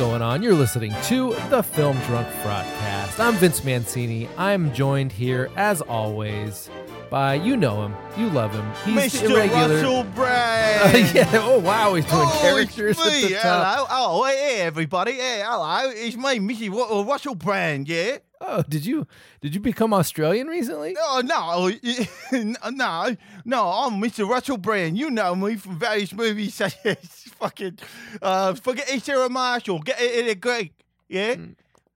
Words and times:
Going 0.00 0.22
on? 0.22 0.42
You're 0.42 0.54
listening 0.54 0.94
to 1.04 1.34
the 1.50 1.62
Film 1.62 1.98
Drunk 2.06 2.26
Frotcast. 2.42 3.20
I'm 3.20 3.34
Vince 3.34 3.62
Mancini. 3.64 4.30
I'm 4.38 4.72
joined 4.72 5.12
here, 5.12 5.50
as 5.56 5.82
always, 5.82 6.70
by 7.10 7.34
you 7.34 7.54
know 7.54 7.84
him, 7.84 7.94
you 8.16 8.30
love 8.30 8.50
him. 8.52 8.64
He's 8.86 9.12
Mr. 9.20 9.30
irregular. 9.30 9.74
Russell 9.74 9.96
Uh, 9.98 10.02
Brand. 10.14 11.10
yeah. 11.14 11.28
Oh 11.34 11.58
wow, 11.58 11.92
he's 11.92 12.06
doing 12.06 12.22
Oh, 12.24 12.38
characters 12.40 12.96
it's 12.98 13.06
at 13.06 13.28
the 13.28 13.34
top. 13.34 13.76
Hello. 13.76 13.86
Oh, 13.90 14.24
hey, 14.24 14.60
everybody. 14.62 15.12
Hey, 15.12 15.42
hello. 15.44 15.90
It's 15.90 16.16
me, 16.16 16.38
Mr. 16.38 17.00
Uh, 17.00 17.04
Russell 17.04 17.34
Brand, 17.34 17.86
yeah? 17.86 18.16
Oh, 18.42 18.62
did 18.68 18.86
you 18.86 19.06
did 19.42 19.54
you 19.54 19.60
become 19.60 19.92
Australian 19.92 20.46
recently? 20.46 20.96
Oh, 20.98 21.20
no. 22.32 22.70
no. 22.70 23.16
No, 23.44 23.66
I'm 23.68 24.00
Mr. 24.00 24.28
Russell 24.28 24.56
Brand. 24.56 24.96
You 24.96 25.10
know 25.10 25.34
me 25.34 25.56
from 25.56 25.78
various 25.78 26.12
movies 26.12 26.54
such 26.54 26.74
as 26.84 26.98
fucking 27.38 27.78
uh, 28.22 28.54
Forget 28.54 28.88
Sarah 29.02 29.28
Marshall, 29.28 29.80
Get 29.80 30.00
It 30.00 30.24
in 30.24 30.30
a 30.30 30.34
Greek, 30.34 30.72
yeah? 31.08 31.34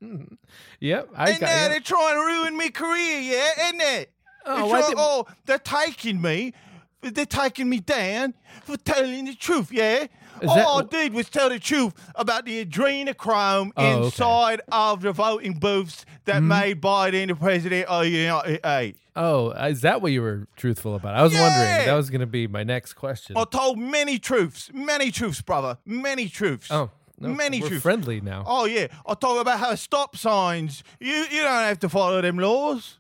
Mm. 0.03 0.37
Yep, 0.81 1.09
I 1.17 1.31
and 1.31 1.41
got 1.41 1.47
now 1.47 1.63
yep. 1.63 1.71
they're 1.71 1.81
trying 1.81 2.15
to 2.15 2.21
ruin 2.21 2.57
my 2.59 2.69
career, 2.69 3.21
yeah? 3.21 3.67
Isn't 3.69 3.81
it? 3.81 4.13
Oh, 4.45 4.57
They're 4.57 4.65
why 4.67 4.81
try- 4.81 4.89
did- 4.91 4.99
oh, 4.99 5.27
they're 5.47 5.59
taking 5.59 6.21
me. 6.21 6.53
They're 7.01 7.25
taking 7.27 7.69
me 7.71 7.81
down 7.81 8.35
for 8.65 8.77
telling 8.77 9.25
the 9.27 9.35
truth, 9.35 9.73
yeah? 9.73 10.07
Is 10.45 10.51
All 10.51 10.79
that- 10.83 10.95
I 10.95 11.03
did 11.03 11.13
was 11.15 11.29
tell 11.29 11.49
the 11.49 11.59
truth 11.59 11.93
about 12.15 12.45
the 12.45 12.65
adrenochrome 12.65 13.73
Oh, 13.77 13.85
okay. 13.85 14.05
inside 14.07 14.61
of 14.71 15.03
the 15.03 15.13
voting 15.13 15.55
booths 15.59 16.05
that 16.27 16.43
Mhm. 16.43 16.47
made 16.47 16.81
Biden 16.81 17.29
the 17.29 17.35
president 17.35 17.87
of 17.89 18.03
the 18.03 18.11
United 18.11 18.59
States. 18.61 19.01
Oh, 19.17 19.51
is 19.51 19.81
that 19.83 20.03
what 20.03 20.13
you 20.13 20.23
were 20.23 20.49
truthful 20.57 20.95
about? 20.97 21.15
I 21.15 21.23
was 21.23 21.33
wondering. 21.33 21.87
That 21.87 21.95
was 21.95 22.11
going 22.11 22.21
to 22.21 22.27
be 22.27 22.47
my 22.47 22.65
next 22.65 22.95
question. 22.95 23.37
I 23.37 23.45
told 23.45 23.79
many 23.79 24.19
truths, 24.19 24.71
many 24.75 25.11
truths, 25.11 25.41
brother, 25.41 25.79
many 25.87 26.29
truths. 26.29 26.67
Oh, 26.71 26.91
no, 27.21 27.29
many 27.29 27.61
we're 27.61 27.69
truths. 27.69 27.83
friendly 27.83 28.21
now. 28.21 28.43
Oh 28.47 28.65
yeah, 28.65 28.89
I 29.07 29.15
talk 29.15 29.41
about 29.41 29.61
how 29.61 29.75
stop 29.77 30.17
signs. 30.17 30.83
You 30.99 31.27
you 31.31 31.43
don't 31.43 31.53
have 31.63 31.79
to 31.81 31.89
follow 31.89 32.21
them 32.21 32.39
laws. 32.39 32.99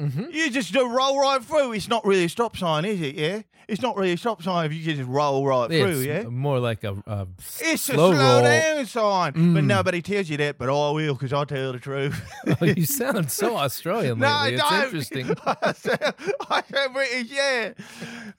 Mm-hmm. 0.00 0.30
You 0.32 0.50
just 0.50 0.72
do 0.72 0.88
roll 0.88 1.20
right 1.20 1.42
through. 1.42 1.72
It's 1.72 1.88
not 1.88 2.04
really 2.06 2.24
a 2.24 2.28
stop 2.28 2.56
sign, 2.56 2.84
is 2.84 3.00
it? 3.00 3.14
Yeah, 3.16 3.42
it's 3.68 3.82
not 3.82 3.96
really 3.96 4.12
a 4.12 4.16
stop 4.16 4.42
sign 4.42 4.66
if 4.66 4.72
you 4.72 4.82
just 4.94 5.08
roll 5.08 5.46
right 5.46 5.68
through. 5.68 6.00
Yeah, 6.00 6.22
more 6.24 6.58
like 6.58 6.82
a, 6.84 6.94
a 7.06 7.26
it's 7.38 7.60
a 7.60 7.76
slow 7.76 8.12
slow 8.12 8.34
roll. 8.34 8.42
down 8.42 8.86
sign, 8.86 9.32
but 9.32 9.62
Mm. 9.62 9.66
nobody 9.66 10.00
tells 10.02 10.28
you 10.30 10.36
that. 10.38 10.58
But 10.58 10.68
I 10.70 10.90
will 10.92 11.14
because 11.14 11.32
I 11.32 11.44
tell 11.44 11.72
the 11.72 11.78
truth. 11.78 12.20
Oh, 12.60 12.64
you 12.64 12.84
sound 13.00 13.30
so 13.30 13.56
Australian 13.56 14.18
no, 14.18 14.28
lately. 14.44 14.54
it's 14.54 14.68
don't. 14.70 14.84
interesting. 14.84 15.30
I 15.46 15.72
sound, 15.72 16.14
I 16.48 16.62
sound 16.72 16.92
British. 16.94 17.30
Yeah. 17.30 17.72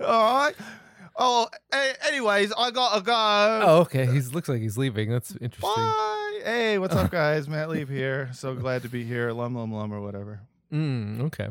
All 0.06 0.38
right. 0.46 0.56
Oh, 1.16 1.48
a- 1.74 2.08
anyways, 2.08 2.54
I 2.58 2.72
gotta 2.72 3.02
go. 3.02 3.14
Oh, 3.14 3.78
okay. 3.82 4.06
He 4.08 4.20
looks 4.22 4.50
like 4.50 4.62
he's 4.62 4.78
leaving. 4.78 5.12
That's 5.12 5.32
interesting. 5.32 5.62
Bye. 5.62 6.40
Hey, 6.44 6.78
what's 6.80 6.96
up, 6.96 7.12
guys? 7.12 7.48
Matt 7.48 7.70
Lieb 7.70 7.90
here. 7.90 8.30
So 8.34 8.56
glad 8.56 8.82
to 8.84 8.90
be 8.90 9.04
here. 9.04 9.32
Lum 9.32 9.54
lum 9.56 9.72
lum 9.72 9.94
or 9.94 10.02
whatever. 10.02 10.40
Mm, 10.72 11.22
okay. 11.24 11.50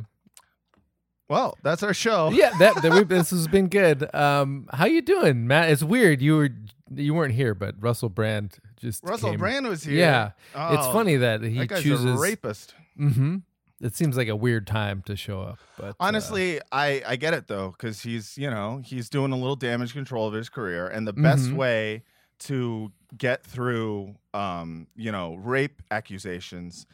Well, 1.28 1.56
that's 1.62 1.82
our 1.84 1.94
show. 1.94 2.30
Yeah, 2.30 2.50
that, 2.58 2.82
that 2.82 2.92
we, 2.92 3.04
this 3.04 3.30
has 3.30 3.46
been 3.46 3.68
good. 3.68 4.12
Um, 4.14 4.66
how 4.72 4.86
you 4.86 5.00
doing, 5.00 5.46
Matt? 5.46 5.70
It's 5.70 5.82
weird 5.82 6.20
you 6.20 6.36
were 6.36 6.48
you 6.92 7.14
weren't 7.14 7.34
here, 7.34 7.54
but 7.54 7.76
Russell 7.78 8.08
Brand 8.08 8.58
just 8.80 9.04
Russell 9.04 9.30
came. 9.30 9.38
Brand 9.38 9.66
was 9.68 9.84
here. 9.84 9.94
Yeah, 9.96 10.26
it's 10.54 10.86
Oh, 10.86 10.92
funny 10.92 11.16
that 11.16 11.42
he 11.42 11.64
that 11.66 11.82
chooses. 11.82 12.04
a 12.04 12.18
rapist. 12.18 12.74
Mm-hmm. 12.98 13.36
It 13.80 13.94
seems 13.94 14.16
like 14.16 14.28
a 14.28 14.34
weird 14.36 14.66
time 14.66 15.02
to 15.06 15.16
show 15.16 15.40
up, 15.40 15.58
but 15.78 15.90
uh, 15.90 15.92
Honestly, 16.00 16.60
I 16.72 17.02
I 17.06 17.16
get 17.16 17.32
it 17.32 17.46
though 17.46 17.70
because 17.70 18.02
he's 18.02 18.36
you 18.36 18.50
know 18.50 18.82
he's 18.84 19.08
doing 19.08 19.30
a 19.32 19.36
little 19.36 19.56
damage 19.56 19.92
control 19.92 20.26
of 20.26 20.34
his 20.34 20.48
career, 20.48 20.88
and 20.88 21.06
the 21.06 21.12
best 21.12 21.48
Mhm. 21.50 21.54
way 21.56 22.02
to 22.40 22.90
get 23.16 23.44
through 23.44 24.16
um 24.34 24.86
you 24.96 25.12
know 25.12 25.34
rape 25.36 25.80
accusations 25.92 26.86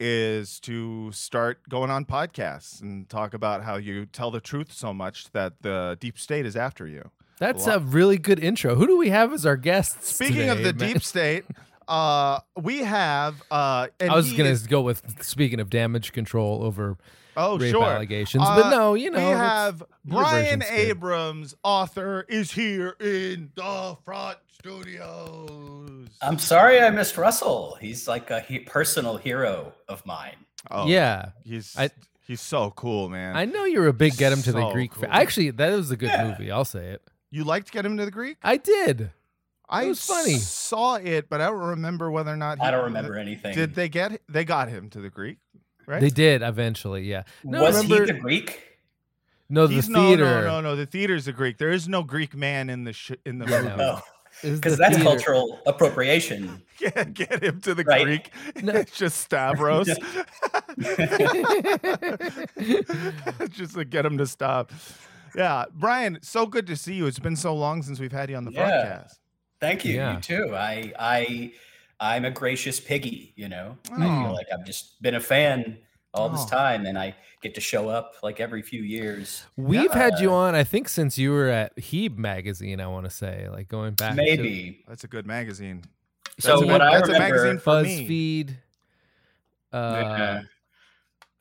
is 0.00 0.58
to 0.60 1.12
start 1.12 1.60
going 1.68 1.90
on 1.90 2.04
podcasts 2.06 2.80
and 2.80 3.08
talk 3.08 3.34
about 3.34 3.62
how 3.62 3.76
you 3.76 4.06
tell 4.06 4.30
the 4.30 4.40
truth 4.40 4.72
so 4.72 4.92
much 4.94 5.30
that 5.32 5.60
the 5.60 5.96
deep 6.00 6.18
state 6.18 6.46
is 6.46 6.56
after 6.56 6.86
you. 6.86 7.10
that's 7.38 7.66
Well, 7.66 7.76
a 7.76 7.80
really 7.80 8.16
good 8.18 8.38
intro. 8.42 8.74
Who 8.74 8.86
do 8.86 8.96
we 8.98 9.10
have 9.10 9.32
as 9.32 9.44
our 9.44 9.56
guests? 9.56 10.12
Speaking 10.14 10.48
of 10.48 10.58
the 10.58 10.72
Matt? 10.72 10.78
deep 10.78 11.02
state, 11.02 11.44
uh, 11.86 12.40
we 12.56 12.78
have. 12.78 13.42
Uh, 13.50 13.88
I 14.00 14.14
was 14.14 14.32
gonna 14.32 14.56
go 14.68 14.80
with 14.80 15.22
speaking 15.22 15.60
of 15.60 15.68
damage 15.70 16.12
control 16.12 16.62
over 16.64 16.96
oh 17.36 17.58
rape 17.58 17.70
sure 17.72 17.84
allegations, 17.84 18.44
Uh, 18.46 18.62
but 18.62 18.70
no, 18.70 18.94
you 18.94 19.10
know 19.10 19.18
we 19.18 19.36
have 19.36 19.82
Brian 20.04 20.60
version's 20.60 20.64
good. 20.70 20.88
Abrams, 20.90 21.54
author, 21.62 22.24
is 22.28 22.52
here 22.52 22.96
in 23.00 23.50
the 23.54 23.96
front 24.04 24.38
studios. 24.52 26.08
I'm 26.22 26.38
sorry 26.38 26.80
I 26.80 26.90
missed 26.90 27.16
Russell. 27.16 27.76
He's 27.80 28.06
like 28.08 28.30
a 28.30 28.40
he- 28.40 28.60
personal 28.60 29.16
hero 29.16 29.72
of 29.88 30.04
mine. 30.06 30.36
oh, 30.70 30.86
yeah. 30.86 31.30
he's 31.44 31.76
I- 31.78 31.90
he's 32.26 32.40
so 32.40 32.70
cool, 32.72 33.08
man. 33.08 33.36
I 33.36 33.44
know 33.44 33.64
you're 33.64 33.86
a 33.88 33.92
big 33.92 34.16
get 34.16 34.32
him 34.32 34.42
to 34.42 34.52
the 34.52 34.60
So 34.60 34.72
Greek. 34.72 34.94
fan. 34.94 35.10
cool. 35.10 35.12
Actually, 35.20 35.50
that 35.50 35.74
was 35.74 35.90
a 35.90 35.96
good 35.96 36.10
Yeah. 36.10 36.28
movie. 36.28 36.50
I'll 36.50 36.64
say 36.64 36.88
it. 36.90 37.02
you 37.30 37.44
liked 37.44 37.70
Get 37.70 37.86
Him 37.86 37.96
to 37.96 38.04
the 38.04 38.10
Greek? 38.10 38.38
I 38.42 38.56
did. 38.56 39.12
I 39.72 39.86
was 39.86 40.04
funny. 40.04 40.34
Saw 40.34 40.96
it, 40.96 41.30
but 41.30 41.40
I 41.40 41.46
don't 41.46 41.60
remember 41.60 42.10
whether 42.10 42.32
or 42.32 42.36
not 42.36 42.60
I 42.60 42.72
don't 42.72 42.82
remember 42.86 43.16
anything. 43.16 43.54
Did 43.54 43.76
they 43.76 43.88
get? 43.88 44.20
They 44.28 44.44
got 44.44 44.68
him 44.68 44.90
to 44.90 45.00
the 45.00 45.10
Greek, 45.10 45.38
right? 45.90 46.00
They 46.00 46.08
did 46.10 46.42
eventually. 46.42 47.02
Yeah. 47.02 47.24
No, 47.44 47.62
Was 47.62 47.82
remember? 47.82 48.06
he 48.06 48.12
the 48.12 48.18
Greek? 48.18 48.62
no, 49.48 49.66
the 49.66 49.82
theater. 49.82 50.24
no, 50.24 50.40
no, 50.40 50.42
no, 50.42 50.60
no. 50.60 50.76
The 50.76 50.86
theater's 50.86 51.26
a 51.28 51.32
Greek. 51.32 51.58
There 51.58 51.70
is 51.70 51.88
no 51.88 52.02
Greek 52.02 52.34
man 52.34 52.70
in 52.70 52.84
the 52.84 52.92
sh- 52.92 53.12
in 53.26 53.38
the 53.38 53.46
Yeah, 53.46 53.62
movie. 53.62 53.72
Oh. 53.74 53.76
no. 53.76 54.00
No, 54.42 54.52
because 54.54 54.72
the 54.76 54.76
that's 54.84 54.94
theater. 54.96 55.10
cultural 55.10 55.60
appropriation. 55.66 56.62
Get, 56.78 57.12
get 57.12 57.42
him 57.42 57.60
to 57.62 57.74
the 57.74 57.84
Right. 57.84 58.04
Greek. 58.04 58.30
No. 58.62 58.72
It's 58.76 58.96
just 58.96 59.18
Stavros. 59.20 59.86
just 63.50 63.74
to 63.74 63.84
get 63.84 64.06
him 64.06 64.16
to 64.18 64.26
stop. 64.26 64.72
Yeah, 65.34 65.64
Brian, 65.74 66.18
so 66.22 66.46
good 66.46 66.66
to 66.68 66.76
see 66.76 66.94
you. 66.94 67.06
It's 67.06 67.18
been 67.18 67.36
so 67.36 67.54
long 67.54 67.82
since 67.82 68.00
we've 68.00 68.12
had 68.12 68.30
you 68.30 68.36
on 68.36 68.44
the 68.44 68.52
Yeah. 68.52 68.70
podcast. 68.70 69.18
Thank 69.60 69.84
you. 69.84 69.94
Yeah. 69.96 70.14
You 70.16 70.20
too. 70.22 70.54
I 70.56 70.92
I 70.98 71.52
I'm 72.00 72.24
a 72.24 72.30
gracious 72.30 72.80
piggy. 72.80 73.32
You 73.36 73.48
know, 73.48 73.76
I 73.92 73.94
Oh. 74.06 74.24
feel 74.24 74.32
like 74.34 74.46
I've 74.52 74.64
just 74.64 75.00
been 75.02 75.14
a 75.16 75.20
fan 75.20 75.78
all 76.14 76.28
this 76.28 76.42
Oh. 76.46 76.48
time, 76.48 76.86
and 76.86 76.98
I 76.98 77.14
get 77.42 77.54
to 77.54 77.60
show 77.60 77.88
up 77.88 78.14
like 78.22 78.40
every 78.40 78.62
few 78.62 78.82
years. 78.82 79.44
We've 79.56 79.92
had 79.92 80.18
you 80.18 80.32
Uh, 80.32 80.36
on, 80.36 80.54
I 80.54 80.64
think, 80.64 80.88
since 80.88 81.16
you 81.18 81.30
were 81.32 81.48
at 81.48 81.76
Heeb 81.76 82.16
magazine. 82.16 82.80
I 82.80 82.86
want 82.86 83.04
to 83.04 83.10
say, 83.10 83.48
like 83.50 83.68
going 83.68 83.94
back 83.94 84.10
to 84.10 84.16
Maybe. 84.16 84.84
That's 84.88 85.04
a 85.04 85.08
good 85.08 85.26
magazine. 85.26 85.82
So 86.38 86.48
That's 86.52 86.62
a 86.62 86.66
what 86.66 86.72
good- 86.72 86.80
I 86.80 86.94
that's 86.96 87.08
a 87.08 87.12
remember, 87.12 87.36
magazine 87.36 87.58
for 87.60 87.82
me. 87.82 88.08
BuzzFeed. 88.08 88.56
Uh, 89.72 90.00
Yeah. 90.02 90.42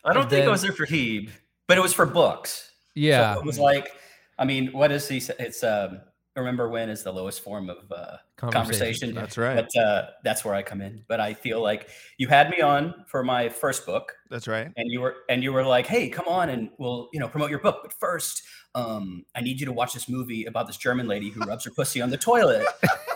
I 0.06 0.14
don't 0.14 0.24
think 0.30 0.42
then- 0.42 0.48
I 0.48 0.52
was 0.52 0.62
there 0.62 0.72
for 0.72 0.86
Heeb, 0.86 1.30
but 1.68 1.78
it 1.78 1.82
was 1.82 1.94
for 1.94 2.06
books. 2.06 2.72
yeah, 2.96 3.34
So 3.36 3.40
it 3.40 3.46
was 3.46 3.60
like, 3.60 3.92
I 4.38 4.46
mean, 4.46 4.72
what 4.72 4.92
is 4.92 5.08
he? 5.08 5.20
say? 5.20 5.34
It's 5.40 5.64
um, 5.64 6.02
remember 6.40 6.70
when 6.70 6.90
is 6.90 7.04
the 7.04 7.12
lowest 7.12 7.42
form 7.42 7.70
of 7.70 7.92
uh, 7.92 8.18
conversation. 8.36 9.14
That's 9.14 9.38
right. 9.38 9.56
But 9.56 9.82
uh, 9.82 10.08
that's 10.24 10.44
where 10.44 10.56
I 10.56 10.64
come 10.64 10.82
in. 10.82 11.04
But 11.08 11.20
I 11.20 11.34
feel 11.34 11.62
like 11.62 11.90
you 12.18 12.28
had 12.28 12.50
me 12.50 12.62
on 12.62 13.06
for 13.08 13.24
my 13.24 13.50
first 13.50 13.86
book, 13.86 14.14
That's 14.30 14.48
right. 14.48 14.72
and 14.76 14.92
you 14.92 15.02
were 15.02 15.18
and 15.30 15.44
you 15.44 15.54
were 15.54 15.64
like, 15.64 15.86
"Hey, 15.86 16.10
come 16.10 16.28
on, 16.28 16.50
and 16.50 16.70
we'll 16.78 17.10
you 17.14 17.20
know 17.20 17.28
promote 17.28 17.50
your 17.50 17.60
book." 17.60 17.80
But 17.84 17.94
first, 17.94 18.44
um, 18.76 19.26
I 19.36 19.42
need 19.42 19.60
you 19.60 19.66
to 19.66 19.74
watch 19.74 19.94
this 19.94 20.10
movie 20.10 20.46
about 20.46 20.68
this 20.68 20.78
German 20.78 21.08
lady 21.08 21.30
who 21.30 21.42
rubs 21.42 21.66
her 21.66 21.72
pussy 21.72 22.02
on 22.02 22.10
the 22.10 22.18
toilet. 22.18 22.66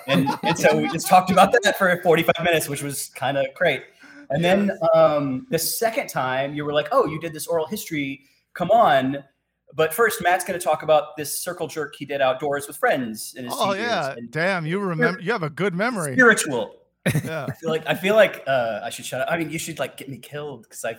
and 0.08 0.30
and 0.44 0.58
so 0.58 0.78
we 0.78 0.90
just 0.90 1.08
talked 1.08 1.32
about 1.32 1.54
that 1.64 1.78
for 1.78 2.02
45 2.02 2.36
minutes, 2.44 2.70
which 2.70 2.84
was 2.84 3.10
kind 3.10 3.38
of 3.38 3.46
great. 3.56 3.84
And 4.30 4.44
then 4.44 4.72
um, 4.94 5.48
the 5.50 5.60
second 5.60 6.08
time, 6.08 6.54
you 6.54 6.66
were 6.66 6.74
like, 6.74 6.88
"Oh, 6.92 7.06
you 7.06 7.20
did 7.20 7.34
this 7.34 7.48
oral 7.48 7.68
history. 7.68 8.26
Come 8.54 8.72
on." 8.72 9.24
But 9.76 9.94
first, 9.94 10.22
Matt's 10.22 10.44
going 10.46 10.60
to 10.60 10.64
talk 10.64 10.84
about 10.84 11.18
this 11.18 11.38
circle 11.40 11.68
jerk 11.68 11.96
he 11.96 12.06
did 12.06 12.22
outdoors 12.22 12.68
with 12.68 12.78
friends 12.78 13.34
in 13.36 13.46
his 13.46 13.54
Oh 13.58 13.74
teen 13.74 13.82
yeah. 13.84 14.14
and 14.16 14.30
Damn, 14.30 14.66
you 14.66 14.80
remember 14.80 15.20
you 15.20 15.32
have 15.32 15.44
a 15.44 15.50
good 15.50 15.74
memory. 15.74 16.14
spiritual. 16.14 16.76
Yeah. 17.24 17.46
I 17.50 17.52
feel 17.54 17.70
like 17.70 17.84
I 17.88 17.96
feel 17.96 18.16
like 18.16 18.44
uh, 18.48 18.82
I 18.84 18.90
should 18.90 19.06
shut 19.06 19.22
up. 19.22 19.28
I 19.32 19.38
mean, 19.38 19.50
you 19.50 19.58
should 19.60 19.80
like 19.80 19.98
get 19.98 20.10
me 20.10 20.18
killed 20.18 20.64
because 20.64 20.86
I 20.86 20.96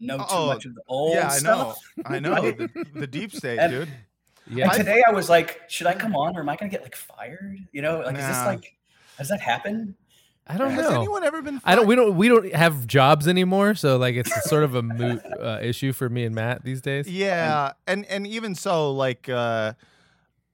know 0.00 0.16
too 0.18 0.24
Oh, 0.30 0.46
much 0.46 0.64
of 0.64 0.74
the 0.74 0.82
old 0.88 1.14
Yeah, 1.14 1.28
I 1.30 1.38
know. 1.40 1.74
I 2.06 2.18
know. 2.18 2.34
The, 2.52 2.86
the 2.94 3.06
deep 3.06 3.32
state, 3.32 3.58
And- 3.58 3.70
dude. 3.72 3.88
yeah. 4.50 4.64
And 4.64 4.72
today 4.74 5.02
I 5.06 5.12
was 5.12 5.28
like, 5.28 5.60
should 5.68 5.86
I 5.86 5.94
come 5.94 6.16
on 6.16 6.36
or 6.36 6.40
am 6.40 6.48
I 6.48 6.56
going 6.56 6.70
to 6.70 6.74
get 6.76 6.82
like 6.82 6.96
fired? 6.96 7.58
You 7.72 7.82
know, 7.82 8.00
like 8.00 8.16
is 8.16 8.26
this 8.26 8.36
Nah. 8.38 8.46
like 8.46 8.74
does 9.18 9.28
that 9.28 9.40
happen? 9.40 9.94
I 10.46 10.58
don't 10.58 10.70
Has 10.70 10.76
know. 10.76 10.90
Has 10.90 10.98
anyone 10.98 11.24
ever 11.24 11.40
been 11.40 11.60
I 11.64 11.74
don't. 11.74 11.86
We 11.86 11.96
don't. 11.96 12.16
We 12.16 12.28
don't 12.28 12.54
have 12.54 12.86
jobs 12.86 13.26
anymore, 13.26 13.74
so 13.74 13.96
like 13.96 14.14
it's 14.14 14.48
sort 14.48 14.62
of 14.62 14.74
a 14.74 14.82
moot 14.82 15.22
uh, 15.40 15.58
issue 15.62 15.92
for 15.92 16.08
me 16.08 16.24
and 16.24 16.34
Matt 16.34 16.64
these 16.64 16.82
days. 16.82 17.08
Yeah, 17.08 17.72
and 17.86 18.04
and 18.06 18.26
even 18.26 18.54
so, 18.54 18.92
like 18.92 19.28
uh 19.28 19.72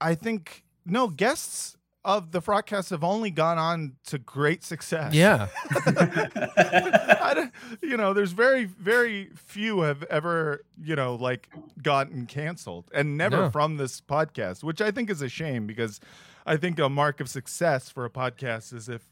I 0.00 0.14
think 0.14 0.64
no 0.86 1.08
guests 1.08 1.76
of 2.04 2.30
the 2.30 2.40
Frotcast 2.40 2.90
have 2.90 3.04
only 3.04 3.30
gone 3.30 3.58
on 3.58 3.96
to 4.06 4.16
great 4.18 4.64
success. 4.64 5.12
Yeah. 5.12 5.48
I 5.74 7.32
don't, 7.34 7.52
you 7.82 7.96
know, 7.98 8.14
there's 8.14 8.32
very, 8.32 8.64
very 8.64 9.30
few 9.34 9.82
have 9.82 10.02
ever, 10.04 10.64
you 10.82 10.96
know, 10.96 11.16
like 11.16 11.50
gotten 11.82 12.24
canceled 12.26 12.90
and 12.94 13.18
never 13.18 13.36
No. 13.36 13.50
from 13.50 13.76
this 13.76 14.00
podcast, 14.00 14.62
which 14.64 14.80
I 14.80 14.90
think 14.90 15.10
is 15.10 15.20
a 15.20 15.28
shame 15.28 15.66
because 15.66 16.00
I 16.46 16.56
think 16.56 16.78
a 16.78 16.88
mark 16.88 17.20
of 17.20 17.28
success 17.28 17.90
for 17.90 18.06
a 18.06 18.10
podcast 18.10 18.72
is 18.72 18.88
if 18.88 19.02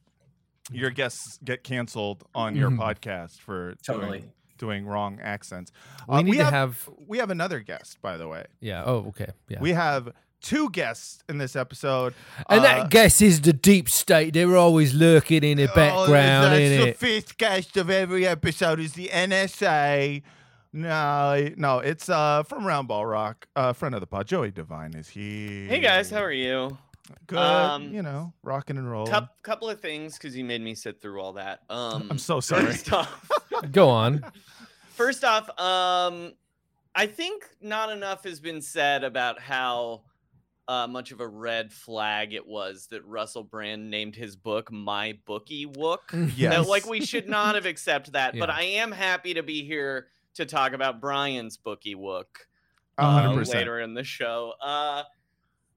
your 0.72 0.90
guests 0.90 1.38
get 1.44 1.64
canceled 1.64 2.24
on 2.34 2.54
your 2.56 2.70
Mhm. 2.70 2.78
podcast 2.78 3.38
for 3.40 3.74
Totally. 3.86 4.18
doing, 4.20 4.32
doing 4.58 4.86
wrong 4.86 5.18
accents. 5.22 5.72
We 6.08 6.16
Uh, 6.16 6.22
need 6.22 6.32
to 6.38 6.44
have, 6.44 6.52
have. 6.52 6.88
we 7.06 7.18
have 7.18 7.30
another 7.30 7.60
guest, 7.60 7.98
by 8.02 8.16
the 8.16 8.28
way. 8.28 8.44
Yeah. 8.60 8.82
Oh, 8.84 9.06
okay. 9.08 9.28
Yeah. 9.48 9.60
We 9.60 9.72
have 9.72 10.10
two 10.40 10.70
guests 10.70 11.22
in 11.28 11.38
this 11.38 11.56
episode. 11.56 12.14
and 12.48 12.60
Uh, 12.60 12.62
that 12.62 12.90
guess 12.90 13.20
is 13.20 13.40
the 13.40 13.52
deep 13.52 13.88
state. 13.88 14.34
They're 14.34 14.56
always 14.56 14.94
lurking 14.94 15.42
in 15.42 15.58
the 15.58 15.66
background, 15.66 16.06
oh, 16.46 16.50
that's 16.50 16.68
the 16.68 16.88
it. 16.90 16.96
fifth 16.96 17.38
guest 17.38 17.76
of 17.76 17.90
every 17.90 18.26
episode 18.26 18.78
is 18.78 18.92
the 18.92 19.10
NSA. 19.12 20.22
No, 20.72 21.48
no, 21.56 21.78
it's 21.78 22.08
uh 22.10 22.42
from 22.42 22.64
Roundball 22.64 23.10
Rock, 23.10 23.48
uh, 23.56 23.72
friend 23.72 23.94
of 23.94 24.00
the 24.02 24.06
pod, 24.06 24.26
Joey 24.28 24.50
Devine 24.50 24.94
is 24.94 25.08
here. 25.08 25.66
Hey 25.66 25.80
guys, 25.80 26.10
how 26.10 26.22
are 26.22 26.30
you? 26.30 26.76
Good, 27.26 27.38
Um, 27.38 27.92
you 27.94 28.02
know, 28.02 28.32
rocking 28.42 28.76
and 28.76 28.90
rolling. 28.90 29.12
Coup 29.12 29.26
couple 29.42 29.68
of 29.70 29.80
things 29.80 30.16
because 30.18 30.36
you 30.36 30.44
made 30.44 30.60
me 30.60 30.74
sit 30.74 31.00
through 31.00 31.20
all 31.20 31.32
that. 31.34 31.60
Um, 31.70 32.06
I'm 32.10 32.18
so 32.18 32.40
sorry. 32.40 32.66
First 32.66 32.92
off, 32.92 33.30
Go 33.72 33.88
on. 33.88 34.24
first 34.90 35.24
off, 35.24 35.48
um, 35.58 36.34
I 36.94 37.06
think 37.06 37.44
not 37.60 37.90
enough 37.90 38.24
has 38.24 38.40
been 38.40 38.60
said 38.60 39.04
about 39.04 39.40
how 39.40 40.02
uh, 40.66 40.86
much 40.86 41.12
of 41.12 41.20
a 41.20 41.26
red 41.26 41.72
flag 41.72 42.34
it 42.34 42.46
was 42.46 42.88
that 42.90 43.04
Russell 43.06 43.42
Brand 43.44 43.90
named 43.90 44.14
his 44.14 44.36
book 44.36 44.70
"My 44.70 45.18
Bookie 45.24 45.66
Wook." 45.66 46.32
Yes. 46.36 46.54
That, 46.54 46.68
like 46.68 46.86
we 46.86 47.00
should 47.04 47.28
not 47.28 47.54
have 47.54 47.64
accepted 47.66 48.12
that, 48.14 48.38
but 48.38 48.50
I 48.50 48.62
am 48.64 48.92
happy 48.92 49.34
to 49.34 49.42
be 49.42 49.64
here 49.64 50.08
to 50.34 50.44
talk 50.44 50.72
about 50.72 51.00
Brian's 51.00 51.56
Bookie 51.56 51.94
Wook. 51.94 52.24
Uh, 52.98 53.22
hundred 53.22 53.36
percent. 53.38 53.58
later 53.58 53.80
in 53.80 53.94
the 53.94 54.04
show. 54.04 54.52
Uh, 54.60 55.04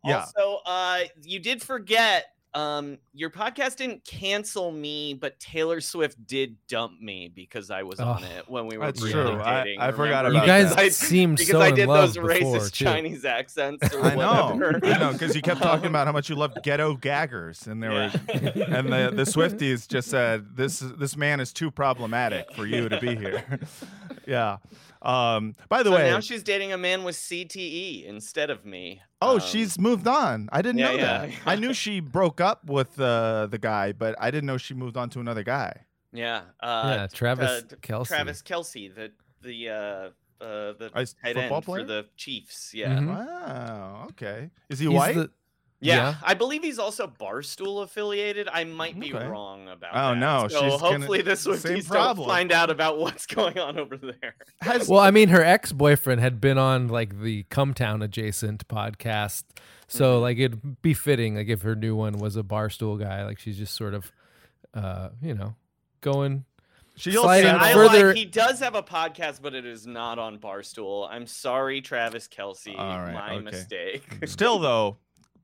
Yeah. 0.04 0.20
Also, 0.20 0.60
uh, 0.66 1.00
you 1.24 1.40
did 1.40 1.62
forget 1.62 2.26
um, 2.54 2.98
your 3.14 3.30
podcast 3.30 3.78
didn't 3.78 4.04
cancel 4.04 4.74
me, 4.74 5.14
but 5.14 5.40
Taylor 5.40 5.80
Swift 5.80 6.28
did 6.28 6.58
dump 6.68 7.00
me 7.00 7.32
because 7.34 7.72
I 7.72 7.84
was 7.84 8.02
on 8.02 8.22
Oh, 8.22 8.28
it 8.40 8.50
when 8.50 8.68
we 8.68 8.78
were 8.78 8.88
that's 8.88 9.00
briefly 9.00 9.22
true. 9.24 9.40
I- 9.40 9.64
dating. 9.64 9.80
I 9.80 9.92
forgot 9.94 10.26
remember? 10.26 10.32
You 10.32 10.38
about 10.40 10.48
guys 10.48 10.70
that. 10.76 10.80
I- 10.80 10.90
seem 10.90 11.36
because 11.36 11.48
so 11.48 11.62
I 11.62 11.72
did 11.72 11.88
love 11.88 12.14
those 12.14 12.16
before 12.18 12.58
racist 12.60 12.74
too. 12.74 12.84
Chinese 12.84 13.24
accents 13.24 13.94
or 13.96 14.02
I 14.04 14.16
know, 14.16 14.56
whatever. 14.56 14.80
I 14.86 14.98
know, 14.98 15.14
because 15.14 15.34
you 15.34 15.42
kept 15.42 15.62
talking 15.62 15.86
about 15.86 16.08
how 16.08 16.12
much 16.14 16.30
you 16.30 16.36
loved 16.36 16.58
ghetto 16.62 16.96
gaggers, 16.96 17.68
and 17.68 17.82
there 17.82 17.94
Yeah. 17.94 18.12
were, 18.58 18.64
and 18.76 18.88
the 18.92 19.12
the 19.16 19.24
Swifties 19.24 19.88
just 19.88 20.10
said 20.10 20.58
this 20.58 20.80
this 20.80 21.16
man 21.16 21.40
is 21.40 21.54
too 21.54 21.72
problematic 21.72 22.52
for 22.54 22.66
you 22.66 22.90
to 22.90 23.00
be 23.00 23.16
here. 23.16 23.46
yeah. 24.28 24.58
Um. 25.02 25.56
By 25.70 25.84
the 25.84 25.90
So 25.90 25.96
way, 25.96 26.10
now 26.10 26.20
she's 26.20 26.44
dating 26.44 26.72
a 26.74 26.78
man 26.78 27.04
with 27.04 27.16
CTE 27.16 28.06
instead 28.06 28.50
of 28.50 28.66
me. 28.66 29.02
oh, 29.22 29.36
Um, 29.36 29.40
she's 29.40 29.80
moved 29.80 30.08
on. 30.08 30.48
I 30.52 30.62
didn't 30.62 30.78
yeah, 30.80 30.86
know 30.86 30.96
yeah, 30.96 31.06
that. 31.20 31.30
yeah. 31.30 31.36
I 31.46 31.56
knew 31.56 31.74
she 31.74 32.00
broke 32.00 32.40
up 32.40 32.66
with 32.66 33.00
uh, 33.00 33.48
the 33.48 33.58
guy, 33.58 33.94
but 33.94 34.16
I 34.20 34.30
didn't 34.32 34.46
know 34.48 34.58
she 34.58 34.74
moved 34.76 34.98
on 34.98 35.10
to 35.12 35.20
another 35.20 35.44
guy. 35.44 35.86
yeah. 36.14 36.42
Uh, 36.60 36.84
yeah, 36.96 37.08
Travis 37.08 37.50
uh, 37.50 37.76
Kelce. 37.82 38.08
Travis 38.08 38.42
Kelce, 38.44 38.94
the 38.94 39.12
the 39.42 39.70
uh, 39.70 39.74
uh, 40.44 40.74
the 40.78 40.92
A 40.94 41.02
s- 41.02 41.16
tight 41.24 41.36
football 41.36 41.58
end 41.58 41.66
player? 41.66 41.82
for 41.82 41.88
the 41.88 42.06
Chiefs. 42.16 42.74
Yeah. 42.74 42.98
Mhm. 43.00 43.08
Wow. 43.08 44.08
Okay. 44.12 44.50
Is 44.70 44.80
he 44.80 44.86
He's 44.88 44.96
white? 44.96 45.16
the- 45.16 45.32
Yeah, 45.84 45.96
Yeah. 45.96 46.16
I 46.24 46.36
believe 46.36 46.62
he's 46.64 46.78
also 46.78 47.08
Barstool 47.08 47.82
affiliated. 47.84 48.48
I 48.52 48.64
might 48.66 49.00
be 49.00 49.14
Okay. 49.14 49.26
wrong 49.26 49.68
about 49.68 49.92
Oh, 49.94 50.10
that. 50.14 50.18
no, 50.20 50.48
So 50.48 50.62
she's 50.62 50.80
gonna- 50.80 50.98
hopefully 51.00 51.22
the 51.24 51.36
same 51.36 51.54
Swifties 51.56 51.64
don't 51.84 51.86
problem. 51.88 52.28
find 52.30 52.52
out 52.52 52.70
about 52.70 53.00
what's 53.00 53.26
going 53.26 53.58
on 53.58 53.80
over 53.80 53.98
there. 53.98 54.36
Has 54.62 54.88
Well, 54.88 55.00
I 55.00 55.10
mean, 55.12 55.30
her 55.30 55.44
ex 55.44 55.72
boyfriend 55.72 56.22
had 56.22 56.40
been 56.40 56.58
on 56.60 56.88
like 56.88 57.20
the 57.22 57.44
Cumtown 57.46 58.04
adjacent 58.04 58.68
podcast, 58.68 59.44
so 59.88 60.20
Mhm. 60.20 60.22
like 60.22 60.38
it'd 60.38 60.82
be 60.84 60.94
fitting 60.94 61.36
like 61.36 61.48
if 61.50 61.64
her 61.64 61.76
new 61.76 61.96
one 61.96 62.14
was 62.20 62.36
a 62.38 62.44
barstool 62.44 63.00
guy, 63.00 63.26
like 63.26 63.40
she's 63.40 63.58
just 63.58 63.74
sort 63.76 63.96
of, 63.96 64.12
uh, 64.76 65.10
you 65.22 65.34
know, 65.34 65.56
going. 66.02 66.46
she'll 66.98 67.24
sliding 67.24 67.50
settle- 67.50 67.66
I 67.66 67.74
further- 67.74 68.08
like 68.10 68.18
he 68.18 68.26
does 68.26 68.60
have 68.60 68.76
a 68.76 68.84
podcast, 68.84 69.42
but 69.42 69.56
it 69.56 69.66
is 69.66 69.88
not 69.88 70.20
on 70.20 70.38
Barstool. 70.38 71.08
I'm 71.10 71.26
sorry, 71.26 71.82
Travis 71.82 72.28
Kelce. 72.28 72.78
All 72.78 73.00
right, 73.00 73.14
my 73.14 73.32
okay. 73.36 73.44
mistake. 73.44 74.04
Still 74.26 74.60
though, 74.60 74.98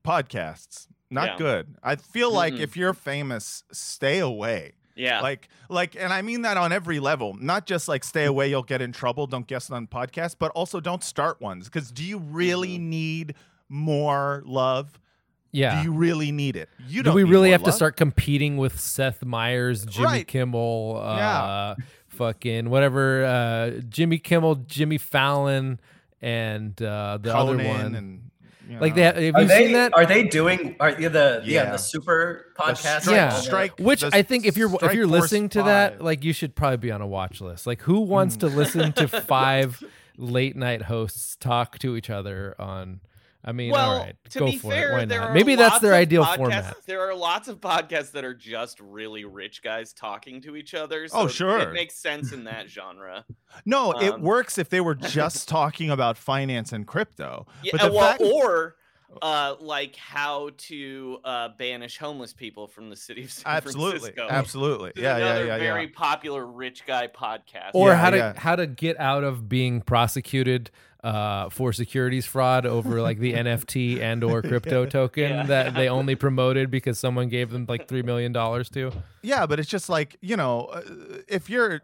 podcasts 0.08 0.86
not 1.10 1.26
Yeah. 1.30 1.36
good. 1.38 1.74
I 1.82 1.96
feel 1.96 2.30
like 2.32 2.54
Mm-mm. 2.54 2.60
if 2.60 2.76
you're 2.76 2.92
famous, 2.94 3.64
stay 3.72 4.18
away. 4.18 4.72
yeah. 4.94 5.20
Like 5.20 5.48
like 5.68 5.96
and 5.98 6.12
I 6.12 6.22
mean 6.22 6.42
that 6.42 6.56
on 6.56 6.70
every 6.72 6.98
level. 7.00 7.34
Not 7.40 7.66
just 7.66 7.88
like 7.88 8.04
stay 8.04 8.24
away, 8.24 8.50
you'll 8.50 8.62
get 8.74 8.80
in 8.82 8.92
trouble, 8.92 9.26
don't 9.26 9.46
guest 9.46 9.70
on 9.70 9.86
podcasts, 9.86 10.34
but 10.38 10.50
also 10.52 10.80
don't 10.80 11.02
start 11.04 11.40
ones 11.40 11.68
cuz 11.68 11.90
do 11.92 12.04
you 12.04 12.18
really 12.18 12.76
Mhm. 12.78 12.80
need 12.98 13.34
more 13.68 14.42
love? 14.44 14.98
Yeah. 15.52 15.78
Do 15.78 15.84
you 15.88 15.92
really 15.92 16.30
need 16.32 16.56
it? 16.56 16.68
You 16.86 16.98
Do 17.02 17.04
don't 17.04 17.14
we 17.14 17.24
need 17.24 17.30
really 17.30 17.48
more 17.48 17.52
have 17.58 17.62
to 17.64 17.72
start 17.72 17.96
competing 17.96 18.56
with 18.58 18.78
Seth 18.78 19.24
Meyers, 19.24 19.86
Jimmy 19.86 20.04
Right. 20.06 20.26
Kimmel, 20.28 21.00
uh, 21.02 21.16
Yeah. 21.16 21.74
fucking 22.08 22.68
whatever, 22.68 23.24
uh, 23.24 23.70
Jimmy 23.88 24.18
Kimmel, 24.18 24.56
Jimmy 24.66 24.98
Fallon, 24.98 25.80
and 26.20 26.80
uh, 26.82 27.18
the 27.22 27.34
other 27.34 27.56
one? 27.56 27.94
and 27.94 28.27
you 28.68 28.78
like 28.78 28.94
know. 28.96 29.02
that. 29.02 29.16
Have 29.16 29.34
Are 29.34 29.42
you 29.42 29.48
they, 29.48 29.64
seen 29.64 29.72
that? 29.72 29.94
Are 29.94 30.06
they 30.06 30.24
doing? 30.24 30.76
Are 30.78 30.90
yeah, 30.90 31.08
the 31.08 31.40
yeah, 31.44 31.64
Yeah. 31.64 31.70
the 31.72 31.78
super 31.78 32.52
podcast? 32.58 33.00
strike- 33.02 33.16
Yeah. 33.16 33.30
strike 33.30 33.78
Which 33.78 34.04
I 34.04 34.22
think 34.22 34.44
if 34.46 34.56
you're 34.56 34.74
if 34.82 34.92
you're 34.94 35.06
listening 35.06 35.48
to 35.50 35.62
that, 35.62 35.92
five. 35.94 36.00
like 36.02 36.24
you 36.24 36.32
should 36.32 36.54
probably 36.54 36.76
be 36.76 36.90
on 36.90 37.00
a 37.00 37.06
watch 37.06 37.40
list. 37.40 37.66
Like 37.66 37.82
who 37.82 38.00
wants 38.00 38.36
Mm. 38.36 38.40
to 38.40 38.46
listen 38.48 38.92
to 38.92 39.08
five 39.08 39.82
late 40.16 40.56
night 40.56 40.82
hosts 40.82 41.36
talk 41.36 41.78
to 41.78 41.96
each 41.96 42.10
other 42.10 42.54
on? 42.58 43.00
I 43.44 43.52
mean, 43.52 43.70
well, 43.70 43.90
all 43.92 43.98
right, 44.00 44.16
to 44.30 44.38
go 44.40 44.46
be 44.46 44.58
for 44.58 44.70
fair, 44.72 44.90
it. 44.90 44.92
Why 44.94 45.04
not? 45.16 45.32
Maybe 45.32 45.54
that's 45.54 45.78
their 45.78 45.94
ideal 45.94 46.24
podcasts- 46.24 46.36
format. 46.36 46.76
There 46.86 47.00
are 47.08 47.14
lots 47.14 47.46
of 47.48 47.60
podcasts 47.60 48.10
that 48.12 48.24
are 48.24 48.34
just 48.34 48.80
really 48.80 49.24
rich 49.24 49.62
guys 49.62 49.92
talking 49.92 50.40
to 50.42 50.56
each 50.56 50.74
other. 50.74 51.06
So 51.08 51.18
Oh, 51.20 51.28
sure. 51.28 51.58
it 51.60 51.72
makes 51.72 51.94
sense 51.94 52.32
in 52.32 52.44
that 52.44 52.68
genre. 52.68 53.24
No, 53.64 53.92
it 53.92 54.14
um, 54.14 54.22
works 54.22 54.58
if 54.58 54.68
they 54.68 54.80
were 54.80 54.94
just 54.96 55.48
talking 55.48 55.90
about 55.90 56.18
finance 56.18 56.72
and 56.72 56.86
crypto. 56.86 57.46
Yeah, 57.62 57.72
But 57.72 57.80
the 57.82 57.92
well, 57.92 58.08
fact- 58.10 58.22
or 58.22 58.74
uh, 59.22 59.54
like 59.60 59.96
how 59.96 60.50
to 60.58 61.18
uh, 61.24 61.48
banish 61.58 61.96
homeless 61.96 62.34
people 62.34 62.66
from 62.66 62.90
the 62.90 62.96
city 62.96 63.24
of 63.24 63.30
San 63.32 63.50
Absolutely. 63.56 63.98
Francisco. 64.10 64.26
Absolutely. 64.28 64.88
This 64.94 64.98
is 64.98 65.02
Yeah, 65.04 65.16
yeah, 65.18 65.24
another 65.26 65.46
yeah, 65.46 65.56
yeah. 65.56 65.62
very 65.72 65.88
popular 65.88 66.44
rich 66.46 66.84
guy 66.86 67.06
podcast. 67.06 67.70
or 67.72 67.88
Yeah, 67.88 67.96
how 67.96 68.10
to 68.10 68.16
yeah. 68.18 68.32
how 68.36 68.54
to 68.56 68.66
get 68.66 68.98
out 69.00 69.24
of 69.24 69.48
being 69.48 69.80
prosecuted 69.80 70.70
uh, 71.04 71.48
for 71.48 71.72
securities 71.72 72.26
fraud 72.26 72.66
over 72.66 73.00
like 73.00 73.18
the 73.18 73.32
NFT 73.34 74.00
and 74.00 74.24
or 74.24 74.42
crypto 74.42 74.84
token 74.86 75.30
Yeah. 75.30 75.42
that 75.46 75.74
they 75.74 75.88
only 75.88 76.14
promoted 76.26 76.70
because 76.70 76.98
someone 76.98 77.28
gave 77.28 77.50
them 77.50 77.66
like 77.68 77.86
three 77.88 78.02
million 78.02 78.32
dollars 78.32 78.68
to. 78.70 78.92
Yeah, 79.22 79.46
but 79.46 79.60
it's 79.60 79.68
just 79.70 79.88
like 79.88 80.16
you 80.20 80.36
know, 80.36 80.66
uh, 80.66 80.82
if 81.28 81.48
you're 81.48 81.82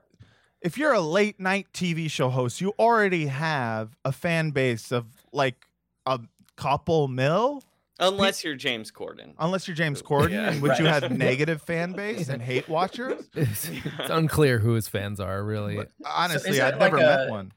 if 0.61 0.79
you're 0.79 0.93
a 0.95 1.01
late 1.01 1.39
night 1.39 1.67
TV 1.73 2.11
show 2.11 2.29
host, 2.31 2.61
you 2.61 2.73
already 2.79 3.27
have 3.27 3.97
a 4.05 4.13
fan 4.13 4.51
base 4.51 4.91
of 4.93 5.07
like 5.33 5.67
a 6.07 6.19
couple 6.57 7.07
mil, 7.09 7.63
Unless 8.01 8.43
you're 8.43 8.57
James 8.57 8.91
Corden. 8.91 9.35
unless 9.39 9.69
you're 9.69 9.77
James 9.77 10.03
Corden, 10.03 10.31
Yeah, 10.33 10.51
in 10.53 10.61
which 10.61 10.79
you 10.81 10.87
have 10.87 11.11
negative 11.17 11.63
fan 11.63 11.93
base 11.93 12.29
and 12.29 12.43
hate 12.43 12.69
watchers. 12.69 13.29
It's, 13.35 13.69
it's 13.69 14.11
unclear 14.11 14.59
who 14.59 14.73
his 14.75 14.89
fans 14.89 15.21
are 15.21 15.45
really. 15.45 15.77
But 15.77 15.91
honestly, 16.05 16.59
that 16.59 16.75
I've 16.75 16.81
never 16.81 16.97
like 16.97 17.07
met 17.07 17.29
a- 17.29 17.31
one. 17.31 17.53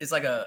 It's 0.00 0.12
like 0.12 0.24
a. 0.24 0.46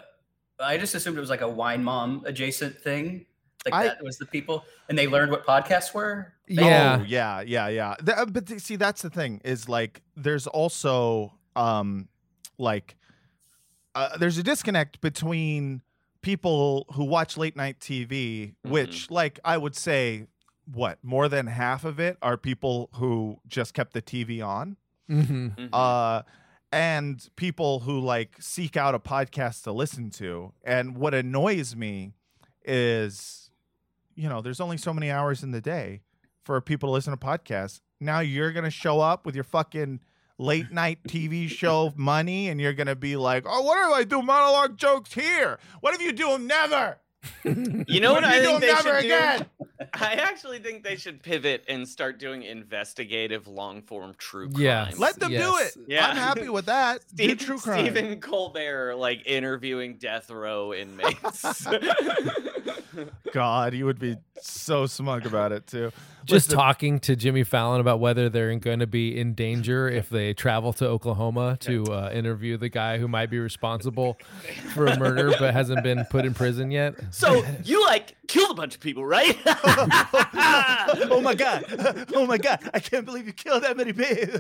I 0.60 0.78
just 0.78 0.96
assumed 0.96 1.18
it 1.18 1.22
was 1.22 1.30
like 1.30 1.42
a 1.42 1.50
wine 1.50 1.84
mom 1.84 2.24
adjacent 2.26 2.78
thing. 2.80 3.26
Like 3.66 3.74
I- 3.74 3.84
that 3.86 4.04
was 4.04 4.18
the 4.18 4.26
people, 4.26 4.66
and 4.90 4.98
they 4.98 5.08
learned 5.08 5.32
what 5.32 5.46
podcasts 5.46 5.94
were. 5.94 6.34
Yeah. 6.48 7.00
Oh, 7.02 7.04
yeah, 7.04 7.42
yeah, 7.42 7.68
yeah. 7.68 7.96
Th- 8.04 8.18
uh, 8.18 8.26
but 8.26 8.46
th- 8.48 8.62
see, 8.62 8.76
that's 8.78 9.02
the 9.02 9.10
thing 9.10 9.42
is 9.44 9.68
like 9.68 10.02
there's 10.16 10.48
also 10.48 11.34
um 11.56 12.08
like 12.58 12.96
uh, 13.96 14.18
there's 14.18 14.38
a 14.38 14.44
disconnect 14.44 15.02
between 15.02 15.82
people 16.22 16.86
who 16.94 17.04
watch 17.04 17.36
late 17.38 17.56
night 17.56 17.80
TV, 17.80 18.54
which 18.64 19.10
like 19.12 19.40
I 19.44 19.58
would 19.58 19.76
say 19.76 20.28
what 20.72 21.00
more 21.04 21.28
than 21.28 21.48
half 21.48 21.84
of 21.84 22.00
it 22.00 22.18
are 22.22 22.38
people 22.38 22.90
who 22.94 23.40
just 23.48 23.74
kept 23.74 23.94
the 23.94 24.02
TV 24.02 24.42
on. 24.46 24.78
hmm 25.08 25.48
Mhm. 25.58 25.70
Uh 25.74 26.22
and 26.72 27.28
people 27.36 27.80
who 27.82 28.00
like 28.00 28.36
seek 28.40 28.76
out 28.76 28.96
a 28.96 29.00
podcast 29.00 29.64
to 29.64 29.72
listen 29.72 30.10
to. 30.12 30.54
And 30.64 30.98
what 30.98 31.14
annoys 31.14 31.76
me 31.76 32.14
is, 32.66 33.50
you 34.16 34.28
know, 34.28 34.42
there's 34.42 34.60
only 34.60 34.78
so 34.78 34.94
many 34.94 35.10
hours 35.10 35.44
in 35.44 35.52
the 35.52 35.62
day 35.62 36.02
for 36.44 36.60
people 36.62 36.90
to 36.90 36.94
listen 36.94 37.12
to 37.12 37.18
podcasts. 37.18 37.82
Now 38.00 38.20
you're 38.20 38.52
gonna 38.52 38.70
show 38.70 39.00
up 39.00 39.26
with 39.26 39.36
your 39.36 39.44
fucking 39.44 40.02
late 40.38 40.72
night 40.72 41.00
TV 41.08 41.50
show 41.50 41.94
money, 41.96 42.50
and 42.50 42.62
you're 42.62 42.74
gonna 42.74 42.96
be 42.96 43.16
like, 43.16 43.44
"Oh, 43.48 43.62
what 43.62 43.78
if 43.90 43.96
I 43.96 44.04
do 44.04 44.22
monologue 44.22 44.78
jokes 44.78 45.14
here? 45.14 45.60
What 45.80 45.96
if 45.96 46.02
you 46.02 46.12
do 46.12 46.30
them 46.30 46.48
never? 46.48 47.00
you 47.88 48.00
know 48.00 48.14
what, 48.14 48.24
if 48.24 48.30
I 48.30 48.40
think 48.40 48.60
do 48.62 48.66
they 48.68 48.72
'em 48.72 48.76
never 48.84 49.02
should 49.02 49.06
again?" 49.06 49.46
do? 49.60 49.68
I 49.94 50.14
actually 50.14 50.60
think 50.60 50.84
they 50.84 50.96
should 50.96 51.22
pivot 51.24 51.64
and 51.68 51.88
start 51.88 52.20
doing 52.20 52.44
investigative 52.44 53.48
long 53.48 53.82
form 53.82 54.16
true 54.18 54.50
crime. 54.50 54.62
Yeah. 54.62 54.92
Let 54.98 55.20
them 55.20 55.32
do 55.32 55.58
it. 55.58 55.76
Yeah. 55.88 56.08
I'm 56.08 56.16
happy 56.18 56.50
with 56.50 56.66
that. 56.68 57.02
do 57.14 57.24
Steve, 57.26 57.40
true 57.40 57.58
crime. 57.60 57.86
Stephen 57.86 58.20
Colbert 58.20 58.96
like 58.96 59.24
interviewing 59.26 59.98
death 59.98 60.30
row 60.30 60.74
inmates. 60.74 61.66
God, 63.34 63.74
you 63.74 63.86
would 63.86 64.00
be 64.00 64.18
so 64.42 64.86
smug 64.86 65.26
about 65.26 65.52
it 65.52 65.68
too. 65.68 65.92
Just 66.26 66.48
Listen, 66.48 66.58
talking 66.58 67.00
to 67.02 67.16
Jimmy 67.16 67.44
Fallon 67.44 67.80
about 67.80 68.00
whether 68.00 68.30
they're 68.30 68.54
going 68.56 68.80
to 68.80 68.88
be 68.88 69.18
in 69.18 69.34
danger 69.34 69.88
if 69.88 70.10
they 70.10 70.34
travel 70.34 70.74
to 70.74 70.88
Oklahoma 70.88 71.58
to 71.62 71.86
uh, 71.86 72.12
interview 72.14 72.58
the 72.58 72.70
guy 72.70 72.98
who 72.98 73.08
might 73.08 73.30
be 73.30 73.40
responsible 73.40 74.18
for 74.74 74.88
a 74.88 75.00
murder 75.00 75.34
but 75.40 75.54
hasn't 75.54 75.84
been 75.84 76.06
put 76.06 76.26
in 76.26 76.34
prison 76.34 76.70
yet. 76.70 76.96
So 77.12 77.44
you 77.64 77.84
like 77.86 78.16
killed 78.28 78.52
a 78.52 78.56
bunch 78.56 78.76
of 78.76 78.82
people, 78.82 79.06
right? 79.06 79.38
oh 79.46 81.22
my 81.24 81.34
god! 81.34 81.66
Oh 82.14 82.26
my 82.26 82.38
god! 82.38 82.70
I 82.74 82.80
can't 82.80 83.06
believe 83.06 83.28
you 83.28 83.34
killed 83.34 83.64
that 83.64 83.78
many 83.78 83.94
people. 83.94 84.40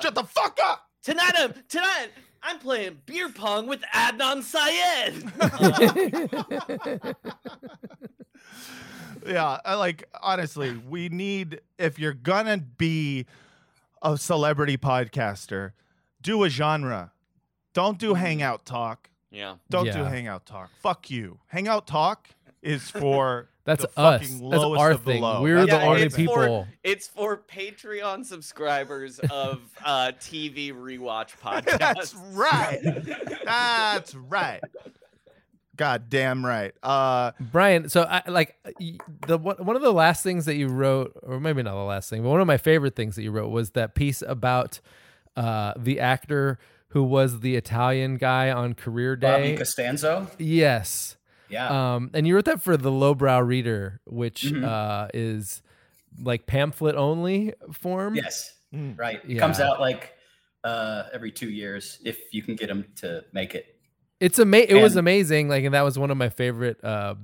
Shut 0.00 0.14
the 0.14 0.24
fuck 0.24 0.58
up! 0.62 0.88
tonight 1.04 1.32
I'm 1.36 1.52
tonight 1.68 2.08
I'm 2.46 2.58
playing 2.58 3.00
beer 3.06 3.30
pong 3.30 3.66
with 3.66 3.80
Adnan 3.94 4.42
Syed. 4.42 5.32
Yeah, 9.26 9.58
I 9.64 9.74
like 9.76 10.04
honestly, 10.22 10.76
we 10.88 11.08
need 11.08 11.60
if 11.78 11.98
you're 11.98 12.12
gonna 12.12 12.58
be 12.58 13.24
a 14.02 14.18
celebrity 14.18 14.76
podcaster, 14.76 15.72
do 16.20 16.44
a 16.44 16.50
genre. 16.50 17.12
Don't 17.72 17.98
do 17.98 18.14
hangout 18.14 18.66
talk. 18.66 19.08
yeah. 19.30 19.56
Don't 19.70 19.90
do 19.90 20.04
hangout 20.04 20.44
talk. 20.44 20.70
Fuck 20.82 21.10
you. 21.10 21.38
Hangout 21.46 21.86
talk 21.86 22.28
is 22.62 22.90
for 22.90 23.48
That's 23.64 23.82
the 23.82 23.98
us. 23.98 24.28
That's 24.28 24.62
our 24.62 24.90
of 24.92 25.02
thing. 25.02 25.22
low. 25.22 25.40
We're 25.42 25.64
That's 25.64 25.70
the 25.70 25.82
only 25.82 26.02
it's 26.02 26.14
for- 26.14 26.20
people. 26.20 26.66
It's 26.82 27.06
for 27.08 27.38
Patreon 27.38 28.24
subscribers 28.26 29.18
of 29.18 29.60
uh, 29.84 30.12
TV 30.20 30.72
rewatch 30.72 31.30
podcasts. 31.42 31.78
That's 31.78 32.14
right. 32.14 32.80
That's 33.44 34.14
right. 34.14 34.60
God 35.76 36.08
damn 36.08 36.46
right. 36.46 36.72
Uh 36.84 37.32
Brian, 37.40 37.88
so 37.88 38.02
I 38.02 38.22
like 38.28 38.56
the 39.26 39.38
one 39.38 39.56
one 39.56 39.74
of 39.74 39.82
the 39.82 39.92
last 39.92 40.22
things 40.22 40.44
that 40.44 40.54
you 40.54 40.68
wrote, 40.68 41.18
or 41.22 41.40
maybe 41.40 41.62
not 41.64 41.72
the 41.72 41.78
last 41.82 42.08
thing, 42.08 42.22
but 42.22 42.28
one 42.28 42.40
of 42.40 42.46
my 42.46 42.58
favorite 42.58 42.94
things 42.94 43.16
that 43.16 43.22
you 43.22 43.32
wrote 43.32 43.48
was 43.50 43.70
that 43.70 43.94
piece 43.96 44.22
about 44.22 44.78
uh, 45.36 45.72
the 45.76 45.98
actor 45.98 46.60
who 46.90 47.02
was 47.02 47.40
the 47.40 47.56
Italian 47.56 48.18
guy 48.18 48.52
on 48.52 48.74
Career 48.74 49.16
Day. 49.16 49.32
Bobby 49.32 49.56
Costanzo. 49.56 50.28
Yes, 50.38 51.16
Yeah. 51.54 51.94
um, 51.94 52.10
and 52.14 52.26
you 52.26 52.34
wrote 52.34 52.44
that 52.46 52.60
for 52.62 52.76
the 52.76 52.90
Lowbrow 52.90 53.40
Reader, 53.40 54.00
which 54.06 54.42
Mhm. 54.42 54.64
uh, 54.64 55.08
is 55.14 55.62
like 56.22 56.46
pamphlet 56.46 56.94
only 56.96 57.54
form. 57.72 58.14
yes. 58.16 58.54
mm. 58.74 58.98
Right. 58.98 59.20
It 59.28 59.36
comes 59.38 59.60
out 59.60 59.80
like 59.80 60.12
uh, 60.64 61.04
every 61.12 61.30
two 61.30 61.50
years 61.50 61.98
if 62.04 62.18
you 62.32 62.42
can 62.42 62.56
get 62.56 62.68
them 62.68 62.84
to 62.96 63.24
make 63.32 63.54
it. 63.54 63.76
It's 64.20 64.38
ama- 64.38 64.56
It 64.68 64.80
was 64.82 64.96
amazing. 64.96 65.48
Like, 65.48 65.64
and 65.64 65.74
that 65.74 65.82
was 65.82 65.98
one 65.98 66.10
of 66.10 66.16
my 66.16 66.28
favorite 66.30 66.82
uh, 66.82 67.14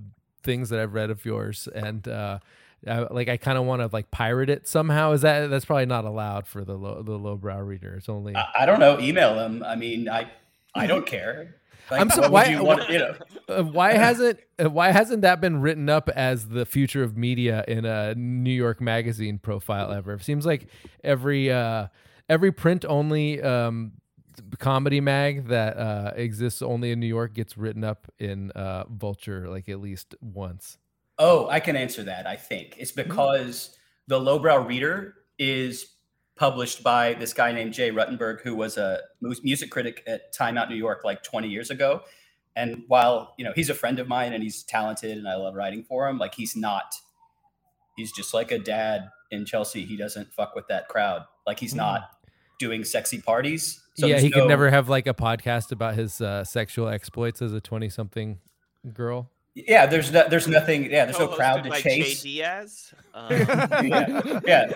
things 0.43 0.69
that 0.71 0.79
I've 0.81 0.93
read 0.95 1.11
of 1.11 1.25
yours. 1.25 1.69
And 1.75 2.07
uh, 2.07 2.39
I, 2.87 2.99
like, 3.11 3.29
I 3.29 3.37
kind 3.39 3.57
of 3.57 3.65
want 3.65 3.81
to 3.81 3.89
like 3.93 4.11
pirate 4.11 4.51
it 4.51 4.69
somehow. 4.69 5.13
Is 5.13 5.23
that 5.23 5.49
that's 5.49 5.65
probably 5.65 5.87
not 5.87 6.05
allowed 6.05 6.47
for 6.47 6.65
the 6.65 6.75
low, 6.75 7.03
the 7.03 7.17
lowbrow 7.17 7.61
reader? 7.61 7.95
It's 7.95 8.09
only. 8.09 8.35
I, 8.37 8.47
I 8.61 8.67
don't 8.67 8.81
know. 8.81 8.99
Email 9.01 9.35
them. 9.37 9.63
I 9.65 9.77
mean, 9.77 10.09
I 10.09 10.31
I 10.75 10.87
don't 10.87 11.07
care. 11.07 11.57
Like, 11.91 12.01
I'm 12.01 12.11
so- 12.11 12.31
why- 12.31 12.45
you 12.47 12.65
want? 12.65 12.89
You 12.89 12.99
know. 12.99 13.15
Uh, 13.49 13.65
why 13.65 13.95
hasn't 13.95 14.39
uh, 14.65 14.71
Why 14.71 14.93
hasn't 14.93 15.23
that 15.23 15.41
been 15.41 15.61
written 15.61 15.89
up 15.89 16.09
as 16.11 16.51
the 16.51 16.65
future 16.65 17.03
of 17.03 17.17
media 17.17 17.65
in 17.67 17.85
a 17.85 18.15
New 18.15 18.53
York 18.53 18.81
Magazine 18.81 19.39
profile 19.39 19.91
ever? 19.93 20.13
It 20.13 20.23
seems 20.23 20.47
like 20.47 20.69
every 21.03 21.51
uh, 21.51 21.89
every 22.29 22.53
print 22.53 22.85
only 22.85 23.43
um, 23.43 23.95
comedy 24.61 25.01
mag 25.01 25.49
that 25.49 25.77
uh, 25.77 26.13
exists 26.15 26.63
only 26.63 26.93
in 26.93 27.01
New 27.01 27.09
York 27.09 27.35
gets 27.35 27.59
written 27.59 27.83
up 27.83 28.07
in 28.21 28.53
uh, 28.53 28.85
Vulture 28.89 29.49
like 29.49 29.69
at 29.69 29.81
least 29.81 30.15
once. 30.21 30.79
Oh, 31.19 31.49
I 31.49 31.59
can 31.59 31.75
answer 31.75 32.05
that. 32.05 32.25
I 32.25 32.37
think 32.37 32.77
it's 32.79 32.93
because 32.93 33.77
the 34.07 34.21
lowbrow 34.21 34.65
reader 34.65 35.15
is 35.41 35.87
published 36.41 36.83
by 36.83 37.13
this 37.13 37.35
guy 37.35 37.53
named 37.53 37.75
Jay 37.75 37.91
Ruttenberg, 37.91 38.41
who 38.41 38.55
was 38.55 38.79
a 38.79 39.01
music 39.21 39.71
critic 39.71 40.03
at 40.07 40.33
Time 40.33 40.57
Out 40.57 40.71
New 40.71 40.75
York 40.75 41.05
like 41.05 41.23
20 41.23 41.49
years 41.49 41.71
ago. 41.71 42.01
And 42.57 42.83
while 42.89 43.35
you 43.37 43.45
know 43.45 43.53
he's 43.55 43.69
a 43.69 43.75
friend 43.75 43.99
of 43.99 44.09
mine 44.09 44.33
and 44.33 44.43
he's 44.43 44.63
talented 44.63 45.19
and 45.19 45.29
I 45.29 45.37
love 45.37 45.55
writing 45.55 45.85
for 45.85 46.09
him, 46.09 46.19
like 46.19 46.35
he's 46.35 46.57
not. 46.57 46.95
He's 47.97 48.11
just 48.11 48.33
like 48.33 48.51
a 48.51 48.59
dad 48.59 49.11
in 49.31 49.45
Chelsea. 49.45 49.85
He 49.85 49.97
doesn't 49.97 50.33
fuck 50.33 50.55
with 50.55 50.67
that 50.69 50.89
crowd. 50.89 51.25
Like 51.47 51.61
he's 51.61 51.75
not 51.75 52.09
doing 52.59 52.85
sexy 52.85 53.21
parties. 53.21 53.83
So 53.95 54.07
yeah, 54.07 54.15
there's 54.15 54.23
he 54.23 54.31
could 54.31 54.49
never 54.49 54.71
have 54.71 54.89
like 54.89 55.07
a 55.07 55.15
podcast 55.15 55.73
about 55.73 55.95
his 55.95 56.23
uh, 56.23 56.45
sexual 56.45 56.89
exploits 56.89 57.43
as 57.43 57.53
a 57.53 57.61
twenty-something 57.61 58.39
girl. 58.95 59.31
Yeah, 59.55 59.85
there's 59.85 60.11
no, 60.11 60.27
there's 60.27 60.49
nothing. 60.49 60.91
Yeah, 60.91 61.05
there's 61.05 61.19
no 61.19 61.29
crowd 61.29 61.65
to 61.65 61.69
by 61.69 61.83
chase. 61.83 62.23
Jay 62.23 62.31
Diaz. 62.31 62.95
Um, 63.13 63.33
yeah, 63.89 64.41
yeah, 64.47 64.73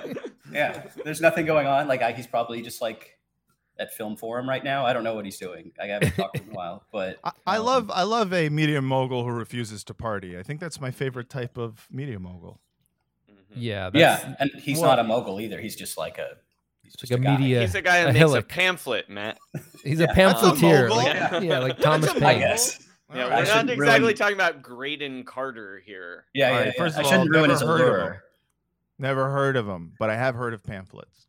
yeah. 0.55 0.83
There's 1.05 1.21
nothing 1.21 1.47
going 1.47 1.67
on. 1.67 1.89
Like 1.89 2.03
I, 2.03 2.13
he's 2.13 2.27
probably 2.27 2.63
just 2.63 2.81
like 2.81 3.19
at 3.79 3.93
film 3.93 4.17
forum 4.17 4.49
right 4.49 4.63
now. 4.63 4.87
I 4.87 4.93
don't 4.93 5.03
know 5.05 5.15
what 5.15 5.25
he's 5.25 5.39
doing. 5.39 5.73
I 5.83 5.87
haven't 5.87 6.13
talked 6.15 6.37
to 6.37 6.43
him 6.43 6.49
in 6.51 6.55
a 6.55 6.57
while, 6.57 6.85
but 6.93 7.19
I, 7.25 7.33
I 7.47 7.57
um, 7.59 7.65
love 7.67 7.91
I 7.93 8.03
love 8.05 8.33
a 8.33 8.49
media 8.49 8.81
mogul 8.81 9.25
who 9.25 9.31
refuses 9.31 9.83
to 9.85 9.95
party. 9.95 10.39
I 10.39 10.43
think 10.43 10.61
that's 10.61 10.81
my 10.81 10.91
favorite 10.91 11.29
type 11.29 11.59
of 11.59 11.87
media 11.91 12.19
mogul. 12.21 12.61
mhm. 13.31 13.35
Yeah, 13.57 13.91
that's, 13.91 13.97
Yeah, 14.25 14.35
and 14.39 14.51
he's 14.63 14.79
well- 14.79 14.91
not 14.91 14.99
a 15.01 15.05
mogul 15.05 15.41
either. 15.41 15.61
He's 15.61 15.77
just 15.77 15.99
like 15.99 16.19
a 16.19 16.37
he's 16.83 16.95
just 16.95 17.11
like 17.13 17.21
a 17.21 17.23
guy. 17.25 17.37
media. 17.39 17.61
He's 17.63 17.75
a 17.75 17.83
guy 17.83 17.97
a 17.99 18.01
that 18.07 18.13
makes 18.13 18.19
hillock. 18.19 18.45
a 18.45 18.47
pamphlet, 18.47 19.09
Matt. 19.11 19.39
He's 19.85 19.99
Yeah, 19.99 20.05
a 20.11 20.15
that's 20.15 20.43
a 20.43 20.53
pamphleteer. 20.53 20.91
like- 20.91 21.07
Yeah. 21.07 21.41
yeah, 21.41 21.59
like 21.59 21.79
Thomas 21.81 22.07
That's 22.07 22.19
Paine. 22.21 22.37
I 22.37 22.39
guess. 22.39 22.81
Yeah, 23.15 23.25
All 23.25 23.29
we're 23.31 23.35
right. 23.37 23.49
not 23.49 23.71
exactly 23.71 24.01
ruin- 24.05 24.17
talking 24.17 24.35
about 24.35 24.63
Graydon 24.63 25.25
Carter 25.25 25.81
here. 25.85 26.25
Yeah, 26.35 26.47
All 26.47 26.53
yeah. 26.53 26.59
right, 26.59 26.67
yeah. 26.69 26.73
first 26.83 26.97
I 26.97 27.01
of 27.03 27.07
shouldn't 27.07 27.31
ruin 27.31 27.51
his 27.51 27.61
heard 27.61 27.81
of 27.81 27.87
allure. 27.87 28.24
Never 28.99 29.31
heard 29.31 29.57
of 29.57 29.67
him, 29.67 29.93
but 29.99 30.09
I 30.11 30.17
have 30.17 30.35
heard 30.35 30.55
of 30.55 30.63
pamphlets. 30.63 31.27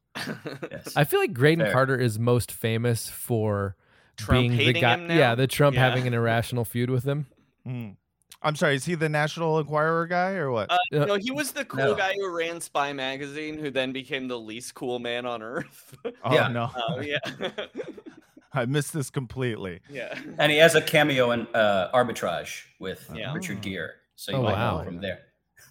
Yes. 0.72 0.94
I 0.96 1.04
feel 1.04 1.20
like 1.20 1.34
Graydon 1.34 1.66
Fair. 1.66 1.74
Carter 1.74 1.98
is 2.00 2.18
most 2.20 2.52
famous 2.52 3.10
for 3.10 3.76
Trump 4.18 4.40
being 4.56 4.58
the 4.74 4.80
guy. 4.80 4.94
him 4.94 5.08
now? 5.08 5.16
Yeah, 5.16 5.36
the 5.36 5.48
Trump 5.48 5.76
Yeah. 5.76 5.82
having 5.90 6.08
an 6.08 6.14
irrational 6.14 6.64
feud 6.64 6.90
with 6.90 7.04
him. 7.04 7.26
Mm. 7.68 7.98
I'm 8.42 8.56
sorry, 8.56 8.76
is 8.76 8.86
he 8.86 8.94
the 8.96 9.10
National 9.10 9.58
Enquirer 9.60 10.06
guy 10.08 10.34
or 10.34 10.52
what? 10.52 10.70
Uh, 10.72 10.78
Uh, 10.94 11.06
no, 11.06 11.16
he 11.16 11.32
was 11.32 11.52
the 11.52 11.66
cool 11.66 11.80
No. 11.84 11.96
guy 11.96 12.14
who 12.14 12.34
ran 12.38 12.62
Spy 12.62 12.94
Magazine, 12.94 13.58
who 13.58 13.72
then 13.72 13.92
became 13.92 14.28
the 14.28 14.38
least 14.40 14.76
cool 14.76 15.00
man 15.00 15.26
on 15.26 15.42
earth. 15.42 15.96
oh 16.24 16.34
yeah. 16.34 16.48
no, 16.50 16.70
Oh 16.76 17.02
yeah, 17.02 17.18
I 18.54 18.66
missed 18.66 18.94
this 18.94 19.10
completely. 19.10 19.82
yeah. 19.90 20.18
and 20.38 20.52
he 20.52 20.60
has 20.60 20.76
a 20.76 20.82
cameo 20.82 21.32
in 21.32 21.48
uh, 21.56 21.90
Arbitrage 21.94 22.66
with 22.80 23.10
Yeah. 23.14 23.34
Richard 23.34 23.58
Oh. 23.58 23.62
Gere. 23.64 23.90
So 24.16 24.32
you 24.32 24.38
Oh, 24.38 24.44
might 24.44 24.54
wow. 24.54 24.78
know 24.78 24.84
from 24.86 25.02
there. 25.02 25.20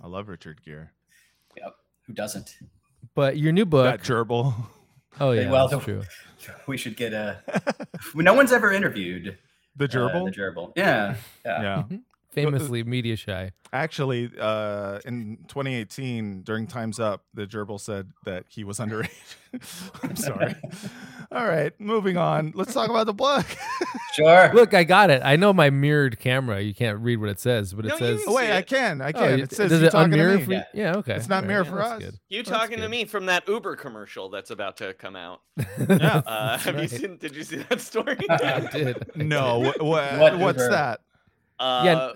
I 0.03 0.07
love 0.09 0.29
Richard 0.29 0.61
Gere. 0.65 0.91
Who 2.07 2.13
doesn't? 2.13 2.57
But 3.15 3.39
your 3.39 3.53
new 3.53 3.65
book. 3.65 3.85
That 3.85 4.01
gerbil. 4.03 4.55
oh 5.21 5.33
yeah, 5.33 5.51
well, 5.51 5.69
that's 5.69 5.85
true. 5.85 6.03
We 6.67 6.77
should 6.77 6.99
get 6.99 7.15
a. 7.15 7.43
no 8.15 8.35
one's 8.35 8.53
ever 8.53 8.71
interviewed 8.71 9.39
The 9.77 9.87
uh, 9.87 9.89
gerbil. 9.89 10.27
the 10.27 10.31
gerbil. 10.39 10.73
Yeah, 10.77 11.17
yeah. 11.47 11.85
yeah. 11.91 11.97
Famously 12.35 12.85
media 12.85 13.17
shy. 13.17 13.53
Actually, 13.73 14.31
uh, 14.39 15.01
in 15.05 15.39
2018, 15.49 16.43
during 16.43 16.67
Time's 16.67 17.01
Up, 17.01 17.25
the 17.35 17.47
gerbil 17.47 17.81
said 17.81 18.11
that 18.25 18.45
he 18.49 18.63
was 18.65 18.79
underage. 18.79 19.11
I'm 20.03 20.15
sorry. 20.17 20.55
All 21.33 21.45
right, 21.47 21.73
moving 21.81 22.17
on. 22.17 22.53
Let's 22.55 22.73
talk 22.73 22.91
about 22.91 23.07
the 23.07 23.15
book. 23.15 23.47
Sure. 24.15 24.53
Look, 24.55 24.75
I 24.75 24.85
got 24.85 25.11
it. 25.11 25.23
I 25.25 25.35
know 25.35 25.53
my 25.53 25.71
mirrored 25.71 26.21
camera. 26.21 26.61
You 26.61 26.73
can't 26.73 27.01
read 27.01 27.17
what 27.17 27.31
it 27.31 27.41
says, 27.41 27.75
but 27.75 27.85
it 27.85 27.89
No, 27.89 27.97
says. 27.99 28.21
oh, 28.29 28.35
wait, 28.37 28.47
see 28.47 28.53
I 28.53 28.63
can. 28.63 29.01
I 29.01 29.09
Oh, 29.09 29.13
can. 29.13 29.39
you- 29.39 29.43
it 29.45 29.51
says 29.53 29.71
does 29.73 29.81
you 29.81 29.89
it 29.89 29.91
talking 29.91 30.13
to 30.13 30.17
unmirror 30.19 30.39
me. 30.39 30.45
for 30.45 30.53
you? 30.53 30.57
Yeah. 30.59 30.65
Yeah, 30.93 30.97
okay. 30.99 31.15
It's 31.17 31.29
not 31.29 31.43
All 31.43 31.49
mirror 31.49 31.65
yeah, 31.65 31.71
for 31.71 31.77
that's 31.79 31.91
us. 31.91 31.99
good. 31.99 32.15
You 32.29 32.45
That's 32.45 32.57
talking 32.57 32.79
to 32.79 32.89
me 32.89 33.07
from 33.07 33.27
that 33.27 33.49
Uber 33.49 33.75
commercial 33.75 34.31
that's 34.31 34.53
about 34.53 34.77
to 34.77 34.95
come 34.95 35.17
out? 35.17 35.41
Yeah. 35.59 36.23
Uh, 36.25 36.51
That's 36.53 36.63
have 36.63 36.81
you 36.81 36.87
seen? 36.87 37.17
Did 37.17 37.35
you 37.35 37.43
see 37.43 37.57
that 37.57 37.81
story? 37.81 38.19
I 38.31 38.61
did. 38.71 39.03
I 39.19 39.23
No, 39.25 39.65
did. 39.65 39.75
wh- 39.75 39.79
wh- 39.81 40.21
What 40.21 40.39
what's 40.39 40.59
Uber? 40.63 40.71
that? 40.71 41.01
Uh, 41.59 41.83
Yeah, 41.85 42.13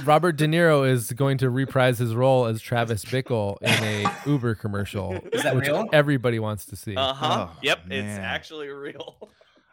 Robert 0.04 0.36
De 0.36 0.46
Niro 0.46 0.88
is 0.88 1.12
going 1.12 1.38
to 1.38 1.50
reprise 1.50 1.98
his 1.98 2.14
role 2.14 2.46
as 2.46 2.60
Travis 2.60 3.04
Bickle 3.04 3.60
in 3.60 3.84
a 3.84 4.10
Uber 4.26 4.54
commercial, 4.54 5.12
Is 5.32 5.42
that 5.42 5.54
which 5.54 5.66
real? 5.66 5.86
everybody 5.92 6.38
wants 6.38 6.64
to 6.66 6.76
see. 6.76 6.96
Uh 6.96 7.12
huh. 7.12 7.48
Oh, 7.50 7.56
yep, 7.62 7.80
it's 7.90 8.18
actually 8.18 8.68
real. 8.68 9.28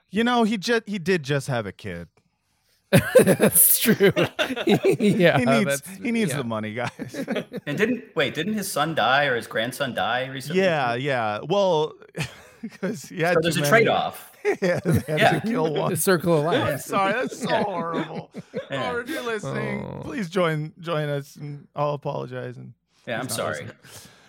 You 0.09 0.25
know, 0.25 0.43
he 0.43 0.57
just 0.57 0.83
he 0.87 0.99
did 0.99 1.23
just 1.23 1.47
have 1.47 1.65
a 1.65 1.71
kid. 1.71 2.09
that's 3.19 3.79
true. 3.79 4.11
yeah, 4.67 5.37
he 5.39 5.45
needs 5.45 5.81
he 6.03 6.11
needs 6.11 6.31
yeah. 6.31 6.37
the 6.37 6.43
money, 6.43 6.73
guys. 6.73 7.25
And 7.65 7.77
didn't 7.77 8.03
wait? 8.15 8.33
Didn't 8.33 8.53
his 8.53 8.69
son 8.69 8.93
die 8.95 9.27
or 9.27 9.37
his 9.37 9.47
grandson 9.47 9.93
die 9.93 10.25
recently? 10.25 10.61
yeah, 10.61 10.95
yeah. 10.95 11.39
Well, 11.47 11.93
because 12.61 13.09
yeah, 13.09 13.31
So 13.31 13.39
there's 13.41 13.55
too 13.55 13.63
a 13.63 13.67
trade 13.67 13.87
off. 13.87 14.30
yeah, 14.61 14.79
they 14.83 14.99
had 15.11 15.19
Yeah. 15.19 15.39
to 15.39 15.47
kill 15.47 15.73
one. 15.75 15.91
The 15.91 15.97
circle 15.97 16.39
of 16.39 16.45
I'm 16.53 16.59
life. 16.61 16.81
sorry, 16.81 17.13
that's 17.13 17.39
so 17.41 17.49
Yeah. 17.49 17.63
horrible. 17.63 18.31
Yeah. 18.69 18.91
Oh, 18.93 18.99
if 18.99 19.09
you're 19.09 19.21
listening, 19.23 19.85
Oh. 19.85 20.01
please 20.01 20.29
join 20.29 20.73
join 20.79 21.09
us, 21.09 21.35
and 21.35 21.67
I'll 21.75 21.93
apologize. 21.93 22.57
And 22.57 22.73
Yeah, 23.07 23.19
I'm 23.19 23.29
sorry. 23.29 23.53
listening. 23.65 23.71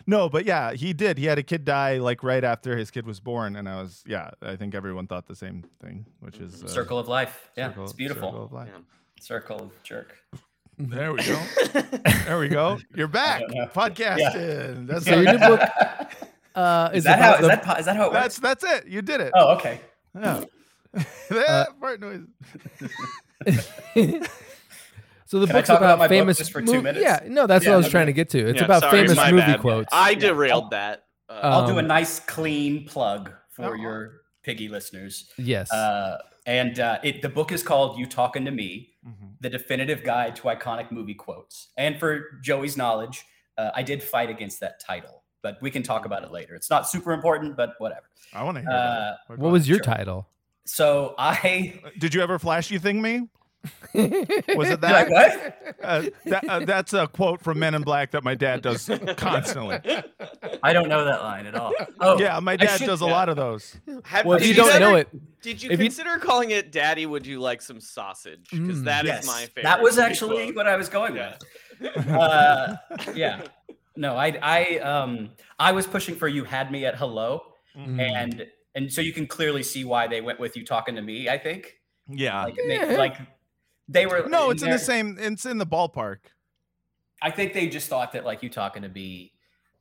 No, 0.07 0.29
but 0.29 0.45
yeah, 0.45 0.73
he 0.73 0.93
did. 0.93 1.17
He 1.17 1.27
had 1.27 1.39
a 1.39 1.45
kid 1.45 1.65
die 1.65 1.99
like 1.99 2.25
right 2.25 2.43
after 2.43 2.77
his 2.77 2.91
kid 2.91 3.07
was 3.07 3.21
born, 3.21 3.55
and 3.57 3.69
I 3.69 3.81
was 3.81 4.03
yeah. 4.07 4.31
I 4.43 4.57
think 4.57 4.75
everyone 4.75 5.07
thought 5.07 5.27
the 5.27 5.37
same 5.37 5.65
thing, 5.81 6.07
which 6.21 6.39
is 6.39 6.65
uh, 6.65 6.67
Circle 6.69 6.99
of 6.99 7.07
life. 7.09 7.51
Yeah, 7.57 7.69
circle- 7.69 7.85
it's 7.85 7.93
beautiful. 7.93 8.29
circle 8.31 8.45
of 8.45 8.53
life. 8.53 8.69
Yeah. 8.73 8.81
Circle 9.21 9.61
of 9.63 9.83
jerk. 9.85 10.17
There 10.79 11.13
we 11.13 11.23
go. 11.23 11.41
There 12.27 12.39
we 12.41 12.49
go. 12.49 12.79
You're 12.97 13.07
back. 13.07 13.43
don't. 13.49 13.73
Podcasting. 13.73 14.87
That's 14.89 15.05
So 15.05 15.21
your 15.21 15.33
new 15.35 15.39
book 15.39 15.61
uh, 16.57 16.91
is 16.93 16.99
is, 16.99 17.05
that 17.05 17.21
how 17.21 17.35
about 17.35 17.41
is 17.41 17.43
the- 17.43 17.49
that 17.49 17.63
po- 17.65 17.75
is 17.79 17.85
that 17.87 17.97
how 17.97 18.11
it 18.11 18.13
that's 18.15 18.39
that's 18.41 18.65
it. 18.65 18.89
You 18.89 19.03
did 19.03 19.21
it. 19.21 19.31
Oh, 19.37 19.55
okay. 19.57 19.81
Yeah. 20.15 20.45
Uh, 20.95 21.03
that 21.31 21.69
fart 21.81 22.01
noise. 22.01 22.21
so 25.27 25.41
the 25.41 25.47
Can 25.47 25.57
I 25.57 25.59
book's 25.61 25.69
talk 25.69 25.79
about 25.79 25.83
about 25.95 25.99
my 25.99 26.05
book 26.07 26.11
famous 26.11 26.37
just 26.39 26.53
for 26.53 26.61
two 26.61 26.73
mov- 26.73 26.83
minutes? 26.83 27.03
Yeah, 27.05 27.21
no, 27.29 27.47
that's 27.47 27.65
what 27.65 27.73
I 27.73 27.77
was 27.77 27.87
okay. 27.87 27.93
trying 27.93 28.07
to 28.09 28.13
get 28.13 28.29
to. 28.31 28.47
It's 28.49 28.59
Yeah, 28.59 28.67
about 28.67 28.83
sorry, 28.83 29.07
famous 29.09 29.17
movie 29.31 29.39
bad. 29.39 29.61
quotes. 29.61 29.89
I 29.91 30.15
derailed 30.15 30.71
that. 30.73 31.05
Uh, 31.31 31.41
I'll 31.43 31.67
do 31.67 31.77
a 31.77 31.79
Um, 31.79 31.87
nice 31.87 32.21
clean 32.21 32.87
plug 32.87 33.33
for 33.51 33.71
Oh. 33.71 33.75
your 33.75 34.21
piggy 34.43 34.69
listeners. 34.69 35.31
yes. 35.39 35.73
Uh, 35.73 36.19
and 36.45 36.79
uh, 36.79 36.99
it 37.03 37.23
the 37.23 37.29
book 37.31 37.53
is 37.53 37.63
called 37.63 37.99
"You 37.99 38.05
Talking 38.05 38.45
to 38.45 38.51
Me: 38.51 38.91
Mhm. 39.07 39.37
The 39.41 39.49
Definitive 39.49 40.03
Guide 40.05 40.37
to 40.37 40.43
Iconic 40.43 40.91
Movie 40.91 41.15
Quotes." 41.15 41.69
And 41.79 41.99
for 41.99 42.39
Joey's 42.43 42.77
knowledge, 42.77 43.25
uh, 43.57 43.71
I 43.75 43.83
did 43.83 44.03
fight 44.03 44.29
against 44.29 44.61
that 44.61 44.79
title, 44.81 45.22
but 45.43 45.59
we 45.61 45.71
can 45.71 45.83
talk 45.83 46.05
about 46.07 46.23
it 46.23 46.31
later. 46.33 46.55
It's 46.55 46.71
not 46.71 46.89
super 46.89 47.13
important, 47.13 47.57
but 47.57 47.75
whatever. 47.79 48.07
I 48.33 48.43
want 48.45 48.57
to 48.57 48.63
hear 48.63 48.71
Uh, 48.71 49.15
that. 49.29 49.39
what 49.39 49.53
was 49.53 49.69
your 49.69 49.79
sure. 49.79 49.85
title? 49.95 50.29
So 50.65 51.15
I 51.19 51.81
Did 51.99 52.15
you 52.15 52.21
ever 52.23 52.39
flashy 52.39 52.79
thing 52.79 53.03
me? 53.03 53.29
was 53.95 54.11
Was 54.57 54.71
it 54.71 54.81
You're 54.81 54.91
like 54.91 55.09
that? 55.09 55.09
what? 55.09 55.77
Uh, 55.85 56.03
that 56.27 56.49
uh, 56.49 56.59
that's 56.65 56.93
a 56.95 57.07
quote 57.07 57.41
from 57.41 57.61
Men 57.61 57.75
in 57.77 57.83
Black 57.83 58.11
that 58.11 58.25
my 58.25 58.35
dad 58.35 58.61
does 58.63 58.91
constantly. 59.17 59.79
I 60.65 60.73
don't 60.73 60.89
know 60.89 61.05
that 61.05 61.23
line 61.23 61.47
at 61.47 61.55
all. 61.55 61.73
Oh 62.01 62.19
Yeah, 62.19 62.41
my 62.41 62.57
dad 62.57 62.79
should- 62.79 62.87
does 62.87 63.03
a 63.03 63.05
yeah. 63.05 63.13
lot 63.13 63.29
of 63.29 63.37
those. 63.37 63.77
Have, 64.05 64.27
Well, 64.27 64.39
if 64.39 64.47
you 64.49 64.55
don't 64.55 64.71
ever- 64.73 64.81
know 64.81 64.95
it, 64.97 65.09
did 65.43 65.63
you 65.63 65.71
if 65.71 65.79
you- 65.79 65.87
consider 65.87 66.19
calling 66.19 66.51
it 66.51 66.73
"Daddy"? 66.73 67.07
Would 67.07 67.25
you 67.25 67.39
like 67.41 67.63
some 67.63 67.81
sausage? 67.81 68.49
Because 68.51 68.81
Mm. 68.81 68.85
that 68.87 69.05
is 69.05 69.09
yes, 69.11 69.27
my 69.29 69.41
favorite. 69.47 69.63
that 69.63 69.81
was 69.83 69.97
actually 69.99 70.45
quote. 70.47 70.57
what 70.57 70.67
I 70.67 70.77
was 70.77 70.89
going 70.89 71.15
Yeah. 71.15 71.35
with. 71.81 72.09
Uh, 72.09 72.77
yeah. 73.15 73.43
No, 73.97 74.17
I 74.17 74.39
I 74.43 74.79
um 74.79 75.31
I 75.59 75.73
was 75.73 75.87
pushing 75.87 76.15
for 76.17 76.29
you 76.29 76.45
had 76.45 76.71
me 76.73 76.85
at 76.87 76.97
hello 76.97 77.43
Mm-hmm. 77.77 78.01
and 78.01 78.47
and 78.75 78.93
so 78.93 79.01
you 79.01 79.13
can 79.15 79.27
clearly 79.27 79.63
see 79.63 79.85
why 79.85 80.07
they 80.07 80.21
went 80.21 80.39
with 80.39 80.57
you 80.59 80.65
talking 80.65 80.95
to 80.97 81.01
me. 81.03 81.29
I 81.31 81.39
think 81.39 81.75
Yeah. 82.09 82.45
like 82.45 82.57
they, 82.57 82.75
Yeah. 82.77 82.97
like 82.99 83.17
they 83.89 84.05
were 84.07 84.29
No, 84.29 84.51
it's 84.51 84.63
in 84.63 84.71
the 84.71 84.79
same. 84.79 85.17
It's 85.19 85.47
in 85.47 85.57
the 85.59 85.67
ballpark. 85.67 86.19
I 87.23 87.31
think 87.31 87.55
they 87.55 87.69
just 87.69 87.89
thought 87.89 88.13
that 88.13 88.25
like 88.27 88.43
you 88.43 88.51
talking 88.51 88.83
to 88.83 88.89
me 88.91 89.33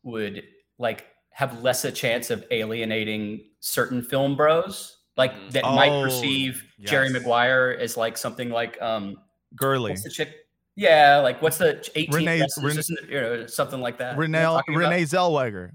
would 0.03 0.43
like 0.77 1.05
have 1.31 1.61
less 1.61 1.83
a 1.83 1.91
chance 1.91 2.29
of 2.29 2.45
alienating 2.51 3.49
certain 3.59 4.01
film 4.01 4.35
bros 4.37 4.97
like 5.17 5.33
Mhm. 5.33 5.51
that 5.51 5.63
might 5.63 5.91
Oh, 5.91 6.03
perceive 6.03 6.63
Jerry. 6.79 7.09
Maguire 7.09 7.77
as 7.79 7.97
like 7.97 8.17
something 8.17 8.49
like 8.49 8.81
um 8.81 9.17
Girly. 9.55 9.91
what's 9.91 10.03
the 10.03 10.09
chick 10.09 10.33
yeah 10.75 11.17
like 11.19 11.41
what's 11.41 11.57
the 11.57 11.87
18 11.95 12.13
Renee- 12.15 12.37
dresses, 12.39 12.63
Ren- 12.63 12.77
isn't? 12.77 13.09
You 13.09 13.21
know, 13.21 13.45
something 13.47 13.81
like 13.81 13.97
that 13.97 14.11
You 14.11 14.15
know 14.15 14.21
Renee 14.21 14.39
what 14.39 14.47
I'm 14.47 14.57
talking 14.59 14.75
about? 14.75 14.89
Renee 14.91 15.03
Zellweger. 15.03 15.71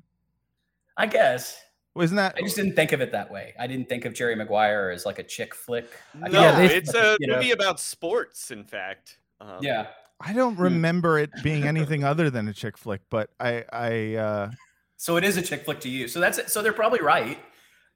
I 0.97 1.07
guess 1.07 1.59
Wasn't 1.95 2.17
that? 2.17 2.35
I 2.37 2.43
just 2.43 2.57
didn't 2.57 2.75
think 2.77 2.93
of 2.93 3.01
it 3.01 3.13
that 3.13 3.31
way 3.31 3.55
I 3.59 3.67
didn't 3.67 3.89
think 3.89 4.05
of 4.05 4.15
Jerry 4.15 4.35
Maguire 4.35 4.91
as 4.91 5.05
like 5.07 5.19
a 5.19 5.23
chick 5.23 5.55
flick 5.55 5.89
I 6.23 6.29
No, 6.29 6.41
Yeah, 6.41 6.57
they- 6.57 6.77
it's 6.77 6.95
a 6.95 7.17
you 7.21 7.27
know. 7.27 7.37
movie 7.37 7.51
about 7.53 7.79
sports. 7.81 8.51
In 8.51 8.65
fact. 8.65 9.19
Um, 9.41 9.59
yeah 9.61 9.89
I 10.19 10.33
don't 10.33 10.59
remember 10.59 11.19
it 11.19 11.31
being 11.43 11.65
anything 11.65 12.03
other 12.03 12.31
than 12.31 12.49
a 12.49 12.55
chick 12.55 12.79
flick, 12.79 13.03
but 13.11 13.29
I 13.39 13.65
I 13.71 14.15
uh 14.15 14.51
so 14.97 15.19
it 15.19 15.25
is 15.25 15.37
a 15.37 15.43
chick 15.43 15.67
flick 15.67 15.79
to 15.81 15.91
you 15.91 16.09
so 16.09 16.21
that's 16.21 16.39
it 16.39 16.49
so 16.51 16.63
they're 16.63 16.73
probably 16.73 17.01
right 17.03 17.39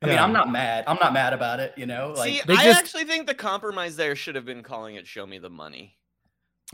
I 0.02 0.06
mean 0.06 0.18
I'm 0.18 0.34
not 0.34 0.50
mad 0.52 0.84
I'm 0.86 0.98
not 1.00 1.14
mad 1.14 1.32
about 1.32 1.60
it 1.60 1.72
you 1.78 1.86
know 1.86 2.12
like 2.14 2.30
See, 2.30 2.42
They 2.46 2.52
I 2.56 2.64
just- 2.64 2.78
actually 2.78 3.04
think 3.04 3.26
the 3.26 3.34
compromise 3.34 3.96
there 3.96 4.14
should 4.14 4.34
have 4.34 4.44
been 4.44 4.62
calling 4.62 4.96
it 4.96 5.06
"Show 5.06 5.24
Me 5.26 5.38
the 5.38 5.48
Money," 5.48 5.96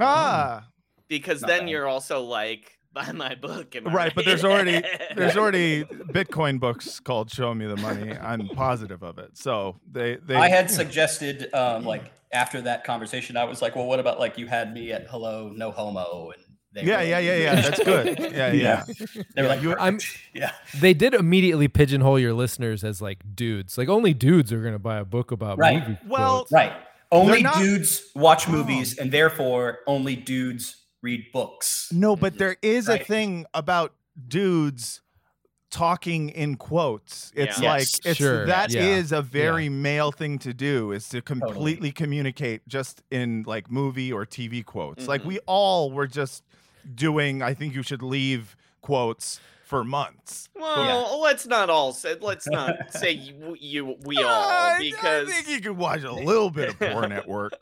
ah 0.00 0.66
because 1.09 1.40
Not 1.42 1.48
then 1.48 1.61
bad. 1.61 1.70
you're 1.70 1.87
also 1.87 2.22
like, 2.22 2.78
"Buy 2.92 3.12
my 3.12 3.35
book." 3.35 3.74
am 3.76 3.88
I 3.88 3.92
right, 3.92 4.12
but 4.14 4.24
there's 4.24 4.44
already 4.44 4.82
there's 5.14 5.37
already 5.42 5.85
Bitcoin 5.85 6.59
books 6.61 7.00
called 7.00 7.30
"Show 7.30 7.54
Me 7.54 7.66
the 7.66 7.76
Money." 7.76 8.12
I'm 8.12 8.48
positive 8.48 9.02
of 9.02 9.18
it. 9.18 9.37
So 9.37 9.76
they 9.90 10.16
they 10.16 10.35
I 10.37 10.48
had 10.48 10.70
suggested, 10.70 11.52
um, 11.54 11.85
like 11.85 12.12
after 12.32 12.61
that 12.62 12.85
conversation, 12.85 13.37
I 13.37 13.44
was 13.44 13.62
like, 13.62 13.76
"Well, 13.76 13.87
what 13.87 14.00
about 14.00 14.18
like 14.18 14.37
you 14.38 14.46
had 14.46 14.72
me 14.74 14.92
at 14.92 15.06
hello, 15.09 15.52
no 15.54 15.70
homo?" 15.70 16.30
And 16.30 16.42
yeah 16.87 17.00
yeah 17.00 17.18
yeah 17.20 17.37
yeah 17.37 17.54
that's 17.62 17.82
good 17.82 18.18
yeah 18.35 18.52
yeah. 18.52 18.85
They 19.35 19.40
were 19.40 19.48
like, 19.48 19.62
You- 19.62 19.72
I'm- 19.76 19.98
yeah, 20.35 20.52
they 20.78 20.92
did 20.92 21.14
immediately 21.14 21.68
pigeonhole 21.68 22.18
your 22.18 22.35
listeners 22.35 22.85
as 22.85 23.00
like 23.00 23.20
dudes. 23.35 23.78
Like 23.78 23.88
only 23.88 24.12
dudes 24.12 24.52
are 24.52 24.61
gonna 24.62 24.78
buy 24.78 24.98
a 24.98 25.04
book 25.06 25.30
about 25.32 25.56
Right. 25.56 25.80
movie 25.88 25.98
Well, 26.06 26.38
quotes. 26.40 26.52
right. 26.52 26.72
Only 27.12 27.42
not- 27.42 27.59
dudes 27.59 28.03
watch 28.14 28.49
Oh. 28.49 28.53
movies, 28.53 28.99
and 28.99 29.12
therefore 29.12 29.81
only 29.87 30.16
dudes 30.16 30.77
read 31.03 31.25
books. 31.33 31.88
No, 31.92 32.16
but 32.16 32.38
there 32.38 32.57
is 32.62 32.88
a 32.88 32.99
thing 32.99 33.47
about 33.55 33.95
dudes 34.29 35.03
talking 35.71 36.31
in 36.31 36.57
quotes. 36.57 37.33
It's 37.35 37.61
Yeah. 37.61 37.71
like 37.73 37.81
Yes. 37.81 38.01
it's 38.05 38.16
Sure, 38.19 38.47
that 38.47 38.71
yeah, 38.73 38.83
is 38.83 39.12
a 39.12 39.21
very 39.21 39.69
male 39.69 40.11
thing 40.12 40.38
to 40.40 40.55
do 40.55 40.92
is 40.92 41.09
to 41.11 41.21
completely 41.21 41.92
communicate 41.92 42.66
just 42.69 43.03
in 43.11 43.45
like 43.47 43.71
movie 43.71 44.12
or 44.12 44.25
TV 44.25 44.62
quotes. 44.64 45.07
Like 45.07 45.23
Mhm. 45.23 45.27
we 45.27 45.38
all 45.47 45.90
were 45.92 46.07
just 46.07 46.45
doing 46.95 47.42
I 47.42 47.53
think 47.53 47.75
you 47.75 47.83
should 47.83 48.03
leave 48.03 48.57
quotes 48.81 49.40
for 49.66 49.83
months. 49.83 50.48
Well, 50.55 51.20
let's 51.20 51.44
not 51.46 51.68
all 51.68 51.92
say. 51.92 52.14
Let's 52.20 52.46
not 52.46 52.94
say 52.94 53.11
you, 53.11 53.57
you 53.59 53.96
we 54.05 54.16
all 54.22 54.24
I- 54.24 54.79
because 54.81 55.29
I 55.29 55.33
think 55.33 55.48
you 55.48 55.61
could 55.61 55.76
watch 55.76 56.05
a 56.05 56.12
little 56.12 56.50
bit 56.50 56.70
of 56.70 56.79
porn 56.79 57.11
at 57.12 57.26
work. 57.29 57.52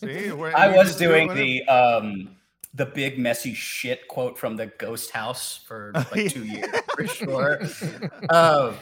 See, 0.00 0.30
I 0.30 0.68
was 0.76 0.86
just 0.88 0.98
do 0.98 1.08
doing 1.08 1.34
the 1.34 1.64
um, 1.64 2.36
the 2.74 2.86
big 2.86 3.18
messy 3.18 3.54
shit 3.54 4.06
quote 4.08 4.38
from 4.38 4.56
the 4.56 4.66
Ghost 4.66 5.10
House 5.10 5.58
for 5.66 5.92
like 6.12 6.30
two 6.30 6.44
years 6.44 6.70
for 6.94 7.06
sure. 7.08 7.60
Um, 8.30 8.76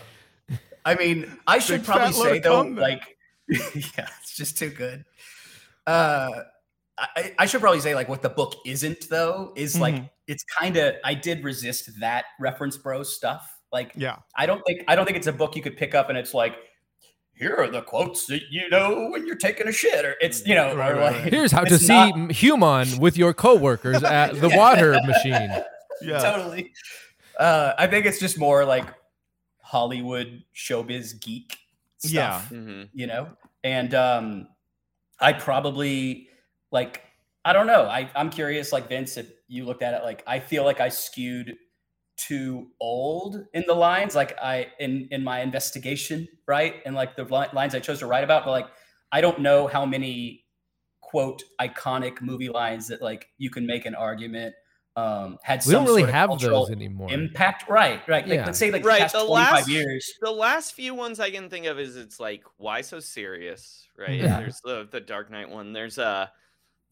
I 0.85 0.95
mean, 0.97 1.35
I 1.47 1.59
should 1.61 1.81
Big 1.81 1.87
probably 1.87 2.12
say 2.12 2.38
though, 2.40 2.62
cum 2.62 2.77
like, 2.77 3.16
yeah, 3.49 4.09
it's 4.21 4.37
just 4.37 4.59
too 4.59 4.71
good. 4.71 5.05
Uh, 5.87 6.31
I, 7.17 7.35
I 7.41 7.47
should 7.47 7.61
probably 7.61 7.81
say 7.81 7.95
like 7.95 8.09
what 8.09 8.23
the 8.23 8.29
book 8.31 8.55
isn't 8.67 9.09
though 9.09 9.53
is 9.57 9.79
like 9.79 9.95
Mhm. 9.95 10.11
it's 10.27 10.45
kind 10.45 10.77
of 10.77 10.95
I 11.05 11.15
did 11.15 11.43
resist 11.45 11.91
that 12.01 12.25
reference 12.41 12.77
bro 12.77 13.03
stuff. 13.03 13.49
Like 13.73 13.93
Yeah. 13.97 14.17
I 14.37 14.47
don't 14.47 14.62
think 14.67 14.83
I 14.88 14.95
don't 14.97 15.05
think 15.07 15.17
it's 15.17 15.27
a 15.27 15.33
book 15.33 15.57
you 15.57 15.62
could 15.62 15.77
pick 15.77 15.95
up 15.95 16.09
and 16.09 16.17
it's 16.19 16.35
like 16.35 16.55
here 17.35 17.57
are 17.57 17.69
the 17.69 17.83
quotes 17.83 18.27
that 18.27 18.43
you 18.51 18.69
know 18.69 19.09
when 19.11 19.27
you're 19.27 19.37
taking 19.37 19.67
a 19.67 19.73
shit 19.73 20.05
or 20.05 20.15
it's 20.21 20.47
you 20.47 20.55
know 20.55 20.77
Right, 20.77 20.93
or 20.93 20.97
right, 20.97 21.12
like 21.12 21.23
right. 21.25 21.33
Here's 21.33 21.51
how 21.53 21.65
to 21.65 21.75
it's 21.75 21.87
see 21.87 22.27
human 22.33 22.99
with 22.99 23.17
your 23.17 23.33
coworkers 23.35 24.03
at 24.05 24.35
the 24.41 24.51
water 24.51 24.93
machine. 25.05 25.51
Yeah. 26.03 26.19
totally. 26.19 26.73
Uh, 27.38 27.75
I 27.79 27.87
think 27.87 28.07
it's 28.07 28.19
just 28.19 28.38
more 28.38 28.65
like 28.65 28.87
Hollywood 29.61 30.43
showbiz 30.55 31.21
geek 31.21 31.57
Yeah. 32.03 32.41
stuff, 32.41 32.51
Mhm. 32.51 32.88
you 32.93 33.07
know. 33.07 33.29
And 33.65 33.95
um, 33.95 34.49
I 35.21 35.33
probably 35.33 36.29
like 36.73 37.03
I 37.45 37.53
don't 37.53 37.67
know. 37.67 37.83
I 37.85 38.11
I'm 38.17 38.31
curious, 38.31 38.73
like 38.73 38.89
Vince, 38.89 39.17
if 39.17 39.27
you 39.49 39.65
looked 39.65 39.83
at 39.83 39.95
it, 39.95 40.03
like 40.05 40.23
I 40.27 40.39
feel 40.41 40.65
like 40.65 40.81
I 40.81 40.89
skewed 40.89 41.57
too 42.17 42.69
old 42.81 43.47
in 43.55 43.65
the 43.67 43.75
lines, 43.75 44.15
like 44.15 44.37
I 44.41 44.69
in 44.79 45.09
in 45.11 45.25
my 45.25 45.41
investigation, 45.41 46.29
right? 46.47 46.77
And 46.87 46.95
like 46.95 47.17
the 47.17 47.25
li- 47.25 47.49
lines 47.53 47.75
I 47.75 47.81
chose 47.81 47.99
to 48.01 48.07
write 48.07 48.25
about, 48.25 48.45
but 48.45 48.51
like 48.53 48.67
I 49.11 49.21
don't 49.21 49.41
know 49.41 49.67
how 49.67 49.85
many 49.87 50.45
quote 51.01 51.43
iconic 51.61 52.21
movie 52.23 52.49
lines 52.49 52.89
that 52.89 53.03
like 53.03 53.29
you 53.39 53.51
can 53.51 53.67
make 53.67 53.87
an 53.87 53.95
argument 53.95 54.55
um 54.95 55.39
had 55.43 55.59
We 55.61 55.73
some 55.73 55.73
don't 55.73 55.85
really 55.87 56.03
sort 56.03 56.13
have 56.15 56.29
cultural 56.29 56.61
those 56.67 56.71
anymore. 56.71 57.11
impact 57.11 57.69
right 57.69 58.01
right 58.07 58.27
like, 58.27 58.35
Yeah. 58.37 58.45
let's 58.47 58.59
say 58.59 58.71
like 58.71 58.85
Right, 58.85 58.99
the 58.99 59.03
past 59.05 59.15
the 59.15 59.27
25 59.27 59.53
last- 59.53 59.69
years 59.69 60.13
The 60.21 60.31
last 60.31 60.75
few 60.75 60.95
ones 60.95 61.19
I 61.19 61.31
can 61.31 61.49
think 61.51 61.65
of 61.67 61.79
is 61.79 61.97
it's 61.97 62.21
like 62.21 62.45
why 62.59 62.83
so 62.83 63.01
serious, 63.01 63.87
right? 63.99 64.21
Yeah. 64.21 64.39
There's 64.41 64.61
the 64.65 64.87
the 64.91 65.01
Dark 65.01 65.31
Knight 65.31 65.49
one. 65.51 65.73
There's 65.73 65.99
uh 65.99 66.27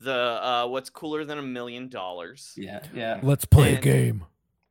the 0.01 0.15
uh 0.15 0.67
what's 0.67 0.91
cooler 0.91 1.25
than 1.25 1.39
a 1.39 1.43
million 1.43 1.89
dollars. 1.89 2.53
yeah 2.57 2.81
yeah 2.95 3.21
Let's 3.23 3.45
play 3.45 3.75
a 3.75 3.81
game. 3.81 4.25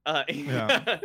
Uh, 0.06 0.24
Yeah. 0.28 1.00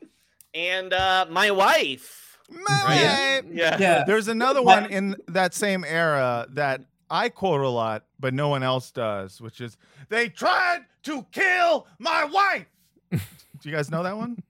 and 0.54 0.92
uh 0.92 1.26
my 1.30 1.50
wife. 1.50 2.38
Right. 2.50 3.42
Yeah. 3.50 3.76
yeah 3.78 4.04
There's 4.06 4.28
another 4.28 4.62
one 4.62 4.86
in 4.86 5.16
that 5.28 5.52
same 5.54 5.84
era 5.84 6.46
that 6.50 6.82
I 7.10 7.28
quote 7.28 7.60
a 7.60 7.68
lot, 7.68 8.04
but 8.18 8.34
no 8.34 8.48
one 8.48 8.62
else 8.62 8.90
does, 8.90 9.40
which 9.40 9.60
is 9.60 9.76
they 10.08 10.28
tried 10.28 10.80
to 11.04 11.24
kill 11.32 11.86
my 11.98 12.24
wife. 12.24 12.66
Do 13.10 13.18
you 13.68 13.72
guys 13.72 13.90
know 13.90 14.02
that 14.02 14.16
one? 14.16 14.42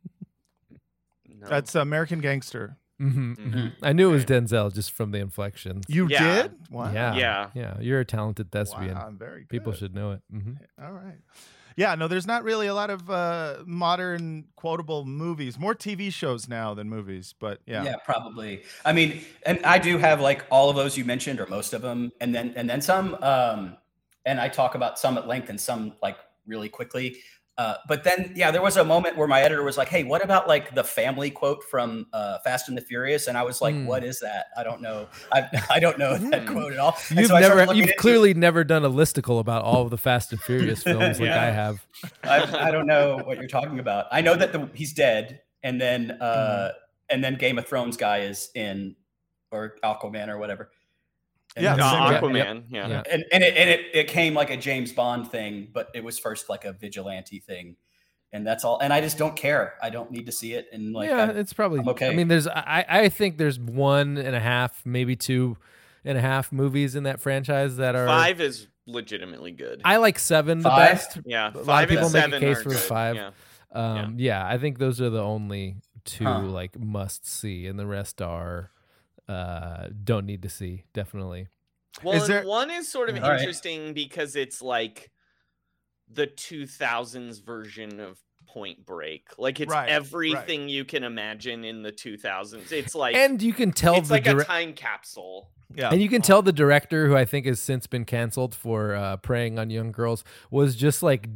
No. 1.28 1.46
That's 1.48 1.74
American 1.74 2.20
Gangster. 2.20 2.76
Hmm 2.98 3.34
Mhm. 3.34 3.72
I 3.82 3.92
knew 3.92 4.10
it 4.10 4.12
was 4.12 4.24
Denzel 4.24 4.72
just 4.74 4.90
from 4.92 5.10
the 5.10 5.18
inflection. 5.18 5.82
You 5.88 6.08
Yeah. 6.08 6.42
did? 6.42 6.52
Wow. 6.70 6.92
Yeah, 6.92 7.14
Yeah. 7.16 7.50
yeah. 7.54 7.76
You're 7.80 8.00
a 8.00 8.04
talented 8.04 8.50
thespian. 8.50 8.94
Wow, 8.94 9.10
very 9.12 9.40
good. 9.40 9.48
People 9.50 9.72
should 9.72 9.94
know 9.94 10.12
it. 10.12 10.22
hmm 10.30 10.54
All 10.82 10.92
right. 10.92 11.18
Yeah, 11.76 11.94
no, 11.94 12.08
there's 12.08 12.26
not 12.26 12.42
really 12.42 12.68
a 12.68 12.74
lot 12.74 12.88
of 12.88 13.10
uh, 13.10 13.56
modern 13.66 14.46
quotable 14.56 15.04
movies. 15.04 15.58
More 15.58 15.74
TV 15.74 16.10
shows 16.10 16.48
now 16.48 16.72
than 16.72 16.88
movies, 16.88 17.34
but 17.38 17.60
yeah. 17.66 17.84
yeah 17.84 17.96
probably 18.02 18.62
i 18.86 18.92
mean 18.94 19.20
and 19.44 19.58
i 19.66 19.76
do 19.78 19.98
have 19.98 20.18
like 20.22 20.46
all 20.50 20.70
of 20.70 20.76
those 20.76 20.96
you 20.96 21.04
mentioned 21.04 21.38
or 21.38 21.46
most 21.48 21.74
of 21.74 21.82
them 21.82 22.10
and 22.22 22.34
then 22.34 22.54
and 22.56 22.68
then 22.70 22.80
some 22.80 23.14
um 23.22 23.76
and 24.24 24.40
I 24.40 24.48
talk 24.48 24.74
about 24.74 24.98
some 24.98 25.16
at 25.18 25.28
length 25.28 25.50
and 25.50 25.60
some 25.60 25.92
like 26.02 26.16
really 26.46 26.68
quickly. 26.68 27.18
Uh, 27.58 27.74
but 27.88 28.04
then, 28.04 28.32
yeah, 28.36 28.50
there 28.50 28.60
was 28.60 28.76
a 28.76 28.84
moment 28.84 29.16
where 29.16 29.26
my 29.26 29.40
editor 29.40 29.62
was 29.62 29.78
like, 29.78 29.88
"Hey, 29.88 30.04
what 30.04 30.22
about 30.22 30.46
like 30.46 30.74
the 30.74 30.84
family 30.84 31.30
quote 31.30 31.64
from 31.64 32.06
uh, 32.12 32.38
Fast 32.40 32.68
and 32.68 32.76
the 32.76 32.82
Furious?" 32.82 33.28
And 33.28 33.38
I 33.38 33.44
was 33.44 33.62
like, 33.62 33.74
Hmm. 33.74 33.86
"What 33.86 34.04
is 34.04 34.20
that? 34.20 34.48
I 34.58 34.62
don't 34.62 34.82
know. 34.82 35.08
I, 35.32 35.48
I 35.70 35.80
don't 35.80 35.98
know 35.98 36.18
that 36.18 36.42
Hmm. 36.46 36.52
quote 36.52 36.72
at 36.74 36.78
all." 36.78 36.96
And 37.08 37.18
You've 37.20 37.28
so 37.28 37.38
never, 37.38 37.60
you've 37.60 37.70
into 37.70 37.92
it. 37.92 37.96
clearly 37.96 38.34
never 38.34 38.62
done 38.62 38.84
a 38.84 38.90
listicle 38.90 39.40
about 39.40 39.62
all 39.62 39.82
of 39.82 39.90
the 39.90 39.96
Fast 39.96 40.32
and 40.32 40.40
Furious 40.42 40.82
films 40.82 41.18
like 41.18 41.30
I 41.30 41.50
have. 41.50 41.86
I, 42.24 42.68
I 42.68 42.70
don't 42.70 42.86
know 42.86 43.20
what 43.24 43.38
you're 43.38 43.48
talking 43.48 43.78
about. 43.78 44.06
I 44.12 44.20
know 44.20 44.34
that 44.34 44.52
the, 44.52 44.68
he's 44.74 44.92
dead, 44.92 45.40
and 45.62 45.80
then 45.80 46.10
uh, 46.20 46.24
Mm-hmm. 46.72 46.76
and 47.14 47.24
then 47.24 47.36
Game 47.36 47.56
of 47.58 47.66
Thrones 47.66 47.96
guy 47.96 48.18
is 48.18 48.50
in, 48.54 48.96
or 49.50 49.76
Aquaman 49.82 50.28
or 50.28 50.36
whatever. 50.38 50.70
And 51.56 51.64
Yeah, 51.64 51.72
Uh, 51.74 52.10
Yeah, 52.10 52.20
Aquaman. 52.20 52.64
Yeah. 52.70 52.88
yeah. 52.88 53.02
and 53.10 53.24
and 53.32 53.42
it 53.42 53.56
and 53.56 53.70
it, 53.70 53.80
it 53.94 54.08
came 54.08 54.34
like 54.34 54.50
a 54.50 54.56
James 54.56 54.92
Bond 54.92 55.30
thing, 55.30 55.68
but 55.72 55.88
it 55.94 56.04
was 56.04 56.18
first 56.18 56.48
like 56.48 56.64
a 56.64 56.72
vigilante 56.72 57.40
thing, 57.40 57.76
and 58.32 58.46
that's 58.46 58.64
all. 58.64 58.78
And 58.78 58.92
I 58.92 59.00
just 59.00 59.16
don't 59.18 59.34
care. 59.34 59.74
I 59.82 59.88
don't 59.90 60.10
need 60.10 60.26
to 60.26 60.32
see 60.32 60.52
it. 60.52 60.68
And 60.72 60.92
like, 60.92 61.08
yeah, 61.08 61.24
I- 61.24 61.38
it's 61.38 61.52
probably 61.52 61.80
I'm 61.80 61.88
okay. 61.90 62.10
I 62.10 62.14
mean, 62.14 62.28
there's 62.28 62.46
I 62.46 62.84
I 62.88 63.08
think 63.08 63.38
there's 63.38 63.58
one 63.58 64.18
and 64.18 64.36
a 64.36 64.40
half, 64.40 64.82
maybe 64.84 65.16
two 65.16 65.56
and 66.04 66.16
a 66.18 66.20
half 66.20 66.52
movies 66.52 66.94
in 66.94 67.02
that 67.04 67.20
franchise 67.20 67.78
that 67.78 67.96
are 67.96 68.06
Five 68.06 68.40
is 68.40 68.68
legitimately 68.86 69.50
good. 69.52 69.80
I 69.84 69.96
like 69.96 70.18
seven 70.18 70.60
the 70.60 70.68
best. 70.68 71.18
yeah, 71.24 71.50
a 71.54 71.58
lot 71.58 71.82
of 71.84 71.90
people 71.90 72.04
and 72.14 72.30
make 72.30 72.42
a 72.42 72.44
case 72.44 72.62
for 72.62 72.68
good. 72.68 72.78
five. 72.78 73.16
Yeah. 73.16 73.30
Um, 73.72 74.14
yeah. 74.18 74.46
I 74.46 74.58
think 74.58 74.78
those 74.78 75.00
are 75.00 75.10
the 75.10 75.22
only 75.22 75.76
two 76.04 76.24
Huh. 76.24 76.40
like 76.42 76.78
must 76.78 77.26
see, 77.26 77.66
and 77.66 77.78
the 77.78 77.86
rest 77.86 78.22
are 78.22 78.70
uh 79.28 79.88
don't 80.04 80.26
need 80.26 80.42
to 80.42 80.48
see. 80.48 80.84
Definitely. 80.94 81.48
Well, 82.02 82.14
Is 82.20 82.28
there- 82.28 82.44
one 82.46 82.70
is 82.70 82.90
sort 82.90 83.08
of 83.10 83.16
All 83.16 83.22
right. 83.30 83.38
interesting 83.40 83.94
because 83.94 84.36
it's 84.36 84.60
like 84.60 85.10
the 86.08 86.26
2000s 86.26 87.40
version 87.44 87.98
of 88.00 88.18
Point 88.46 88.86
Break. 88.86 89.30
Like 89.38 89.58
it's 89.60 89.70
Right, 89.72 89.80
right. 89.82 89.88
everything 89.90 90.68
you 90.68 90.84
can 90.84 91.02
imagine 91.02 91.64
in 91.64 91.82
the 91.82 91.90
2000s. 91.90 92.70
It's 92.70 92.94
like 92.94 93.16
and 93.16 93.42
you 93.42 93.52
can 93.52 93.72
tell 93.72 93.96
it's 93.96 94.08
the 94.08 94.14
like 94.14 94.24
dire- 94.24 94.40
a 94.40 94.44
time 94.44 94.72
capsule. 94.74 95.50
Yeah. 95.74 95.90
And 95.90 96.00
you 96.00 96.08
can 96.08 96.22
tell 96.22 96.42
the 96.42 96.52
director, 96.52 97.06
who 97.08 97.16
I 97.16 97.24
think 97.24 97.44
has 97.46 97.60
since 97.60 97.86
been 97.86 98.04
canceled 98.04 98.54
for 98.54 98.94
uh, 98.94 99.16
preying 99.18 99.58
on 99.58 99.68
young 99.70 99.90
girls, 99.92 100.22
was 100.50 100.76
just 100.76 101.02
like 101.02 101.28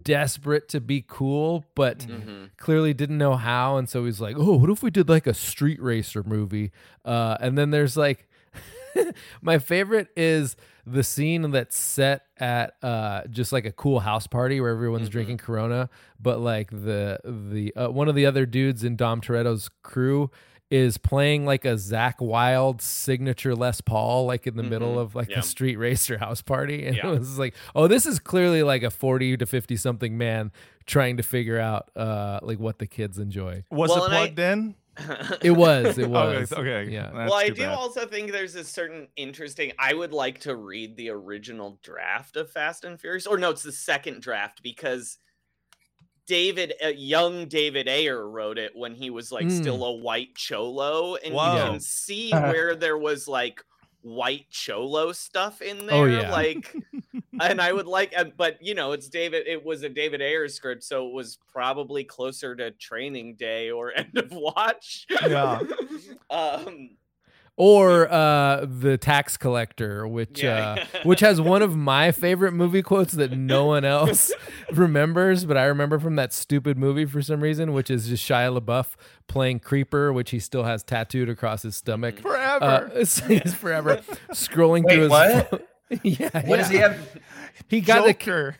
desperate 0.00 0.68
to 0.70 0.80
be 0.80 1.04
cool, 1.06 1.64
but 1.74 1.98
Mhm. 2.00 2.50
clearly 2.56 2.94
didn't 2.94 3.18
know 3.18 3.34
how. 3.34 3.76
And 3.76 3.88
so 3.88 4.04
he's 4.04 4.20
like, 4.20 4.36
"Oh, 4.38 4.56
what 4.56 4.70
if 4.70 4.82
we 4.82 4.90
did 4.90 5.08
like 5.08 5.26
a 5.26 5.34
street 5.34 5.82
racer 5.82 6.22
movie?" 6.22 6.70
Uh, 7.04 7.36
and 7.40 7.58
then 7.58 7.70
there's 7.70 7.96
like, 7.96 8.28
my 9.42 9.58
favorite 9.58 10.08
is 10.16 10.56
the 10.86 11.02
scene 11.04 11.50
that's 11.52 11.76
set 11.76 12.22
at 12.38 12.74
uh, 12.82 13.22
just 13.30 13.52
like 13.52 13.64
a 13.64 13.72
cool 13.72 14.00
house 14.00 14.26
party 14.26 14.60
where 14.60 14.70
everyone's 14.70 15.08
Mhm. 15.08 15.12
drinking 15.12 15.38
Corona, 15.38 15.88
but 16.20 16.40
like 16.40 16.70
the 16.70 17.18
the 17.24 17.74
uh, 17.76 17.88
one 17.90 18.08
of 18.08 18.14
the 18.14 18.26
other 18.26 18.46
dudes 18.46 18.84
in 18.84 18.96
Dom 18.96 19.20
Toretto's 19.20 19.70
crew 19.82 20.30
is 20.72 20.96
playing 20.96 21.44
like 21.44 21.66
a 21.66 21.74
Zakk 21.74 22.18
Wylde 22.20 22.80
signature 22.80 23.54
Les 23.54 23.82
Paul, 23.82 24.24
like 24.24 24.46
in 24.46 24.56
the 24.56 24.62
middle 24.62 24.94
Mhm. 24.94 25.00
of 25.02 25.14
like 25.14 25.28
Yeah. 25.28 25.36
the 25.40 25.42
street 25.46 25.76
racer 25.76 26.16
house 26.16 26.40
party. 26.40 26.86
And 26.86 26.96
Yeah. 26.96 27.08
it 27.12 27.18
was 27.18 27.38
like, 27.38 27.54
oh, 27.74 27.86
this 27.88 28.06
is 28.06 28.18
clearly 28.18 28.62
like 28.62 28.82
a 28.82 28.90
40 28.90 29.36
to 29.36 29.44
50 29.44 29.76
something 29.76 30.16
man 30.16 30.50
trying 30.86 31.18
to 31.18 31.22
figure 31.22 31.58
out 31.60 31.90
uh 31.94 32.40
like 32.42 32.58
what 32.58 32.78
the 32.78 32.86
kids 32.86 33.18
enjoy. 33.18 33.64
Was 33.70 33.90
Well, 33.90 34.04
it 34.04 34.06
and 34.06 34.14
I- 34.14 34.18
plugged 34.26 34.38
in? 34.38 34.74
It 35.42 35.50
was, 35.52 35.96
it 35.98 36.08
was. 36.10 36.52
okay. 36.52 36.88
Yeah. 36.90 37.12
Well, 37.12 37.34
I 37.34 37.48
do 37.48 37.62
bad. 37.62 37.74
also 37.74 38.06
think 38.06 38.32
there's 38.32 38.54
a 38.54 38.64
certain 38.64 39.08
interesting. 39.16 39.72
I 39.78 39.92
would 39.94 40.12
like 40.12 40.40
to 40.40 40.54
read 40.56 40.96
the 40.96 41.10
original 41.10 41.78
draft 41.82 42.36
of 42.36 42.50
Fast 42.50 42.84
and 42.84 42.98
Furious, 43.00 43.26
or 43.26 43.36
no, 43.38 43.50
it's 43.50 43.62
the 43.62 43.72
second 43.72 44.20
draft 44.22 44.62
because 44.62 45.18
David, 46.26 46.74
uh, 46.84 46.88
young 46.88 47.46
David 47.48 47.88
Ayer, 47.88 48.28
wrote 48.28 48.58
it 48.58 48.72
when 48.74 48.94
he 48.94 49.10
was 49.10 49.32
like 49.32 49.46
Mm. 49.46 49.60
still 49.60 49.84
a 49.84 49.92
white 49.96 50.34
cholo, 50.36 51.16
and 51.16 51.34
Whoa. 51.34 51.52
you 51.54 51.58
can 51.70 51.80
see 51.80 52.32
Uh-huh. 52.32 52.46
where 52.52 52.74
there 52.76 52.96
was 52.98 53.26
like 53.28 53.62
white 54.02 54.46
cholo 54.50 55.12
stuff 55.12 55.62
in 55.62 55.86
there. 55.86 55.96
Oh, 55.96 56.04
yeah. 56.06 56.30
like, 56.32 56.74
and 57.40 57.60
I 57.60 57.72
would 57.72 57.86
like, 57.86 58.12
uh, 58.16 58.24
but 58.36 58.60
you 58.60 58.74
know, 58.74 58.92
it's 58.92 59.08
David. 59.08 59.46
It 59.46 59.64
was 59.64 59.82
a 59.84 59.88
David 59.88 60.20
Ayer 60.22 60.48
script, 60.48 60.82
so 60.84 61.06
it 61.08 61.12
was 61.12 61.38
probably 61.52 62.02
closer 62.04 62.54
to 62.56 62.70
Training 62.72 63.36
Day 63.36 63.70
or 63.70 63.92
End 63.96 64.16
of 64.16 64.30
Watch. 64.32 65.06
Yeah. 65.10 65.60
um. 66.30 66.90
Or 67.56 68.10
uh 68.10 68.64
the 68.66 68.96
tax 68.96 69.36
collector, 69.36 70.08
which 70.08 70.42
Yeah. 70.42 70.86
uh 70.94 70.98
which 71.04 71.20
has 71.20 71.38
one 71.40 71.60
of 71.60 71.76
my 71.76 72.10
favorite 72.10 72.52
movie 72.52 72.82
quotes 72.82 73.12
that 73.12 73.32
no 73.32 73.66
one 73.66 73.84
else 73.84 74.32
remembers, 74.72 75.44
but 75.44 75.58
I 75.58 75.64
remember 75.66 75.98
from 75.98 76.16
that 76.16 76.32
stupid 76.32 76.78
movie 76.78 77.04
for 77.04 77.20
some 77.20 77.40
reason, 77.42 77.74
which 77.74 77.90
is 77.90 78.08
just 78.08 78.26
Shia 78.26 78.58
LaBeouf 78.58 78.94
playing 79.28 79.60
Creeper, 79.60 80.12
which 80.14 80.30
he 80.30 80.38
still 80.38 80.64
has 80.64 80.82
tattooed 80.82 81.28
across 81.28 81.62
his 81.62 81.76
stomach. 81.76 82.20
Forever. 82.20 82.64
Uh, 82.64 82.88
it's, 82.94 83.18
he's 83.26 83.52
forever 83.54 83.96
scrolling 84.32 84.84
Wait, 84.84 84.94
through 84.94 85.02
his 85.02 85.10
what? 85.10 85.68
yeah, 86.02 86.30
what 86.32 86.46
yeah. 86.48 86.56
does 86.56 86.68
he 86.70 86.76
have? 86.78 87.20
He 87.68 87.80
got 87.82 88.06
the 88.06 88.14
Joker. 88.14 88.56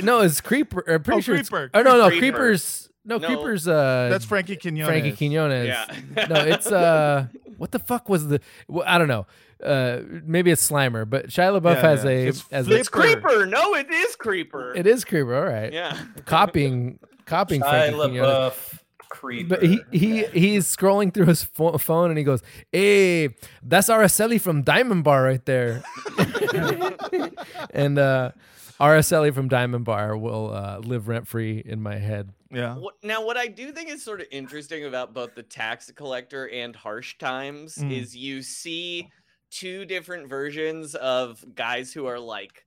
no, 0.00 0.20
it's 0.20 0.40
Creeper. 0.40 0.84
I'm 0.88 1.02
pretty 1.02 1.18
Oh, 1.18 1.20
sure. 1.20 1.34
it's- 1.34 1.48
Creeper. 1.48 1.70
oh 1.74 1.82
no, 1.82 1.96
no, 1.98 2.08
Creeper. 2.10 2.20
Creeper's 2.20 2.88
no, 3.06 3.16
No. 3.18 3.26
Creeper's. 3.26 3.66
Uh, 3.66 4.08
That's 4.10 4.24
Frankie 4.24 4.56
Quinones. 4.56 4.86
Frankie 4.88 5.12
Quinones. 5.12 5.66
Yeah. 5.68 6.26
no, 6.28 6.36
it's 6.44 6.66
uh, 6.70 7.26
what 7.56 7.70
the 7.70 7.78
fuck 7.78 8.08
was 8.08 8.28
the? 8.28 8.40
Well, 8.68 8.84
I 8.86 8.98
don't 8.98 9.08
know. 9.08 9.26
Uh, 9.64 10.02
maybe 10.24 10.50
it's 10.50 10.68
Slimer, 10.70 11.08
but 11.08 11.28
Shia 11.28 11.58
LaBeouf 11.58 11.76
Yeah, 11.76 11.80
has 11.80 12.04
yeah. 12.04 12.10
a 12.10 12.26
It's 12.28 12.44
as 12.52 12.66
Flip- 12.66 12.80
It's 12.80 12.88
Creeper. 12.90 13.46
No, 13.46 13.74
it 13.74 13.90
is 13.90 14.14
Creeper. 14.16 14.74
it 14.76 14.86
is 14.86 15.04
Creeper. 15.04 15.34
All 15.34 15.44
right, 15.46 15.72
Yeah. 15.72 15.96
copying 16.26 16.98
copying 17.24 17.62
Shia 17.62 17.70
Frankie 17.96 17.96
Quinones. 18.18 18.18
LaBeouf, 18.52 18.78
Creeper. 19.08 19.48
But 19.48 19.62
he 19.62 19.80
he 19.92 20.24
he's 20.26 20.66
scrolling 20.66 21.14
through 21.14 21.26
his 21.26 21.42
pho- 21.42 21.78
phone 21.78 22.10
and 22.10 22.18
he 22.18 22.24
goes, 22.24 22.42
"Hey, 22.70 23.30
that's 23.62 23.88
Araceli 23.88 24.38
from 24.38 24.60
Diamond 24.62 25.04
Bar 25.04 25.22
right 25.22 25.44
there." 25.46 25.82
and 27.70 27.98
uh, 27.98 28.32
Araceli 28.80 29.32
from 29.32 29.48
Diamond 29.48 29.84
Bar 29.84 30.16
will 30.16 30.52
uh, 30.52 30.78
live 30.78 31.08
rent 31.08 31.26
free 31.26 31.62
in 31.64 31.82
my 31.82 31.96
head. 31.96 32.30
Yeah. 32.50 32.76
Now, 33.02 33.24
what 33.24 33.36
I 33.36 33.46
do 33.46 33.72
think 33.72 33.88
is 33.88 34.02
sort 34.02 34.20
of 34.20 34.26
interesting 34.30 34.84
about 34.84 35.14
both 35.14 35.34
the 35.34 35.42
tax 35.42 35.90
collector 35.94 36.48
and 36.48 36.74
harsh 36.76 37.18
times 37.18 37.76
Mm. 37.76 37.92
is 37.92 38.14
you 38.16 38.42
see 38.42 39.08
two 39.50 39.84
different 39.84 40.28
versions 40.28 40.94
of 40.94 41.44
guys 41.54 41.92
who 41.92 42.06
are 42.06 42.18
like 42.18 42.64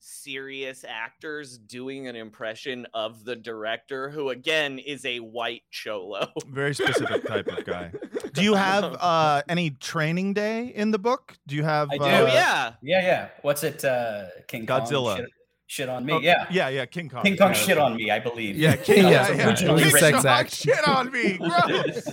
serious 0.00 0.84
actors 0.88 1.58
doing 1.58 2.06
an 2.06 2.14
impression 2.16 2.86
of 2.94 3.24
the 3.24 3.34
director, 3.36 4.08
who 4.10 4.30
again 4.30 4.78
is 4.78 5.04
a 5.04 5.18
white 5.18 5.62
cholo. 5.70 6.28
Very 6.48 6.74
specific 6.74 7.26
type 7.26 7.48
of 7.48 7.64
guy. 7.64 7.90
Do 8.32 8.42
you 8.42 8.54
have 8.54 8.84
uh, 9.00 9.42
any 9.48 9.70
training 9.70 10.34
day 10.34 10.66
in 10.66 10.92
the 10.92 10.98
book? 10.98 11.36
Do 11.46 11.56
you 11.56 11.64
have? 11.64 11.88
I 11.90 11.98
do. 11.98 12.04
Uh, 12.04 12.06
oh 12.06 12.26
yeah, 12.26 12.72
yeah, 12.82 13.02
yeah. 13.02 13.28
What's 13.42 13.64
it? 13.64 13.84
Uh, 13.84 14.26
King 14.46 14.66
Kong 14.66 14.82
Godzilla. 14.82 15.26
Shit, 15.70 15.84
shit 15.84 15.88
on 15.90 16.06
me. 16.06 16.14
oh, 16.14 16.20
yeah. 16.20 16.46
Yeah, 16.50 16.68
yeah. 16.70 16.86
King 16.86 17.10
Kong. 17.10 17.22
King 17.22 17.36
Kong 17.36 17.48
Yeah, 17.48 17.52
shit 17.52 17.66
that's 17.76 17.78
on 17.80 17.96
me, 17.96 18.10
I 18.10 18.18
believe. 18.20 18.56
Yeah, 18.56 18.76
King, 18.76 19.04
Yeah, 19.04 19.10
yeah, 19.10 19.28
it's 19.28 19.38
yeah. 19.38 19.48
originally 19.48 19.82
King 19.84 19.92
written. 19.92 20.12
Kong 20.14 20.26
act. 20.26 20.54
shit 20.54 20.88
on 20.88 21.12
me. 21.12 21.32
Gross. 21.38 22.04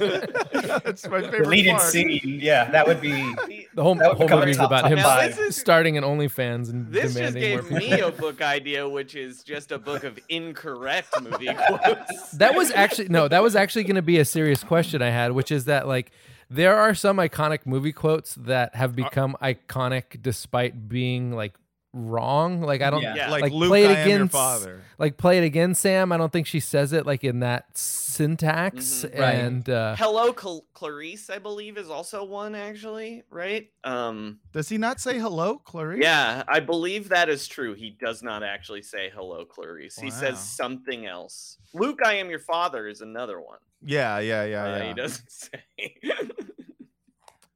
that's 0.84 1.08
my 1.08 1.22
favorite 1.22 1.44
Deleted 1.44 1.72
part. 1.78 1.82
scene. 1.84 2.20
Yeah, 2.42 2.70
that 2.72 2.86
would 2.86 3.00
be. 3.02 3.12
The- 3.12 3.68
The 3.76 3.84
whole, 3.84 3.96
That 3.96 4.14
whole 4.16 4.26
become 4.28 4.40
a 4.40 4.42
movie's 4.42 4.58
top- 4.58 4.68
about 4.68 4.82
top 4.82 4.92
him 4.92 4.98
Now, 4.98 5.04
five. 5.04 5.36
this 5.36 5.40
is 5.50 5.56
starting 5.58 5.98
an 5.98 6.04
OnlyFans 6.04 6.70
and 6.70 6.92
this 6.92 7.14
just 7.14 7.34
gave 7.36 7.70
more 7.70 7.80
me 7.80 8.00
a 8.00 8.12
book 8.12 8.42
idea, 8.42 8.88
which 8.88 9.16
is 9.16 9.44
just 9.44 9.72
a 9.74 9.78
book 9.78 10.04
of 10.06 10.18
incorrect 10.30 11.14
movie 11.22 11.50
quotes. 11.68 12.32
That 12.32 12.56
was 12.56 12.72
actually 12.72 13.10
no, 13.10 13.28
that 13.28 13.44
was 13.44 13.56
actually 13.56 13.84
going 13.84 13.96
to 13.98 14.02
be 14.02 14.18
a 14.20 14.26
serious 14.26 14.64
question 14.64 15.02
I 15.02 15.10
had, 15.10 15.32
which 15.34 15.52
is 15.52 15.66
that 15.66 15.88
like 15.88 16.12
there 16.50 16.76
are 16.78 16.94
some 16.96 17.18
iconic 17.18 17.66
movie 17.66 17.92
quotes 17.92 18.36
that 18.36 18.76
have 18.76 18.96
become 18.96 19.36
iconic 19.42 20.22
despite 20.22 20.88
being 20.88 21.32
like 21.34 21.54
wrong. 21.96 22.62
Like 22.62 22.82
I 22.82 22.90
don't 22.90 23.02
Yeah. 23.02 23.16
Yeah. 23.16 23.30
Like, 23.32 23.44
Like, 23.44 23.52
Luke, 23.54 23.70
play 23.70 23.86
it 23.86 23.92
I 23.92 24.00
am 24.02 24.10
your 24.10 24.28
father. 24.28 24.82
like 25.00 25.18
play 25.18 25.38
it 25.38 25.44
again, 25.46 25.74
Sam. 25.74 26.12
I 26.12 26.18
don't 26.18 26.32
think 26.32 26.46
she 26.46 26.60
says 26.60 26.92
it 26.94 27.06
like 27.06 27.24
in 27.24 27.40
that 27.40 27.78
syntax 27.78 29.04
Mhm. 29.06 29.20
Right. 29.20 29.36
and 29.36 29.70
uh 29.70 29.96
Hello, 29.98 30.36
Cl- 30.38 30.66
Clarice, 30.74 31.30
I 31.30 31.40
believe, 31.40 31.78
is 31.78 31.90
also 31.90 32.24
one 32.26 32.54
actually, 32.54 33.24
right? 33.30 33.70
Um, 33.84 34.40
Does 34.52 34.68
he 34.70 34.78
not 34.78 35.00
say 35.00 35.18
hello, 35.20 35.58
Clarice? 35.60 36.02
yeah, 36.04 36.44
I 36.48 36.60
believe 36.60 37.10
that 37.10 37.30
is 37.30 37.48
true. 37.48 37.74
He 37.74 37.92
does 37.92 38.22
not 38.22 38.44
actually 38.44 38.82
say 38.82 39.10
hello, 39.14 39.46
Clarice. 39.46 39.98
He 39.98 40.10
says 40.12 40.38
something 40.40 41.06
else. 41.06 41.58
Luke, 41.74 42.00
I 42.06 42.16
am 42.16 42.30
your 42.30 42.40
father 42.40 42.88
is 42.88 43.02
another 43.02 43.40
one. 43.40 43.60
Yeah, 43.82 44.20
yeah, 44.20 44.44
yeah, 44.46 44.64
Uh, 44.64 44.78
yeah. 44.78 44.88
He 44.90 44.94
doesn't 44.94 45.32
say. 45.32 45.66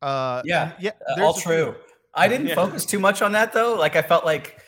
Uh, 0.01 0.41
Yeah, 0.45 0.71
yeah. 0.79 0.91
Uh, 1.07 1.15
there's 1.15 1.25
all 1.27 1.37
a- 1.37 1.41
true. 1.41 1.75
I 2.19 2.27
didn't 2.27 2.47
Yeah. 2.47 2.55
focus 2.55 2.85
too 2.85 2.99
much 2.99 3.21
on 3.21 3.31
that 3.33 3.53
though. 3.53 3.75
Like 3.75 3.95
I 3.95 4.01
felt 4.01 4.25
like 4.25 4.59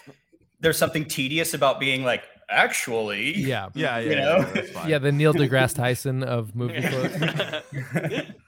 there's 0.59 0.77
something 0.77 1.05
tedious 1.05 1.53
about 1.53 1.79
being 1.79 2.03
like, 2.03 2.23
actually. 2.49 3.35
yeah. 3.37 3.69
Yeah, 3.75 3.97
yeah, 3.97 3.99
You 3.99 4.11
yeah, 4.11 4.19
know? 4.25 4.51
yeah. 4.55 4.87
Yeah, 4.87 4.97
the 4.99 5.11
Neil 5.11 5.33
deGrasse 5.33 5.75
Tyson 5.75 6.23
of 6.23 6.55
movie 6.55 6.81
quotes. 6.81 7.17
Yeah. 8.11 8.21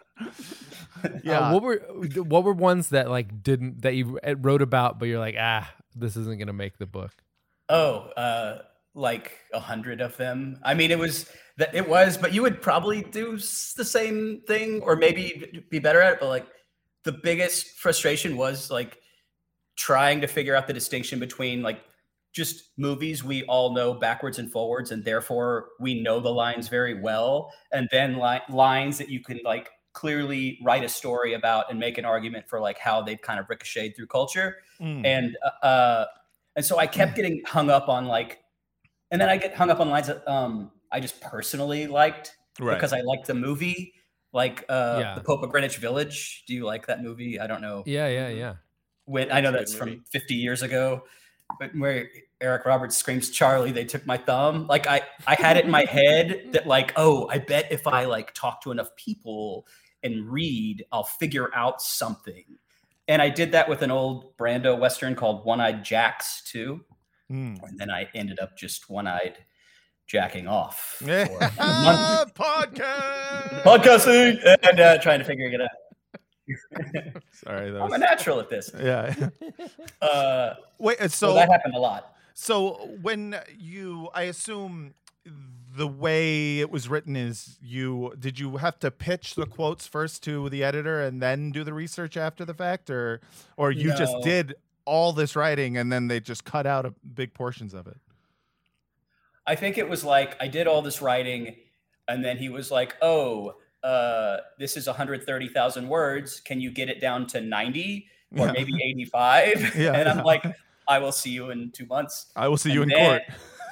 Uh, 1.27 1.51
what 1.51 1.63
were 1.63 1.77
what 2.23 2.43
were 2.45 2.53
ones 2.53 2.89
that 2.89 3.09
like 3.09 3.43
didn't 3.43 3.81
that 3.81 3.93
you 3.93 4.19
wrote 4.37 4.61
about 4.61 4.99
but 4.99 5.07
you're 5.09 5.19
like, 5.19 5.35
ah, 5.37 5.69
this 5.95 6.15
isn't 6.15 6.37
going 6.37 6.47
to 6.47 6.53
make 6.53 6.77
the 6.77 6.85
book? 6.85 7.11
Oh, 7.67 8.09
uh, 8.15 8.59
like 8.93 9.37
a 9.53 9.59
hundred 9.59 9.99
of 9.99 10.15
them. 10.15 10.59
I 10.63 10.75
mean, 10.75 10.91
it 10.91 10.99
was 10.99 11.29
that 11.57 11.75
it 11.75 11.89
was, 11.89 12.17
but 12.17 12.31
you 12.33 12.41
would 12.41 12.61
probably 12.61 13.01
do 13.01 13.35
s- 13.35 13.73
the 13.75 13.83
same 13.83 14.43
thing, 14.47 14.81
or 14.81 14.95
maybe 14.95 15.65
be 15.69 15.79
better 15.79 15.99
at 15.99 16.13
it. 16.13 16.19
But 16.21 16.29
like, 16.29 16.47
the 17.03 17.11
biggest 17.11 17.77
frustration 17.77 18.37
was 18.37 18.71
like 18.71 18.97
trying 19.75 20.21
to 20.21 20.27
figure 20.27 20.55
out 20.55 20.67
the 20.67 20.73
distinction 20.73 21.19
between 21.19 21.61
like 21.61 21.81
just 22.33 22.71
movies 22.77 23.23
we 23.23 23.43
all 23.43 23.73
know 23.73 23.93
backwards 23.93 24.39
and 24.39 24.51
forwards, 24.51 24.91
and 24.91 25.03
therefore 25.05 25.69
we 25.79 26.01
know 26.01 26.19
the 26.19 26.29
lines 26.31 26.67
very 26.67 26.99
well, 26.99 27.51
and 27.71 27.87
then 27.91 28.17
li- 28.17 28.41
lines 28.49 28.97
that 28.97 29.09
you 29.09 29.19
can 29.19 29.39
like 29.43 29.69
clearly 29.93 30.57
write 30.63 30.83
a 30.83 30.89
story 30.89 31.33
about 31.35 31.69
and 31.69 31.79
make 31.79 31.99
an 31.99 32.05
argument 32.05 32.49
for 32.49 32.59
like 32.59 32.79
how 32.79 33.01
they've 33.01 33.21
kind 33.21 33.39
of 33.39 33.47
ricocheted 33.49 33.95
through 33.95 34.07
culture 34.07 34.57
Mm. 34.81 35.05
and 35.05 35.37
uh, 35.45 35.65
uh 35.65 36.05
and 36.55 36.65
so 36.65 36.79
i 36.79 36.87
kept 36.87 37.15
getting 37.15 37.43
hung 37.45 37.69
up 37.69 37.87
on 37.89 38.07
like 38.07 38.39
and 39.11 39.21
then 39.21 39.29
i 39.29 39.37
get 39.37 39.53
hung 39.53 39.69
up 39.69 39.79
on 39.79 39.89
lines 39.91 40.07
that 40.07 40.27
um 40.27 40.71
i 40.91 40.99
just 40.99 41.21
personally 41.21 41.85
liked 41.85 42.35
right. 42.59 42.73
because 42.73 42.91
i 42.91 43.01
liked 43.01 43.27
the 43.27 43.35
movie 43.35 43.93
like 44.33 44.65
uh 44.69 44.97
Yeah. 44.99 45.15
the 45.15 45.21
pope 45.21 45.43
of 45.43 45.51
greenwich 45.51 45.77
village 45.77 46.43
do 46.47 46.53
you 46.53 46.65
like 46.65 46.87
that 46.87 47.01
movie 47.01 47.39
i 47.39 47.47
don't 47.47 47.61
know 47.61 47.83
Yeah, 47.85 48.07
yeah, 48.07 48.29
yeah. 48.29 48.55
when 49.05 49.31
i 49.31 49.39
know 49.41 49.51
That's 49.51 49.71
that's 49.71 49.73
a 49.73 49.75
good 49.75 49.79
from 49.79 49.89
movie. 49.89 50.01
50 50.11 50.35
years 50.35 50.61
ago 50.63 51.03
but 51.59 51.71
where 51.77 52.09
eric 52.41 52.65
roberts 52.65 52.97
screams 52.97 53.29
charlie 53.29 53.71
they 53.71 53.85
took 53.85 54.05
my 54.05 54.17
thumb 54.17 54.65
like 54.67 54.87
i 54.87 55.01
i 55.27 55.35
had 55.35 55.55
it 55.57 55.65
in 55.65 55.71
my 55.71 55.83
head 55.85 56.47
that 56.51 56.65
like 56.67 56.91
oh 56.95 57.27
i 57.29 57.37
bet 57.37 57.67
if 57.71 57.85
i 57.87 58.05
like 58.05 58.33
talk 58.33 58.61
to 58.63 58.71
enough 58.71 58.95
people 58.95 59.67
and 60.03 60.25
read 60.29 60.83
i'll 60.91 61.03
figure 61.03 61.49
out 61.55 61.81
something 61.81 62.43
and 63.07 63.21
i 63.21 63.29
did 63.29 63.51
that 63.51 63.69
with 63.69 63.81
an 63.83 63.91
old 63.91 64.35
brando 64.37 64.77
western 64.79 65.13
called 65.15 65.45
one-eyed 65.45 65.83
jacks 65.83 66.41
too 66.45 66.81
Mm. 67.31 67.63
and 67.63 67.79
then 67.79 67.89
i 67.89 68.07
ended 68.13 68.37
up 68.39 68.57
just 68.57 68.89
one-eyed 68.89 69.37
jacking 70.07 70.47
off 70.47 70.77
for 70.99 71.05
Yeah. 71.05 71.27
Podcast. 72.35 73.63
podcasting 73.63 74.57
and 74.69 74.79
uh, 74.79 74.97
trying 74.99 75.19
to 75.19 75.25
figure 75.25 75.47
it 75.47 75.61
out 75.61 75.69
Sorry, 77.31 77.71
that 77.71 77.81
i'm 77.81 77.93
a 77.93 77.97
natural 77.97 78.39
at 78.39 78.49
this 78.49 78.69
yeah. 78.77 79.15
uh, 80.01 80.55
Wait, 80.77 80.99
uh, 80.99 81.07
so 81.07 81.29
so 81.29 81.33
that 81.35 81.49
happened 81.49 81.75
a 81.75 81.79
lot 81.79 82.15
So 82.33 82.89
when 83.01 83.37
you, 83.57 84.09
I 84.13 84.23
assume 84.23 84.93
the 85.75 85.87
way 85.87 86.59
it 86.59 86.69
was 86.69 86.87
written 86.87 87.15
is 87.15 87.57
you 87.61 88.13
did 88.19 88.39
you 88.39 88.57
have 88.57 88.77
to 88.79 88.91
pitch 88.91 89.35
the 89.35 89.45
quotes 89.45 89.87
first 89.87 90.23
to 90.23 90.49
the 90.49 90.63
editor 90.63 91.01
and 91.01 91.21
then 91.21 91.51
do 91.51 91.63
the 91.63 91.73
research 91.73 92.15
after 92.17 92.45
the 92.45 92.53
fact, 92.53 92.89
or 92.89 93.21
or 93.57 93.71
you 93.71 93.93
just 93.95 94.13
did 94.23 94.55
all 94.85 95.13
this 95.13 95.35
writing 95.35 95.77
and 95.77 95.91
then 95.91 96.07
they 96.07 96.19
just 96.19 96.43
cut 96.43 96.67
out 96.67 96.85
a, 96.85 96.93
big 97.15 97.33
portions 97.33 97.73
of 97.73 97.87
it? 97.87 97.97
I 99.45 99.56
think 99.56 99.77
it 99.77 99.88
was 99.89 100.03
like 100.03 100.36
I 100.41 100.47
did 100.47 100.67
all 100.67 100.82
this 100.82 101.01
writing, 101.01 101.56
and 102.08 102.23
then 102.23 102.38
he 102.38 102.49
was 102.49 102.71
like, 102.71 102.95
"Oh, 103.01 103.56
uh, 103.84 104.38
this 104.60 104.77
is 104.77 104.88
130,000 104.88 105.88
words. 105.89 106.39
Can 106.39 106.62
you 106.62 106.71
get 106.71 106.89
it 106.89 107.01
down 107.01 107.27
to 107.27 107.41
90 107.41 108.08
or 108.38 108.45
Yeah. 108.47 108.51
maybe 108.53 108.73
85?" 108.84 109.75
Yeah, 109.77 109.93
and 109.93 110.08
I'm 110.10 110.17
yeah. 110.17 110.23
like, 110.23 110.43
"I 110.88 110.99
will 110.99 111.12
see 111.12 111.32
you 111.32 111.49
in 111.51 111.71
two 111.71 111.86
months." 111.86 112.27
I 112.36 112.47
will 112.47 112.58
see 112.58 112.71
you 112.71 112.82
in 112.84 112.89
then- 112.89 113.21
court. 113.21 113.21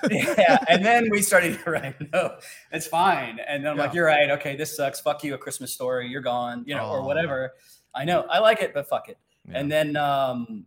yeah, 0.12 0.58
and 0.68 0.84
then 0.84 1.10
we 1.12 1.22
started 1.22 1.60
to 1.64 1.70
write. 1.70 1.96
No, 2.12 2.38
it's 2.72 2.88
fine. 2.88 3.38
And 3.48 3.64
then 3.64 3.72
I'm 3.74 3.78
like, 3.78 3.94
"You're 3.94 4.08
right. 4.08 4.32
Okay, 4.32 4.56
this 4.56 4.76
sucks. 4.76 5.00
Fuck 5.00 5.24
you. 5.24 5.36
A 5.36 5.38
Christmas 5.38 5.72
story. 5.72 6.08
You're 6.10 6.22
gone. 6.24 6.64
You 6.66 6.74
know, 6.76 6.86
Aw. 6.86 6.92
or 6.96 7.04
whatever." 7.04 7.54
I 7.94 8.04
know. 8.06 8.22
I 8.28 8.40
like 8.40 8.62
it, 8.64 8.74
but 8.74 8.90
fuck 8.90 9.10
it. 9.10 9.18
And 9.54 9.72
then 9.72 9.96
um 9.98 10.66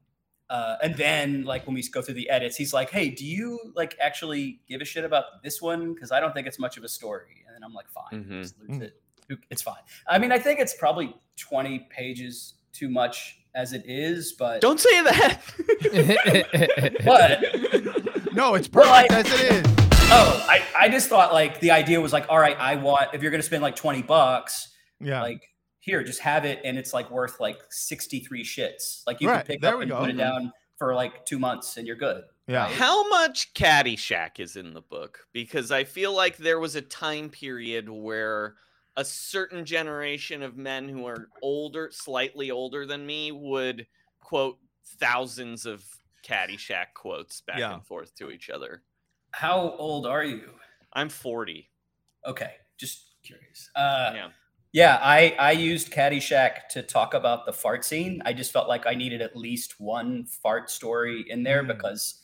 uh 0.54 0.76
and 0.84 0.92
then 1.04 1.26
like 1.52 1.62
when 1.66 1.74
we 1.74 1.82
go 1.96 2.00
through 2.04 2.14
the 2.22 2.28
edits, 2.36 2.54
he's 2.56 2.72
like, 2.78 2.90
Hey, 2.90 3.06
do 3.20 3.24
you 3.36 3.48
like 3.80 3.92
actually 4.08 4.44
give 4.70 4.80
a 4.80 4.84
shit 4.92 5.04
about 5.10 5.24
this 5.42 5.56
one? 5.70 5.82
Because 5.94 6.10
I 6.16 6.18
don't 6.20 6.32
think 6.34 6.46
it's 6.50 6.58
much 6.66 6.76
of 6.78 6.84
a 6.84 6.88
story. 6.98 7.34
And 7.46 7.50
then 7.54 7.62
I'm 7.66 7.74
like, 7.80 7.88
fine, 8.00 8.14
Mhm. 8.24 8.42
just 8.42 8.54
lose 8.60 8.70
Mm. 8.78 8.82
it. 8.82 8.92
It's 9.50 9.62
fine. 9.70 9.82
I 10.06 10.18
mean, 10.18 10.32
I 10.32 10.38
think 10.38 10.60
it's 10.64 10.74
probably 10.84 11.08
20 11.36 11.78
pages 11.98 12.54
too 12.78 12.88
much 13.00 13.38
as 13.54 13.72
it 13.72 13.84
is, 13.86 14.32
but 14.42 14.60
Don't 14.60 14.80
say 14.88 14.96
that. 15.10 15.40
but 17.04 18.34
no, 18.34 18.54
it's 18.54 18.68
Well, 18.70 18.92
I- 18.92 19.06
perfect 19.08 19.28
as 19.32 19.40
it 19.40 19.52
is. 19.52 19.62
oh, 20.10 20.46
I, 20.48 20.62
I 20.78 20.88
just 20.88 21.08
thought 21.08 21.32
like 21.32 21.60
the 21.60 21.70
idea 21.70 22.00
was 22.00 22.12
like, 22.12 22.26
all 22.28 22.38
right, 22.38 22.56
I 22.58 22.76
want 22.76 23.14
if 23.14 23.22
you're 23.22 23.30
gonna 23.30 23.42
spend 23.42 23.62
like 23.62 23.76
20 23.76 24.02
bucks, 24.02 24.68
Yeah. 25.00 25.22
like 25.22 25.42
here, 25.84 26.02
just 26.02 26.20
have 26.20 26.44
it 26.44 26.60
and 26.64 26.78
it's 26.78 26.94
like 26.94 27.10
worth 27.10 27.40
like 27.40 27.58
63 27.70 28.42
shits. 28.42 29.02
Like 29.06 29.20
you 29.20 29.28
Right, 29.28 29.38
can 29.44 29.46
pick 29.46 29.60
there 29.60 29.74
up 29.76 29.80
and 29.82 29.90
go. 29.90 29.98
put 30.00 30.10
it 30.10 30.14
down 30.16 30.52
for 30.78 30.94
like 30.94 31.26
two 31.26 31.38
months 31.38 31.76
and 31.76 31.86
you're 31.86 31.94
good. 31.96 32.24
yeah. 32.46 32.66
How 32.68 33.06
much 33.08 33.52
Caddyshack 33.54 34.40
is 34.40 34.56
in 34.56 34.72
the 34.74 34.80
book? 34.80 35.26
Because 35.32 35.70
I 35.70 35.84
feel 35.84 36.14
like 36.14 36.36
there 36.38 36.58
was 36.58 36.74
a 36.74 36.80
time 36.82 37.28
period 37.28 37.88
where 37.88 38.56
a 38.96 39.04
certain 39.04 39.64
generation 39.64 40.42
of 40.42 40.56
men 40.56 40.88
who 40.88 41.06
are 41.06 41.28
older, 41.42 41.90
slightly 41.92 42.50
older 42.50 42.86
than 42.86 43.04
me, 43.06 43.30
would 43.32 43.86
quote 44.20 44.58
thousands 44.98 45.66
of 45.66 45.84
Caddyshack 46.26 46.94
quotes 46.94 47.40
back 47.42 47.58
Yeah. 47.58 47.74
and 47.74 47.84
forth 47.84 48.14
to 48.16 48.30
each 48.30 48.48
other. 48.50 48.82
How 49.32 49.72
old 49.78 50.06
are 50.06 50.24
you? 50.24 50.54
I'm 50.92 51.08
40. 51.08 51.68
Okay, 52.26 52.52
just 52.78 53.16
curious. 53.24 53.68
Uh, 53.76 54.12
yeah. 54.14 54.28
Yeah, 54.74 54.98
I 55.00 55.36
I 55.38 55.52
used 55.52 55.92
Caddyshack 55.92 56.66
to 56.72 56.82
talk 56.82 57.14
about 57.14 57.46
the 57.46 57.52
fart 57.52 57.84
scene. 57.84 58.20
I 58.26 58.32
just 58.32 58.52
felt 58.52 58.68
like 58.68 58.86
I 58.86 58.94
needed 58.94 59.22
at 59.22 59.36
least 59.36 59.78
one 59.80 60.24
fart 60.24 60.68
story 60.68 61.24
in 61.28 61.44
there 61.44 61.62
Mm. 61.62 61.68
because 61.68 62.20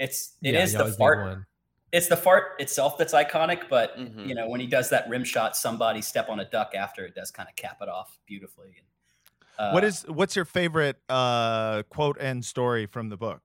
it's 0.00 0.34
it 0.42 0.54
Yeah, 0.54 0.60
is 0.64 0.72
the 0.74 0.86
fart. 0.86 1.20
one. 1.20 1.46
It's 1.92 2.08
the 2.08 2.16
fart 2.16 2.60
itself 2.60 2.98
that's 2.98 3.14
iconic, 3.14 3.68
but 3.68 3.96
Mhm. 3.96 4.26
you 4.26 4.34
know 4.34 4.48
when 4.48 4.60
he 4.60 4.66
does 4.66 4.90
that 4.90 5.08
rim 5.08 5.22
shot, 5.22 5.56
somebody 5.56 6.02
step 6.02 6.28
on 6.28 6.40
a 6.40 6.44
duck 6.50 6.74
after 6.74 7.04
it 7.06 7.14
does 7.14 7.30
kind 7.30 7.48
of 7.48 7.54
cap 7.54 7.78
it 7.80 7.88
off 7.88 8.18
beautifully. 8.26 8.82
Uh, 9.56 9.70
what 9.70 9.84
is 9.84 10.02
what's 10.08 10.34
your 10.34 10.44
favorite 10.44 10.96
uh, 11.08 11.84
quote 11.84 12.16
and 12.20 12.44
story 12.44 12.86
from 12.86 13.08
the 13.08 13.16
book? 13.16 13.40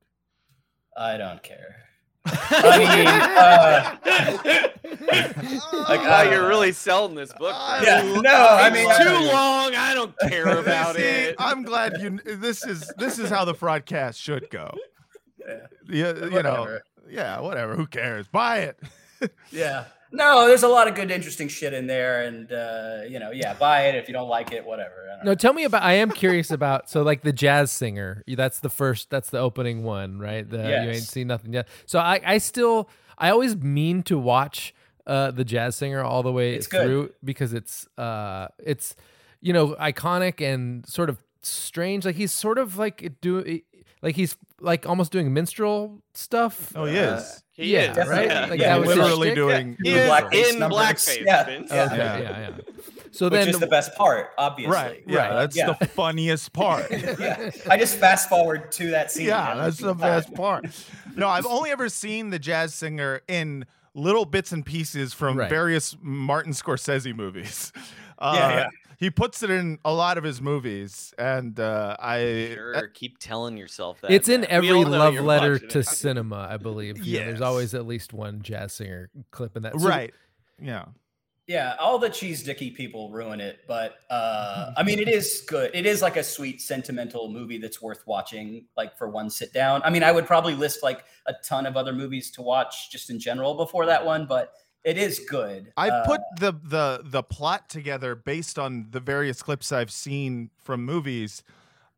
I 0.98 1.18
don't 1.18 1.44
care. 1.44 1.84
I 2.26 3.94
like, 4.02 4.66
uh, 4.66 4.69
oh, 5.12 6.30
you're 6.32 6.48
really 6.48 6.72
selling 6.72 7.16
this 7.16 7.32
book. 7.34 7.54
I 7.56 7.84
bro. 7.84 7.88
Yeah, 8.14 8.22
no, 8.22 8.48
I 8.50 8.70
mean, 8.70 8.90
it's 8.90 9.00
I- 9.00 9.04
too 9.04 9.28
long. 9.34 9.76
I 9.76 9.94
don't 9.94 10.18
care 10.20 10.58
about 10.60 10.96
See, 10.96 11.02
it. 11.02 11.36
I'm 11.40 11.64
glad 11.64 11.94
you. 12.02 12.20
This 12.26 12.66
is 12.66 12.92
this 12.98 13.20
is 13.20 13.30
how 13.30 13.46
the 13.46 13.54
Frotcast 13.54 14.18
should 14.18 14.50
go. 14.50 14.72
Yeah, 15.40 15.58
Yeah, 15.90 16.26
you 16.26 16.44
know. 16.44 16.80
Yeah, 17.10 17.40
whatever. 17.40 17.76
Who 17.76 17.88
cares? 17.88 18.28
Buy 18.28 18.60
it. 18.60 18.80
Yeah. 19.52 19.84
No, 20.14 20.48
there's 20.48 20.64
a 20.64 20.68
lot 20.70 20.88
of 20.88 20.96
good, 20.96 21.12
interesting 21.12 21.50
shit 21.50 21.74
in 21.74 21.86
there, 21.88 22.24
and 22.24 22.50
uh, 22.54 23.00
you 23.08 23.20
know, 23.20 23.32
yeah, 23.32 23.54
buy 23.54 23.88
it 23.88 23.96
if 23.96 24.08
you 24.08 24.14
don't 24.14 24.30
like 24.30 24.54
it, 24.54 24.66
whatever. 24.66 24.94
I 25.12 25.16
don't 25.18 25.26
No, 25.26 25.32
know. 25.32 25.36
tell 25.36 25.52
me 25.54 25.66
about. 25.66 25.84
I 25.84 25.94
am 25.96 26.10
curious 26.10 26.50
about. 26.52 26.90
So, 26.90 27.02
like 27.04 27.22
the 27.22 27.34
jazz 27.34 27.70
singer. 27.70 28.24
That's 28.28 28.60
the 28.60 28.70
first. 28.70 29.10
That's 29.10 29.30
the 29.30 29.40
opening 29.40 29.84
one, 29.84 30.20
right? 30.20 30.50
The, 30.50 30.58
You 30.58 30.90
ain't 30.92 31.04
seen 31.04 31.28
nothing 31.28 31.52
yet. 31.54 31.68
So 31.86 32.00
I, 32.00 32.22
I 32.26 32.38
still, 32.38 32.90
I 33.18 33.30
always 33.30 33.58
mean 33.58 34.02
to 34.04 34.18
watch 34.18 34.74
uh, 35.10 35.32
the 35.32 35.44
jazz 35.44 35.76
singer 35.76 36.04
all 36.04 36.24
the 36.24 36.32
way 36.32 36.54
It's 36.54 36.68
good. 36.68 36.86
through 36.86 37.14
because 37.24 37.52
it's, 37.54 37.88
uh, 37.98 38.48
it's, 38.60 38.96
you 39.42 39.52
know, 39.54 39.76
iconic 39.80 40.40
and 40.40 40.86
sort 40.86 41.10
of 41.10 41.18
strange. 41.42 42.06
Like 42.06 42.16
he's 42.16 42.32
sort 42.32 42.58
of 42.60 42.78
like 42.78 43.14
do, 43.22 43.60
like 44.02 44.16
he's 44.16 44.38
like 44.62 44.86
almost 44.88 45.12
doing 45.12 45.34
minstrel 45.34 46.02
stuff. 46.14 46.72
Oh, 46.76 46.86
he 46.86 46.98
Uh, 47.00 47.16
is. 47.18 47.44
He 47.52 47.74
yeah, 47.74 47.92
is. 47.92 48.08
right? 48.08 48.28
Yeah. 48.28 48.46
Like 48.46 48.60
Yeah, 48.60 48.78
that 48.78 48.88
was 48.88 48.96
literally 48.98 49.28
shtick? 49.30 49.36
doing. 49.36 49.78
He 49.84 49.92
The 49.94 50.04
is 50.04 50.10
blackface 50.10 50.54
in 50.54 50.60
numbers. 50.60 50.78
blackface. 50.80 51.26
Yeah. 51.26 51.44
Vince. 51.46 51.72
Yeah. 51.72 51.86
Okay, 51.86 51.98
Yeah. 51.98 52.20
yeah, 52.20 52.40
yeah. 52.40 52.58
So 53.12 53.26
Which 53.26 53.34
then 53.34 53.50
is 53.50 53.60
the 53.60 53.68
best 53.68 53.96
part, 53.96 54.28
obviously. 54.38 54.72
Right. 54.74 55.04
Yeah, 55.08 55.34
that's 55.34 55.58
yeah. 55.58 55.74
the 55.80 55.86
funniest 55.88 56.54
part. 56.54 56.92
yeah. 57.20 57.50
I 57.70 57.76
just 57.78 57.98
fast 57.98 58.30
forward 58.30 58.72
to 58.74 58.92
that 58.92 59.12
scene. 59.12 59.26
yeah, 59.28 59.56
that's 59.56 59.78
the 59.80 59.96
best 59.96 60.32
part. 60.36 60.68
No, 61.16 61.28
I've 61.28 61.48
only 61.48 61.72
ever 61.72 61.90
seen 61.90 62.30
the 62.30 62.38
jazz 62.40 62.74
singer 62.76 63.22
in 63.28 63.66
little 63.94 64.26
bits 64.26 64.52
and 64.52 64.66
pieces 64.66 65.14
from 65.14 65.38
Right. 65.38 65.50
various 65.50 65.96
Martin 66.02 66.54
Scorsese 66.54 67.16
movies. 67.16 67.72
Uh, 68.22 68.34
Yeah, 68.36 68.50
yeah. 68.54 68.68
He 68.98 69.10
puts 69.10 69.44
it 69.44 69.50
in 69.50 69.80
a 69.86 69.94
lot 69.94 70.18
of 70.18 70.26
his 70.26 70.42
movies, 70.42 71.14
and 71.18 71.58
uh, 71.58 71.96
I 72.02 72.52
Sure, 72.54 72.88
keep 72.94 73.18
telling 73.18 73.56
yourself 73.56 74.02
that. 74.02 74.12
it's 74.12 74.28
in 74.28 74.42
man. 74.42 74.60
We 74.62 74.68
every 74.72 74.84
love 74.84 75.14
letter 75.14 75.58
to 75.58 75.80
it. 75.80 75.84
cinema, 75.88 76.46
I 76.52 76.58
believe. 76.58 76.98
You 77.06 77.20
know, 77.22 77.26
there's 77.28 77.40
always 77.40 77.74
at 77.74 77.88
least 77.88 78.12
one 78.12 78.42
jazz 78.42 78.74
singer 78.74 79.10
clip 79.32 79.56
in 79.56 79.64
that. 79.64 79.80
So- 79.80 79.88
right. 79.88 80.14
Yeah. 80.62 80.84
Yeah, 81.50 81.74
all 81.80 81.98
the 81.98 82.12
cheese 82.12 82.44
dicky 82.44 82.70
people 82.70 83.10
ruin 83.10 83.42
it, 83.42 83.62
but 83.68 83.96
uh, 84.12 84.72
I 84.78 84.84
mean, 84.84 85.00
it 85.00 85.08
is 85.08 85.44
good. 85.48 85.72
It 85.74 85.88
is 85.88 86.00
like 86.00 86.16
a 86.16 86.24
sweet, 86.24 86.62
sentimental 86.62 87.28
movie 87.28 87.58
that's 87.58 87.82
worth 87.82 88.06
watching, 88.06 88.66
like 88.78 88.96
for 88.96 89.10
one 89.10 89.32
sit 89.32 89.52
down. 89.52 89.82
I 89.84 89.90
mean, 89.90 90.04
I 90.04 90.12
would 90.12 90.28
probably 90.28 90.54
list 90.54 90.84
like 90.84 91.06
a 91.26 91.34
ton 91.44 91.66
of 91.66 91.76
other 91.76 91.92
movies 91.92 92.30
to 92.34 92.44
watch 92.44 92.92
just 92.92 93.10
in 93.10 93.20
general 93.20 93.56
before 93.56 93.88
that 93.88 94.06
one, 94.06 94.28
but 94.28 94.54
it 94.84 95.00
is 95.00 95.26
good. 95.28 95.74
I 95.76 95.90
Uh, 95.90 96.06
put 96.06 96.22
the 96.40 96.52
the 96.52 97.02
the 97.04 97.24
plot 97.24 97.68
together 97.68 98.14
based 98.14 98.60
on 98.60 98.86
the 98.92 99.00
various 99.00 99.42
clips 99.42 99.72
I've 99.72 99.92
seen 99.92 100.52
from 100.64 100.86
movies, 100.86 101.42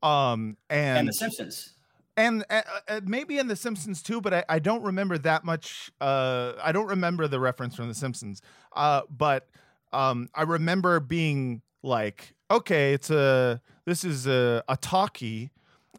um, 0.02 0.56
and, 0.70 1.00
and 1.00 1.08
The 1.10 1.14
Simpsons. 1.14 1.74
And 2.18 2.44
uh, 2.50 2.62
uh, 2.88 3.02
maybe 3.06 3.38
in 3.38 3.48
The 3.48 3.56
Simpsons 3.56 4.02
too, 4.02 4.22
but 4.22 4.34
I, 4.34 4.44
I 4.50 4.60
don't 4.60 4.84
remember 4.84 5.18
that 5.20 5.44
much. 5.44 5.92
Uh, 6.00 6.54
I 6.62 6.72
don't 6.72 6.88
remember 6.88 7.28
the 7.28 7.40
reference 7.40 7.76
from 7.76 7.88
The 7.88 7.94
Simpsons. 7.94 8.42
Uh, 8.76 9.02
but 9.10 9.48
um, 9.94 10.30
I 10.36 10.44
remember 10.44 11.00
being 11.00 11.62
like, 11.84 12.34
okay, 12.50 12.94
it's 12.94 13.10
a 13.10 13.62
this 13.86 14.04
is 14.04 14.28
a, 14.28 14.64
a 14.68 14.78
talkie 14.78 15.52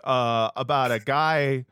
uh, 0.04 0.50
about 0.56 0.92
a 0.92 0.98
guy 0.98 1.64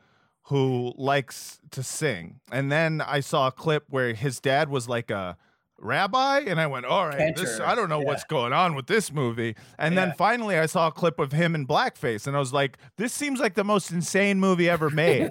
who 0.45 0.93
likes 0.97 1.59
to 1.71 1.83
sing, 1.83 2.41
and 2.51 2.71
then 2.71 2.99
I 3.01 3.21
saw 3.21 3.47
a 3.47 3.51
clip 3.51 3.85
where 3.89 4.13
his 4.13 4.39
dad 4.39 4.69
was 4.69 4.89
like 4.89 5.09
a 5.09 5.37
rabbi? 5.81 6.39
And 6.47 6.59
i 6.59 6.67
went 6.67 6.85
all 6.85 7.07
right 7.07 7.35
this 7.35 7.59
i 7.59 7.75
don't 7.75 7.89
know 7.89 7.99
yeah. 7.99 8.05
what's 8.05 8.23
going 8.23 8.53
on 8.53 8.75
with 8.75 8.87
this 8.87 9.11
movie. 9.11 9.55
And 9.79 9.95
Yeah. 9.95 10.05
then 10.05 10.15
finally 10.17 10.57
i 10.57 10.65
saw 10.65 10.87
a 10.87 10.91
clip 10.91 11.19
of 11.19 11.31
him 11.31 11.55
in 11.55 11.65
blackface 11.67 12.27
and 12.27 12.35
i 12.35 12.39
was 12.39 12.53
like 12.53 12.77
this 12.97 13.13
seems 13.13 13.39
like 13.39 13.55
the 13.55 13.63
most 13.63 13.91
insane 13.91 14.39
movie 14.39 14.69
ever 14.69 14.89
made. 14.89 15.29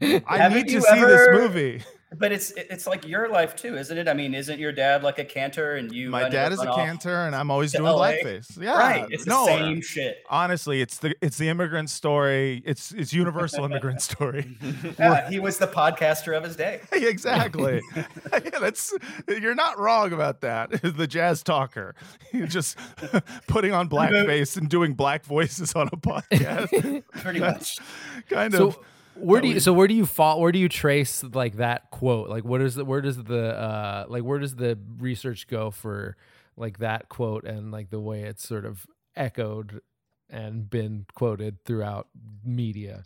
I 0.02 0.38
Haven't 0.38 0.58
need 0.66 0.68
to 0.68 0.82
see 0.82 1.00
this 1.00 1.28
movie 1.32 1.82
But 2.16 2.30
it's 2.30 2.52
it's 2.52 2.86
like 2.86 3.06
your 3.06 3.28
life 3.28 3.56
too, 3.56 3.76
isn't 3.76 3.98
it? 3.98 4.06
I 4.08 4.14
mean, 4.14 4.32
isn't 4.32 4.60
your 4.60 4.70
dad 4.70 5.02
like 5.02 5.18
a 5.18 5.24
cantor 5.24 5.74
and 5.74 5.90
you? 5.92 6.08
my 6.10 6.28
dad 6.28 6.52
is 6.52 6.60
a 6.60 6.66
run 6.66 6.76
cantor 6.76 7.26
and 7.26 7.34
i'm 7.34 7.50
always 7.50 7.72
doing 7.72 7.84
LA? 7.84 8.12
blackface 8.12 8.62
yeah 8.62 8.78
Right. 8.78 9.06
It's 9.10 9.24
the 9.24 9.30
no 9.30 9.42
uh, 9.42 9.46
same 9.46 9.80
shit. 9.82 10.22
honestly 10.30 10.80
it's 10.80 10.98
the 10.98 11.16
it's 11.20 11.36
the 11.36 11.48
immigrant 11.48 11.90
story 11.90 12.62
it's 12.64 12.92
it's 12.92 13.12
universal 13.12 13.64
immigrant 13.64 14.00
story 14.02 14.56
Yeah, 14.98 15.28
he 15.28 15.40
was 15.40 15.58
the 15.58 15.66
podcaster 15.66 16.36
of 16.36 16.44
his 16.44 16.54
day. 16.54 16.80
exactly 16.92 17.80
yeah, 17.96 18.58
that's 18.60 18.94
you're 19.28 19.54
not 19.56 19.78
wrong 19.78 20.12
about 20.12 20.42
that 20.42 20.70
the 20.82 21.06
jazz 21.08 21.42
talker 21.42 21.94
You're 22.32 22.46
just 22.46 22.78
putting 23.48 23.72
on 23.72 23.88
blackface 23.88 24.56
and 24.56 24.68
doing 24.68 24.94
black 24.94 25.24
voices 25.24 25.74
on 25.74 25.88
a 25.92 25.96
podcast 25.96 27.02
Pretty 27.22 27.40
much. 27.40 27.78
kind 28.30 28.54
So 28.54 28.68
of 28.68 28.78
where 29.18 29.40
do 29.40 29.48
you 29.48 29.60
so 29.60 29.72
where 29.72 29.88
do 29.88 29.94
you 29.94 30.06
fall 30.06 30.40
where 30.40 30.52
do 30.52 30.58
you 30.58 30.68
trace 30.68 31.22
like 31.22 31.56
that 31.56 31.90
quote? 31.90 32.28
Like 32.28 32.44
what 32.44 32.60
is 32.60 32.74
the 32.74 32.84
where 32.84 33.00
does 33.00 33.22
the 33.22 33.56
uh 33.56 34.06
like 34.08 34.22
where 34.22 34.38
does 34.38 34.56
the 34.56 34.78
research 34.98 35.46
go 35.48 35.70
for 35.70 36.16
like 36.56 36.78
that 36.78 37.08
quote 37.08 37.44
and 37.44 37.70
like 37.70 37.90
the 37.90 38.00
way 38.00 38.22
it's 38.22 38.46
sort 38.46 38.64
of 38.64 38.86
echoed 39.14 39.80
and 40.28 40.68
been 40.68 41.06
quoted 41.14 41.64
throughout 41.64 42.08
media? 42.44 43.04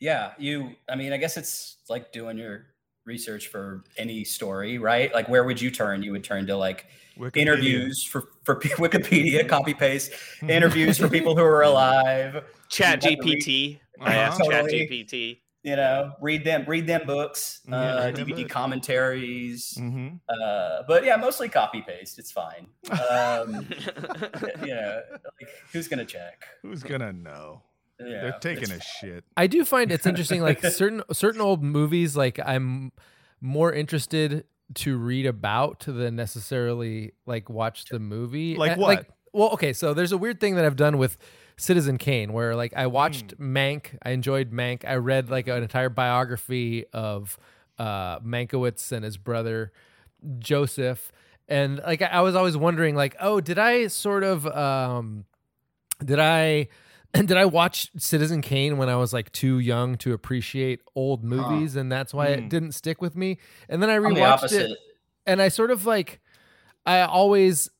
Yeah, 0.00 0.32
you. 0.38 0.76
I 0.88 0.94
mean, 0.94 1.12
I 1.12 1.16
guess 1.16 1.36
it's 1.36 1.76
like 1.88 2.12
doing 2.12 2.38
your 2.38 2.66
research 3.04 3.48
for 3.48 3.82
any 3.96 4.22
story, 4.24 4.78
right? 4.78 5.12
Like, 5.12 5.28
where 5.28 5.44
would 5.44 5.60
you 5.60 5.70
turn? 5.70 6.02
You 6.02 6.12
would 6.12 6.22
turn 6.24 6.46
to 6.46 6.56
like 6.56 6.86
Wikipedia. 7.18 7.36
interviews 7.36 8.04
for 8.04 8.28
for 8.44 8.56
Wikipedia, 8.60 9.48
copy 9.48 9.74
paste 9.74 10.12
interviews 10.48 10.98
for 10.98 11.08
people 11.08 11.36
who 11.36 11.42
are 11.42 11.62
alive. 11.62 12.44
Chat 12.68 13.02
You 13.04 13.10
have 13.10 13.18
GPT. 13.18 13.80
I 14.00 14.10
Uh-huh. 14.10 14.18
asked 14.20 14.40
Chat 14.44 14.62
Totally. 14.64 14.86
GPT. 14.88 15.42
You 15.64 15.74
know, 15.76 16.12
read 16.20 16.44
them, 16.44 16.64
read 16.68 16.86
them 16.86 17.04
books, 17.04 17.60
Yeah, 17.68 17.74
uh, 17.76 18.04
read 18.06 18.16
them 18.16 18.28
DVD 18.28 18.42
books. 18.42 18.52
commentaries. 18.54 19.74
Mhm. 19.78 20.20
Uh, 20.28 20.82
but 20.86 21.04
yeah, 21.04 21.16
mostly 21.16 21.48
copy 21.48 21.82
paste. 21.82 22.18
It's 22.18 22.30
fine. 22.30 22.68
Um, 22.90 23.66
you 24.64 24.74
know, 24.74 25.02
like, 25.12 25.48
who's 25.72 25.88
gonna 25.88 26.04
check? 26.04 26.44
who's 26.62 26.82
gonna 26.84 27.12
know 27.12 27.62
Yeah, 28.00 28.20
they're 28.22 28.38
taking 28.40 28.70
a 28.70 28.80
shit 28.80 29.24
I 29.36 29.48
do 29.48 29.64
find 29.64 29.90
it's 29.90 30.06
interesting 30.06 30.40
like 30.42 30.64
certain 30.64 31.02
certain 31.12 31.40
old 31.40 31.62
movies 31.64 32.16
like 32.16 32.38
I'm 32.44 32.92
more 33.40 33.72
interested 33.72 34.44
to 34.74 34.96
read 34.96 35.26
about 35.26 35.80
than 35.80 36.14
necessarily 36.14 37.12
like 37.26 37.50
watch 37.50 37.86
the 37.86 37.98
movie. 37.98 38.54
Like 38.54 38.72
And, 38.72 38.80
what? 38.80 39.06
well, 39.32 39.50
okay, 39.50 39.72
so 39.72 39.92
there's 39.92 40.12
a 40.12 40.18
weird 40.18 40.38
thing 40.40 40.54
that 40.54 40.64
I've 40.64 40.76
done 40.76 40.98
with 40.98 41.18
Citizen 41.58 41.98
Kane 41.98 42.32
where 42.32 42.54
like 42.56 42.72
I 42.74 42.86
watched 42.86 43.32
Hmm. 43.36 43.56
Mank, 43.56 43.98
I 44.02 44.10
enjoyed 44.12 44.50
Mank. 44.52 44.84
I 44.86 44.94
read 44.94 45.28
like 45.28 45.48
an 45.48 45.62
entire 45.62 45.88
biography 45.90 46.84
of 46.92 47.38
uh 47.78 48.20
Mankiewicz 48.20 48.92
and 48.92 49.04
his 49.04 49.16
brother 49.16 49.72
Joseph 50.38 51.12
and 51.48 51.78
like 51.78 52.02
I 52.02 52.20
was 52.20 52.34
always 52.34 52.56
wondering 52.56 52.94
like, 52.94 53.16
"Oh, 53.20 53.40
did 53.40 53.58
I 53.58 53.86
sort 53.86 54.22
of 54.24 54.46
um 54.46 55.24
did 56.04 56.18
I 56.18 56.68
and 57.14 57.26
did 57.28 57.36
I 57.36 57.46
watch 57.46 57.90
Citizen 57.96 58.42
Kane 58.42 58.76
when 58.76 58.88
I 58.88 58.96
was 58.96 59.12
like 59.12 59.32
too 59.32 59.58
young 59.58 59.96
to 59.98 60.12
appreciate 60.12 60.80
old 60.94 61.24
movies, 61.24 61.74
and 61.76 61.90
that's 61.90 62.12
why 62.12 62.28
Hmm. 62.28 62.32
it 62.44 62.48
didn't 62.50 62.72
stick 62.72 63.00
with 63.00 63.16
me? 63.16 63.38
And 63.68 63.82
then 63.82 63.90
I 63.90 63.96
rewatched 63.96 64.52
it, 64.52 64.78
and 65.26 65.40
I 65.40 65.48
sort 65.48 65.70
of 65.70 65.86
like, 65.86 66.20
I 66.84 67.00
always 67.00 67.70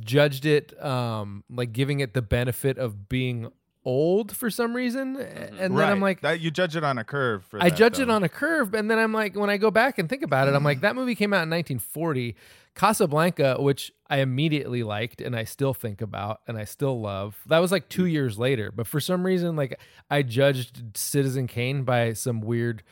judged 0.00 0.46
it, 0.46 0.82
um, 0.84 1.44
like 1.50 1.72
giving 1.72 2.00
it 2.00 2.14
the 2.14 2.22
benefit 2.22 2.78
of 2.78 3.08
being 3.08 3.50
old 3.84 4.34
for 4.34 4.50
some 4.50 4.74
reason, 4.74 5.16
and 5.16 5.58
then 5.58 5.72
right 5.74 5.90
I'm 5.90 6.00
like, 6.00 6.22
that 6.22 6.40
you 6.40 6.50
judge 6.50 6.76
it 6.76 6.84
on 6.84 6.98
a 6.98 7.04
curve 7.04 7.44
for 7.44 7.62
I 7.62 7.68
that, 7.68 7.76
judge 7.76 7.98
it 7.98 8.08
on 8.08 8.22
a 8.22 8.28
curve, 8.28 8.74
and 8.74 8.90
then 8.90 8.98
I'm 8.98 9.12
like, 9.12 9.36
when 9.36 9.50
I 9.50 9.56
go 9.56 9.70
back 9.70 9.98
and 9.98 10.08
think 10.08 10.22
about 10.22 10.48
it, 10.48 10.54
I'm 10.54 10.64
like, 10.64 10.80
that 10.80 10.96
movie 10.96 11.14
came 11.14 11.32
out 11.32 11.42
in 11.42 11.50
1940. 11.50 12.36
Casablanca, 12.74 13.58
which 13.60 13.92
I 14.10 14.18
immediately 14.18 14.82
liked 14.82 15.20
and 15.20 15.36
I 15.36 15.44
still 15.44 15.74
think 15.74 16.00
about 16.00 16.40
and 16.48 16.58
I 16.58 16.64
still 16.64 17.00
love. 17.00 17.40
That 17.46 17.60
was 17.60 17.70
like 17.70 17.88
two 17.88 18.06
years 18.06 18.36
later, 18.36 18.72
but 18.74 18.88
for 18.88 18.98
some 18.98 19.24
reason, 19.24 19.54
like 19.54 19.78
I 20.10 20.22
judged 20.22 20.96
Citizen 20.96 21.46
Kane 21.46 21.84
by 21.84 22.14
some 22.14 22.40
weird 22.40 22.82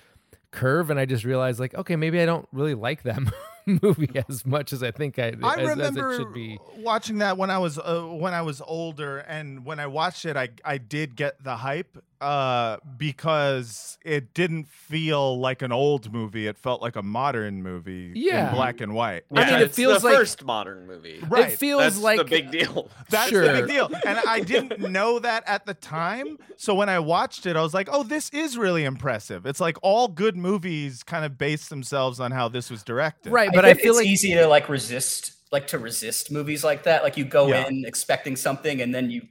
curve, 0.53 0.90
and 0.90 1.01
I 1.01 1.05
just 1.05 1.25
realized, 1.25 1.59
like, 1.59 1.75
okay, 1.75 1.97
maybe 1.97 2.21
I 2.21 2.27
don't 2.27 2.47
really 2.53 2.75
like 2.75 3.03
that 3.03 3.18
movie 3.83 4.11
as 4.29 4.44
much 4.44 4.72
as 4.72 4.83
I 4.83 4.90
think 4.90 5.18
I, 5.18 5.35
I 5.42 5.55
as, 5.55 5.59
as 5.59 5.68
remember 5.68 6.12
it 6.12 6.16
should 6.16 6.35
be. 6.35 6.59
watching 6.79 7.18
that 7.18 7.37
when 7.37 7.51
I 7.51 7.59
was 7.59 7.79
uh, 7.79 8.03
when 8.03 8.35
I 8.35 8.42
was 8.42 8.61
older, 8.61 9.18
and 9.18 9.64
when 9.64 9.81
I 9.81 9.87
watched 9.87 10.25
it, 10.25 10.37
I 10.37 10.51
I 10.64 10.79
did 10.79 11.16
get 11.16 11.42
the 11.42 11.57
hype 11.57 12.03
uh, 12.23 12.77
because 12.97 13.99
it 14.05 14.33
didn't 14.35 14.69
feel 14.69 15.39
like 15.39 15.61
an 15.63 15.73
old 15.73 16.13
movie; 16.13 16.47
it 16.47 16.57
felt 16.57 16.81
like 16.81 16.97
a 16.97 17.03
modern 17.03 17.63
movie 17.63 18.13
Yeah. 18.15 18.49
in 18.51 18.55
black 18.55 18.81
and 18.81 18.95
white. 18.95 19.25
I 19.35 19.41
Yeah, 19.41 19.47
mean, 19.47 19.55
it 19.57 19.63
it's 19.63 19.77
feels 19.77 20.03
the 20.03 20.09
like- 20.09 20.17
first 20.17 20.45
modern 20.45 20.87
movie. 20.87 21.21
Right. 21.29 21.53
It 21.53 21.59
feels 21.59 21.83
That's 21.83 21.99
like 21.99 22.19
the 22.19 22.25
big 22.25 22.51
deal. 22.51 22.89
That's 23.11 23.29
Sure. 23.31 23.47
the 23.47 23.53
big 23.61 23.67
deal. 23.69 23.91
And 24.07 24.19
I 24.27 24.41
didn't 24.41 24.79
know 24.91 25.19
that 25.19 25.43
at 25.47 25.67
the 25.67 25.75
time. 25.75 26.39
So 26.57 26.75
when 26.75 26.89
I 26.89 26.99
watched 27.01 27.45
it, 27.47 27.57
I 27.57 27.63
was 27.63 27.75
like, 27.75 27.89
oh, 27.91 28.03
this 28.05 28.31
is 28.31 28.57
really 28.57 28.85
impressive. 28.85 29.45
It's 29.47 29.61
like 29.61 29.77
all 29.83 30.09
good 30.09 30.37
movies 30.37 31.03
kind 31.03 31.25
of 31.25 31.37
base 31.37 31.69
themselves 31.69 32.21
on 32.21 32.31
how 32.31 32.49
this 32.49 32.71
was 32.71 32.83
directed. 32.83 33.33
right, 33.33 33.51
but 33.53 33.65
I, 33.65 33.71
think 33.75 33.81
feel 33.83 33.93
it's 33.95 33.99
like 34.01 34.07
easy 34.07 34.35
to 34.35 34.47
like 34.47 34.69
resist, 34.69 35.33
like 35.51 35.67
to 35.69 35.79
resist 35.79 36.31
movies 36.31 36.63
like 36.65 36.85
that. 36.85 37.03
Like 37.03 37.17
you 37.17 37.25
go 37.25 37.49
Yeah. 37.49 37.67
in 37.69 37.85
expecting 37.85 38.37
something, 38.37 38.81
and 38.81 38.95
then 38.95 39.11
you 39.11 39.23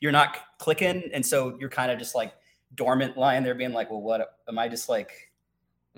you're 0.00 0.12
not 0.12 0.36
clicking, 0.58 1.10
and 1.12 1.24
so 1.24 1.56
you're 1.60 1.68
kind 1.70 1.90
of 1.92 1.98
just 1.98 2.14
like 2.14 2.32
dormant, 2.74 3.16
lying 3.16 3.42
there, 3.44 3.54
being 3.54 3.72
like, 3.72 3.90
"Well, 3.90 4.00
what 4.02 4.36
am 4.48 4.58
I 4.58 4.68
just 4.68 4.88
like? 4.88 5.10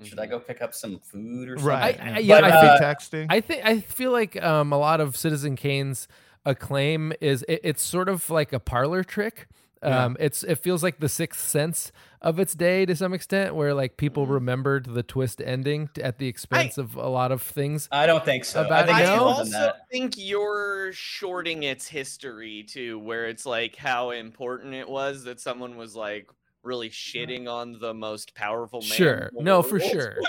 Should 0.03 0.19
I 0.19 0.25
go 0.25 0.39
pick 0.39 0.61
up 0.61 0.73
some 0.73 0.99
food 0.99 1.49
or 1.49 1.57
something?" 1.57 1.67
Right. 1.67 1.99
I- 2.01 2.15
I- 2.15 2.19
yeah, 2.19 2.41
But, 2.41 2.51
I 2.51 2.57
uh, 2.57 2.79
texting. 2.81 3.27
I 3.29 3.41
think 3.41 3.65
I 3.65 3.79
feel 3.81 4.11
like 4.11 4.41
um, 4.41 4.71
a 4.73 4.77
lot 4.77 4.99
of 5.01 5.15
Citizen 5.15 5.55
Kane's 5.55 6.07
acclaim 6.45 7.13
is 7.21 7.43
it, 7.47 7.61
it's 7.63 7.83
sort 7.83 8.09
of 8.09 8.29
like 8.29 8.51
a 8.53 8.59
parlor 8.59 9.03
trick. 9.03 9.47
Yeah. 9.83 10.05
Um, 10.05 10.17
it's 10.19 10.43
it 10.43 10.55
feels 10.55 10.83
like 10.83 10.99
the 10.99 11.09
Sixth 11.09 11.47
Sense 11.47 11.91
of 12.21 12.39
its 12.39 12.53
day 12.53 12.85
to 12.85 12.95
some 12.95 13.13
extent, 13.15 13.55
where 13.55 13.73
like 13.73 13.97
people 13.97 14.23
Mm-hmm. 14.25 14.33
remembered 14.33 14.85
the 14.85 15.01
twist 15.01 15.41
ending 15.43 15.89
t- 15.95 16.03
at 16.03 16.19
the 16.19 16.27
expense 16.27 16.77
of 16.77 16.95
a 16.95 17.09
lot 17.09 17.31
of 17.31 17.41
things. 17.41 17.87
I 17.91 18.05
don't 18.05 18.23
think 18.23 18.45
so. 18.45 18.63
About 18.63 18.83
I 18.83 18.85
think 18.85 18.99
it 18.99 19.01
I 19.01 19.15
now? 19.15 19.23
more 19.23 19.43
than 19.43 19.53
also 19.55 19.73
think 19.91 20.13
you're 20.17 20.91
shorting 20.93 21.63
its 21.63 21.87
history 21.87 22.63
too, 22.63 22.99
where 22.99 23.27
it's 23.27 23.45
like 23.47 23.75
how 23.75 24.11
important 24.11 24.75
it 24.75 24.87
was 24.87 25.23
that 25.23 25.39
someone 25.39 25.77
was 25.77 25.95
like 25.95 26.29
really 26.63 26.91
shitting 26.91 27.47
on 27.51 27.79
the 27.79 27.91
most 27.93 28.35
powerful 28.35 28.81
man. 28.81 28.89
Sure. 28.91 29.31
No, 29.33 29.63
for 29.63 29.79
sure. 29.79 30.17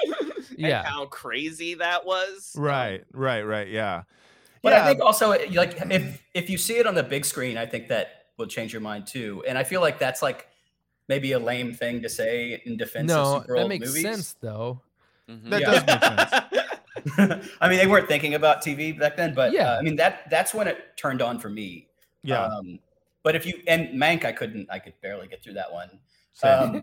Yeah. 0.57 0.83
how 0.85 1.07
crazy 1.07 1.75
that 1.75 2.05
was. 2.07 2.55
right, 2.57 3.03
right, 3.13 3.43
right. 3.43 3.69
Yeah. 3.69 4.03
But 4.63 4.73
yeah. 4.75 4.85
I 4.85 4.87
think 4.89 5.01
also 5.01 5.29
like 5.31 5.77
if 5.91 6.23
if 6.35 6.49
you 6.51 6.57
see 6.59 6.79
it 6.79 6.87
on 6.87 6.95
the 6.95 7.03
big 7.03 7.25
screen, 7.25 7.57
I 7.59 7.67
think 7.67 7.89
that 7.89 8.22
will 8.43 8.49
change 8.49 8.73
your 8.73 8.83
mind 8.83 9.07
too. 9.07 9.43
And 9.47 9.57
I 9.57 9.63
feel 9.65 9.81
like 9.81 9.99
that's 9.99 10.21
like 10.23 10.49
maybe 11.09 11.33
a 11.33 11.39
lame 11.39 11.73
thing 11.73 12.03
to 12.03 12.09
say 12.09 12.61
in 12.65 12.77
defense 12.77 13.11
of 13.13 13.17
No, 13.17 13.41
super 13.41 13.55
that 13.57 13.63
old 13.63 13.69
makes 13.71 13.87
movies. 13.87 14.03
sense 14.03 14.33
though. 14.41 14.81
Mhm. 15.29 15.51
That 15.51 15.61
Yeah. 15.61 15.71
does 15.71 15.87
make 15.87 16.05
sense. 16.05 17.49
I 17.61 17.69
mean, 17.69 17.79
they 17.79 17.87
weren't 17.87 18.07
thinking 18.09 18.35
about 18.35 18.63
TV 18.63 18.99
back 18.99 19.17
then, 19.17 19.35
but 19.35 19.53
Yeah. 19.53 19.73
uh, 19.73 19.79
I 19.79 19.83
mean 19.83 19.97
that 19.97 20.29
that's 20.31 20.53
when 20.53 20.67
it 20.69 20.97
turned 20.97 21.23
on 21.23 21.39
for 21.39 21.49
me. 21.49 21.89
Yeah. 22.23 22.45
Um, 22.45 22.79
but 23.23 23.35
if 23.37 23.47
you 23.47 23.63
and 23.69 23.89
Mank, 23.91 24.25
I 24.25 24.33
couldn't, 24.33 24.69
I 24.71 24.79
could 24.81 24.95
barely 25.01 25.29
get 25.29 25.43
through 25.43 25.55
that 25.55 25.73
one. 25.73 25.99
Same. 26.33 26.59
Um, 26.77 26.83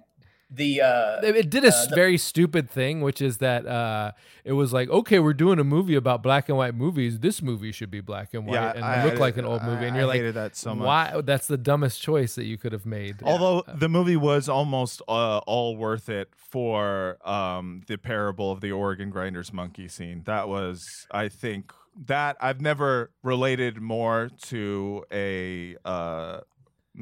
the 0.51 0.81
uh, 0.81 1.21
It 1.21 1.35
it 1.35 1.49
did 1.49 1.63
a 1.63 1.67
Uh, 1.69 1.85
the- 1.89 1.95
very 1.95 2.17
stupid 2.17 2.69
thing, 2.69 3.01
which 3.01 3.21
is 3.21 3.37
that 3.37 3.65
uh, 3.67 4.13
it 4.43 4.53
was 4.53 4.73
like, 4.73 4.89
okay, 4.89 5.19
we're 5.19 5.33
doing 5.33 5.59
a 5.59 5.63
movie 5.63 5.95
about 5.95 6.23
black 6.23 6.49
and 6.49 6.57
white 6.57 6.73
movies. 6.73 7.19
This 7.19 7.41
movie 7.41 7.71
should 7.71 7.91
be 7.91 8.01
black 8.01 8.33
and 8.33 8.47
white 8.47 8.55
yeah, 8.55 8.71
and 8.75 8.83
I- 8.83 9.03
look 9.05 9.15
I- 9.15 9.17
like 9.17 9.37
an 9.37 9.45
old 9.45 9.61
movie. 9.63 9.85
And 9.85 9.95
I 9.95 9.99
you're 9.99 10.07
like, 10.07 10.17
hated 10.17 10.33
that 10.35 10.55
so 10.55 10.73
much. 10.73 10.85
why? 10.85 11.21
That's 11.21 11.45
the 11.47 11.57
dumbest 11.57 12.01
choice 12.01 12.33
that 12.35 12.45
you 12.45 12.57
could 12.57 12.71
have 12.71 12.85
made. 12.85 13.17
Although 13.23 13.63
the 13.73 13.89
movie 13.89 14.17
was 14.17 14.49
almost 14.49 15.01
uh, 15.07 15.37
all 15.45 15.75
worth 15.77 16.09
it 16.09 16.29
for 16.35 17.17
um, 17.27 17.81
the 17.87 17.97
parable 17.97 18.51
of 18.51 18.61
the 18.61 18.71
organ 18.71 19.11
grinder's 19.11 19.53
monkey 19.53 19.87
scene. 19.87 20.23
That 20.25 20.49
was, 20.49 21.05
I 21.11 21.29
think, 21.29 21.71
that 22.07 22.37
I've 22.41 22.59
never 22.61 23.11
related 23.21 23.81
more 23.81 24.29
to 24.47 25.03
a 25.11 25.75
uh, 25.85 26.39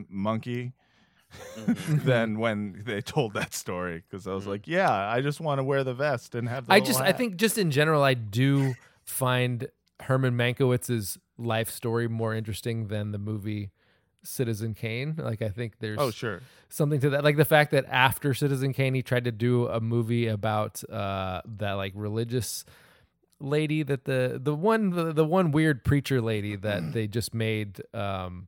monkey 0.09 0.73
Mhm. 1.57 2.03
than 2.05 2.39
when 2.39 2.81
they 2.85 3.01
told 3.01 3.33
that 3.33 3.53
story 3.53 4.03
because 4.09 4.27
I 4.27 4.33
was 4.33 4.45
Mhm. 4.45 4.47
like, 4.47 4.67
yeah, 4.67 4.91
I 4.91 5.21
just 5.21 5.39
want 5.41 5.59
to 5.59 5.63
wear 5.63 5.83
the 5.83 5.93
vest 5.93 6.35
and 6.35 6.47
have. 6.47 6.67
The 6.67 6.73
I 6.73 6.79
just, 6.79 7.01
I 7.01 7.11
think, 7.11 7.35
just 7.37 7.57
in 7.57 7.71
general, 7.71 8.01
I 8.03 8.13
do 8.13 8.75
find 9.03 9.67
Herman 10.01 10.35
Mankiewicz's 10.35 11.17
life 11.37 11.69
story 11.69 12.07
more 12.07 12.33
interesting 12.33 12.87
than 12.87 13.11
the 13.11 13.17
movie 13.17 13.71
Citizen 14.23 14.73
Kane. 14.73 15.15
Like, 15.17 15.41
I 15.41 15.49
think 15.49 15.79
there's 15.79 15.97
Oh 15.99 16.11
sure. 16.11 16.41
something 16.69 16.99
to 17.01 17.09
that. 17.11 17.23
Like 17.23 17.37
the 17.37 17.45
fact 17.45 17.71
that 17.71 17.85
after 17.89 18.33
Citizen 18.33 18.73
Kane, 18.73 18.93
he 18.93 19.01
tried 19.01 19.23
to 19.25 19.31
do 19.31 19.67
a 19.67 19.79
movie 19.79 20.27
about 20.27 20.83
uh, 20.89 21.41
that 21.45 21.73
like 21.73 21.93
religious 21.95 22.65
lady 23.39 23.83
that 23.83 24.05
the 24.05 24.39
the 24.41 24.55
one 24.55 24.89
the, 24.89 25.13
the 25.13 25.23
one 25.25 25.51
weird 25.51 25.83
preacher 25.83 26.19
lady 26.21 26.55
that 26.55 26.93
they 26.93 27.05
just 27.07 27.33
made 27.35 27.81
um, 27.93 28.47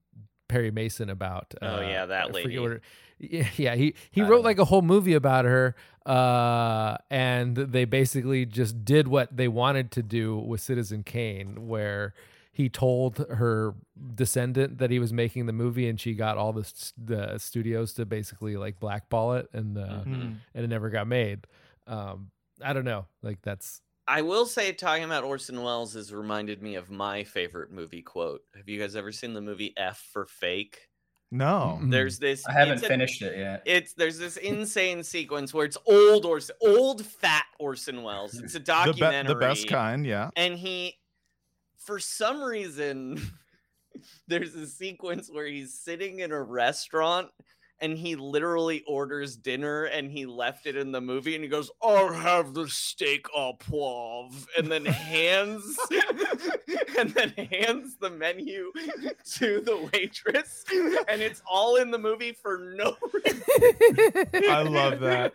Perry 0.50 0.72
Mason 0.72 1.10
about. 1.10 1.54
Oh, 1.62 1.78
uh, 1.78 1.82
yeah, 1.82 2.06
that 2.06 2.28
I 2.28 2.32
lady. 2.32 2.56
her- 2.58 2.82
yeah, 3.20 3.47
yeah, 3.58 3.76
he 3.76 3.93
he 4.12 4.22
wrote 4.22 4.30
don't 4.38 4.43
like 4.45 4.60
a 4.60 4.66
whole 4.66 4.82
movie 4.82 5.14
about 5.14 5.45
her, 5.45 5.76
uh, 6.06 6.97
and 7.10 7.56
they 7.56 7.86
basically 7.86 8.45
just 8.45 8.84
did 8.84 9.08
what 9.08 9.36
they 9.36 9.47
wanted 9.47 9.91
to 9.91 10.04
do 10.04 10.38
with 10.38 10.60
Citizen 10.62 11.04
Kane, 11.04 11.68
where 11.68 12.14
he 12.52 12.68
told 12.70 13.18
her 13.30 13.74
descendant 14.16 14.80
that 14.80 14.89
he 14.91 15.00
was 15.00 15.14
making 15.14 15.45
the 15.45 15.54
movie, 15.54 15.88
and 15.88 16.00
she 16.00 16.14
got 16.14 16.38
all 16.38 16.52
the 16.52 16.62
s- 16.62 16.93
the 16.97 17.38
studios 17.38 17.93
to 17.93 18.06
basically 18.06 18.58
like 18.58 18.80
blackball 18.80 19.34
it, 19.36 19.50
and 19.54 19.78
uh, 19.78 20.04
Mhm. 20.06 20.36
and 20.54 20.66
it 20.66 20.68
never 20.68 20.89
got 20.89 21.08
made. 21.08 21.45
Um, 21.88 22.32
I 22.62 22.74
don't 22.74 22.86
know, 22.86 23.06
like 23.22 23.41
that's 23.41 23.82
I 24.10 24.24
will 24.24 24.45
say, 24.47 24.72
talking 24.74 25.03
about 25.03 25.24
Orson 25.24 25.62
Welles 25.62 25.93
has 25.93 26.12
reminded 26.12 26.64
me 26.64 26.74
of 26.76 26.89
my 26.89 27.24
favorite 27.24 27.72
movie 27.72 28.01
quote. 28.01 28.41
Have 28.57 28.68
you 28.68 28.80
guys 28.80 28.95
ever 28.95 29.12
seen 29.12 29.34
the 29.36 29.41
movie 29.41 29.74
F 29.78 30.03
for 30.12 30.26
Fake? 30.26 30.80
No. 31.32 31.80
There's 31.84 32.18
this. 32.18 32.43
I 32.47 32.53
haven't 32.53 32.76
it's 32.80 32.84
a- 32.84 32.88
finished 32.88 33.22
it 33.22 33.38
yet. 33.38 33.62
It's 33.68 33.93
there's 33.93 34.18
this 34.18 34.38
insane 34.38 35.03
sequence 35.03 35.53
where 35.53 35.66
it's 35.66 35.78
old 35.86 36.26
Orson, 36.26 36.55
old 36.60 37.05
fat 37.05 37.43
Orson 37.60 38.01
Welles. 38.01 38.34
It's 38.39 38.55
a 38.55 38.60
The, 38.60 38.64
be- 38.64 38.99
documentary. 38.99 39.34
the 39.36 39.39
best 39.39 39.68
kind, 39.68 40.05
yeah. 40.07 40.32
and 40.36 40.55
he 40.57 40.95
for 41.78 41.99
some 41.99 42.41
reason 42.41 43.22
there's 44.28 44.55
a 44.55 44.66
sequence 44.66 45.30
where 45.32 45.45
he's 45.45 45.74
sitting 45.80 46.20
in 46.22 46.32
a 46.32 46.41
restaurant 46.41 47.30
and 47.82 47.97
he 47.97 48.15
literally 48.15 48.84
orders 48.88 49.38
dinner 49.38 49.86
and 49.86 50.11
he 50.11 50.25
left 50.25 50.65
it 50.65 50.75
in 50.75 50.91
the 50.91 51.01
movie 51.01 51.36
and 51.36 51.43
he 51.43 51.49
goes 51.49 51.71
i'll 51.82 52.11
have 52.11 52.53
the 52.53 52.67
steak 52.67 53.25
au 53.36 53.53
poivre 53.53 54.45
and 54.57 54.71
then 54.71 54.86
hands 54.86 55.77
and 56.97 57.11
then 57.11 57.30
hands 57.51 57.97
the 57.97 58.09
menu 58.09 58.71
to 59.25 59.61
the 59.61 59.89
waitress 59.93 60.63
and 61.07 61.21
it's 61.21 61.41
all 61.49 61.75
in 61.77 61.91
the 61.91 61.97
movie 61.97 62.32
for 62.34 62.73
no 62.75 62.95
reason 63.13 63.41
I 64.49 64.63
love 64.63 64.99
that. 65.01 65.34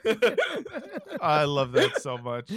I 1.21 1.45
love 1.45 1.73
that 1.73 2.01
so 2.01 2.19
much. 2.19 2.51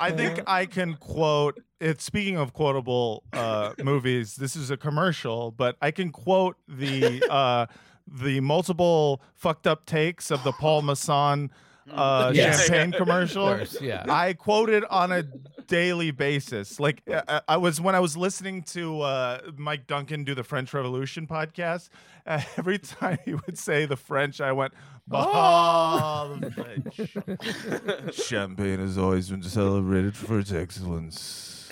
I 0.00 0.10
think 0.10 0.40
I 0.46 0.66
can 0.66 0.94
quote 0.94 1.60
it's 1.80 2.04
Speaking 2.04 2.36
of 2.36 2.52
quotable 2.52 3.24
uh, 3.32 3.72
movies, 3.82 4.36
this 4.36 4.56
is 4.56 4.70
a 4.70 4.76
commercial, 4.76 5.50
but 5.50 5.76
I 5.82 5.90
can 5.90 6.10
quote 6.10 6.56
the 6.68 7.22
uh, 7.28 7.66
the 8.06 8.40
multiple 8.40 9.20
fucked 9.34 9.66
up 9.66 9.86
takes 9.86 10.30
of 10.30 10.42
the 10.44 10.52
Paul 10.52 10.82
Masson 10.82 11.50
uh, 11.90 12.32
Yes. 12.34 12.66
champagne 12.66 12.92
commercial. 12.92 13.46
course, 13.46 13.80
yeah. 13.80 14.04
I 14.08 14.32
quoted 14.34 14.84
on 14.90 15.12
a 15.12 15.22
daily 15.66 16.10
basis. 16.10 16.78
Like 16.80 17.02
I, 17.08 17.40
I 17.48 17.56
was 17.56 17.80
when 17.80 17.94
I 17.94 18.00
was 18.00 18.16
listening 18.16 18.62
to 18.64 19.00
uh, 19.02 19.40
Mike 19.56 19.86
Duncan 19.86 20.24
do 20.24 20.34
the 20.34 20.44
French 20.44 20.72
Revolution 20.74 21.26
podcast. 21.26 21.88
Uh, 22.26 22.40
every 22.56 22.78
time 22.78 23.18
he 23.24 23.34
would 23.34 23.58
say 23.58 23.84
the 23.86 23.96
French, 23.96 24.40
I 24.40 24.52
went, 24.52 24.72
"Bah, 25.06 26.34
the 26.40 26.50
French." 26.50 28.14
Champagne 28.16 28.78
has 28.78 28.96
always 28.96 29.28
been 29.28 29.42
celebrated 29.42 30.16
for 30.16 30.38
its 30.38 30.52
excellence. 30.52 31.68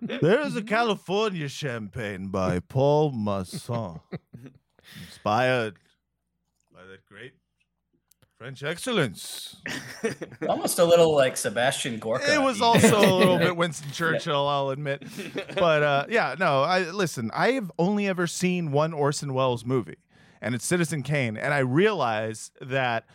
there 0.00 0.40
is 0.40 0.54
a 0.56 0.62
California 0.62 1.48
champagne 1.48 2.28
by 2.28 2.60
Paul 2.60 3.10
Masson, 3.12 4.00
inspired 5.06 5.74
by 6.72 6.80
that 6.84 7.04
great 7.06 7.32
French 8.38 8.62
excellence. 8.62 9.56
Almost 10.48 10.78
a 10.78 10.84
little 10.84 11.14
like 11.14 11.36
Sebastian 11.36 11.98
Gorka. 11.98 12.32
It 12.32 12.40
was 12.40 12.60
also 12.60 12.98
a 13.00 13.12
little 13.16 13.38
bit 13.38 13.56
Winston 13.56 13.90
Churchill, 13.90 14.46
I'll 14.46 14.70
admit. 14.70 15.02
But 15.56 15.82
uh, 15.82 16.06
yeah, 16.08 16.36
no, 16.38 16.62
I 16.62 16.90
listen, 16.90 17.30
I 17.34 17.52
have 17.52 17.72
only 17.78 18.06
ever 18.06 18.26
seen 18.28 18.70
one 18.70 18.92
Orson 18.92 19.34
Welles 19.34 19.64
movie, 19.64 19.96
and 20.40 20.54
it's 20.54 20.64
Citizen 20.64 21.02
Kane. 21.02 21.36
And 21.36 21.52
I 21.52 21.58
realize 21.58 22.52
that 22.60 23.06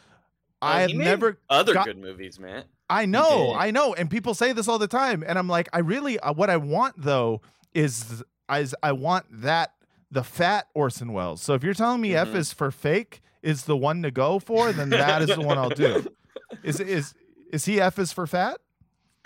Oh, 0.61 0.67
I 0.67 0.81
have 0.81 0.93
never 0.93 1.39
other 1.49 1.73
got- 1.73 1.85
good 1.85 1.97
movies 1.97 2.39
man 2.39 2.63
I 2.89 3.05
know. 3.05 3.53
I 3.55 3.71
know, 3.71 3.93
and 3.93 4.09
people 4.09 4.33
say 4.33 4.51
this 4.53 4.67
all 4.67 4.77
the 4.77 4.87
time, 4.89 5.23
and 5.25 5.39
I'm 5.39 5.47
like, 5.47 5.67
I 5.73 5.79
really, 5.79 6.19
uh, 6.19 6.33
what 6.33 6.49
I 6.49 6.57
want 6.57 6.95
though 6.97 7.41
is, 7.73 8.23
is 8.53 8.75
I 8.83 8.91
want 8.91 9.25
that 9.41 9.73
the 10.13 10.23
fat 10.23 10.67
Orson 10.73 11.11
Welles. 11.13 11.41
So 11.41 11.53
if 11.55 11.63
you're 11.63 11.73
telling 11.73 12.01
me 12.01 12.15
F 12.15 12.29
Mhm. 12.29 12.35
is 12.35 12.53
for 12.53 12.71
fake 12.71 13.21
is 13.41 13.65
the 13.65 13.75
one 13.75 14.01
to 14.03 14.11
go 14.11 14.39
for, 14.39 14.71
then 14.71 14.89
that 14.91 15.21
is 15.21 15.29
the 15.35 15.41
one 15.41 15.57
I'll 15.57 15.69
do. 15.69 16.05
Is 16.63 16.79
is 16.79 17.15
is 17.51 17.65
he 17.65 17.81
F 17.81 17.97
is 17.97 18.13
for 18.13 18.27
fat? 18.27 18.57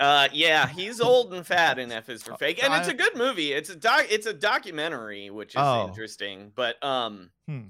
Uh, 0.00 0.28
yeah, 0.32 0.66
he's 0.66 0.98
old 1.00 1.34
and 1.34 1.46
fat 1.46 1.78
in 1.78 1.92
F 1.92 2.08
is 2.08 2.22
for 2.22 2.34
fake, 2.36 2.62
and 2.64 2.72
it's 2.72 2.88
a 2.88 2.94
good 2.94 3.16
movie. 3.16 3.52
It's 3.52 3.68
a 3.68 3.76
doc. 3.76 4.06
It's 4.08 4.26
a 4.26 4.32
documentary, 4.32 5.28
which 5.28 5.50
is 5.50 5.60
Oh. 5.60 5.86
interesting. 5.88 6.52
But 6.54 6.82
um, 6.82 7.30
Hmm. 7.46 7.64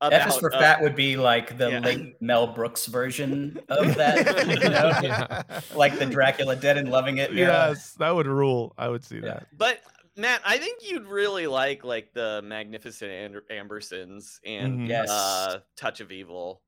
F 0.00 0.28
is 0.28 0.36
for 0.36 0.54
uh, 0.54 0.58
fat 0.60 0.82
would 0.82 0.94
be 0.94 1.16
like 1.16 1.58
the 1.58 1.70
yeah. 1.70 1.78
late 1.80 2.20
Mel 2.22 2.46
Brooks 2.48 2.86
version 2.86 3.58
of 3.68 3.94
that, 3.96 4.46
you 4.48 4.68
know, 4.68 4.92
Yeah. 5.02 5.42
like 5.74 5.98
the 5.98 6.06
Dracula 6.06 6.54
Dead 6.56 6.76
and 6.76 6.88
Loving 6.90 7.18
It. 7.18 7.30
era. 7.36 7.68
Yes, 7.70 7.92
that 7.94 8.10
would 8.14 8.26
rule. 8.28 8.72
I 8.78 8.88
would 8.88 9.04
see 9.04 9.16
Yeah. 9.16 9.22
that. 9.34 9.46
But 9.56 9.80
Matt, 10.16 10.42
I 10.44 10.58
think 10.58 10.88
you'd 10.88 11.06
really 11.06 11.46
like 11.46 11.84
like 11.84 12.12
the 12.12 12.42
Magnificent 12.44 13.10
Ander- 13.10 13.44
Ambersons 13.50 14.38
and 14.44 14.80
Mhm. 14.80 14.88
Yes. 14.88 15.08
uh, 15.10 15.60
Touch 15.76 16.00
of 16.00 16.12
Evil. 16.12 16.62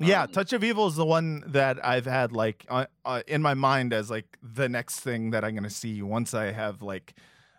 Yeah, 0.00 0.22
Um, 0.24 0.32
Touch 0.32 0.52
of 0.52 0.62
Evil 0.64 0.86
is 0.88 0.96
the 0.96 1.04
one 1.06 1.42
that 1.48 1.84
I've 1.84 2.06
had 2.06 2.32
like 2.32 2.66
uh, 2.68 2.86
uh, 3.04 3.22
in 3.26 3.40
my 3.42 3.54
mind 3.54 3.92
as 3.92 4.10
like 4.10 4.36
the 4.42 4.68
next 4.68 5.00
thing 5.00 5.30
that 5.30 5.44
I'm 5.44 5.54
gonna 5.54 5.70
see 5.70 6.02
once 6.02 6.34
I 6.34 6.50
have 6.52 6.82
like, 6.82 7.14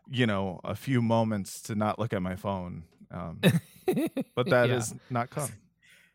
you 0.09 0.27
know, 0.27 0.59
a 0.63 0.75
few 0.75 1.01
moments 1.01 1.61
to 1.63 1.75
not 1.75 1.97
look 1.99 2.13
at 2.13 2.21
my 2.21 2.36
phone. 2.36 2.84
Um, 3.11 3.39
but 4.36 4.47
that 4.49 4.69
is 4.69 4.91
Yeah. 4.91 4.97
not 5.09 5.29
come. 5.29 5.49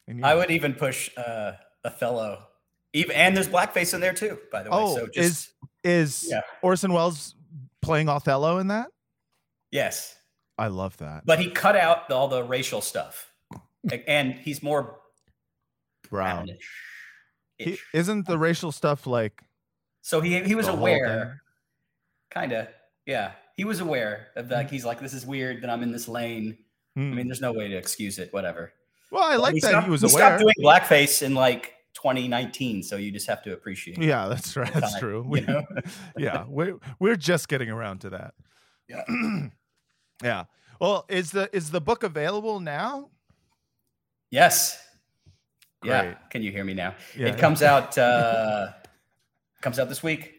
And 0.07 0.25
I 0.25 0.33
you- 0.33 0.39
would 0.39 0.51
even 0.51 0.75
push 0.75 1.11
uh, 1.17 1.53
Othello. 1.85 2.45
Even 2.93 3.17
and 3.17 3.37
there's 3.37 3.49
blackface 3.49 3.95
in 3.95 4.01
there 4.01 4.15
too, 4.15 4.39
by 4.53 4.63
the 4.63 4.71
way. 4.71 4.77
Oh, 4.79 4.97
so 4.97 5.07
just 5.09 5.51
is 5.85 6.27
Yeah. 6.29 6.41
Orson 6.63 6.93
Welles 6.93 7.35
playing 7.83 8.09
Othello 8.09 8.59
in 8.59 8.69
that? 8.69 8.89
Yes, 9.71 10.17
I 10.57 10.69
love 10.69 10.97
that. 10.99 11.25
but 11.27 11.39
he 11.39 11.51
cut 11.51 11.77
out 11.77 12.11
all 12.11 12.29
the 12.29 12.43
racial 12.43 12.81
stuff, 12.81 13.31
and 14.07 14.35
he's 14.35 14.63
more 14.63 14.99
Brown. 16.11 16.47
brownish. 16.47 16.71
He, 17.59 17.79
isn't 17.93 18.27
the 18.27 18.39
racial 18.39 18.71
stuff 18.73 19.07
like 19.07 19.43
So 20.03 20.21
he 20.21 20.43
he 20.45 20.55
was 20.55 20.69
aware, 20.69 21.43
kind 22.31 22.53
of. 22.53 22.69
Yeah, 23.07 23.33
he 23.57 23.65
was 23.65 23.81
aware 23.81 24.29
of 24.37 24.51
like 24.51 24.71
he's 24.71 24.85
like 24.85 25.01
this 25.01 25.13
is 25.15 25.25
weird 25.27 25.63
that 25.63 25.71
I'm 25.71 25.83
in 25.83 25.91
this 25.93 26.09
lane. 26.09 26.51
thing? 26.53 26.59
I 26.97 27.01
Hmm. 27.01 27.15
mean, 27.17 27.27
there's 27.29 27.41
no 27.41 27.53
way 27.53 27.69
to 27.69 27.77
excuse 27.77 28.19
it. 28.19 28.33
Whatever. 28.33 28.73
well, 29.11 29.23
I 29.25 29.37
like 29.37 29.55
that 29.61 29.69
stopped, 29.69 29.85
he 29.87 29.91
was 29.91 30.03
he 30.03 30.09
aware. 30.11 30.39
stopped 30.39 30.41
doing 30.43 30.55
blackface 30.61 31.23
in 31.23 31.35
like 31.35 31.75
2019, 31.95 32.83
so 32.83 32.97
you 32.97 33.11
just 33.11 33.27
have 33.29 33.43
to 33.45 33.53
appreciate. 33.53 33.99
yeah, 33.99 34.29
that's 34.29 34.57
right. 34.57 34.73
That's 34.73 34.93
time, 34.93 35.01
true. 35.01 35.23
We- 35.27 35.47
yeah, 36.19 36.45
we're 36.49 36.77
we're 37.01 37.17
just 37.17 37.49
getting 37.49 37.71
around 37.71 38.01
to 38.03 38.11
that. 38.11 38.35
Yeah. 38.89 39.05
yeah. 40.23 40.45
Well, 40.81 41.07
is 41.09 41.31
the 41.31 41.55
is 41.55 41.71
the 41.71 41.81
book 41.81 42.03
available 42.03 42.61
now? 42.61 43.11
Yes. 44.31 44.83
Yeah. 45.85 46.15
Can 46.31 46.43
you 46.43 46.51
hear 46.51 46.65
me 46.65 46.75
now? 46.75 46.95
Yeah. 47.17 47.29
It 47.29 47.39
comes 47.39 47.63
out. 47.63 47.97
uh 47.99 48.69
Comes 49.61 49.81
out 49.81 49.89
this 49.89 50.05
week. 50.05 50.35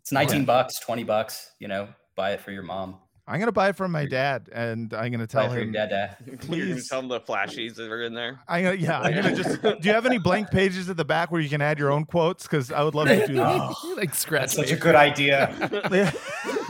It's 0.00 0.10
19 0.10 0.44
bucks, 0.44 0.80
20 0.80 1.04
bucks. 1.04 1.52
You 1.60 1.68
know, 1.68 1.88
buy 2.16 2.32
it 2.32 2.40
for 2.40 2.50
your 2.50 2.64
mom. 2.64 2.96
I'm 3.28 3.40
gonna 3.40 3.50
buy 3.50 3.70
it 3.70 3.76
from 3.76 3.90
my 3.90 4.06
dad, 4.06 4.48
and 4.52 4.94
I'm 4.94 5.10
gonna 5.10 5.26
tell 5.26 5.46
it 5.46 5.48
for 5.48 5.54
your 5.54 5.64
him. 5.64 5.72
dad. 5.72 5.88
dad. 5.88 6.40
Please. 6.40 6.88
tell 6.88 7.00
him 7.00 7.08
the 7.08 7.20
flashies 7.20 7.74
that 7.74 7.90
are 7.90 8.02
in 8.02 8.14
there. 8.14 8.38
I'm 8.46 8.62
gonna, 8.62 8.76
yeah, 8.76 9.00
I'm 9.00 9.14
gonna 9.14 9.34
just. 9.34 9.62
Do 9.62 9.76
you 9.82 9.92
have 9.92 10.06
any 10.06 10.18
blank 10.18 10.50
pages 10.50 10.88
at 10.88 10.96
the 10.96 11.04
back 11.04 11.32
where 11.32 11.40
you 11.40 11.48
can 11.48 11.60
add 11.60 11.78
your 11.78 11.90
own 11.90 12.04
quotes? 12.04 12.44
Because 12.44 12.70
I 12.70 12.84
would 12.84 12.94
love 12.94 13.08
to 13.08 13.26
do 13.26 13.34
that. 13.34 13.74
like 13.96 14.14
scratch. 14.14 14.54
That's 14.54 14.54
such 14.54 14.70
a 14.70 14.76
good 14.76 14.94
idea. 14.94 15.54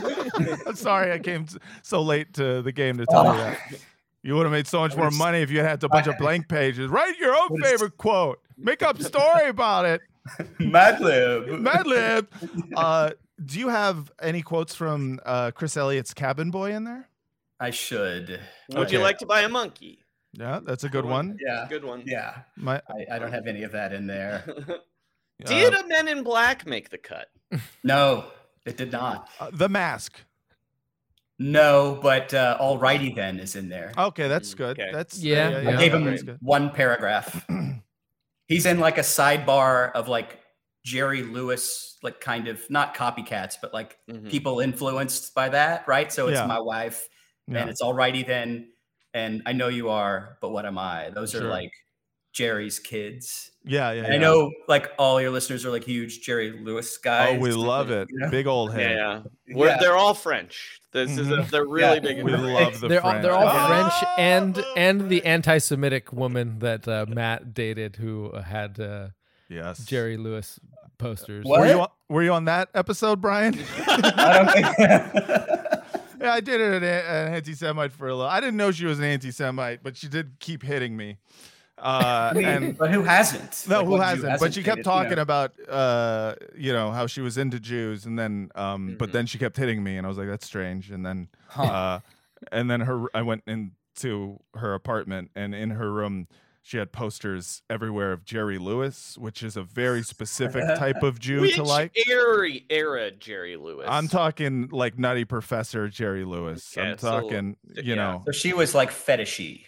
Yeah. 0.01 0.55
I'm 0.67 0.75
sorry 0.75 1.11
I 1.11 1.19
came 1.19 1.43
s- 1.43 1.57
so 1.83 2.01
late 2.01 2.33
to 2.35 2.61
the 2.61 2.71
game 2.71 2.97
to 2.97 3.05
tell 3.05 3.25
you 3.25 3.37
that. 3.39 3.59
You 4.23 4.35
would 4.35 4.43
have 4.43 4.51
made 4.51 4.67
so 4.67 4.79
much 4.79 4.97
more 4.97 5.11
money 5.11 5.39
if 5.41 5.49
you 5.51 5.59
had 5.59 5.69
had 5.69 5.83
a 5.85 5.87
bunch 5.87 6.07
of 6.07 6.17
blank 6.19 6.49
pages. 6.49 6.89
Write 6.89 7.17
your 7.17 7.33
own 7.33 7.47
Would've- 7.51 7.65
favorite 7.65 7.97
quote. 7.97 8.39
Make 8.57 8.83
up 8.83 8.99
a 8.99 9.03
story 9.03 9.47
about 9.47 9.85
it. 9.85 10.01
Madlib. 10.59 11.61
Madlib. 11.61 12.27
Uh, 12.75 13.11
do 13.45 13.59
you 13.59 13.69
have 13.69 14.11
any 14.21 14.41
quotes 14.41 14.75
from 14.75 15.19
uh, 15.25 15.51
Chris 15.51 15.77
Elliott's 15.77 16.13
Cabin 16.13 16.51
Boy 16.51 16.73
in 16.73 16.83
there? 16.83 17.07
I 17.59 17.69
should. 17.69 18.39
Would 18.73 18.91
you 18.91 18.99
like 18.99 19.19
to 19.19 19.25
buy 19.25 19.41
a 19.41 19.49
monkey? 19.49 20.03
Yeah, 20.33 20.59
that's 20.61 20.83
a 20.83 20.89
good 20.89 21.05
one. 21.05 21.37
Yeah. 21.45 21.65
Good 21.69 21.85
one. 21.85 22.03
Yeah. 22.05 22.39
My 22.57 22.81
I, 22.89 23.15
I 23.15 23.19
don't 23.19 23.31
have 23.31 23.47
any 23.47 23.63
of 23.63 23.71
that 23.71 23.93
in 23.93 24.07
there. 24.07 24.43
Did 25.45 25.73
uh, 25.73 25.83
a 25.83 25.87
Men 25.87 26.07
in 26.09 26.23
Black 26.23 26.65
make 26.65 26.89
the 26.89 26.97
cut? 26.97 27.27
No, 27.83 28.25
it 28.67 28.77
did 28.77 28.91
not. 28.91 29.29
uh, 29.39 29.49
the 29.53 29.69
mask. 29.69 30.19
No, 31.39 31.99
but 32.01 32.33
uh, 32.33 32.57
alrighty 32.59 33.13
then 33.15 33.39
is 33.39 33.55
in 33.55 33.69
there. 33.69 33.93
Okay, 33.97 34.27
that's 34.27 34.53
good. 34.55 34.79
okay. 34.79 34.89
That's 34.91 35.19
Yeah, 35.21 35.49
I 35.57 35.61
yeah. 35.61 35.77
gave 35.77 35.93
him 35.93 36.37
one 36.41 36.71
paragraph. 36.71 37.45
He's 38.47 38.65
in 38.65 38.79
like 38.79 38.97
a 38.97 39.01
sidebar 39.01 39.91
of 39.93 40.07
like 40.07 40.39
Jerry 40.83 41.21
Lewis, 41.21 41.97
like 42.01 42.19
kind 42.21 42.47
of 42.47 42.67
not 42.71 42.95
copycats, 42.95 43.55
but 43.61 43.73
like 43.73 43.99
Mhm. 44.09 44.29
people 44.31 44.61
influenced 44.61 45.35
by 45.35 45.49
that, 45.49 45.87
right? 45.87 46.11
So 46.11 46.27
it's 46.27 46.39
Yeah. 46.39 46.47
my 46.47 46.59
wife, 46.59 47.07
Yeah. 47.47 47.59
and 47.59 47.69
it's 47.69 47.81
alrighty 47.83 48.25
then, 48.25 48.71
and 49.13 49.43
I 49.45 49.51
know 49.53 49.67
you 49.67 49.89
are, 49.89 50.37
but 50.41 50.49
what 50.49 50.65
am 50.65 50.77
I? 50.79 51.09
Those 51.11 51.35
are 51.35 51.39
Sure. 51.39 51.49
like 51.49 51.71
Jerry's 52.37 52.77
kids. 52.77 53.49
Yeah, 53.65 53.91
yeah. 53.93 54.03
And 54.03 54.13
I 54.13 54.17
know 54.17 54.51
like 54.67 54.91
all 54.99 55.19
your 55.19 55.31
listeners 55.31 55.65
are 55.65 55.71
like 55.71 55.83
huge 55.83 56.21
Jerry 56.21 56.51
Lewis 56.51 56.95
guys. 56.99 57.35
Oh, 57.35 57.39
we 57.39 57.51
love 57.51 57.89
it. 57.89 58.07
you 58.11 58.19
know? 58.19 58.29
Big 58.29 58.45
old 58.45 58.73
head. 58.75 58.91
yeah. 58.95 59.21
We're, 59.55 59.69
Yeah. 59.69 59.77
They're 59.79 59.97
all 59.97 60.13
French. 60.13 60.79
This 60.91 61.17
is 61.17 61.27
a, 61.31 61.37
Mhm. 61.37 61.49
they're 61.49 61.65
really 61.65 61.95
Yeah. 61.95 61.99
big. 61.99 62.23
We 62.23 62.31
into 62.33 62.45
love 62.45 62.79
the 62.79 62.89
they're 62.89 63.03
all, 63.03 63.09
French. 63.09 63.23
they're 63.23 63.33
all 63.33 63.47
Oh! 63.47 63.67
French 63.67 63.93
and 64.19 64.63
and 64.77 65.09
the 65.09 65.25
anti-Semitic 65.25 66.13
woman 66.13 66.59
that 66.59 66.87
uh, 66.87 67.07
Matt 67.09 67.55
dated 67.55 67.95
who 67.95 68.31
had 68.35 68.79
uh, 68.79 69.07
Yes. 69.49 69.83
Jerry 69.83 70.15
Lewis 70.17 70.59
posters. 70.99 71.43
What? 71.43 71.61
Were 71.61 71.65
you 71.67 71.81
on, 71.81 71.87
were 72.07 72.23
you 72.23 72.33
on 72.33 72.45
that 72.45 72.69
episode, 72.75 73.19
Brian? 73.19 73.57
I 73.87 74.33
don't 74.33 74.51
think. 74.51 74.77
yeah, 76.21 76.33
I 76.33 76.39
did 76.39 76.61
an, 76.61 76.83
an 76.83 77.33
anti-Semite 77.33 77.91
for 77.93 78.07
a 78.07 78.15
little. 78.15 78.29
I 78.29 78.39
didn't 78.39 78.57
know 78.57 78.71
she 78.71 78.85
was 78.85 78.99
an 78.99 79.05
anti-Semite, 79.05 79.81
but 79.83 79.97
she 79.97 80.07
did 80.07 80.33
keep 80.39 80.61
hitting 80.63 80.95
me. 80.95 81.17
Uh, 81.77 82.29
I 82.31 82.33
mean, 82.33 82.45
and 82.45 82.77
but 82.77 82.91
who 82.91 83.03
hasn't? 83.03 83.65
no, 83.69 83.77
Like, 83.77 83.85
who 83.85 83.91
what 83.91 83.97
Jew 83.97 84.03
hasn't? 84.23 84.39
But 84.39 84.53
she 84.53 84.63
kept 84.63 84.77
dated, 84.77 84.85
you 84.87 84.91
know? 84.91 85.03
talking 85.03 85.19
about, 85.19 85.53
uh, 85.69 86.35
you 86.55 86.73
know, 86.73 86.91
how 86.91 87.05
she 87.07 87.21
was 87.21 87.37
into 87.37 87.59
Jews, 87.59 88.05
and 88.05 88.17
then, 88.17 88.49
um, 88.55 88.95
but 88.97 89.09
Mhm. 89.09 89.13
then 89.13 89.25
she 89.27 89.37
kept 89.37 89.57
hitting 89.57 89.83
me, 89.83 89.97
and 89.97 90.05
I 90.05 90.09
was 90.09 90.17
like, 90.17 90.27
that's 90.27 90.45
strange. 90.45 90.89
And 90.89 91.05
then, 91.05 91.27
Huh. 91.49 91.63
uh, 91.63 91.99
and 92.51 92.69
then 92.71 92.81
her, 92.81 93.05
I 93.15 93.21
went 93.21 93.43
into 93.45 94.39
her 94.55 94.73
apartment, 94.73 95.29
and 95.35 95.53
in 95.53 95.69
her 95.71 95.91
room, 95.91 96.27
she 96.63 96.77
had 96.77 96.91
posters 96.91 97.61
everywhere 97.69 98.11
of 98.11 98.25
Jerry 98.25 98.57
Lewis, 98.57 99.15
which 99.17 99.41
is 99.43 99.55
a 99.55 99.63
very 99.63 100.03
specific 100.03 100.63
type 100.77 101.01
of 101.03 101.17
Jew 101.19 101.41
Which 101.41 101.55
to 101.55 101.63
like. 101.63 101.95
era, 102.09 102.49
era 102.69 103.11
Jerry 103.11 103.55
Lewis? 103.55 103.85
I'm 103.87 104.07
talking 104.09 104.67
like 104.71 104.97
Nutty 104.99 105.23
Professor 105.25 105.87
Jerry 105.87 106.25
Lewis. 106.25 106.75
Okay, 106.77 106.89
I'm 106.89 106.97
so, 106.97 107.21
talking, 107.21 107.55
yeah. 107.73 107.81
you 107.83 107.95
know, 107.95 108.23
So 108.25 108.31
she 108.33 108.51
was 108.53 108.73
like 108.75 108.89
fetishy. 108.91 109.61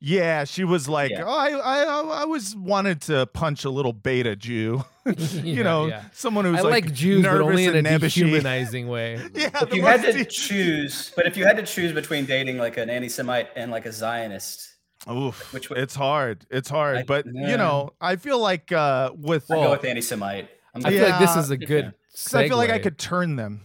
Yeah. 0.00 0.44
She 0.44 0.64
was 0.64 0.88
like, 0.88 1.10
Yeah. 1.10 1.24
oh, 1.24 1.30
I, 1.36 1.50
I, 1.50 2.20
I 2.22 2.24
was 2.24 2.54
wanted 2.56 3.00
to 3.02 3.26
punch 3.26 3.64
a 3.64 3.70
little 3.70 3.92
beta 3.92 4.36
Jew, 4.36 4.84
you 5.06 5.14
Yeah, 5.42 5.62
know, 5.62 5.86
yeah. 5.86 6.04
someone 6.12 6.44
who's 6.44 6.58
I 6.58 6.62
like, 6.62 6.84
like 6.86 6.92
Jews, 6.94 7.22
but 7.24 7.32
nervous 7.32 7.46
only 7.46 7.64
in 7.66 7.74
a 7.74 7.78
and 7.78 7.86
nebbishy. 7.86 8.14
dehumanizing 8.24 8.88
way. 8.88 9.14
Yeah, 9.34 9.50
If 9.62 9.74
you 9.74 9.82
had 9.84 10.02
to 10.02 10.12
de- 10.12 10.24
choose, 10.24 11.12
but 11.16 11.26
if 11.26 11.36
you 11.36 11.44
had 11.44 11.56
to 11.56 11.62
choose 11.64 11.92
between 11.92 12.24
dating 12.26 12.58
like 12.58 12.76
an 12.76 12.90
anti-Semite 12.90 13.48
and 13.56 13.70
like 13.70 13.86
a 13.86 13.92
Zionist, 13.92 14.70
Oof, 15.10 15.52
which 15.52 15.68
would- 15.68 15.78
it's 15.78 15.94
hard. 15.94 16.46
It's 16.50 16.68
hard, 16.70 16.96
I- 16.98 17.02
but 17.02 17.26
yeah. 17.32 17.50
you 17.50 17.56
know, 17.56 17.90
I 18.00 18.16
feel 18.16 18.38
like 18.38 18.72
uh 18.72 19.10
with 19.14 19.50
I 19.50 19.56
Well, 19.56 19.64
go 19.66 19.70
with 19.72 19.84
anti-Semite. 19.84 20.48
I'm 20.74 20.84
I 20.86 20.90
feel 20.90 21.08
like 21.08 21.20
this 21.20 21.36
is 21.36 21.50
a 21.50 21.56
good. 21.56 21.92
'cause 22.12 22.34
I 22.34 22.48
feel 22.48 22.56
like 22.56 22.70
I 22.70 22.78
could 22.78 22.98
turn 22.98 23.36
them. 23.36 23.60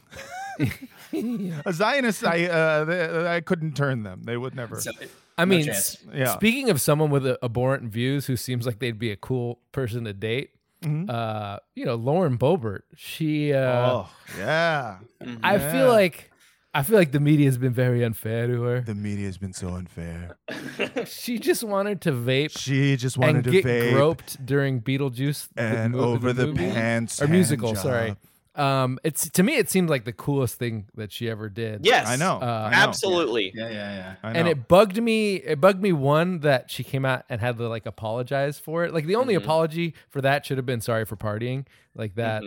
A 1.65 1.73
Zionist, 1.73 2.23
I 2.23 2.45
uh, 2.47 2.83
they- 2.85 3.27
I 3.27 3.41
couldn't 3.41 3.75
turn 3.75 4.03
them. 4.03 4.21
They 4.23 4.37
would 4.37 4.55
never. 4.55 4.79
So- 4.81 4.91
I 5.39 5.45
No 5.45 5.55
mean, 5.55 5.69
s- 5.69 5.97
Yeah. 6.13 6.33
speaking 6.35 6.69
of 6.69 6.81
someone 6.81 7.09
with 7.09 7.25
abhorrent 7.41 7.83
views 7.91 8.25
who 8.27 8.35
seems 8.35 8.65
like 8.65 8.79
they'd 8.79 8.99
be 8.99 9.11
a 9.11 9.15
cool 9.17 9.59
person 9.71 10.03
to 10.05 10.13
date, 10.13 10.51
Mhm. 10.83 11.09
uh, 11.09 11.59
you 11.75 11.85
know, 11.85 11.95
Lauren 11.95 12.37
Boebert. 12.37 12.81
She, 12.95 13.53
uh, 13.53 13.91
oh 13.91 14.09
yeah, 14.37 14.97
Mhm. 15.23 15.39
I 15.43 15.55
yeah. 15.55 15.71
feel 15.71 15.87
like, 15.87 16.29
I 16.73 16.83
feel 16.83 16.97
like 16.97 17.11
the 17.11 17.19
media 17.19 17.45
has 17.47 17.57
been 17.57 17.73
very 17.73 18.03
unfair 18.03 18.47
to 18.47 18.61
her. 18.63 18.81
the 18.81 18.93
media 18.95 19.25
has 19.25 19.37
been 19.37 19.53
so 19.53 19.69
unfair. 19.69 20.37
She 21.07 21.39
just 21.39 21.63
wanted 21.63 22.01
to 22.01 22.11
vape 22.11 22.57
She 22.57 22.95
just 22.95 23.17
wanted 23.17 23.35
and 23.37 23.43
to 23.45 23.51
get 23.51 23.65
vape 23.65 23.93
groped 23.93 24.45
during 24.45 24.81
Beetlejuice 24.81 25.47
and 25.57 25.93
mo- 25.93 25.99
over 26.13 26.31
the, 26.33 26.47
movie. 26.47 26.67
pants 26.71 27.21
or 27.21 27.25
hand 27.25 27.33
musical. 27.33 27.75
Sorry. 27.75 28.15
Job. 28.59 28.83
Um, 28.85 28.99
it's 29.03 29.29
to 29.29 29.43
me, 29.43 29.55
it 29.55 29.69
seemed 29.69 29.89
like 29.89 30.05
the 30.05 30.13
coolest 30.13 30.55
thing 30.59 30.87
that 30.95 31.11
she 31.11 31.29
ever 31.29 31.49
did. 31.49 31.85
yes, 31.85 32.07
I 32.07 32.15
know. 32.17 32.33
Uh, 32.41 32.69
I 32.71 32.71
know. 32.71 32.77
absolutely. 32.77 33.51
yeah, 33.55 33.69
yeah, 33.69 33.95
yeah. 33.95 34.15
I 34.23 34.33
know. 34.33 34.39
and 34.39 34.47
it 34.47 34.67
bugged 34.67 35.01
me 35.01 35.35
it 35.35 35.59
bugged 35.61 35.81
me 35.81 35.91
one 35.93 36.39
that 36.41 36.69
she 36.69 36.83
came 36.83 37.05
out 37.05 37.23
and 37.29 37.39
had 37.41 37.57
to 37.57 37.67
like 37.69 37.85
apologize 37.85 38.59
for 38.59 38.83
it 38.83 38.93
like 38.93 39.05
the 39.05 39.15
only 39.15 39.33
Mhm. 39.35 39.37
apology 39.43 39.93
for 40.09 40.21
that 40.21 40.45
should 40.45 40.57
have 40.57 40.65
been 40.65 40.81
sorry 40.81 41.05
for 41.05 41.15
partying 41.15 41.65
like 41.95 42.15
that 42.15 42.43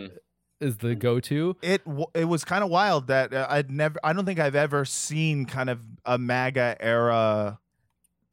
is 0.61 0.75
Mhm. 0.75 0.79
the 0.79 0.95
go-to 0.95 1.57
it 1.61 1.81
it 2.13 2.25
was 2.25 2.45
kind 2.45 2.63
of 2.63 2.69
wild 2.69 3.07
that 3.07 3.33
uh, 3.33 3.47
I'd 3.49 3.69
never 3.71 3.99
I 4.03 4.13
don't 4.13 4.25
think 4.25 4.39
I've 4.39 4.55
ever 4.55 4.85
seen 4.85 5.45
kind 5.45 5.69
of 5.69 5.79
a 6.05 6.17
MAGA 6.17 6.77
era 6.79 7.59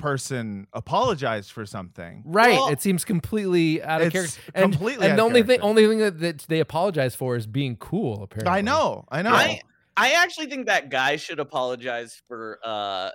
person 0.00 0.66
apologized 0.72 1.52
for 1.52 1.66
something. 1.66 2.22
right 2.26 2.52
Well, 2.54 2.68
it 2.68 2.80
seems 2.80 3.04
completely 3.04 3.82
out 3.82 4.00
of 4.00 4.08
It's 4.08 4.12
character 4.12 4.40
and, 4.54 4.72
completely 4.72 5.06
and 5.06 5.12
out 5.12 5.16
the 5.16 5.22
of 5.22 5.26
only 5.26 5.42
thing 5.42 5.60
only 5.60 5.86
thing 5.86 5.98
that, 5.98 6.18
that 6.20 6.38
they 6.48 6.60
apologize 6.60 7.14
for 7.14 7.36
is 7.36 7.46
being 7.46 7.76
cool 7.76 8.22
apparently 8.22 8.50
I 8.52 8.60
know, 8.62 9.04
I 9.10 9.22
know. 9.22 9.30
I 9.32 9.60
I 9.96 10.12
actually 10.12 10.46
think 10.46 10.66
that 10.66 10.90
guy 10.90 11.16
should 11.16 11.38
apologize 11.38 12.20
for 12.26 12.58
uh 12.64 13.10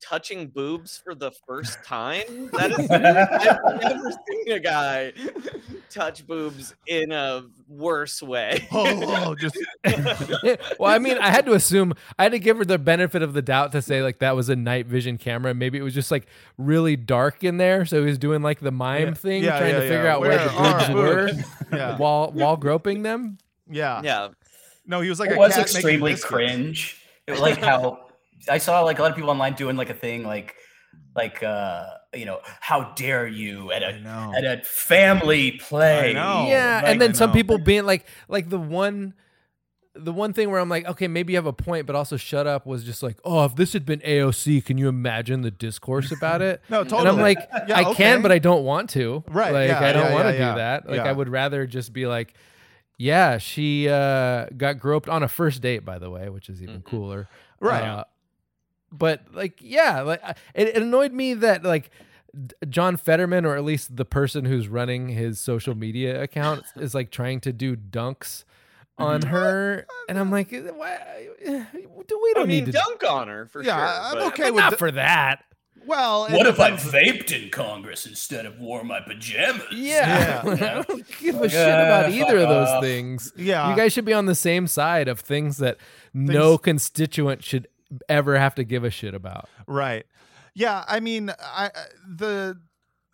touching 0.00 0.48
boobs 0.48 0.98
for 1.02 1.14
the 1.14 1.30
first 1.46 1.82
time. 1.84 2.50
That 2.52 2.70
is 2.72 2.90
I've 2.90 3.80
never 3.80 4.10
seen 4.28 4.52
a 4.52 4.60
guy 4.60 5.12
touch 5.90 6.26
boobs 6.26 6.74
in 6.86 7.12
a 7.12 7.44
worse 7.68 8.22
way. 8.22 8.66
oh, 8.72 9.26
oh, 9.28 9.34
just 9.34 9.56
well 10.78 10.92
i 10.92 10.98
mean 10.98 11.16
i 11.18 11.30
had 11.30 11.46
to 11.46 11.52
assume 11.54 11.92
i 12.18 12.24
had 12.24 12.32
to 12.32 12.38
give 12.38 12.58
her 12.58 12.64
the 12.64 12.78
benefit 12.78 13.22
of 13.22 13.32
the 13.32 13.42
doubt 13.42 13.72
to 13.72 13.80
say 13.82 14.02
like 14.02 14.18
that 14.18 14.36
was 14.36 14.48
a 14.48 14.54
night 14.56 14.86
vision 14.86 15.16
camera 15.18 15.54
maybe 15.54 15.78
it 15.78 15.82
was 15.82 15.94
just 15.94 16.10
like 16.10 16.26
really 16.58 16.96
dark 16.96 17.42
in 17.42 17.56
there 17.56 17.84
so 17.86 18.00
he 18.00 18.06
was 18.06 18.18
doing 18.18 18.42
like 18.42 18.60
the 18.60 18.70
mime 18.70 19.08
Yeah. 19.08 19.14
thing 19.14 19.42
Yeah, 19.44 19.58
trying 19.58 19.74
yeah, 19.74 19.80
to 19.80 19.88
figure 19.88 20.04
yeah. 20.04 20.14
out 20.14 20.20
where, 20.20 20.30
Where 20.30 20.44
the 20.48 20.54
are 20.54 20.78
boobs 20.78 20.90
were 21.70 21.76
yeah, 21.76 21.96
while 21.98 22.30
while 22.32 22.56
groping 22.56 23.02
them 23.02 23.38
yeah, 23.68 24.00
yeah. 24.04 24.28
No, 24.86 25.00
he 25.00 25.08
was 25.08 25.18
like 25.18 25.30
it 25.30 25.36
a 25.36 25.38
was 25.38 25.54
cat 25.54 25.62
extremely 25.62 26.14
cringe. 26.16 27.02
It 27.26 27.32
was 27.32 27.40
like 27.40 27.58
how 27.58 28.05
I 28.48 28.58
saw 28.58 28.80
like 28.82 28.98
a 28.98 29.02
lot 29.02 29.10
of 29.10 29.16
people 29.16 29.30
online 29.30 29.54
doing 29.54 29.76
like 29.76 29.90
a 29.90 29.94
thing 29.94 30.22
like 30.24 30.54
like 31.14 31.42
uh 31.42 31.86
you 32.14 32.24
know 32.26 32.40
how 32.60 32.92
dare 32.94 33.26
you 33.26 33.72
at 33.72 33.82
I 33.82 33.90
a 33.90 34.00
know. 34.00 34.32
at 34.36 34.44
a 34.44 34.62
family 34.64 35.52
play. 35.52 36.12
Yeah 36.12 36.80
like, 36.82 36.92
and 36.92 37.00
then 37.00 37.14
some 37.14 37.32
people 37.32 37.58
being 37.58 37.84
like 37.84 38.06
like 38.28 38.48
the 38.48 38.58
one 38.58 39.14
the 39.98 40.12
one 40.12 40.34
thing 40.34 40.50
where 40.50 40.60
i'm 40.60 40.68
like 40.68 40.84
okay 40.86 41.08
maybe 41.08 41.32
you 41.32 41.38
have 41.38 41.46
a 41.46 41.54
point 41.54 41.86
but 41.86 41.96
also 41.96 42.18
shut 42.18 42.46
up 42.46 42.66
was 42.66 42.84
just 42.84 43.02
like 43.02 43.16
oh 43.24 43.46
if 43.46 43.56
this 43.56 43.72
had 43.72 43.86
been 43.86 44.00
aoc 44.00 44.62
can 44.66 44.76
you 44.76 44.88
imagine 44.88 45.40
the 45.40 45.50
discourse 45.50 46.12
about 46.12 46.42
it 46.42 46.60
No, 46.68 46.84
totally. 46.84 46.98
and 46.98 47.06
totally. 47.08 47.08
i'm 47.16 47.22
like 47.22 47.48
Yeah, 47.66 47.78
i 47.78 47.94
can 47.94 48.20
but 48.20 48.30
i 48.30 48.38
don't 48.38 48.62
want 48.62 48.90
to 48.90 49.24
Right, 49.26 49.54
like 49.54 49.68
yeah, 49.70 49.80
i 49.80 49.92
don't 49.92 50.04
yeah, 50.10 50.12
want 50.14 50.28
to 50.28 50.34
yeah, 50.34 50.38
yeah, 50.38 50.52
do 50.52 50.58
that 50.58 50.86
like 50.86 50.96
yeah. 50.98 51.04
i 51.04 51.12
would 51.12 51.30
rather 51.30 51.66
just 51.66 51.94
be 51.94 52.06
like 52.06 52.34
yeah 52.98 53.38
she 53.38 53.88
uh 53.88 54.44
got 54.54 54.78
groped 54.78 55.08
on 55.08 55.22
a 55.22 55.28
first 55.28 55.62
date 55.62 55.82
by 55.86 55.98
the 55.98 56.10
way 56.10 56.28
which 56.28 56.50
is 56.50 56.62
even 56.62 56.80
Mhm. 56.82 56.84
cooler 56.84 57.28
right. 57.60 57.82
uh, 57.82 58.04
but 58.92 59.22
like, 59.32 59.58
yeah, 59.60 60.00
like 60.02 60.22
it, 60.54 60.68
it 60.68 60.76
annoyed 60.82 61.12
me 61.12 61.34
that 61.34 61.62
like 61.64 61.90
John 62.68 62.96
Fetterman, 62.96 63.44
or 63.46 63.56
at 63.56 63.64
least 63.64 63.96
the 63.96 64.04
person 64.04 64.44
who's 64.44 64.68
running 64.68 65.08
his 65.08 65.40
social 65.40 65.74
media 65.74 66.22
account, 66.22 66.64
is 66.76 66.94
like 66.94 67.10
trying 67.10 67.40
to 67.40 67.52
do 67.52 67.76
dunks 67.76 68.44
on 68.98 69.22
her, 69.22 69.86
and 70.08 70.18
I'm 70.18 70.30
like, 70.30 70.50
why? 70.52 71.28
We 71.38 72.32
don't 72.34 72.48
mean, 72.48 72.64
need 72.64 72.66
to? 72.66 72.72
dunk 72.72 73.04
on 73.04 73.28
her 73.28 73.46
for 73.46 73.62
Yeah, 73.62 73.76
sure. 74.10 74.20
I'm 74.22 74.28
okay 74.28 74.50
with 74.50 74.60
not 74.60 74.70
the- 74.72 74.76
for 74.78 74.90
that. 74.92 75.44
well, 75.86 76.22
What 76.30 76.46
if 76.46 76.58
I 76.58 76.70
vaped 76.72 77.30
in 77.30 77.50
Congress 77.50 78.06
instead 78.06 78.46
of 78.46 78.58
wore 78.58 78.82
my 78.84 79.00
pajamas? 79.00 79.66
Yeah, 79.72 80.42
Yeah. 80.44 80.52
I 80.80 80.82
don't 80.82 81.18
give 81.20 81.36
a 81.42 81.48
shit 81.48 81.52
Yeah, 81.58 81.82
about 82.00 82.10
either 82.12 82.38
of 82.38 82.48
those 82.48 82.68
off. 82.68 82.82
things. 82.82 83.32
Yeah. 83.36 83.68
You 83.70 83.76
guys 83.76 83.92
should 83.92 84.04
be 84.06 84.12
on 84.14 84.24
the 84.26 84.34
same 84.34 84.66
side 84.66 85.08
of 85.08 85.20
things 85.20 85.58
that 85.58 85.76
no 86.14 86.56
constituent 86.58 87.44
should 87.44 87.68
ever 88.08 88.38
have 88.38 88.54
to 88.56 88.64
give 88.64 88.84
a 88.84 88.90
shit 88.90 89.14
about. 89.14 89.48
Right. 89.66 90.06
Yeah, 90.54 90.84
I 90.88 91.00
mean, 91.00 91.30
I 91.30 91.66
I- 91.66 91.70
the 92.08 92.58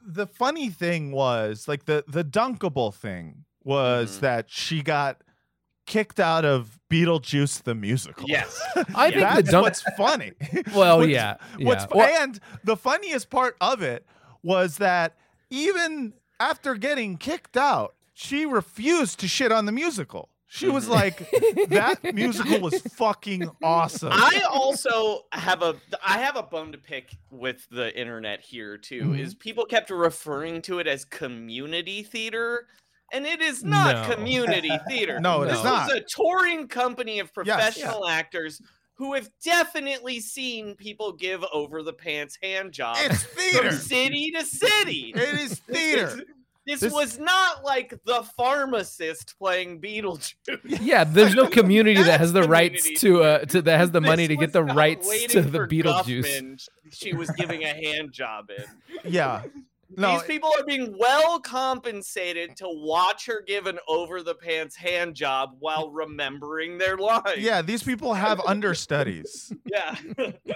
the 0.04 0.26
funny 0.26 0.68
thing 0.70 1.12
was 1.12 1.68
like 1.68 1.84
the 1.86 2.04
the 2.08 2.24
dunkable 2.24 2.92
thing 2.94 3.44
was 3.64 4.16
Mhm. 4.18 4.20
that 4.20 4.50
she 4.50 4.82
got 4.82 5.22
kicked 5.86 6.18
out 6.20 6.44
of 6.44 6.78
Beetlejuice 6.90 7.62
the 7.64 7.74
musical. 7.74 8.28
Yes. 8.28 8.60
I 8.94 9.06
Yeah. 9.06 9.10
think 9.10 9.20
That's 9.20 9.36
the 9.46 9.52
dunk. 9.52 9.62
what's 9.64 9.82
funny. 9.96 10.32
Well, 10.74 10.98
What's- 10.98 11.10
yeah, 11.10 11.36
What's 11.58 11.82
yeah. 11.82 11.86
fu- 11.86 11.98
Well- 11.98 12.22
and 12.22 12.40
the 12.64 12.76
funniest 12.76 13.30
part 13.30 13.56
of 13.60 13.82
it 13.82 14.06
was 14.42 14.78
that 14.78 15.16
even 15.50 16.14
after 16.40 16.74
getting 16.76 17.16
kicked 17.18 17.56
out, 17.56 17.94
she 18.14 18.46
refused 18.46 19.18
to 19.20 19.28
shit 19.28 19.52
on 19.52 19.66
the 19.66 19.72
musical. 19.72 20.28
She 20.54 20.68
was 20.68 20.86
like, 20.86 21.16
that 21.70 21.98
musical 22.14 22.60
was 22.60 22.78
fucking 22.82 23.50
awesome. 23.62 24.10
I 24.12 24.42
also 24.50 25.22
have 25.32 25.62
a 25.62 25.76
I 26.06 26.18
have 26.18 26.36
a 26.36 26.42
bone 26.42 26.72
to 26.72 26.78
pick 26.78 27.16
with 27.30 27.66
the 27.70 27.98
internet 27.98 28.40
here 28.42 28.76
too. 28.76 29.04
Mhm. 29.04 29.18
Is 29.18 29.34
people 29.34 29.64
kept 29.64 29.88
referring 29.90 30.60
to 30.62 30.78
it 30.78 30.86
as 30.86 31.06
community 31.06 32.02
theater, 32.02 32.66
and 33.14 33.24
it 33.26 33.40
is 33.40 33.64
not 33.64 34.06
No. 34.08 34.14
community 34.14 34.70
theater. 34.88 35.20
No, 35.20 35.40
it 35.42 35.46
this 35.46 35.56
is 35.58 35.64
not. 35.64 35.90
is 35.90 35.96
a 35.96 36.00
touring 36.02 36.68
company 36.68 37.18
of 37.18 37.28
Yes. 37.28 37.32
professional 37.74 38.06
actors 38.06 38.60
who 38.96 39.14
have 39.14 39.30
definitely 39.42 40.20
seen 40.20 40.76
people 40.76 41.12
give 41.12 41.42
over 41.50 41.82
the 41.82 41.94
pants 41.94 42.36
hand 42.42 42.72
jobs 42.72 43.00
it's 43.00 43.22
from 43.22 43.36
theater. 43.42 43.72
city 43.72 44.30
to 44.36 44.44
city. 44.44 45.14
It 45.16 45.40
is 45.40 45.58
theater. 45.66 46.20
Is- 46.66 46.80
This, 46.80 46.80
This- 46.80 46.92
was 46.92 47.18
not 47.18 47.64
like 47.64 47.94
the 48.04 48.22
pharmacist 48.36 49.34
playing 49.38 49.80
Beetlejuice. 49.80 50.34
Yeah, 50.80 51.04
there's 51.04 51.34
no 51.34 51.46
community 51.58 52.02
that 52.02 52.20
has 52.20 52.32
the 52.32 52.44
rights 52.44 52.88
to 53.00 53.22
uh 53.22 53.38
to 53.46 53.62
that 53.62 53.78
has 53.78 53.90
the 53.90 54.00
money 54.00 54.28
to 54.28 54.36
get 54.36 54.52
the 54.52 54.62
rights 54.64 55.08
to 55.28 55.42
the 55.42 55.58
Beetlejuice. 55.60 56.24
Guffman 56.24 56.68
She 56.92 57.14
was 57.14 57.30
giving 57.30 57.62
a 57.64 57.68
hand 57.74 58.12
job 58.12 58.50
in. 58.56 59.10
Yeah. 59.12 59.42
No, 59.94 60.12
These 60.14 60.22
people 60.22 60.50
are 60.58 60.64
being 60.64 60.96
well 60.98 61.38
compensated 61.38 62.56
to 62.56 62.64
watch 62.66 63.26
her 63.26 63.42
give 63.46 63.66
an 63.66 63.78
over 63.86 64.22
the 64.22 64.34
pants 64.34 64.74
hand 64.74 65.14
job 65.14 65.50
while 65.58 65.90
remembering 65.90 66.78
their 66.78 66.96
lines. 66.96 67.36
yeah, 67.38 67.60
these 67.60 67.82
people 67.82 68.14
have 68.14 68.40
understudies. 68.46 69.52
Yeah. 69.66 69.94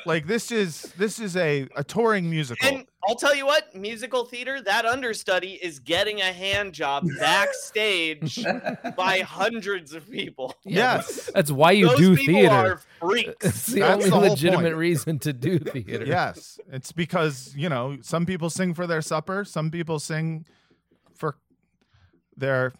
Like 0.07 0.27
this 0.27 0.51
is 0.51 0.83
this 0.97 1.19
is 1.19 1.37
a 1.37 1.69
a 1.77 1.85
touring 1.85 2.31
musical. 2.31 2.67
And 2.67 2.87
I'll 3.09 3.15
tell 3.15 3.35
you 3.35 3.47
what, 3.47 3.75
musical 3.75 4.25
theater, 4.25 4.61
that 4.63 4.85
understudy 4.85 5.53
is 5.63 5.79
getting 5.79 6.21
a 6.21 6.33
hand 6.33 6.73
job 6.73 7.07
backstage 7.21 8.45
by 8.97 9.21
hundreds 9.21 9.93
of 9.93 10.11
people. 10.11 10.55
yes. 10.65 11.31
That's 11.35 11.51
why 11.51 11.73
you 11.73 11.89
Those 11.89 11.97
do 11.99 12.17
people 12.17 12.35
theater. 12.41 12.55
are 12.55 12.81
freaks. 13.01 13.45
It's 13.47 13.67
the 13.67 13.81
That's 13.81 13.95
only 13.95 14.11
the 14.11 14.17
whole 14.17 14.29
legitimate 14.31 14.63
point. 14.65 14.77
reason 14.77 15.19
to 15.21 15.33
do 15.33 15.59
theater. 15.59 16.05
Yes. 16.05 16.59
It's 16.73 16.93
because, 16.93 17.55
you 17.57 17.69
know, 17.69 17.99
some 18.03 18.27
people 18.27 18.51
sing 18.51 18.75
for 18.75 18.87
their 18.87 19.03
supper, 19.03 19.45
some 19.45 19.71
people 19.71 19.99
sing 19.99 20.45
for 21.15 21.37
their 22.37 22.73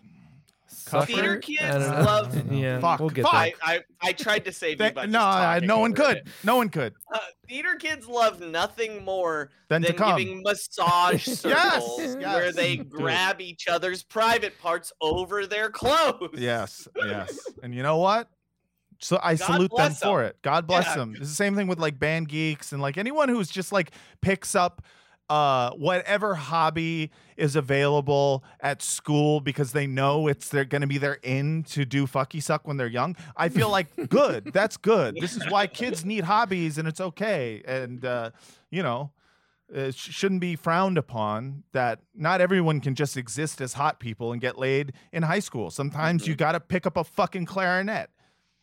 Supper? 0.69 1.07
Theater 1.07 1.37
kids 1.39 1.63
love- 1.89 2.53
Yeah, 2.53 2.81
Fuck, 2.81 3.01
we'll 3.01 3.11
get 3.11 3.23
fuck. 3.25 3.35
I, 3.35 3.55
I, 3.63 3.81
I 4.03 4.13
tried 4.13 4.45
to 4.47 4.53
save 4.53 4.73
you 4.73 4.77
they- 4.87 4.91
by 4.91 5.07
no, 5.07 5.21
I, 5.21 5.61
no 5.61 5.79
one 5.79 5.93
could. 5.95 6.19
it. 6.19 6.29
No 6.45 6.57
one 6.57 6.69
could. 6.69 6.95
Uh, 7.13 7.19
theater 7.49 7.77
kids 7.77 8.07
love 8.09 8.41
nothing 8.41 9.05
more 9.05 9.51
Then 9.69 9.83
to 9.83 9.93
than 9.93 10.17
giving 10.17 10.43
massage 10.43 11.25
circles 11.27 11.99
Yes, 11.99 12.17
where 12.17 12.47
yes. 12.47 12.55
they 12.57 12.77
Dude. 12.79 12.91
grab 12.91 13.41
each 13.41 13.69
other's 13.69 14.03
private 14.03 14.59
parts 14.61 14.93
over 15.01 15.47
their 15.47 15.71
clothes. 15.71 16.31
Yes, 16.39 16.89
yes. 16.97 17.39
And 17.63 17.75
you 17.75 17.83
know 17.83 17.99
what? 17.99 18.29
So 18.99 19.21
I 19.23 19.35
God 19.35 19.45
salute 19.47 19.61
them 19.71 19.77
bless 19.77 20.01
for 20.03 20.23
'em. 20.23 20.31
it. 20.31 20.37
God 20.43 20.67
bless 20.67 20.87
Yeah. 20.87 20.97
them. 20.97 21.11
It's 21.13 21.29
the 21.29 21.35
same 21.35 21.55
thing 21.55 21.67
with 21.67 21.79
like 21.79 21.99
band 21.99 22.29
geeks 22.29 22.73
and 22.73 22.81
like 22.81 22.97
anyone 22.97 23.29
who's 23.29 23.49
just 23.51 23.71
like 23.71 23.91
picks 24.23 24.55
up 24.55 24.83
uh 25.29 25.71
whatever 25.73 26.35
hobby 26.37 27.11
is 27.37 27.57
available 27.57 28.45
at 28.61 28.81
school 28.81 29.41
because 29.41 29.73
they 29.73 29.87
know 29.87 30.29
it's 30.29 30.49
they're 30.49 30.65
going 30.65 30.81
to 30.83 30.87
be 30.87 30.99
their 30.99 31.19
in 31.23 31.63
to 31.65 31.85
do 31.85 32.07
fucky 32.07 32.43
suck 32.43 32.67
when 32.67 32.77
they're 32.77 32.87
young. 32.87 33.17
I 33.37 33.49
feel 33.49 33.69
like 33.71 33.89
good. 34.09 34.53
That's 34.53 34.77
good. 34.77 35.17
This 35.21 35.37
is 35.37 35.43
why 35.51 35.67
kids 35.67 36.05
need 36.05 36.25
hobbies 36.25 36.79
and 36.79 36.87
it's 36.87 37.01
okay 37.01 37.63
and 37.67 38.05
uh 38.05 38.31
you 38.71 38.83
know 38.83 39.11
it 39.69 39.97
sh- 39.97 40.13
shouldn't 40.13 40.41
be 40.41 40.55
frowned 40.55 40.97
upon 40.97 41.65
that 41.73 41.99
not 42.15 42.41
everyone 42.41 42.81
can 42.81 42.95
just 42.95 43.17
exist 43.17 43.61
as 43.61 43.73
hot 43.73 43.99
people 43.99 44.31
and 44.31 44.41
get 44.41 44.57
laid 44.59 44.93
in 45.13 45.25
high 45.25 45.41
school. 45.41 45.71
Sometimes 45.73 46.29
you 46.29 46.37
got 46.37 46.53
to 46.53 46.61
pick 46.61 46.87
up 46.87 46.97
a 46.97 47.03
fucking 47.03 47.47
clarinet. 47.47 48.11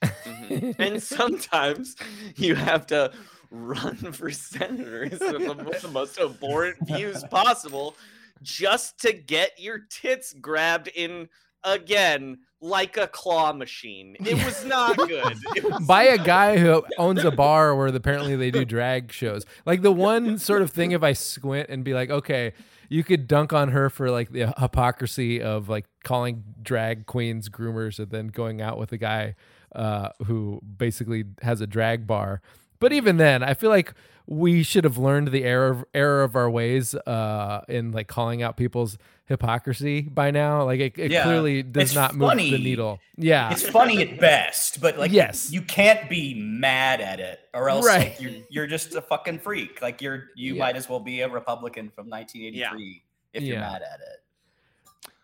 Mhm. 0.02 0.76
and 0.80 1.02
sometimes 1.04 1.96
you 2.36 2.56
have 2.56 2.86
to 2.88 3.12
run 3.54 3.96
for 4.12 4.32
senators 4.32 5.20
with 5.20 5.20
the, 5.20 5.80
the 5.82 5.88
most 5.90 6.20
abhorrent 6.22 6.78
views 6.86 7.24
possible 7.26 7.96
just 8.42 9.00
to 9.02 9.14
get 9.14 9.52
your 9.58 9.80
tits 9.90 10.34
grabbed 10.34 10.90
in 10.90 11.30
again 11.64 12.40
like 12.60 12.98
a 12.98 13.08
claw 13.08 13.54
machine. 13.54 14.16
It 14.20 14.44
was 14.44 14.66
not 14.66 14.98
good. 14.98 15.38
Was 15.64 15.86
by 15.86 16.04
a 16.04 16.18
guy 16.18 16.58
who 16.58 16.84
owns 16.98 17.24
a 17.24 17.32
bar 17.32 17.76
where 17.76 17.88
apparently 17.88 18.36
they 18.36 18.52
do 18.52 18.66
drag 18.66 19.12
shows. 19.12 19.46
Like 19.66 19.82
the 19.82 19.92
one 19.92 20.38
sort 20.40 20.62
of 20.62 20.72
thing, 20.72 20.92
if 20.92 21.04
I 21.04 21.14
squint 21.14 21.70
and 21.70 21.84
be 21.84 21.94
like, 21.94 22.10
okay, 22.10 22.54
you 22.90 23.04
could 23.04 23.28
dunk 23.28 23.54
on 23.54 23.70
her 23.70 23.90
for 23.90 24.10
like 24.10 24.32
the 24.32 24.54
hypocrisy 24.58 25.42
of 25.42 25.70
like 25.70 25.86
calling 26.04 26.44
drag 26.62 27.06
queens 27.06 27.50
groomers 27.50 28.00
and 28.00 28.10
then 28.10 28.28
going 28.28 28.62
out 28.62 28.78
with 28.78 28.92
a 28.94 28.98
guy 28.98 29.36
uh, 29.76 30.10
who 30.26 30.62
basically 30.78 31.26
has 31.42 31.60
a 31.62 31.68
drag 31.68 32.08
bar. 32.08 32.42
But 32.84 32.92
even 32.94 33.16
then, 33.18 33.44
I 33.44 33.54
feel 33.54 33.70
like 33.70 33.94
we 34.28 34.62
should 34.64 34.84
have 34.84 34.98
learned 34.98 35.30
the 35.30 35.44
error 35.46 35.70
of, 35.70 35.86
error 35.94 36.22
of 36.24 36.36
our 36.36 36.50
ways 36.50 36.94
uh, 36.96 37.62
in 37.70 37.92
like 37.94 38.08
calling 38.08 38.42
out 38.44 38.58
people's 38.58 38.98
hypocrisy 39.26 40.02
by 40.02 40.32
now. 40.32 40.64
Like 40.66 40.80
it, 40.82 40.94
it 40.98 41.12
Yeah. 41.12 41.24
clearly 41.24 41.64
does 41.64 41.84
It's 41.84 41.96
not 41.96 42.16
move 42.16 42.32
the 42.38 42.58
needle. 42.58 43.00
Yeah. 43.18 43.52
It's 43.52 43.68
funny 43.68 44.02
at 44.02 44.20
best, 44.20 44.82
but 44.82 44.98
like 45.00 45.12
Yes. 45.12 45.52
you 45.52 45.62
can't 45.62 46.10
be 46.10 46.34
mad 46.36 47.00
at 47.02 47.20
it, 47.20 47.40
or 47.54 47.70
else 47.70 47.86
Right. 47.86 48.10
like, 48.10 48.22
you're 48.22 48.32
you're 48.50 48.68
just 48.68 48.96
a 48.96 49.02
fucking 49.02 49.40
freak. 49.40 49.82
Like 49.82 50.02
you're 50.02 50.26
you 50.36 50.56
Yeah. 50.56 50.60
might 50.60 50.76
as 50.76 50.90
well 50.90 51.00
be 51.00 51.22
a 51.22 51.30
Republican 51.30 51.90
from 51.90 52.10
1983 52.10 53.04
if 53.34 53.44
you're 53.44 53.56
Yeah. 53.56 53.62
mad 53.62 53.82
at 53.82 54.00
it. 54.02 54.23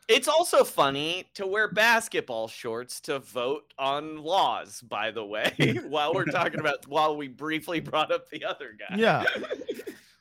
It's 0.10 0.28
also 0.28 0.64
funny 0.64 1.30
to 1.36 1.46
wear 1.46 1.68
basketball 1.72 2.48
shorts 2.48 3.00
to 3.02 3.20
vote 3.20 3.74
on 3.78 4.18
laws, 4.18 4.82
by 4.82 5.12
the 5.12 5.24
way, 5.24 5.80
while 5.88 6.14
we're 6.16 6.26
talking 6.26 6.60
about 6.60 6.88
while 6.88 7.16
we 7.16 7.28
briefly 7.28 7.80
brought 7.80 8.12
up 8.12 8.28
the 8.32 8.44
other 8.44 8.76
guy. 8.78 8.96
Yeah. 8.98 9.24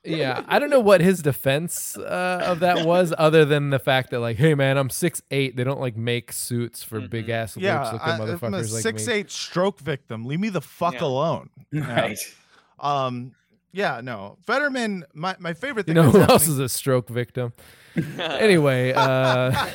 yeah 0.04 0.44
i 0.46 0.60
don't 0.60 0.70
know 0.70 0.78
what 0.78 1.00
his 1.00 1.20
defense 1.22 1.98
uh, 1.98 2.40
of 2.46 2.60
that 2.60 2.86
was 2.86 3.12
other 3.18 3.44
than 3.44 3.70
the 3.70 3.80
fact 3.80 4.10
that 4.10 4.20
like 4.20 4.36
hey 4.36 4.54
man 4.54 4.78
i'm 4.78 4.88
six 4.88 5.20
eight 5.32 5.56
they 5.56 5.64
don't 5.64 5.80
like 5.80 5.96
make 5.96 6.30
suits 6.32 6.84
for 6.84 7.00
Mhm. 7.00 7.10
big 7.10 7.28
ass 7.28 7.56
Yeah. 7.56 7.82
looking 7.82 7.98
I, 8.00 8.12
I'm 8.12 8.20
a 8.20 8.24
motherfuckers 8.26 8.72
like 8.72 8.82
six 8.82 9.06
me 9.08 9.12
eight 9.14 9.30
stroke 9.30 9.80
victim. 9.80 10.24
Leave 10.24 10.38
me 10.38 10.50
the 10.50 10.60
fuck 10.62 10.94
Yeah. 10.94 11.04
alone. 11.04 11.50
Yeah. 11.72 11.84
Right. 12.00 12.18
Um. 12.78 13.32
Yeah. 13.72 14.00
No. 14.02 14.38
Fetterman. 14.46 15.04
My 15.14 15.34
my 15.40 15.52
favorite 15.52 15.88
you 15.88 15.94
thing. 15.94 16.02
know 16.04 16.10
who 16.10 16.20
that's 16.20 16.30
else 16.30 16.48
is 16.48 16.60
a 16.60 16.68
stroke 16.68 17.08
victim 17.08 17.52
anyway 18.18 18.92
uh 18.94 19.50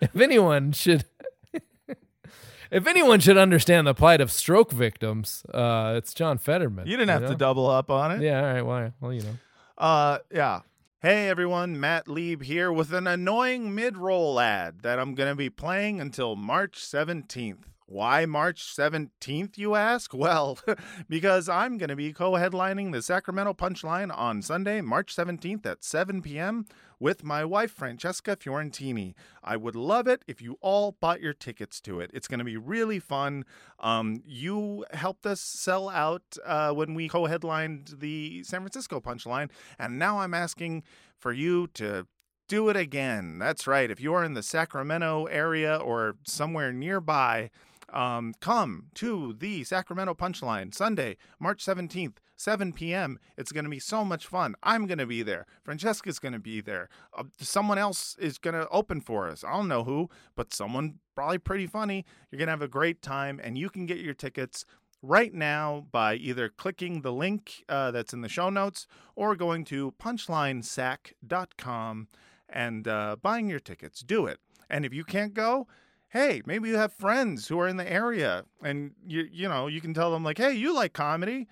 if 0.00 0.16
anyone 0.20 0.72
should 0.72 1.04
if 2.70 2.86
anyone 2.86 3.20
should 3.20 3.36
understand 3.36 3.86
the 3.86 3.94
plight 3.94 4.20
of 4.20 4.30
stroke 4.30 4.72
victims 4.72 5.44
uh 5.52 5.94
it's 5.96 6.14
john 6.14 6.38
fetterman 6.38 6.86
you 6.86 6.96
didn't 6.96 7.10
have 7.10 7.22
know? 7.22 7.28
to 7.28 7.34
double 7.34 7.68
up 7.68 7.90
on 7.90 8.12
it. 8.12 8.22
yeah 8.22 8.38
all 8.40 8.52
right 8.54 8.62
well, 8.62 8.92
well 9.00 9.12
you 9.12 9.22
know 9.22 9.36
Uh, 9.76 10.18
yeah. 10.32 10.60
Hey 11.02 11.28
everyone, 11.28 11.78
Matt 11.78 12.08
Lieb 12.08 12.42
here 12.44 12.72
with 12.72 12.92
an 12.94 13.06
annoying 13.06 13.74
mid-roll 13.74 14.38
ad 14.40 14.80
that 14.82 14.98
I'm 14.98 15.14
going 15.14 15.28
to 15.28 15.34
be 15.36 15.50
playing 15.50 16.00
until 16.00 16.34
March 16.36 16.78
17th. 16.80 17.64
Why 17.86 18.24
March 18.24 18.74
17th, 18.74 19.58
you 19.58 19.74
ask? 19.74 20.12
Well, 20.24 20.58
because 21.06 21.50
I'm 21.50 21.76
going 21.76 21.90
to 21.90 21.96
be 21.96 22.14
co-headlining 22.14 22.92
the 22.92 23.02
Sacramento 23.02 23.52
Punchline 23.52 24.10
on 24.16 24.40
Sunday, 24.40 24.80
March 24.80 25.14
17th 25.14 25.66
at 25.66 25.84
7 25.84 26.22
p.m. 26.22 26.64
with 26.98 27.22
my 27.22 27.44
wife 27.44 27.70
Francesca 27.70 28.36
Fiorentini. 28.36 29.12
I 29.42 29.58
would 29.58 29.76
love 29.76 30.06
it 30.06 30.24
if 30.26 30.40
you 30.40 30.56
all 30.62 30.92
bought 30.92 31.20
your 31.20 31.34
tickets 31.34 31.78
to 31.82 32.00
it. 32.00 32.10
It's 32.14 32.26
going 32.26 32.38
to 32.38 32.44
be 32.44 32.56
really 32.56 32.98
fun. 32.98 33.44
Um, 33.80 34.22
you 34.24 34.86
helped 34.94 35.26
us 35.26 35.42
sell 35.42 35.90
out 35.90 36.38
uh, 36.42 36.70
when 36.70 36.94
we 36.94 37.10
co-headlined 37.10 37.96
the 37.98 38.44
San 38.44 38.60
Francisco 38.60 39.00
Punchline, 39.00 39.50
and 39.78 39.98
now 39.98 40.20
I'm 40.20 40.32
asking 40.32 40.84
for 41.18 41.34
you 41.34 41.66
to 41.74 42.06
do 42.48 42.68
it 42.68 42.76
again. 42.76 43.38
That's 43.38 43.66
right. 43.66 43.90
If 43.90 44.00
you're 44.00 44.24
in 44.24 44.34
the 44.34 44.42
Sacramento 44.42 45.24
area 45.26 45.76
or 45.76 46.16
somewhere 46.26 46.72
nearby, 46.72 47.50
um, 47.92 48.34
come 48.40 48.86
to 48.94 49.34
the 49.38 49.64
Sacramento 49.64 50.14
Punchline 50.14 50.74
Sunday, 50.74 51.16
March 51.38 51.62
17th, 51.64 52.16
7 52.36 52.72
p.m. 52.72 53.18
It's 53.36 53.52
going 53.52 53.64
to 53.64 53.70
be 53.70 53.78
so 53.78 54.04
much 54.04 54.26
fun. 54.26 54.54
I'm 54.62 54.86
going 54.86 54.98
to 54.98 55.06
be 55.06 55.22
there. 55.22 55.46
Francesca's 55.62 56.18
going 56.18 56.32
to 56.32 56.38
be 56.38 56.60
there. 56.60 56.88
Uh, 57.16 57.24
someone 57.38 57.78
else 57.78 58.16
is 58.18 58.38
going 58.38 58.54
to 58.54 58.68
open 58.68 59.00
for 59.00 59.28
us. 59.28 59.42
I 59.44 59.52
don't 59.52 59.68
know 59.68 59.84
who, 59.84 60.10
but 60.34 60.52
someone 60.52 60.98
probably 61.14 61.38
pretty 61.38 61.66
funny. 61.66 62.04
You're 62.30 62.38
going 62.38 62.48
to 62.48 62.52
have 62.52 62.62
a 62.62 62.68
great 62.68 63.02
time, 63.02 63.40
and 63.42 63.56
you 63.56 63.70
can 63.70 63.86
get 63.86 63.98
your 63.98 64.14
tickets 64.14 64.64
right 65.02 65.34
now 65.34 65.86
by 65.92 66.14
either 66.14 66.48
clicking 66.48 67.02
the 67.02 67.12
link 67.12 67.62
uh, 67.68 67.90
that's 67.90 68.14
in 68.14 68.22
the 68.22 68.28
show 68.28 68.50
notes 68.50 68.86
or 69.14 69.36
going 69.36 69.64
to 69.66 69.92
punchlinesac.com 70.02 72.08
and 72.48 72.88
uh, 72.88 73.16
buying 73.20 73.50
your 73.50 73.60
tickets. 73.60 74.00
Do 74.00 74.26
it. 74.26 74.38
And 74.70 74.86
if 74.86 74.94
you 74.94 75.04
can't 75.04 75.34
go, 75.34 75.66
hey, 76.14 76.40
maybe 76.46 76.68
you 76.68 76.76
have 76.76 76.92
friends 76.92 77.48
who 77.48 77.58
are 77.58 77.66
in 77.66 77.76
the 77.76 77.92
area 77.92 78.44
and 78.62 78.92
you 79.06 79.28
you 79.30 79.48
know, 79.48 79.66
you 79.66 79.82
can 79.82 79.92
tell 79.92 80.12
them 80.12 80.24
like, 80.24 80.38
"Hey, 80.38 80.54
you 80.54 80.72
like 80.72 80.94
comedy? 80.94 81.48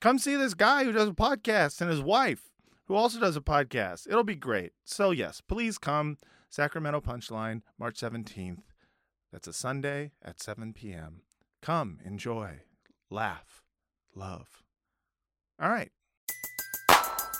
Come 0.00 0.18
see 0.18 0.34
this 0.34 0.54
guy 0.54 0.82
who 0.82 0.90
does 0.90 1.08
a 1.08 1.12
podcast 1.12 1.80
and 1.80 1.90
his 1.90 2.00
wife 2.00 2.50
who 2.86 2.94
also 2.94 3.20
does 3.20 3.36
a 3.36 3.40
podcast. 3.40 4.08
It'll 4.08 4.24
be 4.24 4.34
great." 4.34 4.72
So 4.84 5.12
yes, 5.12 5.40
please 5.40 5.78
come 5.78 6.16
Sacramento 6.48 7.00
Punchline 7.02 7.62
March 7.78 8.00
17th. 8.00 8.62
That's 9.30 9.46
a 9.46 9.52
Sunday 9.52 10.12
at 10.24 10.40
7 10.40 10.72
p.m. 10.72 11.20
Come, 11.60 11.98
enjoy, 12.04 12.60
laugh, 13.10 13.62
love. 14.14 14.62
All 15.60 15.68
right. 15.68 15.90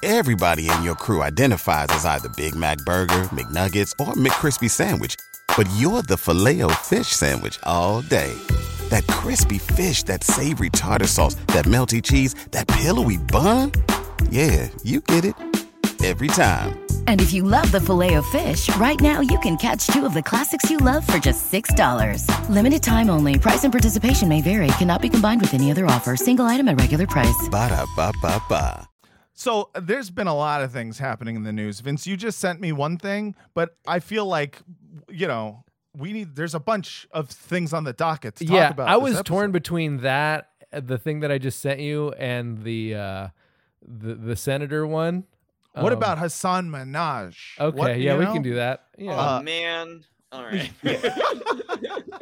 Everybody 0.03 0.69
in 0.71 0.83
your 0.83 0.95
crew 0.95 1.23
identifies 1.23 1.87
as 1.91 2.05
either 2.05 2.29
Big 2.37 2.55
Mac 2.55 2.79
Burger, 2.85 3.23
McNuggets, 3.33 3.93
or 3.99 4.13
McCrispy 4.15 4.71
Sandwich. 4.71 5.17
But 5.57 5.69
you're 5.77 6.03
the 6.03 6.17
filet 6.17 6.63
o 6.63 6.69
fish 6.69 7.09
Sandwich 7.09 7.59
all 7.65 8.03
day. 8.03 8.33
That 8.91 9.07
crispy 9.09 9.59
fish, 9.59 10.05
that 10.05 10.23
savory 10.23 10.71
tartar 10.71 11.07
sauce, 11.09 11.35
that 11.49 11.65
melty 11.65 12.03
cheese, 12.03 12.35
that 12.53 12.69
pillowy 12.69 13.17
bun. 13.17 13.73
Yeah, 14.31 14.69
you 14.85 15.01
get 15.01 15.25
it. 15.25 15.35
Every 16.05 16.29
time. 16.29 16.79
And 17.09 17.21
if 17.21 17.33
you 17.33 17.43
love 17.43 17.73
the 17.73 17.81
filet 17.81 18.15
of 18.15 18.27
fish, 18.27 18.75
right 18.77 19.01
now 19.01 19.21
you 19.21 19.39
can 19.41 19.57
catch 19.57 19.87
two 19.89 20.05
of 20.07 20.15
the 20.15 20.23
classics 20.23 20.71
you 20.71 20.77
love 20.77 21.05
for 21.07 21.19
just 21.19 21.51
$6. 21.51 22.49
Limited 22.49 22.83
time 22.83 23.11
only. 23.11 23.39
Price 23.39 23.65
and 23.65 23.73
participation 23.73 24.29
may 24.29 24.41
vary. 24.43 24.69
Cannot 24.79 25.03
be 25.03 25.09
combined 25.09 25.41
with 25.41 25.55
any 25.55 25.71
other 25.71 25.87
offer. 25.87 26.15
Single 26.17 26.45
item 26.45 26.69
at 26.69 26.79
regular 26.79 27.07
price. 27.07 27.49
Ba 27.51 27.69
da 27.71 27.87
ba 27.97 28.13
ba 28.23 28.41
ba. 28.49 28.89
So 29.39 29.71
there's 29.79 30.11
been 30.11 30.29
a 30.29 30.35
lot 30.35 30.63
of 30.63 30.73
things 30.73 30.99
happening 30.99 31.37
in 31.37 31.43
the 31.43 31.53
news. 31.53 31.81
Vince, 31.81 32.07
you 32.07 32.17
just 32.17 32.39
sent 32.39 32.59
me 32.59 32.73
one 32.73 32.97
thing, 32.97 33.35
but 33.53 33.77
I 33.87 34.01
feel 34.01 34.25
like, 34.25 34.61
you 35.09 35.27
know, 35.27 35.65
we 35.97 36.13
need. 36.13 36.37
There's 36.37 36.55
a 36.55 36.61
bunch 36.61 37.07
of 37.13 37.29
things 37.31 37.73
on 37.73 37.85
the 37.85 37.93
docket 37.93 38.37
to 38.37 38.45
talk 38.45 38.55
yeah, 38.55 38.71
about. 38.71 38.89
I 38.89 38.95
this 38.95 39.15
was 39.17 39.23
torn 39.23 39.51
between 39.53 39.99
that, 39.99 40.51
uh, 40.73 40.81
the 40.81 40.99
thing 40.99 41.21
that 41.21 41.31
I 41.33 41.39
just 41.39 41.61
sent 41.61 41.81
you, 41.81 42.13
and 42.13 42.63
the 42.65 42.95
uh, 42.95 43.29
the 43.87 44.15
the 44.15 44.37
senator 44.37 44.87
one. 44.87 45.25
What 45.75 45.93
Um, 45.93 45.99
about 45.99 46.19
Hasan 46.19 46.71
Minhaj? 46.71 47.35
Okay, 47.61 47.77
What- 47.79 47.99
yeah, 48.01 48.13
you 48.15 48.19
we 48.19 48.25
know? 48.25 48.33
can 48.33 48.43
do 48.43 48.55
that. 48.55 48.85
Oh 48.99 49.03
Yeah. 49.05 49.13
Uh, 49.37 49.43
man. 49.43 50.05
All 50.33 50.43
right. 50.45 50.71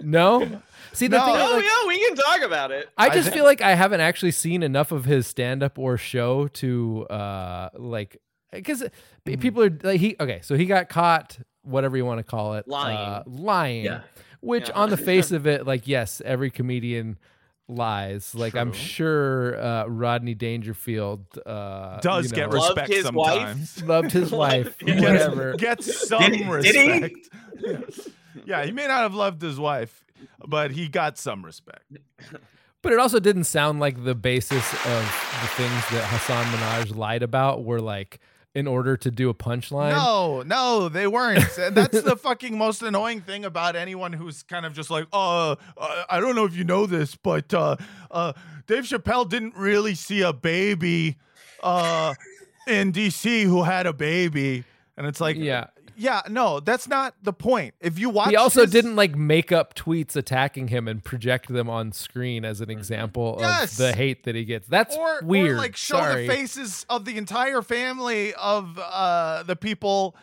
no, 0.03 0.41
see 0.93 1.07
the 1.07 1.17
No. 1.19 1.25
thing. 1.25 1.35
oh 1.37 1.53
like, 1.57 1.65
yeah, 1.65 1.89
we 1.89 1.99
can 2.07 2.17
talk 2.17 2.41
about 2.43 2.71
it. 2.71 2.89
I 2.99 3.07
I 3.07 3.09
just 3.11 3.25
think- 3.25 3.35
feel 3.37 3.45
like 3.45 3.61
I 3.61 3.75
haven't 3.75 4.01
actually 4.01 4.33
seen 4.33 4.63
enough 4.63 4.93
of 4.93 5.05
his 5.05 5.27
stand 5.27 5.63
up 5.63 5.79
or 5.79 5.97
show 5.97 6.49
to 6.49 7.07
uh 7.09 7.71
like 7.75 8.19
because 8.53 8.85
Mm. 9.27 9.41
people 9.41 9.63
are 9.63 9.71
like 9.83 10.01
he 10.01 10.17
okay 10.21 10.41
so 10.43 10.55
he 10.57 10.67
got 10.67 10.89
caught 10.89 11.39
whatever 11.65 11.97
you 11.97 12.05
want 12.05 12.19
to 12.19 12.25
call 12.25 12.55
it 12.55 12.69
Lying. 12.69 12.97
uh, 12.97 13.23
lying 13.27 13.85
Yeah. 13.85 14.01
which 14.41 14.69
Yeah. 14.69 14.75
on 14.77 14.91
the 14.91 14.97
face 15.11 15.33
of 15.33 15.47
it 15.47 15.67
like 15.67 15.87
yes 15.89 16.23
every 16.25 16.51
comedian 16.51 17.19
lies 17.69 18.35
like 18.35 18.55
I'm 18.55 18.73
sure 18.73 19.59
uh, 19.59 19.87
Rodney 19.87 20.35
Dangerfield 20.35 21.25
uh, 21.47 21.99
Does 22.01 22.27
you 22.31 22.37
get 22.37 22.51
know, 22.51 22.59
Loved 22.59 22.77
respect 22.79 22.93
his 22.93 23.11
wife? 23.13 23.83
loved 23.87 24.13
his 24.13 24.31
wife 24.31 24.77
He 24.81 24.87
Gets, 24.87 25.01
whatever 25.03 25.55
gets 25.55 26.09
some 26.09 26.21
Did 26.23 26.35
he- 26.35 26.39
did 26.45 26.75
he? 26.77 26.91
respect. 27.01 27.29
Yeah. 27.63 27.79
yeah, 28.45 28.65
he 28.67 28.73
may 28.73 28.87
not 28.87 28.99
have 29.03 29.15
loved 29.15 29.41
his 29.41 29.59
wife, 29.59 30.05
but 30.47 30.73
he 30.73 30.89
got 30.89 31.17
some 31.17 31.45
respect. 31.45 31.85
But 32.83 32.93
it 32.93 32.99
also 32.99 33.19
didn't 33.21 33.45
sound 33.45 33.81
like 33.81 34.05
the 34.05 34.15
basis 34.15 34.73
of 34.75 34.81
the 35.41 35.49
things 35.57 35.89
that 35.91 36.05
Hasan 36.11 36.45
Minhaj 36.47 36.95
lied 36.95 37.23
about 37.23 37.65
were 37.65 37.81
like 37.81 38.21
in 38.55 38.67
order 38.69 38.97
to 38.97 39.11
do 39.11 39.29
a 39.29 39.35
punchline. 39.35 39.91
No, 39.91 40.43
no, 40.43 40.89
they 40.89 41.07
weren't. 41.07 41.45
That's 41.57 42.03
the 42.03 42.17
fucking 42.17 42.57
most 42.57 42.83
annoying 42.83 43.21
thing 43.21 43.45
about 43.45 43.75
anyone 43.75 44.13
who's 44.13 44.43
kind 44.45 44.65
of 44.65 44.73
just 44.73 44.91
like, 44.91 45.07
uh, 45.13 45.57
uh, 45.77 46.05
I 46.09 46.21
don't 46.21 46.37
know 46.37 46.45
if 46.45 46.57
you 46.57 46.65
know 46.65 46.87
this, 46.87 47.17
but 47.17 47.53
uh, 47.53 47.77
uh, 48.11 48.33
Dave 48.67 48.85
Chappelle 48.85 49.29
didn't 49.29 49.57
really 49.57 49.95
see 49.97 50.23
a 50.23 50.33
baby 50.33 51.17
uh, 51.63 52.15
in 52.69 52.93
DC 52.93 53.43
who 53.43 53.65
had 53.65 53.87
a 53.87 53.93
baby. 53.93 54.65
And 54.97 55.07
it's 55.07 55.21
like, 55.21 55.37
Yeah. 55.37 55.67
Yeah, 55.97 56.23
no, 56.29 56.61
that's 56.61 56.89
not 56.89 57.15
the 57.23 57.33
point. 57.33 57.75
If 57.81 57.99
you 57.99 58.11
watch, 58.11 58.31
He 58.31 58.37
also 58.37 58.63
his- 58.63 58.71
didn't 58.71 58.97
like 58.97 59.15
make 59.17 59.53
up 59.53 59.75
tweets 59.75 60.17
attacking 60.17 60.69
him 60.69 60.89
and 60.89 61.03
project 61.03 61.53
them 61.53 61.69
on 61.71 61.93
screen 61.93 62.45
as 62.45 62.61
an 62.61 62.71
example 62.71 63.37
Yes. 63.41 63.73
of 63.73 63.79
the 63.79 63.93
hate 63.93 64.25
that 64.25 64.35
he 64.35 64.45
gets. 64.45 64.67
That's 64.69 64.97
or, 64.97 65.21
weird. 65.23 65.53
or 65.53 65.57
like 65.57 65.77
show 65.77 65.97
Sorry. 65.97 66.27
the 66.27 66.33
faces 66.35 66.85
of 66.89 67.05
the 67.05 67.17
entire 67.17 67.63
family 67.63 68.35
of 68.35 68.79
uh, 68.83 69.43
the 69.45 69.57
people 69.57 70.17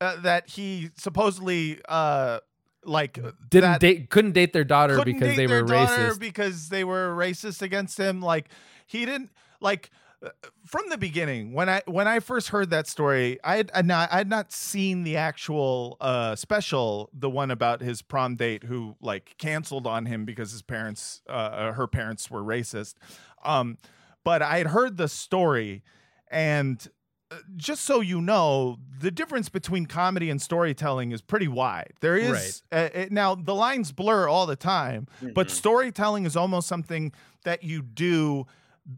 uh, 0.00 0.16
that 0.20 0.48
he 0.50 0.90
supposedly 0.96 1.80
uh, 1.88 2.38
like 2.84 3.18
Didn't 3.50 3.80
date, 3.80 4.10
couldn't 4.10 4.32
date 4.32 4.52
their 4.52 4.64
daughter 4.64 5.02
because 5.04 5.20
date 5.30 5.36
they 5.36 5.46
their 5.46 5.64
were 5.64 5.68
racist. 5.70 6.18
because 6.20 6.68
they 6.68 6.84
were 6.84 7.14
racist 7.16 7.60
against 7.62 7.98
him. 7.98 8.20
Like 8.22 8.48
he 8.86 9.04
didn't 9.04 9.30
like 9.60 9.90
from 10.64 10.88
the 10.88 10.98
beginning 10.98 11.52
when 11.52 11.68
I 11.68 11.82
when 11.86 12.08
I 12.08 12.20
first 12.20 12.48
heard 12.48 12.70
that 12.70 12.86
story, 12.86 13.38
I 13.44 13.56
had, 13.72 13.86
not 13.86 14.12
I 14.12 14.18
had 14.18 14.28
not 14.28 14.52
seen 14.52 15.04
the 15.04 15.16
actual 15.16 15.96
uh, 16.00 16.34
special, 16.34 17.08
the 17.12 17.30
one 17.30 17.50
about 17.50 17.80
his 17.80 18.02
prom 18.02 18.34
date 18.36 18.64
who 18.64 18.96
like 19.00 19.36
canceled 19.38 19.86
on 19.86 20.06
him 20.06 20.24
because 20.24 20.50
his 20.50 20.62
parents, 20.62 21.22
uh, 21.28 21.72
her 21.72 21.86
parents 21.86 22.30
were 22.30 22.42
racist. 22.42 22.94
Um, 23.44 23.78
but 24.24 24.42
I 24.42 24.58
had 24.58 24.68
heard 24.68 24.96
the 24.96 25.06
story, 25.08 25.84
and 26.30 26.86
uh, 27.30 27.36
just 27.56 27.84
so 27.84 28.00
you 28.00 28.20
know, 28.20 28.78
the 29.00 29.10
difference 29.12 29.48
between 29.48 29.86
comedy 29.86 30.30
and 30.30 30.42
storytelling 30.42 31.12
is 31.12 31.22
pretty 31.22 31.48
wide. 31.48 31.92
There 32.00 32.16
is 32.16 32.62
uh, 32.72 32.88
it, 32.92 33.12
now 33.12 33.36
the 33.36 33.54
lines 33.54 33.92
blur 33.92 34.26
all 34.28 34.46
the 34.46 34.56
time, 34.56 35.06
but 35.34 35.46
Mhm. 35.46 35.50
storytelling 35.52 36.24
is 36.26 36.36
almost 36.36 36.66
something 36.66 37.12
that 37.44 37.62
you 37.62 37.82
do. 37.82 38.46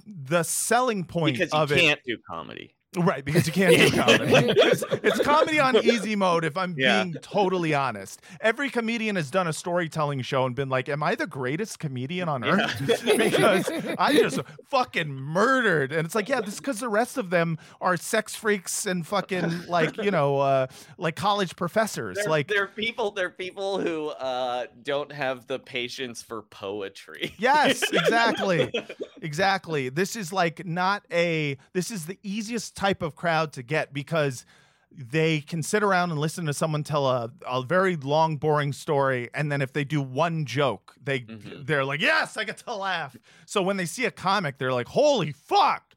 The 0.07 0.43
selling 0.43 1.05
point 1.05 1.37
because 1.37 1.53
you 1.53 1.59
of 1.59 1.71
can't 1.71 2.01
do 2.05 2.17
comedy. 2.29 2.75
Right? 2.97 3.25
Because 3.25 3.47
you 3.47 3.53
can't 3.53 3.77
do 3.77 3.91
comedy. 3.97 4.33
it's, 4.61 4.85
it's 5.03 5.21
comedy 5.21 5.59
on 5.61 5.77
easy 5.77 6.17
mode. 6.17 6.45
If 6.45 6.57
I'm 6.57 6.75
Yeah. 6.77 7.05
being 7.05 7.15
totally 7.23 7.75
honest, 7.75 8.21
every 8.41 8.71
comedian 8.71 9.17
has 9.17 9.31
done 9.31 9.47
a 9.47 9.53
storytelling 9.53 10.23
show 10.23 10.45
and 10.45 10.55
been 10.55 10.69
like, 10.69 10.89
"Am 10.89 11.03
I 11.03 11.15
the 11.15 11.27
greatest 11.27 11.79
comedian 11.79 12.29
on 12.29 12.45
earth?" 12.45 12.83
because 13.17 13.71
I 13.99 14.13
just 14.15 14.41
fucking 14.67 15.13
murdered. 15.13 15.93
And 15.93 16.05
it's 16.05 16.15
like, 16.15 16.29
yeah, 16.29 16.41
this 16.41 16.59
because 16.59 16.81
the 16.81 16.89
rest 16.89 17.17
of 17.19 17.31
them 17.31 17.59
are 17.81 17.97
sex 17.97 18.35
freaks 18.35 18.87
and 18.87 19.07
fucking 19.07 19.67
like 19.69 19.97
you 19.99 20.11
know, 20.11 20.39
uh, 20.41 20.67
like 20.99 21.17
college 21.17 21.57
professors. 21.57 22.17
They're, 22.17 22.29
like, 22.29 22.49
they're 22.49 22.67
people. 22.67 23.11
They're 23.13 23.31
people 23.31 23.79
who 23.81 24.09
uh, 24.09 24.67
don't 24.83 25.13
have 25.13 25.47
the 25.47 25.59
patience 25.59 26.23
for 26.23 26.43
poetry. 26.43 27.35
yes, 27.39 27.83
exactly, 27.93 28.73
exactly. 29.23 29.89
This 29.89 30.17
is 30.17 30.33
like 30.33 30.67
not 30.67 31.05
a. 31.13 31.57
This 31.73 31.91
is 31.91 32.07
the 32.07 32.19
easiest 32.23 32.77
type 32.81 33.03
of 33.03 33.15
crowd 33.15 33.53
to 33.53 33.63
get 33.63 33.93
because 33.93 34.45
they 34.91 35.41
can 35.41 35.63
sit 35.63 35.83
around 35.83 36.11
and 36.11 36.19
listen 36.19 36.47
to 36.47 36.53
someone 36.55 36.83
tell 36.83 37.07
a, 37.07 37.31
a 37.47 37.63
very 37.63 37.95
long 37.97 38.37
boring 38.37 38.73
story 38.73 39.29
and 39.35 39.53
then 39.53 39.61
if 39.63 39.73
they 39.73 39.85
do 39.85 40.01
one 40.03 40.45
joke 40.45 40.95
they 41.03 41.21
Mhm. 41.21 41.67
they're 41.67 41.85
like 41.85 42.01
yes 42.01 42.37
i 42.37 42.43
get 42.45 42.57
to 42.67 42.75
laugh 42.75 43.15
so 43.47 43.63
when 43.63 43.77
they 43.77 43.85
see 43.87 44.05
a 44.07 44.11
comic 44.11 44.59
they're 44.59 44.73
like 44.73 44.89
holy 44.89 45.31
fuck 45.33 45.95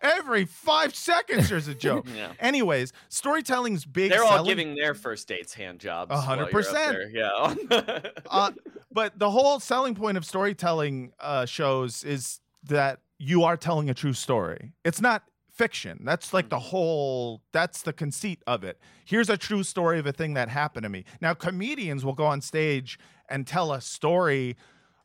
every 0.00 0.44
five 0.44 0.94
seconds 0.94 1.48
there's 1.48 1.66
a 1.68 1.74
joke 1.86 2.06
Yeah. 2.14 2.32
anyways 2.38 2.92
storytelling's 3.08 3.84
big 3.84 4.10
They're 4.12 4.22
all 4.22 4.28
selling- 4.38 4.46
giving 4.46 4.74
their 4.76 4.94
first 4.94 5.26
dates 5.26 5.54
hand 5.54 5.80
jobs. 5.80 6.12
Hundred 6.12 6.26
while 6.28 6.36
you're 6.36 6.44
up 6.44 6.50
percent. 6.52 7.70
Yeah. 7.72 8.10
uh, 8.30 8.50
but 8.92 9.18
the 9.18 9.30
whole 9.30 9.58
selling 9.58 9.94
point 9.94 10.16
of 10.18 10.24
storytelling 10.24 11.12
uh, 11.18 11.46
shows 11.46 12.04
is 12.04 12.40
that 12.64 13.00
you 13.18 13.42
are 13.44 13.56
telling 13.56 13.88
a 13.90 13.94
true 13.94 14.12
story. 14.12 14.72
It's 14.84 15.00
not 15.00 15.22
fiction. 15.56 16.00
That's 16.04 16.32
like 16.34 16.48
the 16.50 16.58
whole. 16.58 17.42
That's 17.52 17.82
the 17.82 17.92
conceit 17.92 18.42
of 18.46 18.62
it. 18.64 18.78
Here's 19.04 19.30
a 19.30 19.36
true 19.36 19.62
story 19.62 19.98
of 19.98 20.06
a 20.06 20.12
thing 20.12 20.34
that 20.34 20.48
happened 20.48 20.84
to 20.84 20.88
me. 20.90 21.04
Now 21.20 21.34
comedians 21.34 22.04
will 22.04 22.12
go 22.14 22.26
on 22.26 22.40
stage 22.40 22.98
and 23.28 23.46
tell 23.46 23.72
a 23.72 23.80
story 23.80 24.56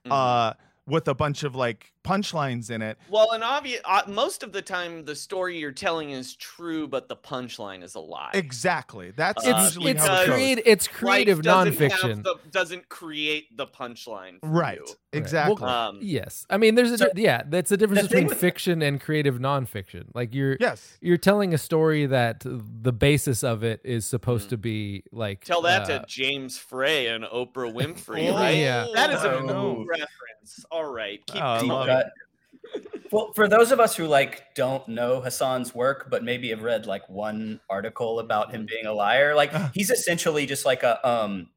Mhm. 0.05 0.11
uh, 0.11 0.53
with 0.87 1.07
a 1.07 1.13
bunch 1.15 1.43
of 1.43 1.55
like 1.55 1.93
punchlines 2.03 2.69
in 2.71 2.81
it. 2.81 2.97
well, 3.09 3.31
and 3.31 3.43
obvious. 3.43 3.81
Uh, 3.85 4.01
most 4.07 4.43
of 4.43 4.51
the 4.51 4.61
time, 4.61 5.05
the 5.05 5.15
story 5.15 5.57
you're 5.57 5.71
telling 5.71 6.11
is 6.11 6.35
true, 6.35 6.87
but 6.87 7.07
the 7.07 7.15
punchline 7.15 7.83
is 7.83 7.95
a 7.95 7.99
lie. 7.99 8.31
Exactly. 8.33 9.11
That's 9.11 9.45
Uh, 9.45 9.51
it's 9.51 9.63
usually 9.75 9.91
it's, 9.91 10.05
how 10.05 10.21
it 10.21 10.25
goes. 10.27 10.35
create, 10.35 10.61
it's 10.65 10.87
creative 10.87 11.41
doesn't 11.41 11.73
have 11.79 11.91
nonfiction. 11.91 12.23
the- 12.23 12.35
doesn't 12.51 12.89
create 12.89 13.55
the 13.55 13.67
punchline. 13.67 14.39
for 14.41 14.47
Right. 14.49 14.77
you. 14.79 14.87
Exactly. 15.13 15.67
Um, 15.67 15.99
Yes, 16.01 16.45
I 16.49 16.57
mean, 16.57 16.75
there's 16.75 16.91
a 16.91 16.97
So- 16.97 17.09
yeah, 17.15 17.43
that's 17.47 17.69
the 17.69 17.77
difference 17.77 18.03
the 18.03 18.07
between 18.09 18.27
with- 18.27 18.37
fiction 18.39 18.81
and 18.81 18.99
creative 18.99 19.39
nonfiction. 19.39 20.05
Like 20.13 20.33
you're 20.33 20.57
yes. 20.59 20.97
you're 21.01 21.17
telling 21.17 21.53
a 21.53 21.57
story 21.57 22.05
that 22.05 22.43
the 22.45 22.93
basis 22.93 23.43
of 23.43 23.63
it 23.63 23.81
is 23.83 24.05
supposed 24.05 24.49
to 24.49 24.57
be 24.57 25.03
like 25.11 25.41
Mm. 25.41 25.45
Tell 25.45 25.61
that 25.63 25.83
uh, 25.89 25.99
to 25.99 26.05
James 26.07 26.57
Frey 26.57 27.07
and 27.07 27.23
Oprah 27.25 27.71
Winfrey, 27.73 28.29
Oh, 28.29 28.35
right? 28.35 28.51
yeah. 28.57 28.87
That 28.93 29.11
is 29.11 29.23
a 29.23 29.41
know. 29.41 29.75
good 29.79 29.87
reference. 29.87 30.65
All 30.71 30.91
right. 30.91 31.25
Keep 31.27 31.41
Oh, 31.41 31.59
I 31.91 31.95
Deep 31.95 32.05
love 32.05 32.11
going. 32.13 32.83
it. 32.83 32.83
cut. 33.03 33.11
Well, 33.11 33.33
for 33.33 33.47
those 33.49 33.71
of 33.73 33.79
us 33.81 33.95
who 33.95 34.07
like 34.07 34.55
don't 34.55 34.87
know 34.87 35.19
Hasan's 35.21 35.75
work, 35.75 36.09
but 36.09 36.23
maybe 36.23 36.49
have 36.49 36.63
read 36.63 36.85
like 36.85 37.07
one 37.09 37.59
article 37.69 38.19
about 38.19 38.51
him 38.53 38.65
being 38.65 38.85
a 38.85 38.93
liar, 38.93 39.35
like 39.35 39.53
Uh. 39.53 39.69
he's 39.73 39.89
essentially 39.89 40.45
just 40.45 40.65
like 40.65 40.83
a 40.83 41.05
um 41.07 41.49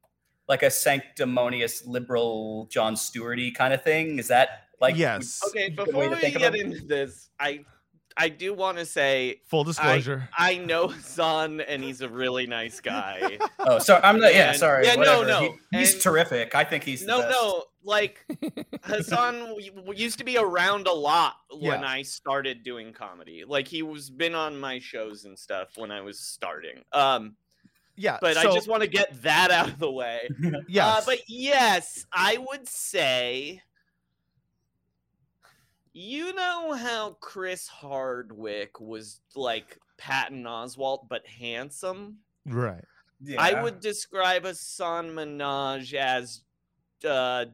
like 0.49 0.63
a 0.63 0.69
sanctimonious 0.69 1.85
liberal 1.85 2.67
Jon 2.69 2.95
Stewarty 2.95 3.55
kind 3.55 3.73
of 3.73 3.81
thing. 3.83 4.19
Is 4.19 4.27
that 4.27 4.49
like 4.81 4.97
Yes. 4.97 5.41
Okay, 5.47 5.67
a 5.67 5.69
good 5.69 5.93
way 5.95 6.09
before 6.09 6.21
we 6.23 6.31
get 6.31 6.55
him? 6.55 6.71
into 6.73 6.85
this, 6.85 7.29
I 7.39 7.63
I 8.17 8.29
do 8.29 8.53
want 8.53 8.77
to 8.77 8.85
say 8.85 9.41
Full 9.47 9.63
disclosure. 9.63 10.27
I 10.37 10.57
know 10.57 10.87
Hasan 10.89 11.61
and 11.61 11.81
he's 11.83 12.01
a 12.01 12.09
really 12.09 12.47
nice 12.47 12.79
guy. 12.81 13.37
Oh, 13.59 13.79
sorry. 13.79 14.03
I'm 14.03 14.19
not. 14.19 14.33
Yeah, 14.33 14.49
And- 14.49 14.57
sorry. 14.59 14.85
yeah, 14.87 14.95
no, 14.95 15.19
whatever. 15.19 15.25
no, 15.27 15.41
He- 15.71 15.77
he's 15.79 15.93
and- 15.93 16.01
terrific. 16.01 16.53
I 16.55 16.63
think 16.65 16.83
he's 16.83 17.01
the 17.01 17.07
no, 17.07 17.19
best. 17.19 17.31
no, 17.31 17.63
like 17.85 18.25
Hasan 18.85 19.39
w- 19.47 19.71
w- 19.71 19.93
used 20.03 20.17
to 20.17 20.23
be 20.25 20.37
around 20.37 20.87
a 20.87 20.91
lot 20.93 21.35
when 21.51 21.81
Yeah. 21.81 21.87
I 21.87 22.01
started 22.01 22.63
doing 22.63 22.91
comedy. 22.91 23.43
Like 23.47 23.67
he 23.67 23.83
was 23.83 24.09
been 24.09 24.35
on 24.35 24.59
my 24.59 24.79
shows 24.79 25.25
and 25.25 25.37
stuff 25.37 25.69
when 25.77 25.91
I 25.91 26.01
was 26.01 26.19
starting. 26.19 26.83
Um, 26.91 27.35
yeah, 27.95 28.17
but 28.19 28.35
I 28.35 28.43
just 28.45 28.67
want 28.67 28.81
to 28.83 28.89
get 28.89 29.21
that 29.21 29.51
out 29.51 29.69
of 29.69 29.79
the 29.79 29.89
way. 29.91 30.27
yes, 30.67 30.85
Uh, 30.85 31.01
but 31.05 31.19
yes, 31.29 32.05
I 32.11 32.37
would 32.37 32.67
say. 32.67 33.61
You 35.93 36.33
know 36.33 36.73
how 36.73 37.11
Chris 37.21 37.67
Hardwick 37.67 38.81
was 38.81 39.21
like 39.33 39.77
Patton 39.97 40.43
Oswalt, 40.43 41.07
but 41.07 41.25
handsome? 41.25 42.17
right. 42.45 42.83
Yeah. 43.21 43.41
I 43.41 43.63
would 43.63 43.79
describe 43.79 44.43
Hasan 44.45 45.11
Minhaj 45.11 45.93
as 45.93 46.41
uh, 47.07 47.45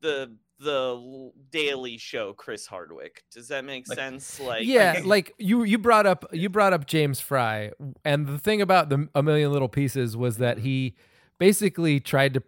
the 0.00 0.36
the 0.60 1.30
Daily 1.52 1.98
Show 1.98 2.32
Chris 2.32 2.66
Hardwick. 2.66 3.22
Does 3.32 3.46
that 3.48 3.64
make 3.64 3.88
Like- 3.88 3.96
sense? 3.96 4.40
Like, 4.40 4.66
yeah, 4.66 4.94
think- 4.94 5.06
like 5.06 5.34
you 5.38 5.62
you 5.62 5.78
brought 5.78 6.04
up 6.06 6.24
you 6.32 6.48
brought 6.48 6.72
up 6.72 6.86
James 6.86 7.20
Frey, 7.20 7.70
and 8.04 8.26
the 8.26 8.38
thing 8.38 8.60
about 8.60 8.88
the 8.88 9.08
A 9.14 9.22
Million 9.22 9.52
Little 9.52 9.68
Pieces 9.68 10.16
was 10.16 10.38
that 10.38 10.58
he 10.58 10.94
basically 11.38 12.00
tried 12.00 12.34
to 12.34 12.42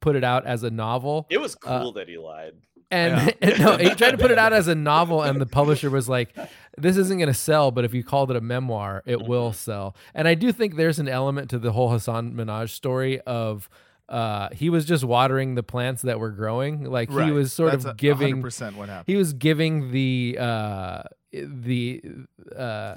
put 0.00 0.16
it 0.16 0.24
out 0.24 0.44
as 0.46 0.64
a 0.64 0.70
novel, 0.70 1.26
it 1.30 1.38
was 1.38 1.54
Uh, 1.64 1.78
cool 1.80 1.92
that 1.92 2.08
he 2.08 2.18
lied. 2.18 2.54
and, 2.90 3.32
and 3.40 3.58
no, 3.60 3.76
he 3.76 3.90
tried 3.90 4.10
to 4.10 4.18
put 4.18 4.32
it 4.32 4.38
out 4.38 4.52
as 4.52 4.66
a 4.66 4.74
novel, 4.92 5.22
and 5.22 5.40
the 5.40 5.46
publisher 5.46 5.88
was 5.90 6.08
like, 6.08 6.36
"This 6.76 6.96
isn't 6.96 7.18
going 7.18 7.28
to 7.28 7.32
sell, 7.34 7.70
but 7.70 7.84
if 7.84 7.94
you 7.94 8.02
called 8.02 8.30
it 8.32 8.36
a 8.36 8.40
memoir, 8.40 9.04
it 9.06 9.22
will 9.22 9.52
Mhm. 9.52 9.54
sell." 9.54 9.96
And 10.14 10.26
I 10.26 10.34
do 10.34 10.50
think 10.50 10.74
there's 10.74 10.98
an 10.98 11.08
element 11.08 11.48
to 11.50 11.60
the 11.60 11.70
whole 11.70 11.92
Hasan 11.92 12.34
Minhaj 12.34 12.70
story 12.70 13.20
of. 13.20 13.68
Uh, 14.08 14.48
he 14.52 14.68
was 14.68 14.84
just 14.84 15.04
watering 15.04 15.54
the 15.54 15.62
plants 15.62 16.02
that 16.02 16.18
were 16.18 16.30
growing. 16.30 16.84
Like 16.84 17.10
he 17.10 17.30
was 17.30 17.52
sort 17.52 17.72
That's 17.72 17.84
of 17.84 17.96
giving 17.96 18.42
100% 18.42 18.76
what 18.76 18.88
happened. 18.88 19.04
he 19.06 19.16
was 19.16 19.32
giving 19.32 19.90
the 19.90 20.36
uh 20.38 21.02
the 21.32 22.02
uh 22.54 22.94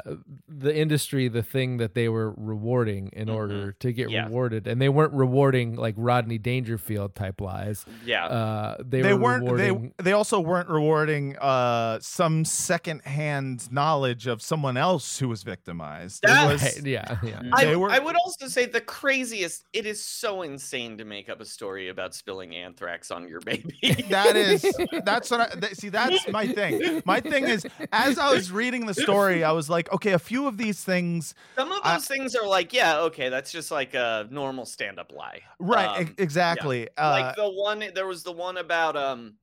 the 0.49 0.75
industry 0.75 1.27
the 1.29 1.41
thing 1.43 1.77
that 1.77 1.93
they 1.93 2.09
were 2.09 2.31
rewarding 2.35 3.09
in 3.13 3.27
Mhm. 3.29 3.33
order 3.35 3.71
to 3.73 3.93
get 3.93 4.09
Yeah. 4.09 4.25
rewarded 4.25 4.67
and 4.67 4.81
they 4.81 4.89
weren't 4.89 5.13
rewarding 5.13 5.75
like 5.77 5.95
rodney 5.97 6.37
dangerfield 6.37 7.15
type 7.15 7.39
lies 7.39 7.85
Yeah. 8.05 8.25
uh 8.25 8.77
they, 8.83 9.01
they 9.01 9.13
were 9.13 9.19
weren't 9.21 9.43
rewarding 9.43 9.93
they 9.97 10.03
they 10.03 10.11
also 10.11 10.41
weren't 10.41 10.67
rewarding 10.69 11.37
uh 11.37 11.99
some 12.01 12.43
secondhand 12.43 13.71
knowledge 13.71 14.27
of 14.27 14.41
someone 14.41 14.75
else 14.77 15.17
who 15.19 15.29
was 15.29 15.43
victimized 15.43 16.23
That- 16.23 16.51
was 16.51 16.81
yeah 16.85 17.17
yeah 17.23 17.41
I, 17.53 17.65
they 17.65 17.75
were- 17.77 17.89
I 17.89 17.99
would 17.99 18.15
also 18.15 18.47
say 18.47 18.65
the 18.65 18.81
craziest. 18.81 19.63
It 19.73 19.85
is 19.85 20.03
so 20.03 20.41
insane 20.41 20.97
to 20.97 21.05
make 21.05 21.29
up 21.29 21.39
a 21.39 21.45
story 21.45 21.89
about 21.89 22.13
spilling 22.13 22.55
anthrax 22.55 23.11
on 23.11 23.27
your 23.27 23.39
baby. 23.45 23.77
that 24.09 24.35
is 24.35 24.65
that's 25.05 25.31
what 25.31 25.39
I 25.39 25.47
th- 25.59 25.73
see 25.75 25.89
that's 25.89 26.27
my 26.29 26.47
thing 26.47 27.01
my 27.05 27.19
thing 27.21 27.45
is 27.45 27.65
as 27.91 28.17
i 28.17 28.24
was 28.31 28.51
reading 28.51 28.85
the 28.85 28.93
story 28.93 29.43
i 29.43 29.51
was 29.51 29.69
like 29.69 29.91
okay 29.91 30.13
a 30.13 30.19
few 30.19 30.47
of 30.47 30.57
these 30.57 30.83
things 30.83 31.33
Some 31.55 31.71
of 31.71 31.79
I- 31.83 31.93
those 31.95 32.07
things 32.07 32.35
are 32.35 32.47
like, 32.47 32.73
yeah, 32.73 32.99
okay, 33.01 33.29
that's 33.29 33.51
just 33.51 33.71
like 33.71 33.93
a 33.93 34.27
normal 34.29 34.65
stand-up 34.65 35.11
lie. 35.11 35.41
right 35.59 35.99
Um, 36.07 36.15
exactly 36.17 36.87
uh, 36.97 37.11
like 37.11 37.35
the 37.35 37.49
one 37.49 37.83
there 37.93 38.07
was 38.07 38.23
the 38.23 38.31
one 38.31 38.57
about 38.57 38.95
um 38.95 39.35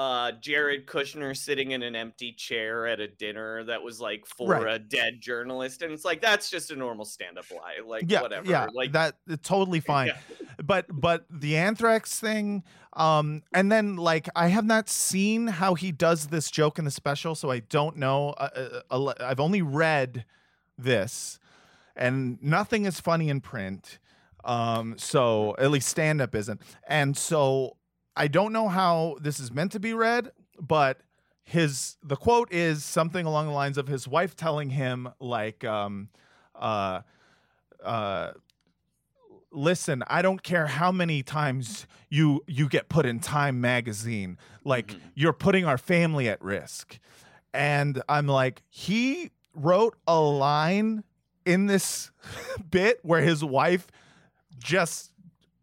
uh 0.00 0.32
Jared 0.32 0.86
Kushner 0.86 1.36
sitting 1.36 1.72
in 1.72 1.82
an 1.82 1.94
empty 1.94 2.32
chair 2.32 2.86
at 2.86 3.00
a 3.00 3.06
dinner 3.06 3.64
that 3.64 3.82
was 3.82 4.00
like 4.00 4.24
for 4.24 4.48
Right. 4.52 4.76
a 4.76 4.78
dead 4.78 5.20
journalist 5.20 5.82
and 5.82 5.92
it's 5.92 6.06
like 6.06 6.22
that's 6.22 6.48
just 6.48 6.70
a 6.70 6.76
normal 6.76 7.04
stand-up 7.04 7.44
lie 7.50 7.86
like 7.86 8.04
yeah 8.08 8.22
whatever 8.22 8.50
yeah 8.50 8.68
like 8.72 8.92
that 8.92 9.16
it's 9.28 9.46
totally 9.46 9.80
fine 9.92 10.06
yeah. 10.06 10.16
but 10.64 10.86
but 10.88 11.26
the 11.28 11.54
anthrax 11.54 12.18
thing 12.18 12.62
um 12.94 13.42
and 13.52 13.70
then 13.70 13.96
like 13.96 14.26
i 14.34 14.46
have 14.48 14.64
not 14.64 14.88
seen 14.88 15.48
how 15.48 15.74
he 15.74 15.92
does 15.92 16.28
this 16.28 16.50
joke 16.50 16.78
in 16.78 16.86
the 16.86 16.90
special 16.90 17.34
so 17.34 17.50
i 17.50 17.58
don't 17.58 17.98
know 17.98 18.30
uh, 18.38 18.80
uh, 18.90 19.12
i've 19.20 19.40
only 19.40 19.60
read 19.60 20.24
this 20.78 21.38
and 21.94 22.42
nothing 22.42 22.86
is 22.86 22.98
funny 23.00 23.28
in 23.28 23.42
print 23.42 23.98
um 24.44 24.94
so 24.96 25.54
at 25.58 25.70
least 25.70 25.88
stand 25.88 26.22
up 26.22 26.34
isn't 26.34 26.62
and 26.88 27.18
so 27.18 27.76
i 28.20 28.26
don't 28.28 28.52
know 28.52 28.68
how 28.68 29.16
this 29.20 29.40
is 29.40 29.50
meant 29.50 29.72
to 29.72 29.80
be 29.80 29.92
read 29.94 30.30
but 30.60 31.00
his 31.42 31.96
the 32.02 32.16
quote 32.16 32.52
is 32.52 32.84
something 32.84 33.24
along 33.26 33.46
the 33.46 33.52
lines 33.62 33.78
of 33.78 33.86
his 33.88 34.06
wife 34.06 34.36
telling 34.36 34.70
him 34.70 35.08
like 35.18 35.64
um 35.64 36.08
uh 36.54 37.00
uh 37.84 38.32
listen 39.52 40.02
i 40.06 40.22
don't 40.22 40.42
care 40.42 40.66
how 40.66 40.92
many 40.92 41.22
times 41.22 41.86
you 42.08 42.40
you 42.46 42.68
get 42.68 42.88
put 42.88 43.04
in 43.04 43.18
time 43.18 43.60
magazine 43.60 44.38
like 44.64 44.88
Mhm. 44.88 45.00
you're 45.14 45.32
putting 45.32 45.64
our 45.64 45.78
family 45.78 46.28
at 46.28 46.40
risk 46.42 46.98
and 47.52 48.00
i'm 48.08 48.26
like 48.28 48.62
he 48.68 49.30
wrote 49.54 49.96
a 50.06 50.20
line 50.20 51.02
in 51.44 51.66
this 51.66 52.10
bit 52.70 53.00
where 53.02 53.22
his 53.22 53.42
wife 53.42 53.88
just 54.58 55.10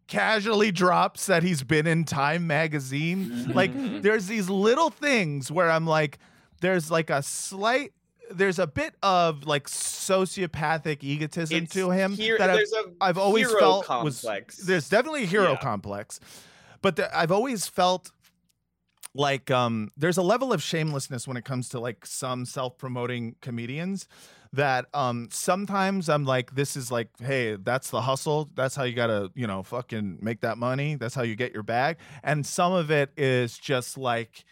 casually 0.08 0.72
drops 0.72 1.26
that 1.26 1.42
he's 1.42 1.62
been 1.62 1.86
in 1.86 2.02
time 2.04 2.46
magazine 2.46 3.52
like 3.54 3.70
there's 4.02 4.26
these 4.26 4.48
little 4.50 4.90
things 4.90 5.52
where 5.52 5.70
i'm 5.70 5.86
like 5.86 6.18
there's 6.60 6.90
like 6.90 7.10
a 7.10 7.22
slight 7.22 7.92
there's 8.30 8.58
a 8.58 8.66
bit 8.66 8.94
of 9.02 9.44
like 9.44 9.66
sociopathic 9.68 11.02
egotism 11.02 11.58
It's 11.64 11.72
to 11.74 11.90
him 11.90 12.12
here- 12.12 12.38
that 12.38 12.50
I've, 12.50 12.56
there's 12.56 12.72
a 12.72 12.84
I've 13.00 13.18
always 13.18 13.46
hero 13.48 13.60
felt 13.60 13.84
complex. 13.86 14.58
was 14.58 14.66
there's 14.66 14.88
definitely 14.88 15.22
a 15.24 15.26
hero 15.26 15.52
Yeah. 15.52 15.56
complex 15.58 16.20
but 16.82 16.96
the, 16.96 17.16
i've 17.18 17.30
always 17.32 17.66
felt 17.66 18.10
like 19.14 19.50
um 19.50 19.90
there's 19.96 20.18
a 20.18 20.22
level 20.22 20.52
of 20.52 20.62
shamelessness 20.62 21.26
when 21.26 21.36
it 21.36 21.44
comes 21.44 21.68
to 21.70 21.80
like 21.80 22.04
some 22.04 22.44
self-promoting 22.44 23.34
comedians 23.40 24.06
that 24.52 24.86
um 24.94 25.28
sometimes 25.30 26.08
i'm 26.08 26.24
like 26.24 26.54
this 26.54 26.76
is 26.76 26.90
like 26.92 27.08
hey 27.20 27.56
that's 27.56 27.90
the 27.90 28.00
hustle. 28.02 28.48
That's 28.54 28.74
how 28.76 28.84
you 28.84 28.94
gotta 28.94 29.30
you 29.34 29.46
know 29.46 29.62
fucking 29.62 30.18
make 30.22 30.40
that 30.42 30.56
money. 30.58 30.94
That's 30.94 31.14
how 31.14 31.22
you 31.22 31.36
get 31.36 31.52
your 31.52 31.62
bag. 31.62 31.96
And 32.22 32.46
some 32.46 32.72
of 32.72 32.90
it 32.90 33.10
is 33.16 33.58
just 33.58 33.98
like 33.98 34.44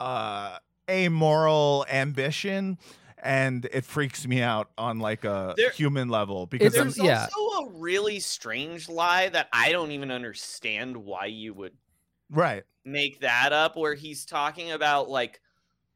uh 0.00 0.58
amoral 0.90 1.86
ambition 1.90 2.78
and 3.24 3.66
it 3.72 3.84
freaks 3.84 4.26
me 4.26 4.42
out 4.42 4.70
on 4.76 4.98
like 4.98 5.24
a 5.24 5.54
There- 5.56 5.70
human 5.70 6.08
level 6.08 6.46
because 6.46 6.74
It's 6.74 6.76
I'm, 6.76 6.84
There's 6.90 6.98
yeah. 6.98 7.28
also 7.36 7.66
a 7.66 7.70
really 7.78 8.18
strange 8.20 8.88
lie 8.88 9.28
that 9.28 9.48
I 9.52 9.70
don't 9.72 9.92
even 9.92 10.10
understand 10.10 10.96
why 10.96 11.26
you 11.26 11.54
would 11.54 11.72
right. 12.32 12.64
make 12.84 13.20
that 13.20 13.52
up 13.52 13.76
where 13.76 13.94
he's 13.94 14.24
talking 14.24 14.72
about 14.72 15.08
like 15.08 15.40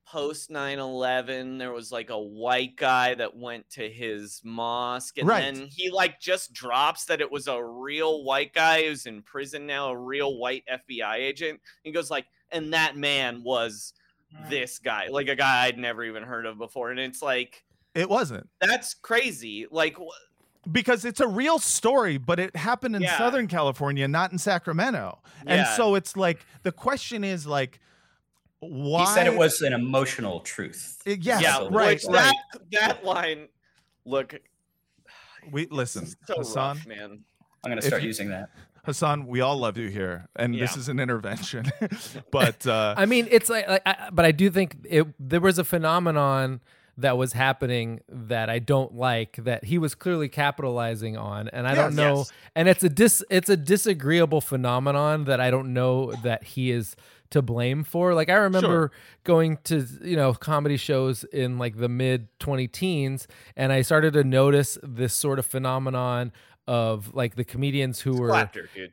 post 0.07 0.51
9-11 0.51 1.59
there 1.59 1.73
was 1.73 1.91
like 1.91 2.11
a 2.11 2.19
white 2.19 2.77
guy 2.77 3.15
that 3.15 3.37
went 3.37 3.69
to 3.71 3.91
his 3.91 4.41
mosque 4.45 5.19
and 5.19 5.27
Right. 5.27 5.41
then 5.41 5.67
he 5.69 5.91
like 5.91 6.21
just 6.21 6.53
drops 6.53 7.07
that 7.07 7.21
it 7.21 7.31
was 7.31 7.49
a 7.49 7.61
real 7.61 8.23
white 8.23 8.53
guy 8.53 8.85
who's 8.85 9.07
in 9.07 9.23
prison 9.23 9.67
now 9.67 9.91
a 9.91 9.99
real 9.99 10.39
white 10.39 10.63
fbi 10.89 11.17
agent. 11.17 11.61
He 11.83 11.91
goes 11.91 12.09
like 12.11 12.27
and 12.53 12.73
that 12.73 12.97
man 12.97 13.43
was 13.43 13.95
hmm. 14.33 14.49
this 14.49 14.79
guy 14.79 15.09
like 15.11 15.27
a 15.27 15.35
guy 15.35 15.65
i'd 15.65 15.77
never 15.77 16.05
even 16.05 16.23
heard 16.23 16.47
of 16.47 16.57
before 16.57 16.93
and 16.93 17.01
it's 17.01 17.21
like 17.21 17.65
it 17.97 18.11
wasn't. 18.11 18.47
That's 18.61 18.93
crazy. 18.93 19.67
Like 19.71 19.97
wh- 19.97 20.26
because 20.71 21.05
it's 21.05 21.21
a 21.21 21.29
real 21.29 21.59
story, 21.59 22.19
but 22.19 22.39
it 22.39 22.57
happened 22.57 22.97
in 22.97 23.03
Yeah. 23.03 23.19
Southern 23.19 23.47
California, 23.47 24.09
not 24.09 24.33
in 24.33 24.39
Sacramento. 24.39 25.19
And 25.47 25.67
so 25.77 25.95
it's 25.95 26.17
like 26.17 26.45
the 26.63 26.73
question 26.73 27.25
is 27.25 27.47
like, 27.47 27.81
why? 28.61 29.01
He 29.01 29.07
said 29.07 29.27
it 29.27 29.37
was 29.37 29.61
an 29.63 29.73
emotional 29.73 30.41
truth. 30.41 31.01
Uh, 31.07 31.11
yes, 31.21 31.43
yeah 31.43 31.69
right, 31.71 31.95
which 31.95 32.05
right. 32.09 32.35
that 32.53 32.71
that 32.73 33.05
line 33.05 33.49
look 34.05 34.35
We 35.53 35.67
listen, 35.67 36.07
so 36.07 36.37
Hasan. 36.39 36.55
rough 36.77 36.87
man 36.87 37.25
I'm 37.65 37.71
going 37.71 37.81
to 37.81 37.87
start 37.87 38.03
you- 38.03 38.09
using 38.09 38.31
that. 38.31 38.51
Hasan, 38.85 39.27
we 39.27 39.41
all 39.41 39.57
love 39.57 39.77
you 39.77 39.89
here, 39.89 40.29
and 40.37 40.55
this 40.55 40.77
is 40.77 40.89
an 40.89 41.01
intervention. 41.01 41.73
but 42.31 42.65
uh, 42.69 42.95
I 42.97 43.05
mean, 43.05 43.27
it's 43.33 43.51
like, 43.51 43.67
like 43.69 43.83
I, 43.85 44.11
but 44.13 44.25
I 44.25 44.31
do 44.31 44.49
think 44.49 44.77
it. 44.85 45.07
There 45.19 45.41
was 45.41 45.59
a 45.59 45.65
phenomenon 45.65 46.61
that 46.99 47.19
was 47.19 47.33
happening 47.33 48.01
that 48.09 48.49
I 48.49 48.59
don't 48.59 48.95
like 48.95 49.37
that 49.45 49.65
he 49.65 49.79
was 49.79 49.95
clearly 49.95 50.29
capitalizing 50.29 51.17
on, 51.17 51.49
and 51.49 51.67
I 51.67 51.75
don't 51.75 51.95
know. 51.95 52.19
Yes. 52.19 52.33
And 52.55 52.69
it's 52.69 52.83
a 52.83 52.89
dis, 52.89 53.23
it's 53.31 53.49
a 53.49 53.57
disagreeable 53.57 54.41
phenomenon 54.41 55.25
that 55.25 55.41
I 55.41 55.51
don't 55.51 55.75
know 55.75 56.13
that 56.23 56.45
he 56.45 56.71
is 56.71 56.97
to 57.31 57.43
blame 57.43 57.85
for. 57.85 58.15
Like 58.15 58.31
I 58.31 58.35
remember 58.35 58.93
going 59.25 59.59
to 59.65 59.87
you 60.03 60.17
know 60.17 60.33
comedy 60.33 60.77
shows 60.77 61.25
in 61.25 61.59
like 61.59 61.77
the 61.77 61.89
mid 61.89 62.29
twenty 62.39 62.69
teens, 62.69 63.29
and 63.57 63.73
I 63.73 63.83
started 63.83 64.15
to 64.15 64.25
notice 64.25 64.79
this 64.83 65.15
sort 65.15 65.39
of 65.39 65.47
phenomenon 65.47 66.33
of 66.67 67.15
like 67.15 67.37
the 67.37 67.45
comedians 67.45 68.01
who 68.01 68.17
were 68.17 68.29
Laughter, 68.29 68.69
dude 68.75 68.93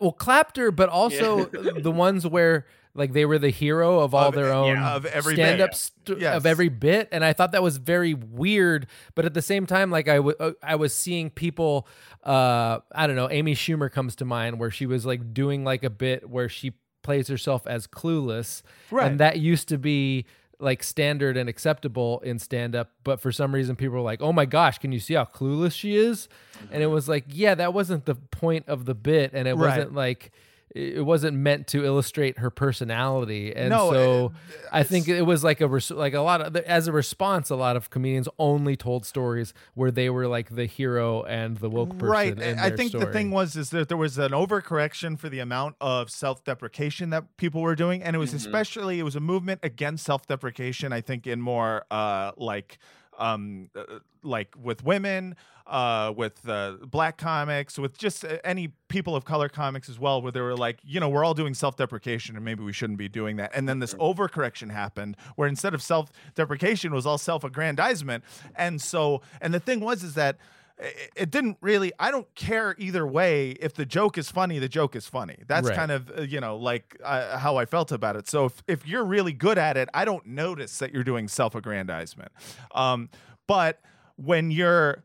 well 0.00 0.12
clapter 0.12 0.70
but 0.70 0.88
also 0.88 1.44
the 1.46 1.90
ones 1.92 2.26
where 2.26 2.66
like 2.94 3.12
they 3.12 3.26
were 3.26 3.38
the 3.38 3.50
hero 3.50 4.00
of 4.00 4.14
all 4.14 4.28
Of- 4.28 4.34
their 4.34 4.46
yeah, 4.48 4.56
own 4.58 4.78
of 4.78 5.04
every 5.06 5.34
stand 5.34 5.58
bit. 5.58 5.64
up 5.68 5.74
st- 5.74 6.18
Yes. 6.18 6.34
of 6.36 6.46
every 6.46 6.68
bit 6.70 7.08
and 7.12 7.22
i 7.24 7.32
thought 7.34 7.52
that 7.52 7.62
was 7.62 7.76
very 7.76 8.14
weird 8.14 8.86
but 9.14 9.24
at 9.26 9.34
the 9.34 9.42
same 9.42 9.66
time 9.66 9.90
like 9.90 10.08
I 10.08 10.16
w- 10.16 10.36
uh, 10.40 10.52
I 10.62 10.76
was 10.76 10.94
seeing 10.94 11.28
people 11.30 11.86
uh 12.24 12.78
i 12.94 13.06
don't 13.06 13.16
know 13.16 13.28
amy 13.30 13.54
schumer 13.54 13.92
comes 13.92 14.16
to 14.16 14.24
mind 14.24 14.58
where 14.58 14.70
she 14.70 14.86
was 14.86 15.04
like 15.04 15.34
doing 15.34 15.62
like 15.64 15.84
a 15.84 15.90
bit 15.90 16.28
where 16.30 16.48
she 16.48 16.72
plays 17.02 17.28
herself 17.28 17.66
as 17.66 17.86
clueless 17.86 18.62
Right. 18.90 19.10
and 19.10 19.20
that 19.20 19.38
used 19.38 19.68
to 19.68 19.78
be 19.78 20.24
like 20.58 20.82
standard 20.82 21.36
and 21.36 21.48
acceptable 21.48 22.20
in 22.20 22.38
stand 22.38 22.74
up 22.74 22.90
but 23.04 23.20
for 23.20 23.30
some 23.30 23.54
reason 23.54 23.76
people 23.76 23.94
were 23.94 24.00
like 24.00 24.22
oh 24.22 24.32
my 24.32 24.44
gosh 24.46 24.78
can 24.78 24.92
you 24.92 25.00
see 25.00 25.14
how 25.14 25.24
clueless 25.24 25.72
she 25.72 25.96
is 25.96 26.28
and 26.70 26.82
it 26.82 26.86
mm-hmm. 26.86 26.94
was 26.94 27.08
like 27.08 27.24
yeah 27.28 27.54
that 27.54 27.74
wasn't 27.74 28.04
the 28.06 28.14
point 28.14 28.64
of 28.68 28.84
the 28.84 28.94
bit 28.94 29.32
and 29.34 29.46
it 29.46 29.54
Right. 29.54 29.76
wasn't 29.76 29.94
like 29.94 30.32
it 30.76 31.04
wasn't 31.04 31.36
meant 31.36 31.66
to 31.68 31.84
illustrate 31.84 32.38
her 32.38 32.50
personality. 32.50 33.54
And 33.54 33.70
No, 33.70 33.90
so 33.92 34.32
i 34.72 34.82
think 34.82 35.08
it 35.08 35.22
was 35.22 35.42
like 35.44 35.60
a 35.60 35.68
res- 35.68 35.90
like 35.90 36.12
a 36.14 36.20
lot 36.20 36.40
of 36.42 36.56
as 36.56 36.86
a 36.88 36.92
response 36.92 37.50
a 37.50 37.56
lot 37.56 37.76
of 37.76 37.88
comedians 37.90 38.28
only 38.38 38.76
told 38.76 39.06
stories 39.06 39.54
where 39.74 39.90
they 39.90 40.10
were 40.10 40.26
like 40.26 40.54
the 40.54 40.66
hero 40.66 41.22
and 41.22 41.56
the 41.58 41.70
woke 41.70 41.90
person 41.98 42.08
right 42.08 42.38
in 42.40 42.58
i 42.58 42.68
their 42.68 42.76
think 42.76 42.92
the 42.92 43.06
thing 43.06 43.30
was 43.30 43.56
is 43.56 43.70
that 43.70 43.88
there 43.88 43.96
was 43.96 44.18
an 44.18 44.32
overcorrection 44.32 45.18
for 45.18 45.28
the 45.28 45.38
amount 45.38 45.76
of 45.80 46.10
self-deprecation 46.10 47.10
that 47.10 47.36
people 47.36 47.60
were 47.62 47.74
doing. 47.76 48.02
And 48.02 48.14
it 48.16 48.18
was 48.18 48.32
Mhm. 48.32 48.36
especially 48.36 48.98
it 48.98 49.04
was 49.04 49.16
a 49.16 49.20
movement 49.20 49.60
against 49.62 50.04
self-deprecation 50.04 50.92
i 50.92 51.00
think 51.00 51.26
in 51.26 51.40
more 51.40 51.84
uh 51.90 52.32
like 52.36 52.78
um 53.18 53.70
uh, 53.74 53.98
like 54.22 54.54
with 54.60 54.84
women 54.84 55.36
uh 55.66 56.12
with 56.16 56.48
uh, 56.48 56.76
black 56.86 57.16
comics 57.16 57.78
with 57.78 57.98
just 57.98 58.24
uh, 58.24 58.38
any 58.44 58.68
people 58.88 59.16
of 59.16 59.24
color 59.24 59.48
comics 59.48 59.88
as 59.88 59.98
well 59.98 60.22
where 60.22 60.30
they 60.30 60.40
were 60.40 60.56
like 60.56 60.78
you 60.84 61.00
know 61.00 61.08
we're 61.08 61.24
all 61.24 61.34
doing 61.34 61.54
self-deprecation 61.54 62.36
and 62.36 62.44
maybe 62.44 62.62
we 62.62 62.72
shouldn't 62.72 62.98
be 62.98 63.08
doing 63.08 63.36
that. 63.36 63.50
And 63.54 63.68
then 63.68 63.78
this 63.78 63.94
overcorrection 63.94 64.70
happened 64.70 65.16
where 65.34 65.48
instead 65.48 65.74
of 65.74 65.82
self-deprecation 65.82 66.92
was 66.92 67.06
all 67.06 67.18
self-aggrandizement. 67.18 68.24
And 68.54 68.80
so 68.80 69.22
and 69.40 69.52
the 69.52 69.60
thing 69.60 69.80
was 69.80 70.02
is 70.02 70.14
that 70.14 70.36
it 70.78 71.30
didn't 71.30 71.56
really 71.62 71.90
i 71.98 72.10
don't 72.10 72.32
care 72.34 72.74
either 72.78 73.06
way. 73.06 73.50
If 73.52 73.74
the 73.74 73.86
joke 73.86 74.18
is 74.18 74.30
funny 74.30 74.58
the 74.58 74.68
joke 74.68 74.94
is 74.94 75.06
funny. 75.08 75.38
That's 75.46 75.68
Right. 75.68 75.76
kind 75.76 75.90
of 75.90 76.10
uh, 76.18 76.22
you 76.22 76.40
know 76.40 76.56
like 76.56 76.96
uh, 77.02 77.38
how 77.38 77.56
i 77.56 77.64
felt 77.64 77.92
about 77.92 78.14
it. 78.16 78.28
So 78.28 78.44
if, 78.46 78.62
if 78.66 78.86
you're 78.86 79.04
really 79.04 79.32
good 79.32 79.56
at 79.58 79.76
it 79.76 79.88
i 79.94 80.04
don't 80.04 80.26
notice 80.26 80.78
that 80.78 80.92
you're 80.92 81.04
doing 81.04 81.28
self-aggrandizement. 81.28 82.30
Um, 82.74 83.08
but 83.46 83.80
when 84.16 84.50
you're 84.50 85.02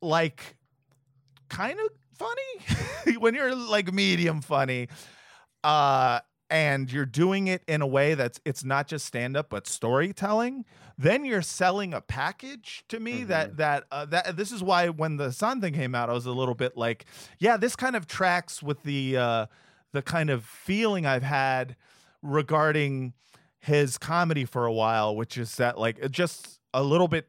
like 0.00 0.56
kind 1.48 1.78
of 1.78 1.88
funny 2.16 3.18
when 3.18 3.34
you're 3.34 3.54
like 3.54 3.92
medium 3.92 4.40
funny 4.40 4.88
uh 5.64 6.20
and 6.52 6.92
you're 6.92 7.06
doing 7.06 7.46
it 7.48 7.62
in 7.66 7.80
a 7.82 7.86
way 7.86 8.14
that's 8.14 8.38
it's 8.44 8.62
not 8.62 8.86
just 8.86 9.06
stand 9.06 9.36
up 9.36 9.48
but 9.50 9.66
storytelling 9.66 10.64
then 10.98 11.24
you're 11.24 11.40
selling 11.42 11.94
a 11.94 12.00
package 12.00 12.84
to 12.88 13.00
me 13.00 13.24
that 13.24 13.56
that 13.56 13.84
uh, 13.90 14.04
that 14.04 14.36
this 14.36 14.52
is 14.52 14.62
why 14.62 14.88
when 14.88 15.16
the 15.16 15.32
sun 15.32 15.60
thing 15.60 15.72
came 15.72 15.94
out 15.94 16.10
i 16.10 16.12
was 16.12 16.26
a 16.26 16.30
little 16.32 16.54
bit 16.54 16.76
like 16.76 17.06
yeah 17.38 17.56
this 17.56 17.74
kind 17.74 17.96
of 17.96 18.06
tracks 18.06 18.62
with 18.62 18.82
the 18.82 19.16
uh 19.16 19.46
the 19.92 20.02
kind 20.02 20.28
of 20.30 20.44
feeling 20.44 21.06
i've 21.06 21.22
had 21.22 21.74
regarding 22.22 23.12
his 23.58 23.98
comedy 23.98 24.44
for 24.44 24.66
a 24.66 24.72
while 24.72 25.14
which 25.16 25.36
is 25.38 25.56
that 25.56 25.78
like 25.78 25.98
it 25.98 26.10
just 26.10 26.60
a 26.74 26.82
little 26.82 27.08
bit 27.08 27.28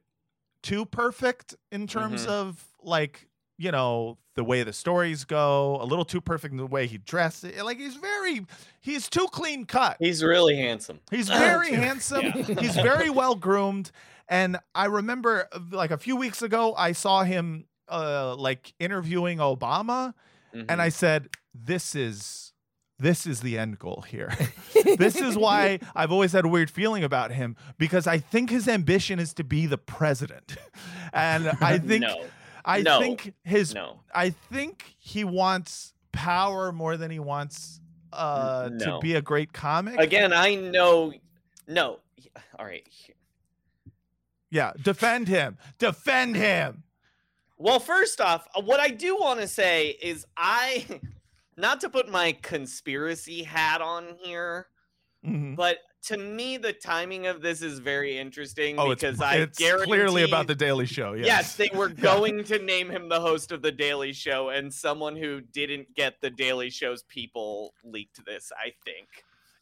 too 0.61 0.85
perfect 0.85 1.55
in 1.71 1.87
terms 1.87 2.25
Mhm. 2.25 2.29
of 2.29 2.63
like 2.81 3.27
you 3.57 3.71
know 3.71 4.17
the 4.35 4.43
way 4.43 4.63
the 4.63 4.73
stories 4.73 5.25
go 5.25 5.77
a 5.81 5.85
little 5.85 6.05
too 6.05 6.19
perfect 6.19 6.51
in 6.51 6.57
the 6.57 6.65
way 6.65 6.87
he 6.87 6.97
dressed 6.97 7.43
like 7.63 7.77
he's 7.77 7.95
very 7.95 8.45
he's 8.81 9.07
too 9.09 9.27
clean 9.31 9.65
cut 9.65 9.95
He's 9.99 10.23
really 10.23 10.55
handsome. 10.55 10.99
He's 11.11 11.27
very 11.47 11.71
handsome. 11.73 12.23
Yeah. 12.25 12.31
He's 12.61 12.75
very 12.75 13.09
well 13.11 13.35
groomed. 13.35 13.91
And 14.27 14.57
I 14.73 14.85
remember 14.85 15.47
like 15.71 15.91
a 15.91 15.97
few 15.97 16.15
weeks 16.15 16.41
ago, 16.41 16.73
I 16.75 16.93
saw 16.93 17.23
him 17.23 17.65
uh, 17.89 18.35
like 18.35 18.73
interviewing 18.79 19.37
Obama, 19.39 20.13
and 20.53 20.67
Mhm. 20.69 20.79
I 20.79 20.89
said, 20.89 21.27
"This 21.53 21.93
is 21.93 22.53
this 22.97 23.27
is 23.27 23.41
the 23.41 23.57
end 23.57 23.77
goal 23.79 24.05
here. 24.07 24.31
this 24.97 25.15
is 25.17 25.35
why 25.37 25.79
I've 25.93 26.11
always 26.11 26.31
had 26.31 26.45
a 26.45 26.47
weird 26.47 26.71
feeling 26.71 27.03
about 27.03 27.31
him 27.31 27.55
because 27.77 28.07
I 28.07 28.17
think 28.19 28.49
his 28.49 28.67
ambition 28.67 29.19
is 29.19 29.33
to 29.35 29.43
be 29.43 29.65
the 29.65 29.77
president, 29.77 30.55
and 31.11 31.49
I 31.61 31.77
think 31.79 32.03
no, 32.03 32.23
I 32.65 32.81
No. 32.81 32.99
think 32.99 33.33
his 33.43 33.73
no. 33.73 33.99
I 34.13 34.29
think 34.29 34.95
he 34.99 35.23
wants 35.23 35.93
power 36.11 36.71
more 36.71 36.95
than 36.97 37.11
he 37.11 37.19
wants 37.19 37.79
uh, 38.13 38.69
to 38.69 38.99
be 39.01 39.15
a 39.15 39.21
great 39.21 39.51
comic. 39.53 39.99
Again, 39.99 40.31
I 40.33 40.55
know. 40.55 41.13
No. 41.67 41.99
All 42.59 42.65
right. 42.65 42.87
Yeah, 44.49 44.73
defend 44.81 45.27
him. 45.27 45.57
Defend 45.79 46.35
him. 46.35 46.83
Well, 47.57 47.79
first 47.79 48.21
off, 48.21 48.47
uh, 48.55 48.61
what 48.61 48.79
I 48.79 48.89
do 48.89 49.17
want 49.17 49.39
to 49.39 49.47
say 49.47 49.89
is 50.01 50.25
I, 50.37 50.85
not 51.57 51.81
to 51.81 51.89
put 51.89 52.09
my 52.09 52.33
conspiracy 52.41 53.43
hat 53.43 53.81
on 53.81 54.15
here, 54.21 54.67
Mhm. 55.25 55.55
but 55.55 55.77
to 56.03 56.17
me, 56.17 56.57
the 56.57 56.73
timing 56.73 57.27
of 57.27 57.41
this 57.41 57.61
is 57.61 57.79
very 57.79 58.17
interesting 58.17 58.77
Oh, 58.77 58.91
it's, 58.91 59.01
because 59.01 59.21
I 59.21 59.35
it's 59.35 59.57
guarantee 59.57 59.85
clearly 59.85 60.23
about 60.23 60.47
the 60.47 60.55
Daily 60.55 60.85
Show. 60.85 61.13
Yes. 61.13 61.25
Yes, 61.25 61.55
they 61.55 61.69
were 61.73 61.89
going 62.11 62.43
to 62.45 62.59
name 62.59 62.89
him 62.89 63.07
the 63.07 63.21
host 63.21 63.51
of 63.51 63.61
the 63.61 63.71
Daily 63.71 64.11
Show, 64.11 64.49
and 64.49 64.73
someone 64.73 65.15
who 65.15 65.41
didn't 65.41 65.95
get 65.95 66.19
the 66.21 66.29
Daily 66.29 66.69
Show's 66.69 67.03
people 67.03 67.73
leaked 67.83 68.23
this. 68.25 68.51
I 68.57 68.73
think. 68.83 69.07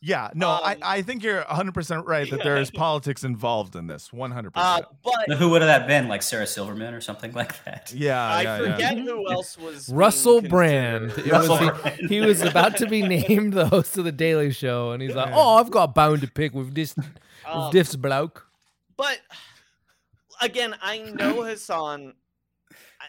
Yeah. 0.03 0.31
No, 0.33 0.49
I, 0.49 0.73
Um, 0.73 0.79
I 0.81 1.01
think 1.03 1.23
you're 1.23 1.43
100% 1.43 2.07
right 2.07 2.27
that 2.31 2.41
there 2.43 2.57
is 2.57 2.71
politics 2.85 3.23
involved 3.23 3.75
in 3.75 3.85
this. 3.85 4.09
100%. 4.09 4.51
Uh, 4.55 4.81
but 5.03 5.13
Now, 5.27 5.35
Who 5.35 5.49
would 5.49 5.61
have 5.61 5.67
that 5.67 5.87
been? 5.87 6.07
Like 6.07 6.23
Sarah 6.23 6.47
Silverman 6.47 6.95
or 6.95 7.01
something 7.01 7.33
like 7.33 7.63
that? 7.65 7.93
yeah. 7.95 8.19
I 8.27 8.41
yeah, 8.41 8.57
forget 8.57 8.97
yeah. 8.97 9.03
who 9.03 9.29
else 9.31 9.59
was 9.59 9.89
Russell 9.89 10.41
Brand. 10.41 11.11
considered. 11.11 11.27
It 11.27 11.33
was- 11.37 11.49
Russell 11.49 11.91
he, 11.91 12.07
he 12.07 12.19
was 12.21 12.41
about 12.41 12.77
to 12.77 12.87
be 12.87 13.03
named 13.07 13.53
the 13.53 13.67
host 13.67 13.95
of 13.97 14.05
the 14.05 14.11
Daily 14.11 14.51
Show, 14.51 14.91
and 14.91 15.03
he's 15.03 15.13
like, 15.13 15.31
"Oh, 15.33 15.57
I've 15.57 15.69
got 15.69 15.93
bound 15.93 16.21
to 16.21 16.27
pick 16.27 16.53
with 16.55 16.73
this, 16.73 16.95
with 16.95 17.05
Um, 17.45 17.71
this 17.71 17.95
bloke." 17.95 18.47
But 18.97 19.19
again, 20.41 20.75
I 20.81 20.97
know 20.99 21.43
Hasan. 21.43 22.13
I, 22.99 23.05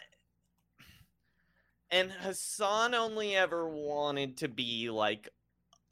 and 1.89 2.11
Hasan 2.11 2.93
only 2.93 3.35
ever 3.35 3.67
wanted 3.67 4.37
to 4.37 4.47
be 4.47 4.89
like 4.91 5.29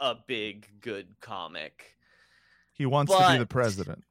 a 0.02 0.16
big, 0.28 0.68
good 0.82 1.08
comic. 1.22 1.96
He 2.74 2.86
wants 2.86 3.16
to 3.16 3.32
be 3.34 3.38
the 3.38 3.46
president. 3.46 4.04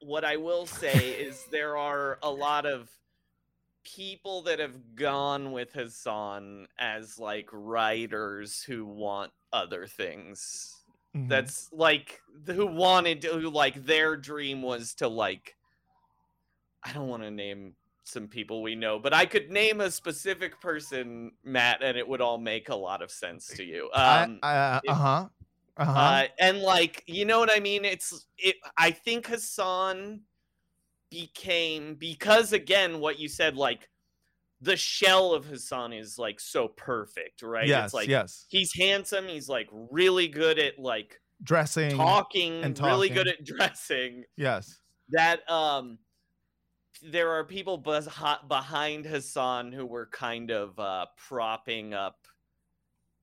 What 0.00 0.24
I 0.24 0.36
will 0.36 0.66
say 0.66 1.10
is 1.10 1.44
there 1.50 1.76
are 1.76 2.18
a 2.22 2.30
lot 2.30 2.66
of 2.66 2.90
people 3.84 4.42
that 4.42 4.58
have 4.58 4.94
gone 4.94 5.52
with 5.52 5.72
Hasan 5.74 6.66
as 6.78 7.18
like 7.18 7.48
writers 7.52 8.62
who 8.62 8.86
want 8.86 9.30
other 9.52 9.86
things. 9.86 10.74
Mhm. 11.14 11.28
That's 11.28 11.70
like 11.72 12.22
who 12.46 12.66
wanted 12.66 13.20
to 13.22 13.28
who 13.38 13.50
like 13.50 13.84
their 13.84 14.16
dream 14.16 14.62
was 14.62 14.94
to 14.94 15.08
like 15.08 15.54
I 16.82 16.92
don't 16.92 17.08
want 17.08 17.22
to 17.22 17.30
name 17.30 17.76
some 18.04 18.28
people 18.28 18.62
we 18.62 18.74
know, 18.74 18.98
but 18.98 19.12
I 19.12 19.26
could 19.26 19.50
name 19.50 19.80
a 19.80 19.90
specific 19.90 20.60
person, 20.60 21.32
Matt, 21.42 21.82
and 21.82 21.96
it 21.96 22.06
would 22.06 22.20
all 22.20 22.38
make 22.38 22.68
a 22.68 22.74
lot 22.74 23.02
of 23.02 23.10
sense 23.10 23.48
to 23.48 23.64
you. 23.64 23.90
Um, 23.94 24.38
uh 24.42 24.80
huh. 24.88 25.28
Uh 25.76 25.84
huh. 25.84 25.90
uh, 25.90 26.26
and 26.38 26.60
like, 26.60 27.02
you 27.06 27.24
know 27.24 27.40
what 27.40 27.50
I 27.52 27.58
mean? 27.58 27.84
It's 27.84 28.26
it. 28.38 28.56
I 28.76 28.92
think 28.92 29.26
Hasan 29.26 30.20
became 31.10 31.94
because 31.96 32.52
again, 32.52 33.00
what 33.00 33.18
you 33.18 33.28
said, 33.28 33.56
like 33.56 33.88
the 34.60 34.76
shell 34.76 35.32
of 35.32 35.46
Hasan 35.46 35.92
is 35.92 36.18
like 36.18 36.40
so 36.40 36.68
perfect, 36.68 37.42
right? 37.42 37.66
yes. 37.66 37.86
it's 37.86 37.94
like 37.94 38.08
yes. 38.08 38.46
he's 38.48 38.72
handsome. 38.74 39.26
He's 39.26 39.48
like 39.48 39.68
really 39.90 40.28
good 40.28 40.58
at 40.58 40.78
like 40.78 41.20
Dressing. 41.42 41.96
talking, 41.96 42.62
and 42.62 42.78
really 42.78 43.08
good 43.08 43.28
at 43.28 43.44
dressing. 43.44 44.24
Yes. 44.36 44.78
That 45.10 45.48
um, 45.50 45.98
there 47.10 47.30
are 47.32 47.44
people 47.44 47.76
behind 47.76 49.06
Hasan 49.06 49.72
who 49.72 49.86
were 49.86 50.06
kind 50.06 50.50
of 50.50 50.78
uh 50.78 51.06
propping 51.16 51.94
up 51.94 52.26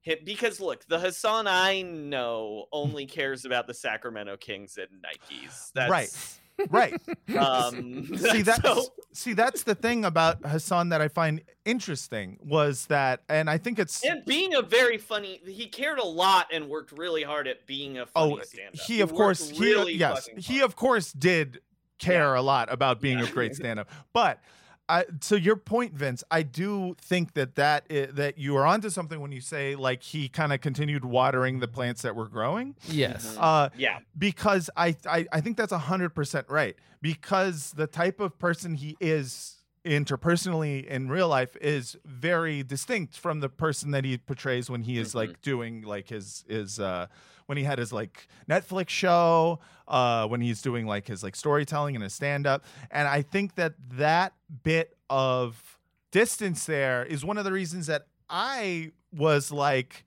him 0.01 0.17
because 0.23 0.59
look, 0.59 0.86
the 0.88 0.99
Hasan 0.99 1.47
I 1.47 1.82
know 1.82 2.65
only 2.71 3.05
cares 3.05 3.45
about 3.45 3.67
the 3.67 3.73
Sacramento 3.73 4.38
Kings 4.38 4.77
and 4.77 4.89
Nikes. 5.01 5.71
That's 5.73 5.89
Right. 5.91 6.38
Right. 6.69 7.01
Um, 7.38 8.05
see 8.17 8.41
that's 8.41 8.61
so- 8.61 8.86
see 9.13 9.34
that's 9.34 9.63
the 9.63 9.73
thing 9.73 10.03
about 10.05 10.45
Hasan 10.45 10.89
that 10.89 10.99
I 11.01 11.07
find 11.07 11.41
interesting 11.65 12.38
was 12.43 12.88
that 12.88 13.21
and 13.29 13.49
I 13.49 13.57
think 13.57 13.79
it's 13.79 14.03
and 14.03 14.25
being 14.25 14.53
a 14.53 14.61
very 14.61 14.97
funny, 14.97 15.39
he 15.45 15.67
cared 15.67 15.97
a 15.97 16.05
lot 16.05 16.47
and 16.51 16.67
worked 16.67 16.91
really 16.91 17.23
hard 17.23 17.47
at 17.47 17.65
being 17.67 17.99
a 17.99 18.05
funny 18.05 18.38
oh 18.39 18.43
stand-up. 18.43 18.75
he 18.75 18.99
of 19.01 19.11
worked 19.11 19.17
course 19.17 19.49
he 19.49 19.63
really 19.63 19.93
yes 19.93 20.27
he 20.38 20.61
of 20.61 20.75
course 20.75 21.13
did 21.13 21.61
care 22.02 22.36
a 22.36 22.41
lot 22.41 22.72
about 22.72 22.99
being 22.99 23.20
Yeah. 23.20 23.26
a 23.30 23.32
great 23.32 23.56
stand-up 23.60 23.89
but 24.12 24.41
I 24.89 25.06
to 25.30 25.39
your 25.39 25.56
point, 25.56 25.93
Vince, 25.93 26.22
I 26.30 26.41
do 26.43 26.95
think 26.99 27.34
that 27.36 27.56
that 27.56 27.86
that 28.16 28.38
you 28.38 28.58
are 28.58 28.66
onto 28.66 28.89
something 28.89 29.22
when 29.22 29.32
you 29.32 29.39
say 29.39 29.76
like 29.76 30.04
he 30.04 30.28
kind 30.28 30.52
of 30.52 30.60
continued 30.60 31.06
watering 31.06 31.60
the 31.60 31.68
plants 31.70 32.02
that 32.02 32.14
were 32.14 32.28
growing. 32.28 32.76
Yes. 32.89 33.38
Uh, 33.39 33.70
Yeah. 33.78 33.99
because 34.18 34.70
I, 34.76 34.97
I 35.08 35.28
I 35.32 35.39
think 35.39 35.56
that's 35.56 35.72
hundred 35.72 36.10
percent 36.10 36.47
right. 36.49 36.76
Because 37.02 37.72
the 37.72 37.88
type 37.88 38.20
of 38.20 38.38
person 38.38 38.74
he 38.76 38.97
is 38.99 39.56
interpersonally 39.86 40.86
in 40.86 41.08
real 41.10 41.30
life 41.30 41.56
is 41.62 41.95
very 42.04 42.62
distinct 42.64 43.18
from 43.18 43.39
the 43.39 43.49
person 43.49 43.91
that 43.91 44.04
he 44.04 44.18
portrays 44.18 44.70
when 44.70 44.82
he 44.82 44.97
is 44.97 45.16
like 45.16 45.41
doing 45.41 45.84
like 45.84 46.10
his 46.10 46.43
his 46.49 46.80
uh 46.82 47.08
when 47.48 47.58
he 47.58 47.64
had 47.64 47.80
his 47.80 47.92
like 47.94 48.28
Netflix 48.50 48.89
show, 48.89 49.60
uh 49.88 50.28
when 50.28 50.42
he's 50.42 50.62
doing 50.62 50.86
like 50.86 51.08
his 51.08 51.24
like 51.24 51.36
storytelling 51.36 51.96
and 51.96 52.04
his 52.04 52.14
stand 52.14 52.48
up. 52.48 52.64
And 52.89 53.08
I 53.08 53.22
think 53.22 53.56
that 53.56 53.74
that 53.94 54.34
bit 54.64 54.96
of 55.10 55.80
distance 56.12 56.66
there 56.66 57.06
is 57.06 57.24
one 57.26 57.38
of 57.38 57.46
the 57.46 57.52
reasons 57.52 57.88
that 57.88 58.08
I 58.30 58.92
was 59.12 59.52
like 59.52 60.04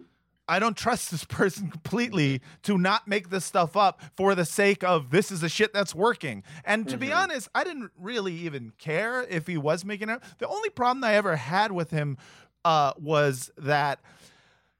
I 0.47 0.59
don't 0.59 0.77
trust 0.77 1.11
this 1.11 1.25
person 1.41 1.71
completely 1.71 2.43
to 2.65 2.77
not 2.77 3.09
make 3.09 3.31
this 3.31 3.47
stuff 3.47 3.79
up 3.79 4.03
for 4.15 4.35
the 4.35 4.45
sake 4.45 4.85
of 4.85 5.09
this 5.11 5.31
is 5.33 5.41
the 5.41 5.49
shit 5.49 5.73
that's 5.73 5.95
working. 5.95 6.43
And 6.67 6.87
to 6.91 6.99
be 6.99 7.07
Mhm. 7.09 7.17
honest, 7.23 7.49
I 7.55 7.65
didn't 7.65 7.93
really 7.99 8.35
even 8.35 8.73
care 8.79 9.23
if 9.23 9.47
he 9.47 9.57
was 9.57 9.87
making 9.87 10.11
it. 10.11 10.21
The 10.39 10.47
only 10.47 10.69
problem 10.69 11.03
I 11.03 11.15
ever 11.15 11.37
had 11.37 11.73
with 11.73 11.91
him 11.91 12.19
uh, 12.63 12.93
was 12.99 13.51
that 13.57 14.01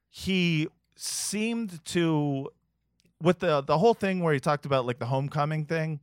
he 0.09 0.67
seemed 0.95 1.83
to, 1.85 2.49
with 3.21 3.39
the 3.39 3.61
the 3.61 3.77
whole 3.77 3.93
thing 3.93 4.19
where 4.21 4.33
he 4.33 4.39
talked 4.39 4.65
about 4.65 4.85
like 4.85 4.99
the 4.99 5.05
homecoming 5.05 5.65
thing. 5.65 5.99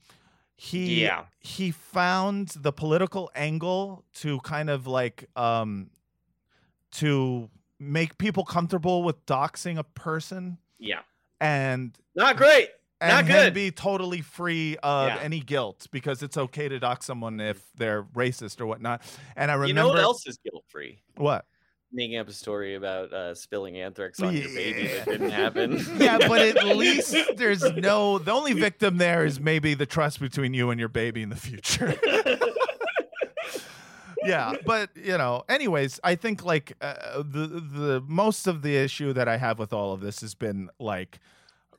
He 0.55 1.03
Yeah. 1.03 1.24
he 1.40 1.70
found 1.72 2.49
the 2.51 2.72
political 2.72 3.30
angle 3.34 4.05
to 4.16 4.38
kind 4.40 4.70
of 4.70 4.86
like 4.86 5.28
um 5.36 5.90
to 6.93 7.51
make 7.78 8.16
people 8.18 8.45
comfortable 8.45 9.03
with 9.03 9.24
doxing 9.26 9.78
a 9.78 9.82
person 9.84 10.59
Yeah. 10.78 11.01
and 11.40 11.97
Not 12.14 12.36
great. 12.36 12.68
and 13.01 13.11
Not 13.11 13.26
good. 13.26 13.55
be 13.55 13.70
totally 13.72 14.20
free 14.20 14.76
of 14.82 15.09
Yeah. 15.09 15.18
any 15.20 15.40
guilt 15.40 15.88
because 15.90 16.22
it's 16.22 16.36
okay 16.36 16.68
to 16.68 16.78
dox 16.78 17.07
someone 17.07 17.40
if 17.40 17.72
they're 17.74 18.05
racist 18.05 18.61
or 18.61 18.66
whatnot. 18.66 19.03
And 19.34 19.51
I 19.51 19.55
remember 19.55 19.68
You 19.68 19.74
know 19.74 19.88
what 19.88 19.99
else 19.99 20.26
is 20.26 20.36
guilt 20.38 20.64
free? 20.68 21.01
what? 21.16 21.45
Making 21.95 22.18
up 22.18 22.28
a 22.28 22.32
story 22.32 22.74
about 22.74 23.12
uh, 23.12 23.34
spilling 23.34 23.78
anthrax 23.78 24.18
on 24.20 24.34
your 24.34 24.49
baby 24.49 24.86
that 24.88 25.05
didn't 25.07 25.30
happen. 25.30 25.78
yeah, 25.99 26.16
but 26.26 26.40
at 26.40 26.66
least 26.76 27.14
there's 27.36 27.62
no 27.74 28.18
the 28.18 28.30
only 28.30 28.55
victim 28.55 28.97
there 28.97 29.26
is 29.26 29.38
maybe 29.38 29.74
the 29.74 29.84
trust 29.84 30.18
between 30.18 30.55
you 30.55 30.70
and 30.70 30.80
your 30.80 30.88
baby 30.88 31.20
in 31.22 31.28
the 31.28 31.36
future. 31.36 31.95
yeah, 34.24 34.55
but 34.64 34.90
you 34.97 35.18
know, 35.18 35.45
anyways, 35.49 36.01
I 36.03 36.14
think 36.14 36.45
like 36.45 36.74
uh, 36.80 37.18
the 37.18 37.47
the 37.47 38.03
most 38.07 38.47
of 38.47 38.62
the 38.62 38.76
issue 38.76 39.12
that 39.12 39.28
I 39.28 39.36
have 39.36 39.59
with 39.59 39.72
all 39.72 39.93
of 39.93 40.01
this 40.01 40.20
has 40.22 40.34
been 40.34 40.70
like 40.78 41.18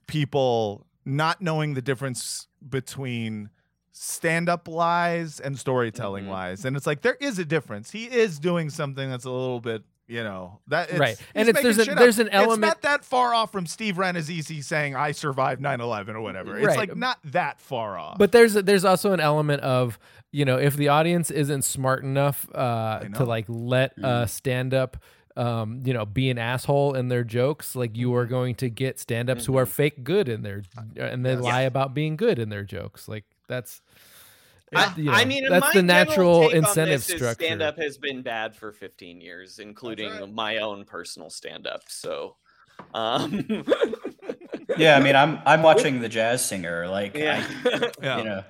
people 0.07 0.85
not 1.05 1.41
knowing 1.41 1.73
the 1.73 1.81
difference 1.81 2.47
between 2.69 3.49
stand-up 3.91 4.67
lies 4.67 5.39
and 5.39 5.57
storytelling 5.57 6.25
Mhm. 6.25 6.29
lies, 6.29 6.65
and 6.65 6.75
it's 6.75 6.87
like 6.87 7.01
there 7.01 7.17
is 7.19 7.39
a 7.39 7.45
difference. 7.45 7.91
He 7.91 8.05
is 8.05 8.39
doing 8.39 8.69
something 8.69 9.09
that's 9.09 9.25
a 9.25 9.31
little 9.31 9.59
bit. 9.59 9.83
You 10.07 10.21
know 10.23 10.59
that 10.67 10.89
it's, 10.89 10.99
Right. 10.99 11.17
And 11.33 11.47
it's- 11.47 11.63
there's 11.63 11.77
making 11.77 11.93
a- 11.93 11.95
there's 11.99 12.19
up. 12.19 12.27
an 12.27 12.33
element- 12.33 12.63
It's 12.63 12.67
not 12.67 12.81
that 12.81 13.05
far 13.05 13.33
off 13.33 13.51
from 13.53 13.65
Steve 13.65 13.95
Rannazzisi 13.95 14.61
saying 14.63 14.95
"I 14.97 15.13
survived 15.13 15.61
9/11" 15.61 16.09
or 16.15 16.21
whatever. 16.21 16.57
It's 16.57 16.67
Right. 16.67 16.77
like 16.89 16.95
not 16.97 17.19
that 17.23 17.61
far 17.61 17.97
off. 17.97 18.17
But 18.17 18.33
there's 18.33 18.53
there's 18.53 18.83
also 18.83 19.13
an 19.13 19.21
element 19.21 19.61
of 19.61 19.97
you 20.31 20.43
know 20.43 20.57
if 20.57 20.75
the 20.75 20.89
audience 20.89 21.31
isn't 21.31 21.61
smart 21.63 22.03
enough 22.03 22.47
uh, 22.53 22.99
to 23.15 23.23
like 23.23 23.45
let 23.47 23.93
uh, 24.03 24.25
stand 24.25 24.73
up 24.73 24.97
um, 25.37 25.79
you 25.85 25.93
know 25.93 26.05
be 26.05 26.29
an 26.29 26.37
asshole 26.37 26.95
in 26.95 27.07
their 27.07 27.23
jokes, 27.23 27.73
like 27.75 27.95
you 27.97 28.13
are 28.13 28.25
going 28.25 28.55
to 28.55 28.69
get 28.69 28.99
stand 28.99 29.29
ups 29.29 29.45
who 29.45 29.55
are 29.57 29.65
fake 29.65 30.03
good 30.03 30.27
in 30.27 30.41
their 30.43 30.63
and 30.97 31.25
they 31.25 31.31
Yes. 31.33 31.41
lie 31.41 31.61
about 31.61 31.93
being 31.93 32.17
good 32.17 32.39
in 32.39 32.49
their 32.49 32.63
jokes. 32.65 33.07
Like 33.07 33.23
that's 33.47 33.81
I, 34.75 34.93
you 34.97 35.11
I 35.11 35.25
mean, 35.25 35.47
that's 35.49 35.65
my 35.67 35.71
the 35.73 35.83
natural 35.83 36.15
general 36.15 36.41
take 36.41 36.51
on 36.51 36.57
incentive 36.57 37.05
this 37.05 37.15
structure. 37.17 37.45
Stand 37.45 37.61
up 37.61 37.77
has 37.77 37.97
been 37.97 38.21
bad 38.21 38.55
for 38.55 38.71
15 38.71 39.21
years, 39.21 39.59
including 39.59 40.11
right. 40.11 40.33
my 40.33 40.57
own 40.57 40.85
personal 40.85 41.29
stand 41.29 41.67
up. 41.67 41.83
So, 41.87 42.35
um, 42.93 43.45
Yeah, 44.77 44.95
I 44.95 44.99
mean, 44.99 45.15
I'm 45.15 45.39
I'm 45.45 45.61
watching 45.63 46.01
the 46.01 46.09
jazz 46.09 46.43
singer. 46.45 46.87
Like, 46.87 47.15
yeah. 47.15 47.45
I, 47.65 47.91
yeah. 48.01 48.17
you 48.17 48.23
know, 48.23 48.43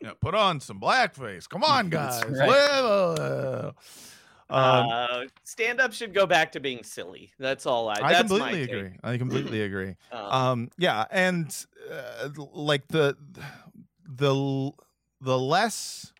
Yeah, 0.00 0.12
put 0.20 0.34
on 0.34 0.60
some 0.60 0.80
blackface. 0.80 1.48
Come 1.48 1.64
on, 1.64 1.90
guys. 1.90 2.22
right. 2.24 2.48
Uh, 2.48 3.72
um, 4.48 4.88
uh, 4.88 5.22
stand 5.42 5.80
up 5.80 5.92
should 5.92 6.14
go 6.14 6.24
back 6.24 6.52
to 6.52 6.60
being 6.60 6.84
silly. 6.84 7.32
That's 7.38 7.66
all 7.66 7.88
I. 7.88 7.94
I 8.00 8.12
that's 8.12 8.30
my 8.30 8.38
completely 8.38 8.66
take. 8.66 8.76
agree. 8.76 8.98
I 9.02 9.18
completely 9.18 9.62
agree. 9.62 9.96
Um, 10.12 10.30
Um, 10.30 10.70
yeah, 10.78 11.04
and 11.10 11.66
uh, 11.90 12.28
like 12.52 12.86
the 12.88 13.16
the 14.08 14.72
the 15.26 15.36
less 15.38 16.12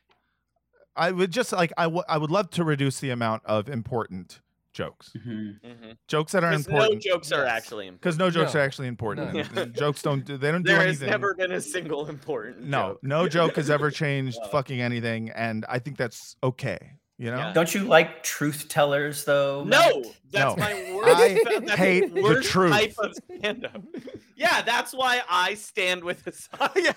I 0.96 1.12
would 1.12 1.30
just 1.30 1.52
like 1.52 1.72
I 1.78 1.86
would 1.86 2.04
I 2.08 2.18
would 2.18 2.30
love 2.30 2.50
to 2.50 2.64
reduce 2.64 3.00
the 3.00 3.10
amount 3.10 3.42
of 3.46 3.68
important 3.68 4.40
jokes, 4.72 5.12
mhm. 5.16 5.58
mhm. 5.64 5.96
jokes 6.08 6.32
that 6.32 6.42
are 6.44 6.52
'Cause 6.52 6.68
no 6.68 6.74
important. 6.76 7.02
jokes 7.02 7.32
are 7.32 7.44
actually 7.46 7.86
important. 7.86 8.00
because 8.02 8.18
no 8.18 8.28
jokes 8.30 8.52
No. 8.54 8.60
are 8.60 8.62
actually 8.64 8.88
important. 8.88 9.32
No. 9.32 9.40
and- 9.40 9.58
and 9.58 9.74
jokes 9.74 10.02
don't 10.02 10.24
do 10.24 10.36
they 10.36 10.50
don't 10.52 10.62
do 10.64 10.68
There 10.72 10.76
has 10.78 10.86
anything. 11.00 11.08
never 11.10 11.34
been 11.34 11.52
a 11.52 11.60
single 11.60 12.08
important. 12.08 12.60
no, 12.66 12.88
joke. 12.94 12.98
no 13.02 13.28
joke 13.28 13.56
has 13.56 13.70
ever 13.70 13.90
changed 14.02 14.38
No. 14.42 14.48
fucking 14.48 14.80
anything, 14.82 15.30
and 15.30 15.64
I 15.68 15.78
think 15.78 15.96
that's 15.96 16.36
okay. 16.42 16.78
You 17.18 17.30
know, 17.30 17.38
Yeah. 17.38 17.52
don't 17.54 17.74
you 17.74 17.84
like 17.84 18.22
truth 18.22 18.68
tellers 18.68 19.24
though? 19.24 19.64
No, 19.64 19.78
Matt? 20.00 20.12
that's 20.30 20.56
No. 20.56 20.62
my 20.62 20.92
worst. 20.94 21.16
I 21.18 21.60
that's 21.60 21.70
hate 21.72 22.14
the 22.14 22.22
worst 22.22 22.48
truth. 22.50 22.72
type 22.72 22.94
of 22.98 23.14
stand-up. 23.38 23.82
Yeah, 24.36 24.60
that's 24.62 24.92
why 24.92 25.22
I 25.30 25.54
stand 25.54 26.04
with 26.04 26.24
the 26.24 26.32
side. 26.32 26.94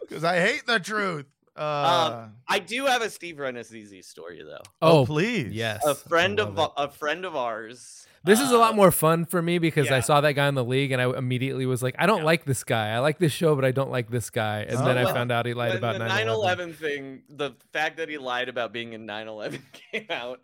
because 0.00 0.24
I 0.24 0.40
hate 0.40 0.66
the 0.66 0.78
truth. 0.78 1.26
Uh, 1.56 2.26
I 2.46 2.58
do 2.58 2.84
have 2.84 3.00
a 3.00 3.08
Steve 3.08 3.36
Rannazzisi 3.36 4.04
story 4.04 4.42
though. 4.42 4.60
oh, 4.82 4.98
oh 5.00 5.06
please, 5.06 5.52
yes, 5.52 5.82
A 5.86 5.94
friend 5.94 6.38
of 6.38 6.58
it. 6.58 6.70
a 6.76 6.90
friend 6.90 7.24
of 7.24 7.34
ours. 7.34 8.06
This 8.26 8.40
is 8.40 8.50
a 8.50 8.58
lot 8.58 8.72
uh, 8.72 8.76
more 8.76 8.90
fun 8.90 9.24
for 9.24 9.40
me 9.40 9.58
because 9.58 9.90
I 9.90 10.00
saw 10.00 10.20
that 10.20 10.32
guy 10.32 10.48
in 10.48 10.54
the 10.54 10.64
league 10.64 10.90
and 10.92 11.00
I 11.00 11.16
immediately 11.16 11.64
was 11.64 11.82
like, 11.82 11.94
I 11.98 12.06
don't 12.06 12.18
Yeah. 12.18 12.24
like 12.24 12.44
this 12.44 12.64
guy. 12.64 12.90
I 12.90 12.98
like 12.98 13.18
this 13.18 13.32
show, 13.32 13.54
but 13.54 13.64
I 13.64 13.70
don't 13.70 13.90
like 13.90 14.10
this 14.10 14.30
guy. 14.30 14.60
And 14.62 14.78
So 14.78 14.84
then 14.84 14.98
I 14.98 15.04
found 15.12 15.30
out 15.32 15.46
he 15.46 15.54
lied 15.54 15.76
about 15.76 15.98
the 15.98 16.06
9 16.08 16.28
11. 16.28 16.70
9/11 16.70 16.74
thing. 16.76 17.22
The 17.28 17.52
fact 17.72 17.98
that 17.98 18.08
he 18.08 18.18
lied 18.18 18.48
about 18.48 18.72
being 18.72 18.92
in 18.92 19.06
9/11 19.06 19.60
came 19.92 20.06
out. 20.10 20.40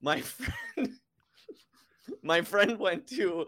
My 0.00 0.20
friend, 0.20 0.90
my 2.22 2.42
friend 2.42 2.78
went 2.78 3.06
to 3.08 3.46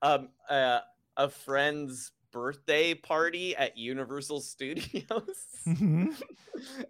um, 0.00 0.28
uh, 0.48 0.80
a 1.16 1.28
friend's 1.28 2.12
birthday 2.32 2.94
party 2.94 3.54
at 3.56 3.76
Universal 3.76 4.40
Studios. 4.40 5.04
Mhm. 5.64 6.20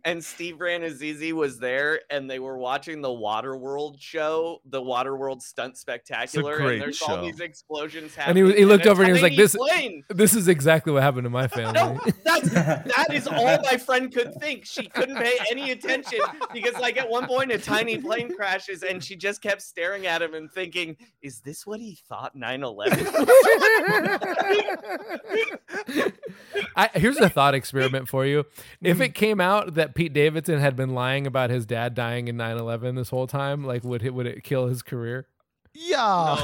and 0.06 0.24
Steve 0.24 0.56
Rannazzisi 0.56 1.34
was 1.34 1.58
there, 1.58 2.00
and 2.08 2.28
they 2.30 2.38
were 2.38 2.56
watching 2.56 3.02
the 3.02 3.08
Waterworld 3.10 4.00
show, 4.00 4.62
the 4.64 4.80
Waterworld 4.80 5.42
Stunt 5.42 5.76
Spectacular, 5.76 6.56
and 6.56 6.80
there's 6.80 6.96
show. 6.96 7.16
all 7.16 7.22
these 7.22 7.40
explosions 7.40 8.14
And 8.16 8.36
he 8.38 8.42
happening. 8.44 8.56
he 8.56 8.64
looked 8.64 8.86
a 8.86 8.90
over 8.90 9.02
and 9.02 9.08
he 9.08 9.12
was 9.12 9.20
like, 9.20 9.36
"This- 9.36 9.54
plane." 9.54 10.04
This 10.08 10.34
is 10.34 10.48
exactly 10.48 10.90
what 10.90 11.02
happened 11.02 11.24
to 11.24 11.30
my 11.30 11.48
family. 11.48 11.74
No, 11.74 12.00
that's 12.24 12.48
that 12.50 13.08
is 13.12 13.26
all 13.28 13.44
my 13.44 13.76
friend 13.86 14.10
could 14.12 14.32
think. 14.40 14.64
She 14.64 14.86
couldn't 14.88 15.16
pay 15.16 15.36
any 15.50 15.70
attention 15.72 16.20
because, 16.54 16.74
like, 16.80 16.96
at 16.96 17.08
one 17.10 17.26
point, 17.26 17.52
a 17.52 17.58
tiny 17.58 17.98
plane 17.98 18.34
crashes, 18.34 18.82
and 18.82 19.04
she 19.04 19.16
just 19.16 19.42
kept 19.42 19.60
staring 19.60 20.06
at 20.06 20.22
him 20.22 20.32
and 20.32 20.50
thinking, 20.50 20.96
"Is 21.20 21.40
this 21.40 21.66
what 21.66 21.78
he 21.78 21.98
thought 22.08 22.34
9/11?" 22.34 22.88
I, 26.76 26.90
here's 26.94 27.18
a 27.18 27.28
thought 27.28 27.54
experiment 27.54 28.08
for 28.08 28.24
you. 28.26 28.40
If 28.80 28.94
Mm-hmm. 28.96 29.02
it 29.02 29.14
came 29.14 29.40
out 29.40 29.74
that 29.74 29.94
Pete 29.94 30.12
Davidson 30.12 30.58
had 30.60 30.76
been 30.76 30.90
lying 30.94 31.26
about 31.26 31.50
his 31.50 31.66
dad 31.66 31.94
dying 31.94 32.28
in 32.28 32.36
9/11 32.36 32.96
this 32.96 33.10
whole 33.10 33.26
time, 33.26 33.64
like 33.64 33.84
would 33.84 34.02
it 34.02 34.14
would 34.14 34.26
it 34.26 34.42
kill 34.44 34.66
his 34.66 34.82
career? 34.82 35.26
yeah. 35.74 36.36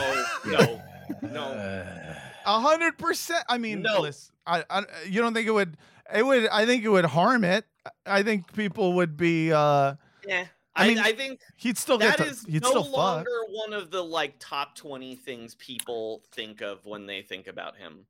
no, 0.46 0.82
no, 1.22 1.28
no. 1.54 2.14
A 2.46 2.60
hundred 2.60 2.96
percent. 2.98 3.44
I 3.48 3.58
mean, 3.58 3.82
No. 3.82 4.00
listen, 4.00 4.34
I, 4.46 4.64
I, 4.70 4.82
you 5.06 5.20
don't 5.20 5.34
think 5.34 5.46
it 5.46 5.50
would? 5.52 5.76
It 6.14 6.24
would. 6.24 6.48
I 6.48 6.64
think 6.66 6.84
it 6.84 6.88
would 6.88 7.04
harm 7.04 7.44
it. 7.44 7.64
I 8.06 8.22
think 8.22 8.52
people 8.54 8.94
would 8.94 9.16
be. 9.16 9.52
uh 9.52 9.94
Yeah, 10.26 10.46
I 10.74 10.84
I, 10.84 10.88
mean, 10.88 10.98
I 10.98 11.12
think 11.12 11.40
He'd 11.56 11.76
still 11.76 11.98
get. 11.98 12.16
that 12.18 12.24
To, 12.24 12.30
is 12.30 12.44
he'd 12.44 12.62
no 12.62 12.70
still 12.70 12.84
fuck. 12.84 12.94
longer 12.96 13.30
one 13.50 13.72
of 13.74 13.90
the 13.90 14.02
like 14.02 14.34
top 14.38 14.74
20 14.76 15.16
things 15.16 15.54
people 15.56 16.22
think 16.32 16.60
of 16.62 16.84
when 16.86 17.06
they 17.06 17.20
think 17.22 17.46
about 17.48 17.76
him. 17.76 18.06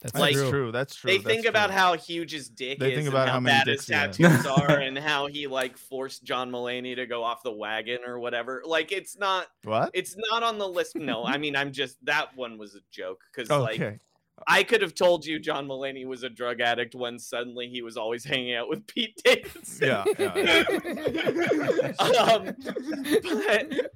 That's 0.00 0.12
That's 0.12 0.20
like- 0.20 0.32
true. 0.34 0.50
true. 0.50 0.72
That's 0.72 0.94
true. 0.94 1.10
they 1.10 1.18
that's 1.18 1.28
think 1.28 1.44
about 1.46 1.70
how 1.70 1.94
huge 1.94 2.32
his 2.32 2.48
dick 2.48 2.78
They 2.78 2.92
is 2.92 2.96
think 2.96 3.06
and 3.08 3.14
about 3.14 3.28
how, 3.28 3.34
how 3.34 3.40
many 3.40 3.58
bad 3.58 3.66
his 3.66 3.84
dicks 3.84 4.16
he 4.16 4.22
has. 4.22 4.42
tattoos 4.42 4.46
are 4.58 4.78
and 4.78 4.96
how 4.98 5.26
he 5.26 5.46
like 5.46 5.76
forced 5.76 6.24
John 6.24 6.50
Mulaney 6.50 6.96
to 6.96 7.04
go 7.06 7.22
off 7.22 7.42
the 7.42 7.52
wagon 7.52 7.98
or 8.06 8.18
whatever. 8.18 8.62
Like 8.64 8.92
it's 8.92 9.18
not 9.18 9.48
what? 9.64 9.90
it's 9.92 10.16
not 10.30 10.42
on 10.42 10.56
the 10.58 10.66
list. 10.68 10.96
No, 10.96 11.24
I 11.24 11.36
mean 11.36 11.54
I'm 11.54 11.70
just 11.70 12.02
that 12.06 12.34
one 12.34 12.56
was 12.56 12.74
a 12.74 12.80
joke 12.90 13.20
because 13.30 13.50
Okay. 13.50 13.78
like 13.90 14.00
I 14.48 14.62
could 14.62 14.80
have 14.80 14.94
told 14.94 15.26
you 15.26 15.38
John 15.38 15.68
Mulaney 15.68 16.06
was 16.06 16.22
a 16.22 16.30
drug 16.30 16.62
addict 16.62 16.94
when 16.94 17.18
suddenly 17.18 17.68
he 17.68 17.82
was 17.82 17.98
always 17.98 18.24
hanging 18.24 18.54
out 18.54 18.70
with 18.70 18.86
Pete 18.86 19.20
Davidson. 19.24 19.86
Yeah, 19.86 20.04
yeah, 20.18 20.32
um, 21.98 22.56
but, 22.56 23.68
but 23.68 23.90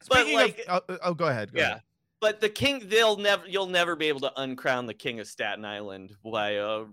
Speaking 0.00 0.34
like, 0.36 0.64
of, 0.68 0.82
oh, 0.88 0.98
oh, 1.02 1.14
go 1.14 1.26
ahead. 1.26 1.52
Go 1.52 1.58
yeah. 1.60 1.66
ahead. 1.66 1.82
But 2.22 2.40
the 2.40 2.48
king, 2.48 2.84
they'll 2.86 3.16
never, 3.16 3.48
you'll 3.48 3.66
never 3.66 3.96
be 3.96 4.06
able 4.06 4.20
to 4.20 4.32
uncrown 4.40 4.86
the 4.86 4.94
king 4.94 5.18
of 5.18 5.26
Staten 5.26 5.64
Island 5.64 6.14
by 6.24 6.56
uh, 6.56 6.84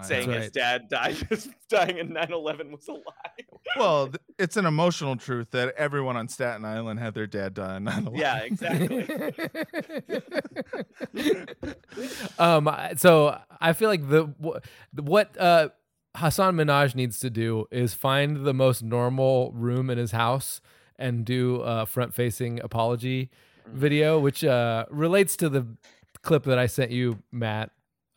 saying 0.00 0.28
know. 0.28 0.34
That's 0.34 0.44
his 0.44 0.52
dad 0.52 0.88
died, 0.88 1.16
dying 1.68 1.98
in 1.98 2.10
9/11 2.10 2.70
was 2.70 2.86
a 2.86 2.92
lie. 2.92 3.00
Well, 3.76 4.06
th- 4.10 4.20
it's 4.38 4.56
an 4.56 4.66
emotional 4.66 5.16
truth 5.16 5.50
that 5.50 5.74
everyone 5.76 6.16
on 6.16 6.28
Staten 6.28 6.64
Island 6.64 7.00
had 7.00 7.14
their 7.14 7.26
dad 7.26 7.54
die 7.54 7.74
on 7.74 7.84
9/11. 7.84 8.16
Yeah, 8.16 8.38
exactly. 8.44 9.08
um 12.38 12.70
so 12.96 13.36
i 13.60 13.72
feel 13.72 13.88
like 13.88 14.08
the 14.08 14.32
wh- 14.42 14.58
what 14.98 15.36
uh 15.38 15.68
Hasan 16.16 16.54
Minhaj 16.56 16.94
needs 16.94 17.18
to 17.20 17.30
do 17.30 17.66
is 17.70 17.94
find 17.94 18.44
the 18.44 18.54
most 18.54 18.82
normal 18.82 19.52
room 19.52 19.90
in 19.90 19.98
his 19.98 20.12
house 20.12 20.60
and 20.98 21.24
do 21.24 21.56
a 21.62 21.86
front 21.86 22.14
facing 22.14 22.60
apology 22.60 23.30
video 23.72 24.18
which 24.18 24.44
uh 24.44 24.84
relates 24.90 25.36
to 25.36 25.48
the 25.48 25.66
clip 26.22 26.44
that 26.44 26.58
i 26.58 26.66
sent 26.66 26.90
you 26.90 27.18
matt 27.32 27.70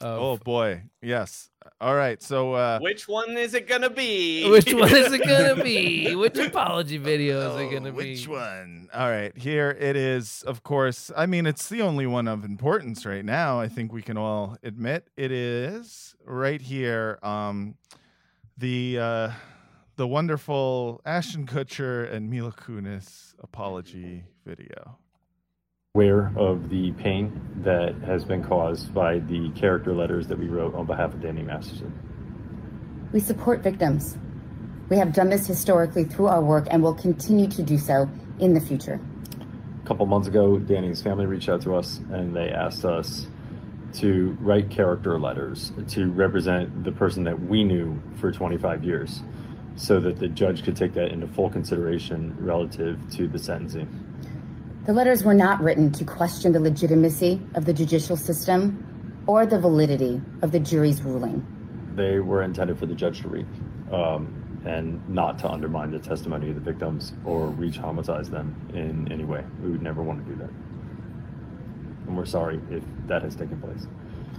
of, 0.03 0.19
Oh 0.19 0.37
boy. 0.37 0.83
Yes. 1.01 1.49
All 1.79 1.95
right. 1.95 2.21
So 2.21 2.53
uh 2.53 2.79
Which 2.79 3.07
one 3.07 3.37
is 3.37 3.53
it 3.53 3.67
gonna 3.67 3.89
be? 3.89 4.49
which 4.49 4.73
one 4.73 4.93
is 4.93 5.13
it 5.13 5.25
gonna 5.25 5.63
be 5.63 6.13
which 6.13 6.37
apology 6.37 6.97
video 6.97 7.55
is 7.55 7.61
it 7.61 7.65
oh, 7.65 7.71
gonna 7.71 7.91
be 7.91 8.11
which 8.11 8.27
one? 8.27 8.89
All 8.93 9.09
right. 9.09 9.35
Here 9.37 9.71
it 9.79 9.95
is. 9.95 10.43
Of 10.45 10.63
course. 10.63 11.09
I 11.15 11.25
mean, 11.25 11.45
it's 11.45 11.69
the 11.69 11.81
only 11.81 12.05
one 12.05 12.27
of 12.27 12.43
importance 12.43 13.05
right 13.05 13.23
now. 13.23 13.59
I 13.59 13.69
think 13.69 13.93
we 13.93 14.01
can 14.01 14.17
all 14.17 14.57
admit 14.61 15.09
it 15.15 15.31
is 15.31 16.15
right 16.25 16.61
here. 16.61 17.17
Um 17.23 17.75
the 18.57 18.99
uh 18.99 19.31
the 19.95 20.07
wonderful 20.07 21.01
Ashton 21.05 21.45
Kutcher 21.45 22.11
and 22.11 22.29
Mila 22.29 22.51
Kunis 22.51 23.35
apology 23.39 24.25
video. 24.45 24.97
Aware 25.95 26.31
of 26.35 26.71
the 26.71 26.91
pain 26.93 27.39
that 27.57 27.93
has 28.03 28.25
been 28.25 28.43
caused 28.43 28.91
by 28.95 29.19
the 29.19 29.51
character 29.51 29.93
letters 29.93 30.25
that 30.25 30.39
we 30.39 30.47
wrote 30.47 30.73
on 30.73 30.87
behalf 30.87 31.13
of 31.13 31.21
Danny 31.21 31.43
Masterson. 31.43 31.93
We 33.11 33.19
support 33.19 33.61
victims. 33.61 34.17
We 34.89 34.97
have 34.97 35.13
done 35.13 35.29
this 35.29 35.45
historically 35.45 36.05
through 36.05 36.29
our 36.29 36.41
work 36.41 36.65
and 36.71 36.81
will 36.81 36.95
continue 36.95 37.47
to 37.47 37.61
do 37.61 37.77
so 37.77 38.09
in 38.39 38.55
the 38.55 38.59
future. 38.59 38.99
A 39.83 39.87
couple 39.87 40.07
months 40.07 40.27
ago, 40.27 40.57
Danny's 40.57 40.99
family 40.99 41.27
reached 41.27 41.47
out 41.47 41.61
to 41.61 41.75
us 41.75 41.99
and 42.11 42.35
they 42.35 42.49
asked 42.49 42.85
us 42.85 43.27
to 43.99 44.35
write 44.41 44.71
character 44.71 45.19
letters 45.19 45.73
to 45.89 46.09
represent 46.09 46.83
the 46.83 46.91
person 46.91 47.23
that 47.25 47.39
we 47.39 47.63
knew 47.63 48.01
for 48.15 48.31
25 48.31 48.83
years 48.83 49.21
so 49.75 49.99
that 49.99 50.17
the 50.17 50.27
judge 50.27 50.63
could 50.63 50.75
take 50.75 50.95
that 50.95 51.11
into 51.11 51.27
full 51.27 51.51
consideration 51.51 52.35
relative 52.39 52.97
to 53.11 53.27
the 53.27 53.37
sentencing. 53.37 54.12
The 54.85 54.91
letters 54.91 55.23
were 55.23 55.33
not 55.33 55.61
written 55.61 55.93
to 55.93 56.03
question 56.03 56.51
the 56.51 56.59
legitimacy 56.59 57.41
of 57.55 57.63
the 57.63 57.71
judicial 57.71 58.17
system 58.17 59.23
or 59.27 59.45
the 59.45 59.57
validity 59.57 60.21
of 60.41 60.51
the 60.51 60.59
jury's 60.59 61.01
ruling. 61.01 61.47
They 61.95 62.19
were 62.19 62.43
intended 62.43 62.77
for 62.77 62.85
the 62.85 62.93
judge 62.93 63.21
to 63.21 63.29
read 63.29 63.45
um, 63.93 64.61
and 64.65 65.07
not 65.07 65.39
to 65.39 65.49
undermine 65.49 65.91
the 65.91 65.99
testimony 65.99 66.49
of 66.49 66.55
the 66.55 66.61
victims 66.61 67.13
or 67.23 67.47
re 67.47 67.71
traumatize 67.71 68.29
them 68.29 68.53
in 68.73 69.09
any 69.09 69.23
way. 69.23 69.45
We 69.61 69.71
would 69.71 69.81
never 69.81 70.03
want 70.03 70.25
to 70.25 70.33
do 70.33 70.37
that. 70.41 70.49
And 72.07 72.17
we're 72.17 72.25
sorry 72.25 72.59
if 72.69 72.83
that 73.07 73.21
has 73.21 73.37
taken 73.37 73.61
place. 73.61 73.87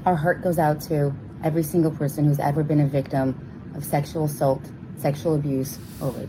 Our 0.05 0.15
heart 0.15 0.43
goes 0.43 0.59
out 0.59 0.79
to 0.83 1.15
every 1.43 1.62
single 1.62 1.91
person 1.91 2.27
who's 2.27 2.39
ever 2.39 2.62
been 2.62 2.81
a 2.81 2.87
victim 2.87 3.73
of 3.75 3.83
sexual 3.83 4.27
assault, 4.27 4.61
sexual 4.99 5.37
abuse, 5.37 5.79
or 6.03 6.11
rape. 6.11 6.29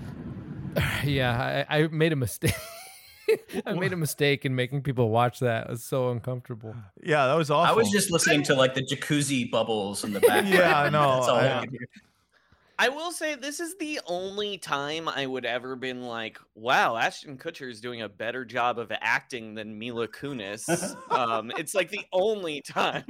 yeah 1.03 1.65
I, 1.69 1.79
I 1.79 1.87
made 1.87 2.13
a 2.13 2.17
mistake 2.17 2.55
i 3.65 3.73
made 3.73 3.93
a 3.93 3.97
mistake 3.97 4.45
in 4.45 4.55
making 4.55 4.81
people 4.81 5.09
watch 5.09 5.39
that 5.39 5.65
it 5.65 5.69
was 5.71 5.83
so 5.83 6.09
uncomfortable 6.11 6.75
Yeah, 7.03 7.27
that 7.27 7.35
was 7.35 7.51
awful. 7.51 7.71
I 7.73 7.75
was 7.75 7.89
just 7.89 8.11
listening 8.11 8.43
to 8.43 8.55
like 8.55 8.73
the 8.73 8.81
jacuzzi 8.83 9.49
bubbles 9.49 10.03
in 10.03 10.13
the 10.13 10.19
background. 10.21 10.49
Yeah, 10.49 10.79
I 10.79 10.89
know, 10.89 11.15
That's 11.15 11.27
all 11.27 11.35
I 11.37 11.47
I- 11.47 11.65
I 12.77 12.89
will 12.89 13.13
say 13.13 13.35
this 13.35 13.61
is 13.61 13.77
the 13.77 14.01
only 14.05 14.57
time 14.57 15.07
I 15.07 15.25
would 15.25 15.45
ever 15.45 15.77
been 15.77 16.01
like, 16.01 16.37
"Wow, 16.55 16.97
Ashton 16.97 17.37
Kutcher 17.37 17.69
is 17.69 17.79
doing 17.79 18.01
a 18.01 18.09
better 18.09 18.43
job 18.43 18.79
of 18.79 18.91
acting 18.99 19.55
than 19.55 19.79
Mila 19.79 20.09
Kunis." 20.09 20.67
um, 21.09 21.53
it's 21.57 21.73
like 21.73 21.89
the 21.89 22.03
only 22.11 22.59
time. 22.59 23.05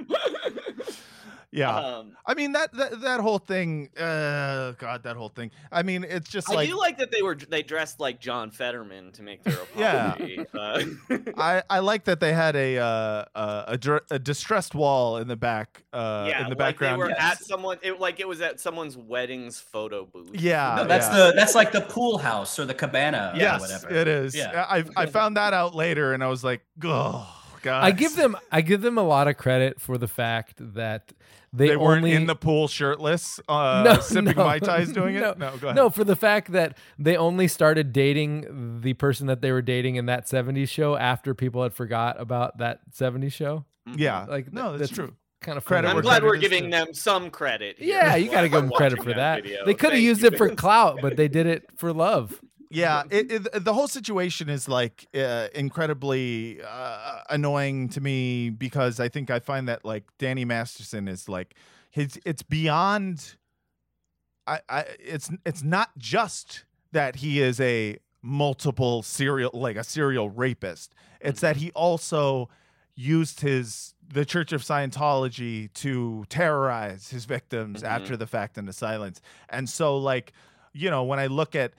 Yeah. 1.55 1.75
um, 1.75 2.17
I 2.25 2.33
mean 2.33 2.51
that, 2.53 2.73
that 2.73 3.01
that 3.01 3.19
whole 3.19 3.39
thing. 3.39 3.89
Uh, 3.97 4.73
God, 4.73 5.03
that 5.03 5.15
whole 5.15 5.29
thing. 5.29 5.51
I 5.71 5.83
mean, 5.83 6.03
it's 6.03 6.29
just 6.29 6.49
I 6.49 6.55
like 6.55 6.69
do 6.69 6.77
like 6.77 6.97
that 6.97 7.11
they 7.11 7.21
were 7.21 7.35
they 7.35 7.63
dressed 7.63 7.99
like 7.99 8.19
John 8.19 8.51
Fetterman 8.51 9.11
to 9.13 9.23
make 9.23 9.43
their 9.43 9.57
Yeah. 9.77 10.15
uh, 10.53 10.83
I, 11.37 11.63
I 11.69 11.79
like 11.79 12.05
that 12.05 12.19
they 12.19 12.33
had 12.33 12.55
a 12.55 12.77
uh, 12.77 13.25
uh, 13.35 13.63
a, 13.67 13.77
dr- 13.77 14.03
a 14.11 14.19
distressed 14.19 14.75
wall 14.75 15.17
in 15.17 15.27
the 15.27 15.35
back 15.35 15.83
uh, 15.93 16.25
yeah, 16.29 16.39
in 16.39 16.43
the 16.45 16.49
like 16.49 16.57
background. 16.57 16.95
they 17.01 17.05
were 17.05 17.09
yes. 17.09 17.19
at 17.19 17.43
someone. 17.45 17.77
It, 17.81 17.99
like 17.99 18.19
it 18.19 18.27
was 18.27 18.41
at 18.41 18.59
someone's 18.59 18.97
wedding's 18.97 19.59
photo 19.59 20.05
booth. 20.05 20.31
yeah, 20.33 20.75
No, 20.77 20.85
that's 20.85 21.07
yeah. 21.07 21.27
the 21.27 21.33
that's 21.35 21.55
like 21.55 21.71
the 21.71 21.81
pool 21.81 22.17
house 22.17 22.59
or 22.59 22.65
the 22.65 22.73
cabana 22.73 23.31
or 23.33 23.39
yes, 23.39 23.61
whatever. 23.61 23.89
it 23.89 24.07
is. 24.07 24.35
Yeah. 24.35 24.65
I 24.67 24.83
I 24.95 25.05
found 25.05 25.37
that 25.37 25.53
out 25.53 25.75
later, 25.75 26.13
and 26.13 26.23
I 26.23 26.27
was 26.27 26.43
like, 26.43 26.61
oh 26.83 27.27
god. 27.61 27.83
I 27.83 27.91
give 27.91 28.15
them 28.15 28.35
I 28.51 28.61
give 28.61 28.81
them 28.81 28.97
a 28.97 29.03
lot 29.03 29.27
of 29.27 29.37
credit 29.37 29.79
for 29.81 29.97
the 29.97 30.07
fact 30.07 30.55
that 30.75 31.13
they, 31.55 31.69
They, 31.69 31.77
weren't 31.77 31.97
only 32.03 32.11
in 32.13 32.25
the 32.27 32.35
pool 32.35 32.67
shirtless, 32.67 33.39
uh, 33.47 33.99
sipping 34.01 34.35
mai 34.35 34.59
tais, 34.59 34.91
doing 34.91 35.15
no, 35.15 35.31
it. 35.31 35.37
No, 35.37 35.57
go 35.57 35.67
ahead. 35.67 35.75
No, 35.75 35.89
for 35.89 36.03
the 36.03 36.15
fact 36.15 36.51
that 36.51 36.77
they 36.99 37.15
only 37.17 37.47
started 37.47 37.93
dating 37.93 38.81
the 38.81 38.93
person 38.93 39.27
that 39.27 39.41
they 39.41 39.51
were 39.51 39.61
dating 39.61 39.95
in 39.95 40.05
that 40.07 40.25
'70s 40.27 40.69
show 40.69 40.95
after 40.95 41.33
people 41.33 41.63
had 41.63 41.73
forgot 41.73 42.19
about 42.19 42.57
that 42.57 42.79
'70s 42.91 43.31
show. 43.33 43.65
yeah, 43.95 44.25
Like 44.25 44.51
no, 44.51 44.69
th- 44.69 44.79
that's, 44.79 44.91
true. 44.91 45.13
Kind 45.41 45.57
of 45.57 45.65
Credit 45.65 45.87
I'm 45.89 46.01
glad 46.01 46.23
we're 46.23 46.37
giving 46.37 46.71
them 46.71 46.93
some 46.93 47.29
credit. 47.29 47.77
here 47.77 47.89
Yeah, 47.99 48.15
you 48.15 48.31
got 48.31 48.41
to 48.41 48.49
give 48.49 48.61
them 48.61 48.71
credit 48.75 48.97
for 48.99 49.09
that 49.09 49.15
that. 49.15 49.43
video. 49.43 49.65
They 49.65 49.75
could 49.75 49.91
have 49.91 50.01
used 50.01 50.21
you. 50.21 50.29
it 50.29 50.37
for 50.37 50.49
clout, 50.55 50.99
but 51.01 51.17
they 51.17 51.27
did 51.27 51.45
it 51.45 51.69
for 51.77 51.93
love. 51.93 52.41
Yeah, 52.75 53.03
it, 53.09 53.31
it, 53.31 53.63
the 53.63 53.73
whole 53.73 53.87
situation 53.87 54.49
is 54.49 54.67
like 54.67 55.07
uh, 55.15 55.47
incredibly 55.55 56.59
uh, 56.61 57.21
annoying 57.29 57.89
to 57.89 58.01
me 58.01 58.49
because 58.49 58.99
I 58.99 59.09
think 59.09 59.29
I 59.29 59.39
find 59.39 59.67
that 59.67 59.85
like 59.85 60.03
Danny 60.17 60.45
Masterson 60.45 61.07
is 61.07 61.27
like 61.29 61.55
his. 61.91 62.19
It's 62.25 62.43
beyond. 62.43 63.35
I, 64.47 64.59
I 64.69 64.85
it's 64.99 65.29
it's 65.45 65.63
not 65.63 65.97
just 65.97 66.65
that 66.91 67.17
he 67.17 67.41
is 67.41 67.59
a 67.59 67.97
multiple 68.21 69.01
serial 69.03 69.51
like 69.53 69.75
a 69.75 69.83
serial 69.83 70.29
rapist. 70.29 70.93
It's 71.21 71.41
that 71.41 71.57
he 71.57 71.71
also 71.71 72.49
used 72.95 73.41
his 73.41 73.93
the 74.07 74.23
Church 74.25 74.51
of 74.53 74.61
Scientology 74.61 75.73
to 75.73 76.25
terrorize 76.29 77.09
his 77.09 77.25
victims 77.25 77.81
Mhm. 77.81 77.87
after 77.87 78.15
the 78.15 78.27
fact 78.27 78.57
in 78.57 78.65
the 78.65 78.73
silence. 78.73 79.21
And 79.49 79.67
so 79.69 79.97
like 79.97 80.33
you 80.73 80.89
know 80.89 81.03
when 81.03 81.19
I 81.19 81.27
look 81.27 81.55
at 81.55 81.73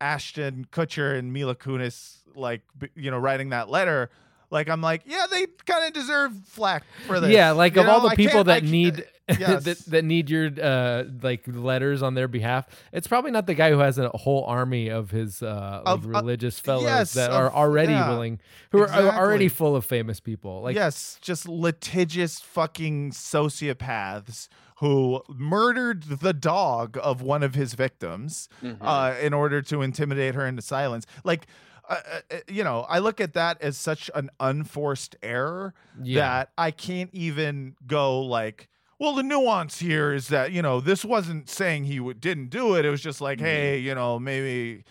Ashton 0.00 0.66
Kutcher 0.70 1.18
and 1.18 1.32
Mila 1.32 1.54
Kunis 1.54 2.18
like 2.34 2.62
you 2.94 3.10
know 3.10 3.18
writing 3.18 3.50
that 3.50 3.70
letter 3.70 4.10
like 4.50 4.68
I'm 4.68 4.80
like 4.80 5.02
yeah 5.06 5.26
they 5.30 5.46
kind 5.64 5.86
of 5.86 5.92
deserve 5.92 6.32
flack 6.46 6.84
for 7.06 7.18
this. 7.18 7.30
Yeah, 7.30 7.52
like 7.52 7.74
You 7.74 7.82
of 7.82 7.88
all 7.88 8.08
the 8.08 8.14
people 8.14 8.44
that 8.44 8.62
need 8.62 9.04
yes. 9.28 9.64
that, 9.64 9.78
that 9.86 10.04
need 10.04 10.30
your 10.30 10.50
uh 10.62 11.04
like 11.22 11.42
letters 11.48 12.02
on 12.02 12.14
their 12.14 12.28
behalf, 12.28 12.66
it's 12.92 13.08
probably 13.08 13.30
not 13.32 13.46
the 13.46 13.54
guy 13.54 13.70
who 13.70 13.78
has 13.78 13.98
a 13.98 14.08
whole 14.10 14.44
army 14.44 14.88
of 14.88 15.10
his 15.10 15.42
uh 15.42 15.82
like 15.84 15.94
Of- 15.94 16.06
uh, 16.06 16.08
religious 16.10 16.60
fellows 16.60 16.84
yes, 16.84 17.12
that 17.14 17.30
of- 17.30 17.36
are 17.36 17.52
already 17.52 17.92
yeah, 17.92 18.08
willing, 18.08 18.38
who 18.70 18.82
are, 18.82 18.88
are 18.88 19.18
already 19.18 19.48
full 19.48 19.74
of 19.74 19.84
famous 19.84 20.20
people. 20.20 20.62
Like 20.62 20.76
yes, 20.76 21.18
just 21.20 21.48
litigious 21.48 22.38
fucking 22.40 23.10
sociopaths 23.12 24.48
who 24.76 25.22
murdered 25.28 26.02
the 26.04 26.32
dog 26.32 26.98
of 27.02 27.22
one 27.22 27.42
of 27.42 27.54
his 27.54 27.74
victims 27.74 28.48
Mhm. 28.62 28.78
uh, 28.80 29.14
in 29.20 29.32
order 29.32 29.62
to 29.62 29.82
intimidate 29.82 30.34
her 30.34 30.46
into 30.46 30.60
silence. 30.62 31.06
Like, 31.24 31.46
uh, 31.88 31.96
uh, 32.30 32.36
you 32.48 32.62
know, 32.64 32.80
I 32.88 32.98
look 32.98 33.20
at 33.20 33.32
that 33.34 33.60
as 33.62 33.76
such 33.78 34.10
an 34.14 34.28
unforced 34.40 35.16
error 35.22 35.72
Yeah. 36.02 36.20
that 36.20 36.50
I 36.58 36.70
can't 36.72 37.10
even 37.14 37.76
go 37.86 38.20
like. 38.20 38.68
Well, 38.98 39.14
the 39.14 39.22
nuance 39.22 39.78
here 39.78 40.12
is 40.12 40.28
that 40.28 40.52
you 40.52 40.62
know 40.62 40.80
this 40.80 41.04
wasn't 41.04 41.48
saying 41.50 41.84
he 41.84 41.96
w- 41.98 42.14
didn't 42.14 42.48
do 42.48 42.74
it. 42.76 42.84
It 42.84 42.90
was 42.90 43.02
just 43.02 43.20
like, 43.20 43.40
hey, 43.40 43.78
you 43.78 43.94
know, 43.94 44.18
maybe, 44.18 44.84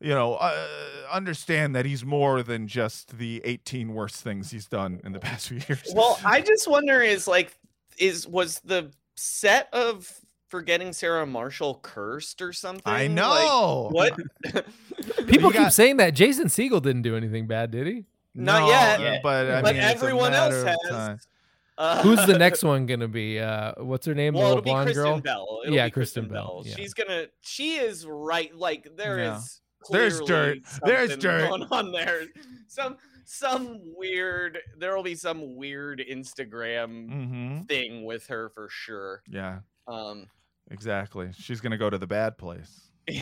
you 0.00 0.10
know, 0.14 0.34
uh, 0.34 0.66
understand 1.12 1.74
that 1.76 1.84
he's 1.84 2.04
more 2.04 2.42
than 2.44 2.66
just 2.68 3.18
the 3.18 3.40
18 3.44 3.94
worst 3.94 4.22
things 4.22 4.50
he's 4.52 4.66
done 4.66 5.00
in 5.04 5.12
the 5.12 5.18
past 5.20 5.48
few 5.48 5.60
years. 5.68 5.82
Well, 5.94 6.18
I 6.24 6.40
just 6.40 6.68
wonder 6.68 7.00
is 7.02 7.26
like 7.28 7.56
is 7.98 8.26
was 8.28 8.60
the 8.60 8.90
set 9.18 9.68
of 9.72 10.10
forgetting 10.48 10.92
Sarah 10.92 11.26
Marshall 11.26 11.80
cursed 11.82 12.40
or 12.40 12.52
something? 12.52 12.82
I 12.86 13.02
Like, 13.02 13.10
know. 13.10 13.88
what? 13.92 14.14
people 15.26 15.50
keep 15.50 15.60
got- 15.62 15.72
saying 15.72 15.96
that 15.98 16.10
Jason 16.14 16.46
Segel 16.46 16.80
didn't 16.82 17.02
do 17.02 17.16
anything 17.16 17.46
bad, 17.46 17.70
did 17.70 17.86
he? 17.86 18.04
Not 18.34 18.68
yet. 18.68 19.00
uh, 19.00 19.02
Yeah. 19.02 19.18
but 19.22 19.50
I 19.50 19.62
but 19.62 19.74
mean, 19.74 19.82
everyone 19.84 20.32
else 20.32 20.62
has. 20.64 21.26
Uh, 21.76 22.02
Who's 22.02 22.24
the 22.26 22.36
next 22.38 22.62
one 22.64 22.86
gonna 22.86 23.08
be? 23.08 23.38
Uh, 23.38 23.72
what's 23.78 24.06
her 24.06 24.14
name? 24.14 24.34
Well, 24.34 24.42
the 24.42 24.46
it'll 24.46 24.56
little 24.56 24.62
be 24.62 24.70
blonde 24.70 24.86
Kristen 24.86 25.04
girl. 25.04 25.20
Bell. 25.20 25.60
It'll 25.64 25.74
Yeah, 25.76 25.86
be 25.86 25.90
Kristen 25.92 26.22
Kristen, 26.24 26.34
Bell, 26.34 26.62
Bell. 26.62 26.62
yeah. 26.66 26.74
She's 26.76 26.94
gonna. 26.94 27.26
She 27.40 27.76
is 27.76 28.06
right. 28.06 28.54
Like 28.54 28.96
there 28.96 29.18
is. 29.18 29.60
Yeah. 29.90 29.98
There's 29.98 30.20
dirt. 30.22 30.58
There's 30.84 31.16
dirt. 31.16 31.48
going 31.48 31.62
on 31.70 31.92
there. 31.92 32.22
Some 32.66 32.96
some 33.30 33.80
weird. 33.96 34.58
There 34.78 34.96
will 34.96 35.02
be 35.02 35.14
some 35.14 35.54
weird 35.56 36.02
Instagram 36.10 37.08
Mm-hmm. 37.10 37.62
thing 37.64 38.04
with 38.04 38.26
her 38.28 38.48
for 38.48 38.68
sure. 38.70 39.22
Yeah, 39.28 39.60
Um. 39.86 40.26
exactly. 40.70 41.30
She's 41.38 41.60
gonna 41.60 41.78
go 41.78 41.90
to 41.90 41.98
the 41.98 42.06
bad 42.06 42.38
place. 42.38 42.90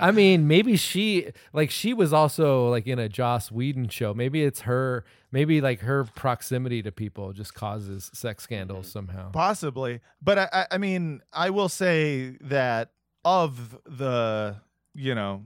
I 0.00 0.10
mean, 0.12 0.48
maybe 0.48 0.76
she 0.76 1.30
like 1.52 1.70
she 1.70 1.94
was 1.94 2.12
also 2.12 2.68
like 2.68 2.86
in 2.86 2.98
a 2.98 3.08
Joss 3.08 3.50
Whedon 3.50 3.88
show. 3.88 4.14
Maybe 4.14 4.42
it's 4.42 4.60
her. 4.62 5.04
Maybe 5.32 5.60
like 5.60 5.80
her 5.80 6.04
proximity 6.04 6.82
to 6.82 6.90
people 6.90 7.32
just 7.32 7.54
causes 7.54 8.10
sex 8.12 8.42
scandals 8.44 8.86
Mm-hmm. 8.86 8.92
somehow. 8.92 9.30
Possibly, 9.30 10.00
but 10.22 10.38
I, 10.38 10.48
I, 10.52 10.66
I 10.72 10.78
mean, 10.78 11.22
I 11.32 11.50
will 11.50 11.68
say 11.68 12.36
that 12.40 12.90
of 13.24 13.78
the, 13.84 14.56
you 14.94 15.14
know, 15.14 15.44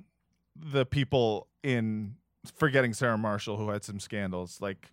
the 0.57 0.87
people 0.87 1.49
in 1.63 2.15
forgetting 2.57 2.93
Sarah 2.95 3.19
Marshall 3.19 3.57
who 3.57 3.69
had 3.71 3.85
some 3.85 3.99
scandals, 4.01 4.61
like 4.61 4.91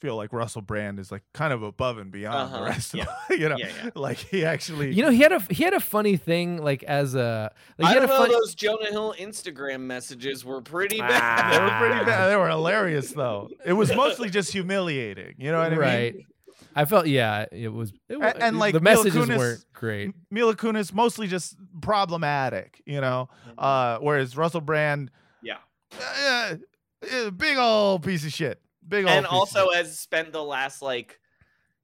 feel 0.00 0.16
like 0.16 0.32
Russell 0.34 0.60
Brand 0.60 0.98
is 0.98 1.10
like 1.10 1.22
kind 1.32 1.50
of 1.52 1.62
above 1.62 1.96
and 1.98 2.10
beyond 2.12 2.36
Uh-huh, 2.36 2.58
the 2.58 2.64
rest 2.64 2.94
yeah. 2.94 3.04
of 3.30 3.38
you 3.38 3.48
know, 3.48 3.56
Yeah, 3.56 3.68
yeah. 3.84 3.90
like 3.94 4.18
he 4.18 4.44
actually, 4.44 4.92
You 4.92 5.02
know, 5.02 5.10
he 5.10 5.20
had 5.20 5.32
a 5.32 5.40
he 5.50 5.64
had 5.64 5.72
a 5.72 5.80
funny 5.80 6.16
thing 6.16 6.62
like 6.62 6.82
as 6.82 7.14
a 7.14 7.52
like 7.78 7.86
I 7.88 7.92
had 7.94 7.94
don't 8.00 8.04
a 8.04 8.06
know. 8.08 8.18
funny. 8.18 8.34
Those 8.34 8.54
Jonah 8.54 8.90
Hill 8.90 9.14
Instagram 9.18 9.80
messages 9.80 10.44
were 10.44 10.60
pretty 10.60 10.96
they 11.00 11.00
bad. 11.08 11.62
were 11.62 11.88
pretty 11.88 12.04
bad. 12.04 12.28
They 12.28 12.36
were 12.36 12.48
hilarious 12.48 13.12
though. 13.12 13.48
It 13.64 13.72
was 13.72 13.94
mostly 13.96 14.28
just 14.28 14.52
humiliating. 14.52 15.34
You 15.38 15.52
know 15.52 15.58
what 15.58 15.66
I 15.68 15.70
mean? 15.70 15.78
right. 15.78 16.16
I 16.76 16.84
felt 16.86 17.06
yeah, 17.06 17.46
it 17.52 17.72
was. 17.72 17.92
It, 18.08 18.18
wa- 18.18 18.26
A- 18.26 18.42
and, 18.42 18.58
like, 18.58 18.74
the 18.74 18.80
Mila 18.80 19.04
messages 19.04 19.28
Kunis- 19.28 19.38
weren't 19.38 19.64
great. 19.74 20.12
Mila 20.28 20.56
Kunis 20.56 20.92
mostly 20.92 21.28
just 21.28 21.56
problematic, 21.80 22.82
you 22.84 23.00
know, 23.00 23.28
uh, 23.56 23.98
whereas 23.98 24.36
Russell 24.36 24.60
Brand, 24.60 25.08
Yeah. 25.12 25.20
Uh, 26.00 26.54
uh, 27.12 27.30
big 27.30 27.56
old 27.58 28.02
piece 28.02 28.24
of 28.24 28.32
shit. 28.32 28.60
Big 28.86 29.04
old 29.04 29.12
and 29.12 29.24
piece 29.24 29.32
also 29.32 29.66
shit. 29.70 29.76
has 29.76 29.98
spent 29.98 30.32
the 30.32 30.42
last 30.42 30.82
like 30.82 31.20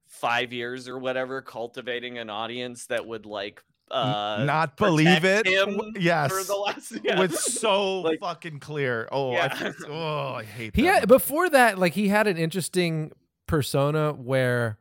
five 0.06 0.52
years 0.52 0.88
or 0.88 0.98
whatever 0.98 1.40
cultivating 1.40 2.18
an 2.18 2.28
audience 2.30 2.86
that 2.86 3.06
would 3.06 3.24
like 3.26 3.62
uh 3.90 4.42
not 4.46 4.76
believe 4.76 5.24
it. 5.24 5.46
him 5.46 5.80
yes, 5.98 6.30
for 6.30 6.44
the 6.44 6.54
last 6.54 6.92
yeah. 7.02 7.18
was 7.18 7.42
so 7.42 8.00
Like- 8.02 8.20
fucking 8.20 8.60
clear. 8.60 9.08
Oh, 9.10 9.32
I, 9.32 9.34
Yeah. 9.34 9.72
oh, 9.88 10.34
I 10.34 10.44
hate 10.44 10.76
He 10.76 10.82
that. 10.82 11.00
had, 11.00 11.08
before 11.08 11.48
that, 11.50 11.78
like 11.78 11.94
he 11.94 12.08
had 12.08 12.26
an 12.26 12.36
interesting 12.36 13.10
persona 13.46 14.12
where, 14.12 14.78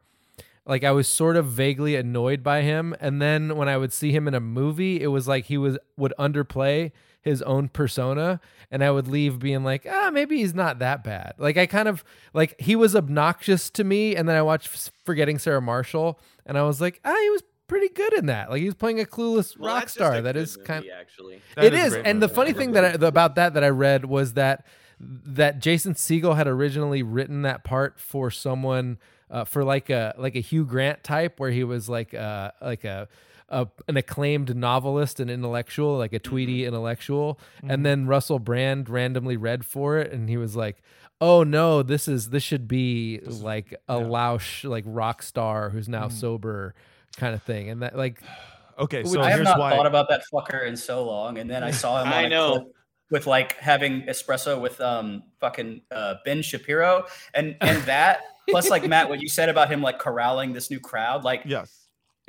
like, 0.68 0.84
I 0.84 0.92
was 0.92 1.08
sort 1.08 1.38
of 1.38 1.48
vaguely 1.48 1.96
annoyed 1.96 2.44
by 2.44 2.62
him, 2.62 2.96
and 3.00 3.20
then 3.20 3.56
when 3.56 3.68
I 3.68 3.78
would 3.78 3.92
see 3.92 4.12
him 4.12 4.28
in 4.28 4.36
a 4.36 4.40
movie, 4.40 5.02
it 5.02 5.08
was 5.08 5.28
like 5.28 5.46
he 5.46 5.58
was 5.58 5.80
would 5.98 6.14
underplay 6.20 6.92
his 7.22 7.42
own 7.42 7.70
persona, 7.70 8.40
and 8.72 8.84
I 8.84 8.92
would 8.92 9.08
leave 9.08 9.40
being 9.40 9.64
like, 9.64 9.86
ah, 9.90 10.10
maybe 10.12 10.38
he's 10.38 10.54
not 10.54 10.80
that 10.80 11.04
bad. 11.04 11.34
Like 11.38 11.58
I 11.58 11.66
kind 11.66 11.88
of 11.88 12.04
like 12.34 12.60
he 12.60 12.76
was 12.76 12.96
obnoxious 12.96 13.70
to 13.72 13.84
me, 13.84 14.16
and 14.16 14.28
then 14.28 14.36
I 14.36 14.42
watched 14.42 14.92
Forgetting 15.06 15.40
Sarah 15.40 15.62
Marshall, 15.62 16.20
and 16.46 16.58
I 16.58 16.64
was 16.64 16.80
like, 16.80 17.00
ah, 17.04 17.16
he 17.22 17.30
was 17.30 17.44
pretty 17.68 17.90
good 17.90 18.14
in 18.14 18.26
that. 18.28 18.50
Like 18.50 18.60
he 18.60 18.66
was 18.66 18.76
playing 18.76 19.00
a 19.00 19.06
clueless 19.06 19.58
Well, 19.58 19.76
rock 19.76 19.90
star. 19.90 20.22
That 20.22 20.36
is 20.38 20.52
is 20.52 20.58
kind. 20.58 20.86
of 20.86 20.92
actually. 21.00 21.42
That 21.56 21.66
it 21.66 21.74
is 21.74 21.94
is, 21.94 22.02
and 22.04 22.22
the 22.22 22.30
funny 22.30 22.54
thing 22.54 22.74
that 22.74 22.86
I, 23.04 23.08
about 23.08 23.36
that 23.36 23.54
that 23.54 23.64
I 23.64 23.70
read 23.70 24.06
was 24.06 24.34
that 24.34 24.66
that 25.00 25.60
Jason 25.60 25.94
Segel 25.94 26.36
had 26.36 26.48
originally 26.48 27.04
written 27.04 27.44
that 27.44 27.64
part 27.64 28.00
for 28.00 28.30
someone 28.30 28.98
uh, 29.30 29.46
for 29.46 29.64
like 29.64 29.90
a 29.90 30.14
like 30.18 30.36
a 30.36 30.42
Hugh 30.42 30.66
Grant 30.66 31.04
type, 31.04 31.40
where 31.40 31.52
he 31.52 31.64
was 31.64 31.88
like 31.90 32.14
uh 32.14 32.52
like 32.62 32.84
a. 32.84 33.08
A, 33.52 33.68
an 33.88 33.98
acclaimed 33.98 34.56
novelist 34.56 35.20
and 35.20 35.30
intellectual, 35.30 35.98
like 35.98 36.14
a 36.14 36.20
Tweety 36.20 36.66
intellectual, 36.66 37.40
and 37.64 37.84
then 37.86 38.06
Russell 38.06 38.38
Brand 38.40 38.90
randomly 38.90 39.38
read 39.38 39.66
for 39.66 39.98
it, 39.98 40.12
and 40.12 40.30
he 40.30 40.38
was 40.38 40.56
like, 40.56 40.84
"Oh 41.20 41.44
no, 41.44 41.82
this 41.82 42.08
is 42.08 42.30
this 42.30 42.44
should 42.44 42.68
be 42.68 43.20
like 43.26 43.74
a 43.88 43.96
louche, 43.96 44.70
like 44.70 44.84
rock 44.88 45.24
star 45.24 45.70
who's 45.72 45.90
now 45.90 46.10
sober, 46.10 46.76
kind 47.18 47.34
of 47.34 47.42
thing." 47.42 47.70
And 47.70 47.82
that 47.82 47.98
like 47.98 48.22
okay, 48.80 49.02
Would- 49.02 49.12
so 49.12 49.22
I 49.22 49.30
have 49.32 49.40
here's 49.40 49.46
not 49.46 49.58
why. 49.60 49.72
thought 49.72 49.88
about 49.88 50.10
that 50.10 50.22
fucker 50.32 50.68
in 50.68 50.78
so 50.78 51.04
long, 51.04 51.40
and 51.40 51.50
then 51.50 51.64
I 51.64 51.72
saw 51.72 52.04
him. 52.04 52.08
I 52.14 52.20
on 52.20 52.26
a 52.26 52.30
know. 52.30 52.52
clip 52.60 52.68
With 53.12 53.26
like 53.26 53.58
having 53.58 54.04
espresso 54.04 54.62
with 54.62 54.80
um 54.80 55.24
fucking 55.40 55.82
uh, 55.90 56.16
Ben 56.24 56.44
Shapiro, 56.44 57.06
and 57.34 57.56
and 57.62 57.82
that 57.86 58.20
plus 58.50 58.70
like 58.70 58.88
Matt, 58.88 59.10
what 59.10 59.20
you 59.20 59.28
said 59.28 59.50
about 59.50 59.72
him 59.72 59.82
like 59.82 59.98
corralling 59.98 60.54
this 60.54 60.70
new 60.70 60.80
crowd, 60.80 61.24
like 61.24 61.42
yes, 61.46 61.79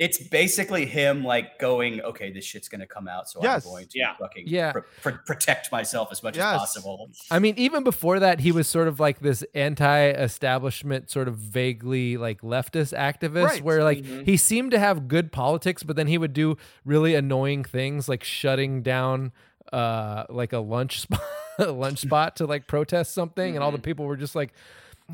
it's 0.05 0.17
basically 0.17 0.87
him 0.87 1.23
like 1.23 1.59
going, 1.59 2.01
okay, 2.01 2.31
this 2.31 2.43
shit's 2.43 2.67
gonna 2.67 2.87
come 2.87 3.07
out, 3.07 3.29
so 3.29 3.39
Yes. 3.43 3.63
I'm 3.63 3.71
going 3.71 3.85
to 3.87 3.99
Yeah. 3.99 4.15
fucking 4.17 4.45
Yeah. 4.47 4.71
pr- 4.71 4.79
pr- 5.03 5.09
protect 5.27 5.71
myself 5.71 6.09
as 6.11 6.23
much 6.23 6.35
Yes. 6.37 6.45
as 6.55 6.57
possible. 6.59 7.11
I 7.29 7.37
mean, 7.37 7.53
even 7.57 7.83
before 7.83 8.19
that, 8.19 8.39
he 8.39 8.51
was 8.51 8.65
sort 8.67 8.87
of 8.87 8.99
like 8.99 9.19
this 9.19 9.43
anti-establishment, 9.53 11.09
sort 11.09 11.27
of 11.27 11.35
vaguely 11.37 12.17
like 12.17 12.41
leftist 12.41 12.97
activist, 12.97 13.43
Right. 13.45 13.63
where 13.63 13.83
like 13.83 13.99
Mhm. 13.99 14.25
he 14.25 14.37
seemed 14.37 14.71
to 14.71 14.79
have 14.79 15.07
good 15.07 15.31
politics, 15.31 15.83
but 15.83 15.95
then 15.95 16.07
he 16.07 16.17
would 16.17 16.33
do 16.33 16.57
really 16.85 17.15
annoying 17.15 17.63
things, 17.63 18.09
like 18.09 18.23
shutting 18.23 18.81
down 18.81 19.31
uh 19.71 20.25
like 20.29 20.51
a 20.51 20.57
lunch 20.59 20.99
spot, 21.01 21.21
a 21.59 21.71
lunch 21.71 21.99
spot 21.99 22.35
to 22.37 22.45
like 22.45 22.67
protest 22.67 23.13
something, 23.13 23.55
and 23.55 23.63
all 23.63 23.71
the 23.71 23.77
people 23.79 24.05
were 24.05 24.17
just 24.17 24.35
like. 24.35 24.51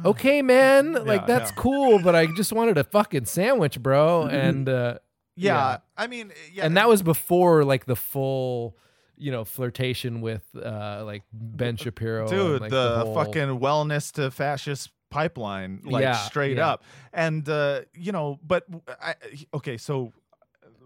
Okay, 0.06 0.42
man, 0.42 0.94
like 1.06 1.22
Yeah, 1.22 1.26
that's 1.28 1.52
yeah. 1.52 1.56
cool, 1.62 2.00
but 2.00 2.16
I 2.16 2.26
just 2.28 2.52
wanted 2.54 2.78
a 2.78 2.84
fucking 2.84 3.26
sandwich, 3.26 3.82
bro. 3.82 4.24
And 4.28 4.68
uh, 4.70 5.00
yeah, 5.36 5.54
Yeah. 5.72 5.78
I 5.98 6.08
mean, 6.08 6.32
yeah, 6.54 6.66
and 6.66 6.78
that 6.78 6.88
was 6.90 7.02
before 7.04 7.64
like 7.64 7.86
the 7.86 7.96
full, 7.96 8.78
you 9.18 9.32
know, 9.32 9.44
flirtation 9.46 10.22
with 10.22 10.44
uh 10.56 11.04
like 11.06 11.24
Ben 11.32 11.76
Shapiro, 11.78 12.22
and, 12.22 12.30
dude 12.30 12.62
like, 12.62 12.72
the, 12.72 13.04
whole- 13.06 13.16
fucking 13.16 13.60
wellness 13.60 14.12
to 14.14 14.32
fascist 14.32 14.92
pipeline 15.10 15.82
like 15.86 16.02
Yeah, 16.02 16.18
straight 16.18 16.58
yeah. 16.58 16.68
up 16.72 16.84
and 17.14 17.48
uh 17.48 17.82
you 17.96 18.12
know 18.12 18.38
but 18.46 18.66
I, 19.02 19.16
okay 19.54 19.78
so 19.78 20.12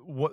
what 0.06 0.32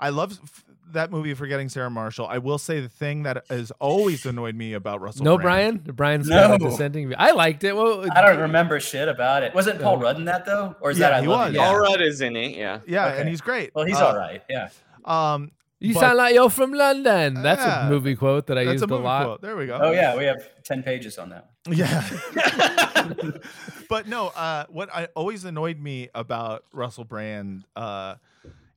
i 0.00 0.08
love 0.08 0.32
f- 0.42 0.64
that 0.92 1.10
movie 1.10 1.34
forgetting 1.34 1.68
sarah 1.68 1.90
marshall 1.90 2.26
i 2.28 2.38
will 2.38 2.58
say 2.58 2.80
the 2.80 2.88
thing 2.88 3.24
that 3.24 3.44
has 3.50 3.70
always 3.80 4.24
annoyed 4.24 4.54
me 4.54 4.72
about 4.72 5.00
russell 5.00 5.24
No, 5.24 5.36
Brand- 5.36 5.82
Brian. 5.84 5.96
Brian's 5.96 6.28
got 6.28 6.50
a 6.54 6.58
No. 6.58 6.70
dissenting. 6.70 7.12
I 7.18 7.32
liked 7.32 7.64
it. 7.64 7.74
Well, 7.74 8.06
I 8.12 8.20
don't 8.22 8.40
remember 8.40 8.78
shit 8.80 9.08
about 9.08 9.42
it. 9.42 9.54
Wasn't 9.54 9.80
Paul 9.80 9.98
Rudd 9.98 10.16
in 10.16 10.24
that 10.26 10.44
though, 10.46 10.76
or 10.80 10.90
is 10.92 10.98
Yeah, 10.98 11.10
that 11.10 11.14
I 11.18 11.20
he 11.22 11.26
love 11.26 11.46
was. 11.48 11.54
You? 11.54 11.60
Yeah. 11.60 11.66
Paul 11.66 11.78
Rudd 11.80 12.00
is 12.00 12.20
in 12.20 12.36
it. 12.36 12.56
Yeah. 12.56 12.80
yeah 12.86 13.06
Okay. 13.08 13.20
and 13.20 13.28
he's 13.28 13.40
great 13.40 13.74
Well, 13.74 13.84
he's 13.84 13.96
Uh, 13.96 14.06
all 14.06 14.16
right. 14.16 14.42
Yeah. 14.48 14.68
um 15.04 15.50
You 15.80 15.92
but- 15.94 16.00
sound 16.00 16.16
like 16.18 16.34
you're 16.34 16.48
from 16.50 16.72
London. 16.72 17.42
That's 17.42 17.60
Yeah. 17.64 17.86
a 17.86 17.90
movie 17.90 18.14
quote 18.16 18.46
that 18.46 18.56
I 18.58 18.64
that's 18.64 18.80
used 18.80 18.90
a 18.90 18.94
a, 18.94 18.96
lot. 18.96 19.24
quote. 19.24 19.42
there 19.42 19.56
we 19.56 19.66
go 19.66 19.78
Oh 19.80 19.90
yeah, 19.92 20.16
we 20.16 20.24
have 20.24 20.42
ten 20.64 20.82
pages 20.82 21.18
on 21.18 21.30
that. 21.30 21.48
yeah 21.68 22.00
but 23.88 24.06
no 24.08 24.28
uh 24.28 24.64
what 24.68 24.88
i 24.94 25.06
always 25.14 25.44
annoyed 25.44 25.78
me 25.80 26.08
about 26.14 26.64
russell 26.72 27.04
brand 27.04 27.64
uh 27.76 28.14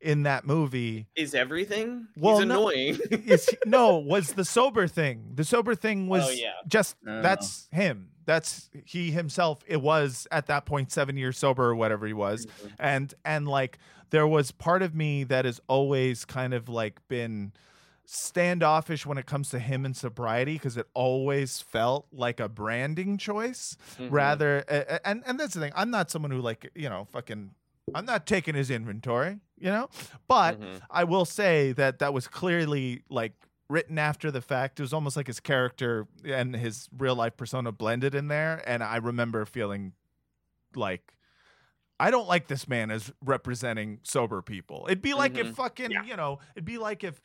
in 0.02 0.24
that 0.24 0.46
movie 0.46 1.08
Is 1.16 1.36
everything? 1.36 2.08
Well, 2.18 2.38
He's 2.40 2.48
no- 2.48 2.70
annoying. 2.70 3.00
is 3.12 3.50
no 3.66 3.98
was 4.14 4.34
the 4.34 4.46
sober 4.46 4.88
thing. 4.88 5.32
The 5.36 5.44
sober 5.44 5.76
thing 5.76 6.08
was 6.08 6.26
Oh, 6.28 6.30
yeah. 6.32 6.52
just 6.68 6.96
Oh. 7.08 7.22
that's 7.22 7.68
him. 7.72 8.10
That's 8.26 8.70
he 8.86 9.12
himself. 9.12 9.60
It 9.68 9.82
was 9.82 10.28
at 10.32 10.46
that 10.48 10.66
point 10.66 10.92
seven 10.92 11.18
years 11.18 11.38
sober 11.38 11.64
or 11.66 11.76
whatever 11.76 12.06
he 12.06 12.14
was, 12.14 12.46
and 12.80 13.12
and 13.26 13.48
like 13.48 13.80
there 14.12 14.28
was 14.28 14.52
part 14.52 14.84
of 14.84 14.94
me 14.94 15.24
that 15.24 15.46
has 15.46 15.60
always 15.68 16.26
kind 16.26 16.54
of 16.54 16.70
like 16.70 17.00
been 17.08 17.54
standoffish 18.06 19.06
when 19.06 19.18
it 19.18 19.26
comes 19.26 19.50
to 19.52 19.60
him 19.60 19.86
and 19.86 19.96
sobriety 19.96 20.54
because 20.54 20.78
it 20.78 20.88
always 20.94 21.62
felt 21.62 22.08
like 22.12 22.40
a 22.40 22.50
branding 22.50 23.18
choice 23.18 23.78
Mhm. 24.00 24.08
rather 24.12 24.64
a- 24.68 24.96
a- 24.96 25.08
and 25.08 25.22
and 25.28 25.40
that's 25.40 25.54
the 25.54 25.60
thing 25.60 25.72
i'm 25.76 25.92
not 25.92 26.10
someone 26.10 26.32
who 26.32 26.42
like 26.42 26.72
you 26.74 26.90
know 26.90 27.08
fucking 27.12 27.52
i'm 27.96 28.06
not 28.06 28.26
taking 28.26 28.56
his 28.56 28.70
inventory 28.72 29.40
you 29.58 29.70
know 29.70 29.90
but 30.28 30.60
Mhm. 30.60 30.82
I 30.90 31.04
will 31.04 31.26
say 31.26 31.72
that 31.74 32.00
that 32.00 32.14
was 32.14 32.28
clearly 32.28 33.04
like 33.10 33.34
written 33.70 34.00
after 34.00 34.32
the 34.32 34.42
fact. 34.42 34.80
It 34.80 34.84
was 34.84 34.94
almost 34.94 35.16
like 35.16 35.28
his 35.28 35.40
character 35.40 36.08
and 36.26 36.56
his 36.56 36.90
real 36.98 37.16
life 37.16 37.38
persona 37.38 37.72
blended 37.72 38.16
in 38.16 38.28
there. 38.28 38.64
And 38.66 38.82
I 38.84 38.96
remember 38.98 39.46
feeling 39.46 39.94
like 40.76 41.14
I 42.00 42.10
don't 42.10 42.28
like 42.28 42.48
this 42.48 42.68
man 42.68 42.90
as 42.90 43.12
representing 43.24 44.00
sober 44.04 44.42
people. 44.42 44.86
It'd 44.88 45.04
be 45.04 45.14
like 45.14 45.38
if 45.38 45.48
Mhm. 45.48 45.56
fucking, 45.56 45.92
Yeah. 45.92 46.04
you 46.04 46.16
know, 46.16 46.40
it'd 46.56 46.66
be 46.66 46.80
like 46.80 47.04
if 47.04 47.22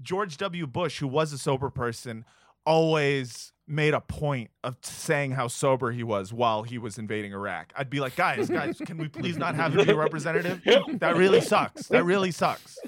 George 0.00 0.36
W. 0.36 0.66
Bush, 0.68 1.00
who 1.00 1.08
was 1.08 1.32
a 1.32 1.38
sober 1.38 1.68
person, 1.70 2.24
always 2.64 3.52
made 3.68 3.92
a 3.94 4.00
point 4.00 4.50
of 4.64 4.76
saying 4.80 5.32
how 5.32 5.46
sober 5.46 5.90
he 5.92 6.02
was 6.02 6.32
while 6.32 6.62
he 6.62 6.78
was 6.78 6.96
invading 6.98 7.32
Iraq. 7.32 7.72
I'd 7.76 7.90
be 7.90 8.00
like, 8.00 8.16
guys, 8.16 8.48
guys, 8.48 8.78
can 8.84 8.96
we 8.96 9.08
please 9.08 9.36
not 9.36 9.54
have 9.56 9.74
him 9.76 9.84
be 9.84 9.92
a 9.92 9.96
representative? 9.96 10.62
That 11.00 11.16
really 11.16 11.40
sucks. 11.42 11.86
That 11.88 12.04
really 12.04 12.30
sucks. 12.30 12.78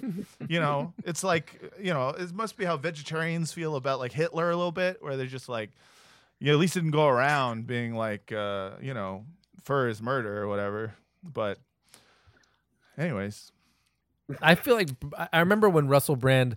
You 0.49 0.59
know, 0.61 0.95
it's 1.05 1.23
like, 1.23 1.61
you 1.81 1.93
know, 1.93 2.09
it 2.11 2.33
must 2.33 2.57
be 2.57 2.65
how 2.65 2.77
vegetarians 2.79 3.53
feel 3.53 3.77
about 3.77 3.99
like 3.99 4.13
Hitler 4.13 4.51
a 4.51 4.57
little 4.57 4.73
bit, 4.73 5.03
where 5.03 5.17
they're 5.19 5.27
just 5.27 5.49
like, 5.49 5.71
you 6.39 6.51
at 6.51 6.59
least 6.59 6.73
didn't 6.75 6.93
go 6.93 7.07
around 7.07 7.67
being 7.67 7.95
like, 7.95 8.33
uh, 8.33 8.71
you 8.81 8.95
know, 8.95 9.27
for 9.63 9.87
his 9.87 10.01
murder 10.01 10.43
or 10.43 10.49
whatever. 10.49 10.95
But, 11.23 11.59
anyways, 12.97 13.53
I 14.41 14.55
feel 14.55 14.75
like 14.75 14.89
I- 15.17 15.29
I 15.35 15.41
remember 15.41 15.69
when 15.69 15.89
Russell 15.89 16.17
Brand 16.17 16.57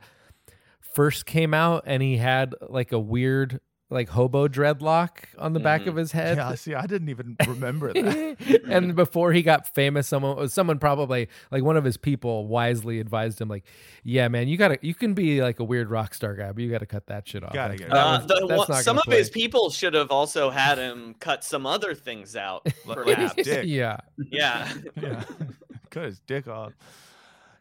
first 0.79 1.25
came 1.25 1.53
out 1.53 1.83
and 1.85 2.01
he 2.03 2.17
had 2.17 2.53
like 2.69 2.91
a 2.91 2.99
weird 2.99 3.59
like 3.93 4.09
hobo 4.09 4.47
dreadlock 4.47 5.09
on 5.37 5.53
the 5.53 5.59
back 5.59 5.85
of 5.87 5.95
his 5.95 6.11
head. 6.11 6.35
yeah. 6.37 6.55
See, 6.55 6.73
I 6.73 6.85
didn't 6.87 7.09
even 7.09 7.37
remember 7.47 7.93
that. 7.93 8.61
and 8.67 8.95
before 8.95 9.31
he 9.31 9.41
got 9.41 9.73
famous, 9.73 10.07
someone 10.07 10.49
someone 10.49 10.79
probably 10.79 11.29
like 11.51 11.63
one 11.63 11.77
of 11.77 11.83
his 11.83 11.95
people 11.95 12.47
wisely 12.47 12.99
advised 12.99 13.39
him, 13.39 13.47
like, 13.49 13.63
"Yeah, 14.03 14.27
man, 14.27 14.47
you 14.47 14.57
gotta 14.57 14.79
you 14.81 14.93
can 14.95 15.13
be 15.13 15.41
like 15.41 15.59
a 15.59 15.63
weird 15.63 15.89
rock 15.89 16.13
star 16.13 16.33
guy, 16.35 16.51
but 16.51 16.61
you 16.63 16.69
gotta 16.71 16.85
cut 16.85 17.07
that 17.07 17.27
shit 17.27 17.43
off." 17.43 17.53
Gotta 17.53 17.73
Like, 17.73 17.79
get 17.79 17.89
that 17.91 17.97
Uh, 17.97 18.17
was- 18.19 18.27
the, 18.27 18.55
one- 18.73 18.83
some 18.83 18.95
gonna 18.97 19.01
of 19.07 19.13
his 19.13 19.29
people 19.29 19.69
should 19.69 19.93
have 19.93 20.11
also 20.11 20.49
had 20.49 20.77
him 20.77 21.15
cut 21.19 21.43
some 21.43 21.65
other 21.65 21.93
things 21.95 22.35
out. 22.35 22.67
Perhaps. 22.85 23.35
dick. 23.35 23.63
yeah, 23.67 23.97
yeah. 24.31 24.71
yeah 24.99 25.23
cut 25.89 26.05
his 26.05 26.19
dick 26.19 26.47
off 26.47 26.73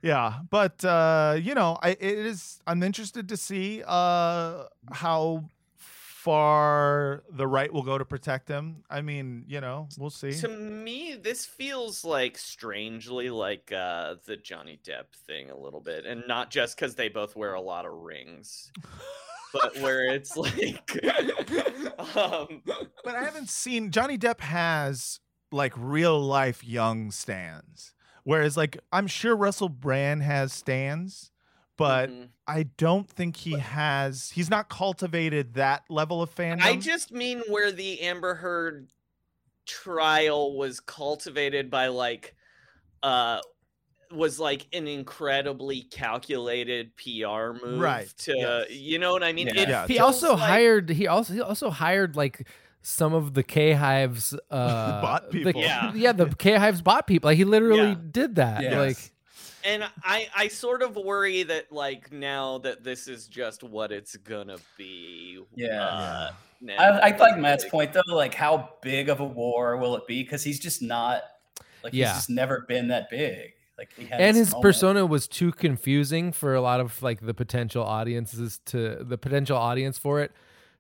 yeah 0.03 0.41
but 0.51 0.85
uh 0.85 1.37
you 1.41 1.55
know 1.55 1.79
i 1.83 1.91
it 1.91 2.01
is 2.03 2.61
i'm 2.67 2.83
interested 2.83 3.29
to 3.29 3.37
see 3.37 3.83
uh 3.87 4.65
how 4.91 5.45
far 6.23 7.25
the 7.31 7.47
right 7.47 7.73
will 7.73 7.83
go 7.83 7.99
to 7.99 8.05
protect 8.05 8.49
him. 8.49 8.85
I 8.89 9.03
mean 9.03 9.45
you 9.49 9.61
know 9.61 9.89
we'll 9.99 10.11
see. 10.11 10.33
To 10.41 10.49
me, 10.49 11.19
this 11.21 11.45
feels 11.45 12.05
like 12.05 12.39
strangely 12.39 13.31
like 13.31 13.73
uh, 13.73 14.15
the 14.27 14.37
Johnny 14.37 14.79
Depp 14.85 15.15
thing 15.27 15.51
a 15.51 15.57
little 15.57 15.81
bit, 15.81 16.07
and 16.07 16.25
not 16.29 16.51
just 16.51 16.77
because 16.77 16.95
they 16.95 17.09
both 17.09 17.35
wear 17.35 17.55
a 17.55 17.61
lot 17.61 17.87
of 17.87 17.93
rings, 17.93 18.71
but 19.53 19.77
where 19.81 20.07
it's 20.07 20.37
like, 20.37 20.99
um, 22.17 22.63
but 23.05 23.15
i 23.15 23.23
haven't 23.23 23.49
seen 23.49 23.91
johnny 23.91 24.17
depp 24.17 24.41
has 24.41 25.21
like 25.51 25.73
real 25.77 26.21
life 26.21 26.65
young 26.65 27.11
stands 27.11 27.95
whereas 28.25 28.57
like 28.57 28.79
i'm 28.93 29.07
sure 29.07 29.37
russell 29.37 29.69
brand 29.69 30.23
has 30.23 30.53
stands 30.53 31.32
but 31.77 32.11
mhm. 32.11 32.29
i 32.47 32.65
don't 32.77 33.09
think 33.09 33.37
he 33.37 33.53
has 33.59 34.31
he's 34.35 34.51
not 34.51 34.69
cultivated 34.69 35.55
that 35.55 35.83
level 35.89 36.21
of 36.23 36.35
fandom 36.35 36.63
I 36.63 36.77
just 36.77 37.13
mean 37.13 37.43
where 37.49 37.73
the 37.73 38.01
Amber 38.03 38.35
Heard 38.35 38.91
trial 39.67 40.57
was 40.57 40.81
cultivated 40.81 41.71
by 41.71 41.87
like, 41.89 42.35
uh, 43.03 43.41
was 44.11 44.39
like 44.39 44.67
an 44.73 44.87
incredibly 44.87 45.83
calculated 45.83 46.93
PR 46.97 47.53
move, 47.65 47.81
Right, 47.81 48.09
To 48.19 48.37
yes. 48.37 48.67
you 48.71 48.99
know 48.99 49.13
what 49.13 49.23
I 49.23 49.33
mean? 49.33 49.47
Yeah. 49.49 49.61
It 49.63 49.69
Yeah. 49.69 49.87
he 49.87 49.99
also 49.99 50.33
like- 50.33 50.41
hired 50.41 50.91
he 50.91 51.07
also 51.07 51.33
he 51.33 51.41
also 51.41 51.71
hired 51.71 52.17
like 52.17 52.47
some 52.83 53.15
of 53.15 53.33
the 53.35 53.43
K 53.43 53.73
Hives 53.73 54.35
uh 54.51 55.01
Bot 55.01 55.31
the- 55.31 55.45
people. 55.45 55.63
Yeah. 55.63 55.93
yeah, 55.95 56.13
the 56.13 56.27
K 56.27 56.57
Hives 56.57 56.83
bot 56.83 57.07
people. 57.07 57.31
Like 57.31 57.39
he 57.39 57.45
literally 57.45 57.91
Yeah. 57.91 57.97
did 58.11 58.35
that. 58.35 58.63
Yes. 58.63 58.75
Like 58.75 59.12
and 59.65 59.85
I 60.05 60.29
I 60.37 60.49
sort 60.49 60.83
of 60.83 60.97
worry 60.97 61.43
that 61.45 61.73
like 61.73 62.13
now 62.13 62.59
that 62.59 62.83
this 62.85 63.09
is 63.09 63.29
just 63.29 63.63
what 63.63 63.93
it's 63.93 64.17
gonna 64.17 64.59
be. 64.77 65.43
Yeah. 65.55 65.83
Uh, 65.85 66.33
now, 66.61 66.77
I, 66.79 67.09
I 67.11 67.17
like 67.17 67.39
Matt's 67.39 67.65
like- 67.65 67.73
point 67.73 67.93
though. 67.93 68.03
Like, 68.09 68.35
how 68.35 68.71
big 68.83 69.09
of 69.09 69.21
a 69.21 69.25
war 69.25 69.77
will 69.77 69.97
it 69.97 70.07
be? 70.07 70.23
Because 70.23 70.45
he's 70.45 70.61
just 70.61 70.81
not. 70.83 71.23
Like, 71.83 71.93
Yeah. 71.93 72.07
he's 72.09 72.17
just 72.19 72.31
never 72.31 72.65
been 72.69 72.89
that 72.89 73.11
big. 73.11 73.55
Like, 73.77 73.89
he 73.97 74.05
had 74.05 74.21
and 74.21 74.37
his 74.37 74.53
moment. 74.53 74.63
persona 74.63 75.07
was 75.07 75.27
too 75.27 75.51
confusing 75.51 76.31
for 76.31 76.55
a 76.55 76.61
lot 76.61 76.79
of 76.79 77.03
like 77.03 77.21
the 77.21 77.35
potential 77.35 77.83
audiences 77.83 78.61
to 78.67 78.99
the 79.01 79.19
potential 79.19 79.57
audience 79.57 79.99
for 79.99 80.21
it 80.21 80.31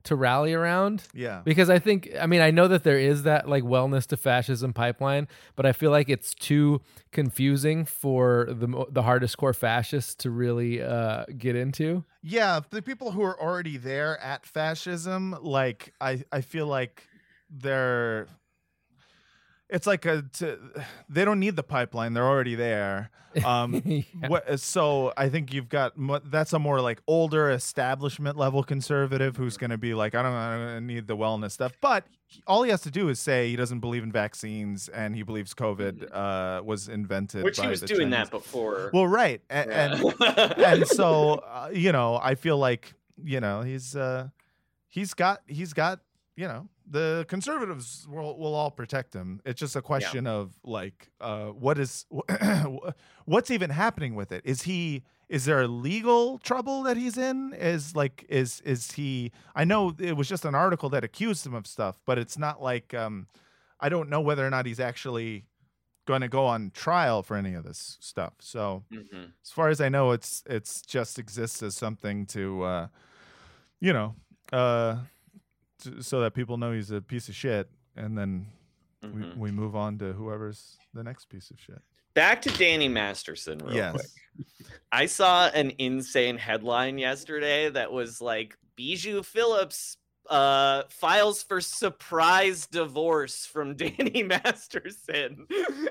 to 0.04 0.16
rally 0.16 0.52
around 0.52 1.04
yeah 1.14 1.42
because 1.44 1.70
i 1.70 1.78
think 1.78 2.08
i 2.20 2.26
mean 2.26 2.40
i 2.40 2.50
know 2.50 2.68
that 2.68 2.84
there 2.84 2.98
is 2.98 3.22
that 3.22 3.48
like 3.48 3.62
wellness 3.62 4.06
to 4.06 4.16
fascism 4.16 4.72
pipeline 4.72 5.28
but 5.56 5.64
i 5.66 5.72
feel 5.72 5.90
like 5.90 6.08
it's 6.08 6.34
too 6.34 6.80
confusing 7.12 7.84
for 7.84 8.46
the 8.50 8.86
the 8.90 9.02
hardest 9.02 9.36
core 9.38 9.52
fascists 9.52 10.14
to 10.14 10.30
really 10.30 10.82
uh 10.82 11.24
get 11.38 11.54
into 11.56 12.04
Yeah, 12.22 12.60
the 12.70 12.82
people 12.82 13.10
who 13.12 13.22
are 13.22 13.40
already 13.40 13.76
there 13.78 14.20
at 14.20 14.46
fascism, 14.46 15.36
like 15.42 15.92
I, 16.00 16.22
I 16.30 16.40
feel 16.40 16.66
like 16.66 17.08
they're. 17.50 18.28
It's 19.68 19.86
like 19.86 20.04
a. 20.06 20.22
To, 20.34 20.58
they 21.08 21.24
don't 21.24 21.40
need 21.40 21.56
the 21.56 21.62
pipeline; 21.62 22.12
they're 22.12 22.26
already 22.28 22.54
there. 22.54 23.10
Um, 23.44 23.80
Yeah. 23.86 24.02
what, 24.28 24.60
so 24.60 25.14
I 25.16 25.30
think 25.30 25.54
you've 25.54 25.70
got 25.70 25.94
that's 26.30 26.52
a 26.52 26.58
more 26.58 26.82
like 26.82 27.00
older 27.06 27.50
establishment 27.50 28.36
level 28.36 28.62
conservative 28.62 29.38
who's 29.38 29.56
going 29.56 29.70
to 29.70 29.78
be 29.78 29.94
like, 29.94 30.14
I 30.14 30.22
don't, 30.22 30.32
I 30.34 30.56
don't 30.74 30.86
need 30.86 31.06
the 31.06 31.16
wellness 31.16 31.52
stuff. 31.52 31.72
But 31.80 32.04
he- 32.26 32.42
all 32.46 32.62
he 32.62 32.70
has 32.70 32.82
to 32.82 32.90
do 32.90 33.08
is 33.08 33.18
say 33.18 33.48
he 33.48 33.56
doesn't 33.56 33.80
believe 33.80 34.02
in 34.02 34.12
vaccines 34.12 34.88
and 34.90 35.16
he 35.16 35.22
believes 35.22 35.54
COVID 35.54 36.08
uh, 36.14 36.62
was 36.62 36.88
invented. 36.88 37.42
which 37.42 37.56
he 37.56 37.62
by 37.62 37.70
was 37.70 37.80
the 37.80 37.86
doing 37.86 38.10
Chinese. 38.10 38.28
that 38.28 38.30
before. 38.30 38.90
Well, 38.92 39.06
right, 39.06 39.40
and, 39.48 39.70
and 39.70 40.14
and 40.20 40.86
so 40.86 41.34
uh, 41.46 41.70
you 41.72 41.92
know 41.92 42.20
i 42.22 42.34
feel 42.34 42.58
like 42.58 42.92
you 43.24 43.40
know 43.40 43.62
he's 43.62 43.96
uh 43.96 44.28
he's 44.88 45.14
got 45.14 45.40
he's 45.46 45.72
got 45.72 46.00
you 46.36 46.46
know 46.48 46.68
the 46.86 47.24
conservatives 47.28 48.06
will, 48.08 48.36
will 48.38 48.54
all 48.54 48.70
protect 48.70 49.14
him. 49.14 49.40
It's 49.44 49.60
just 49.60 49.76
a 49.76 49.82
question 49.82 50.26
of 50.26 50.54
like 50.64 51.10
uh 51.20 51.46
what 51.46 51.78
is 51.78 52.06
what's 53.24 53.50
even 53.50 53.70
happening 53.70 54.14
with 54.14 54.32
it? 54.32 54.42
Is 54.44 54.62
he 54.62 55.02
is 55.28 55.44
there 55.46 55.62
a 55.62 55.68
legal 55.68 56.38
trouble 56.38 56.82
that 56.82 56.96
he's 56.96 57.16
in? 57.16 57.52
Is 57.54 57.94
like 57.96 58.24
is 58.28 58.60
is 58.62 58.92
he 58.92 59.32
i 59.54 59.64
know 59.64 59.94
it 59.98 60.16
was 60.16 60.28
just 60.28 60.44
an 60.44 60.54
article 60.54 60.88
that 60.90 61.04
accused 61.04 61.46
him 61.46 61.54
of 61.54 61.66
stuff 61.66 62.00
but 62.04 62.18
it's 62.18 62.36
not 62.38 62.60
like 62.62 62.92
um 62.94 63.26
i 63.80 63.88
don't 63.88 64.08
know 64.10 64.20
whether 64.20 64.46
or 64.46 64.50
not 64.50 64.66
he's 64.66 64.80
actually 64.80 65.44
going 66.06 66.20
to 66.20 66.28
go 66.28 66.44
on 66.46 66.70
trial 66.74 67.22
for 67.22 67.36
any 67.36 67.54
of 67.54 67.62
this 67.64 67.96
stuff. 68.00 68.34
So 68.40 68.84
Mhm. 68.92 69.32
as 69.44 69.50
far 69.52 69.68
as 69.68 69.80
I 69.80 69.88
know, 69.88 70.10
it's 70.10 70.42
it's 70.46 70.82
just 70.82 71.16
exists 71.18 71.62
as 71.62 71.76
something 71.76 72.26
to, 72.26 72.62
uh, 72.64 72.88
you 73.80 73.92
know, 73.92 74.16
uh, 74.52 74.96
so 76.00 76.20
that 76.20 76.34
people 76.34 76.56
know 76.56 76.72
he's 76.72 76.90
a 76.90 77.00
piece 77.00 77.28
of 77.28 77.34
shit, 77.34 77.68
and 77.96 78.16
then 78.16 78.46
Mhm. 79.04 79.34
we, 79.34 79.48
we 79.48 79.50
move 79.50 79.74
on 79.74 79.98
to 79.98 80.12
whoever's 80.12 80.78
the 80.94 81.02
next 81.02 81.28
piece 81.28 81.50
of 81.50 81.58
shit. 81.58 81.82
Back 82.14 82.40
to 82.42 82.50
Danny 82.50 82.88
Masterson, 82.88 83.58
real 83.58 83.74
yes, 83.74 83.92
quick. 83.92 84.46
I 84.92 85.06
saw 85.06 85.48
an 85.48 85.72
insane 85.78 86.38
headline 86.38 86.98
yesterday 86.98 87.68
that 87.70 87.90
was 87.90 88.20
like 88.20 88.56
Bijou 88.76 89.22
Phillips 89.24 89.96
uh 90.28 90.84
files 90.88 91.42
for 91.42 91.60
surprise 91.60 92.66
divorce 92.66 93.44
from 93.44 93.74
Danny 93.76 94.22
Masterson. 94.22 95.46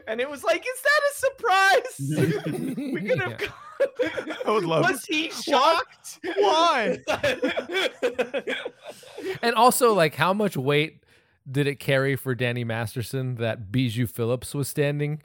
And 0.08 0.22
it 0.22 0.30
was 0.30 0.44
like, 0.44 0.66
is 0.66 0.82
that 0.82 1.02
a 1.10 1.14
surprise? 1.16 2.94
we 2.94 3.02
could 3.02 3.20
have 3.20 3.54
I 4.46 4.52
would 4.52 4.66
love 4.66 4.86
Was 4.90 5.06
he 5.06 5.30
shocked? 5.30 6.20
Why? 6.38 7.00
and 9.42 9.56
also 9.56 9.94
like 9.94 10.16
how 10.16 10.34
much 10.34 10.56
weight 10.56 11.04
did 11.50 11.68
it 11.68 11.76
carry 11.76 12.16
for 12.16 12.36
Danny 12.36 12.64
Masterson 12.64 13.36
that 13.36 13.72
Bijou 13.72 14.06
Phillips 14.06 14.54
was 14.54 14.68
standing 14.68 15.22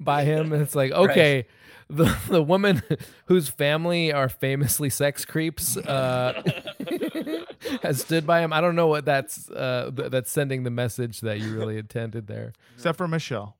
by 0.00 0.24
him? 0.24 0.52
And 0.52 0.62
it's 0.62 0.74
like, 0.74 0.90
okay, 1.04 1.46
the 1.88 2.04
the 2.28 2.42
woman 2.42 2.82
whose 3.26 3.48
family 3.48 4.12
are 4.12 4.28
famously 4.28 4.90
sex 4.90 5.24
creeps 5.24 5.76
uh, 5.76 6.42
has 7.82 8.00
stood 8.00 8.26
by 8.26 8.40
him. 8.40 8.52
I 8.52 8.60
don't 8.60 8.76
know 8.76 8.86
what 8.86 9.04
that's 9.04 9.50
uh, 9.50 9.90
th- 9.94 10.10
that's 10.10 10.30
sending 10.30 10.62
the 10.62 10.70
message 10.70 11.20
that 11.20 11.40
you 11.40 11.52
really 11.56 11.78
intended 11.78 12.26
there. 12.26 12.52
except 12.76 12.96
for 12.98 13.08
Michelle. 13.08 13.56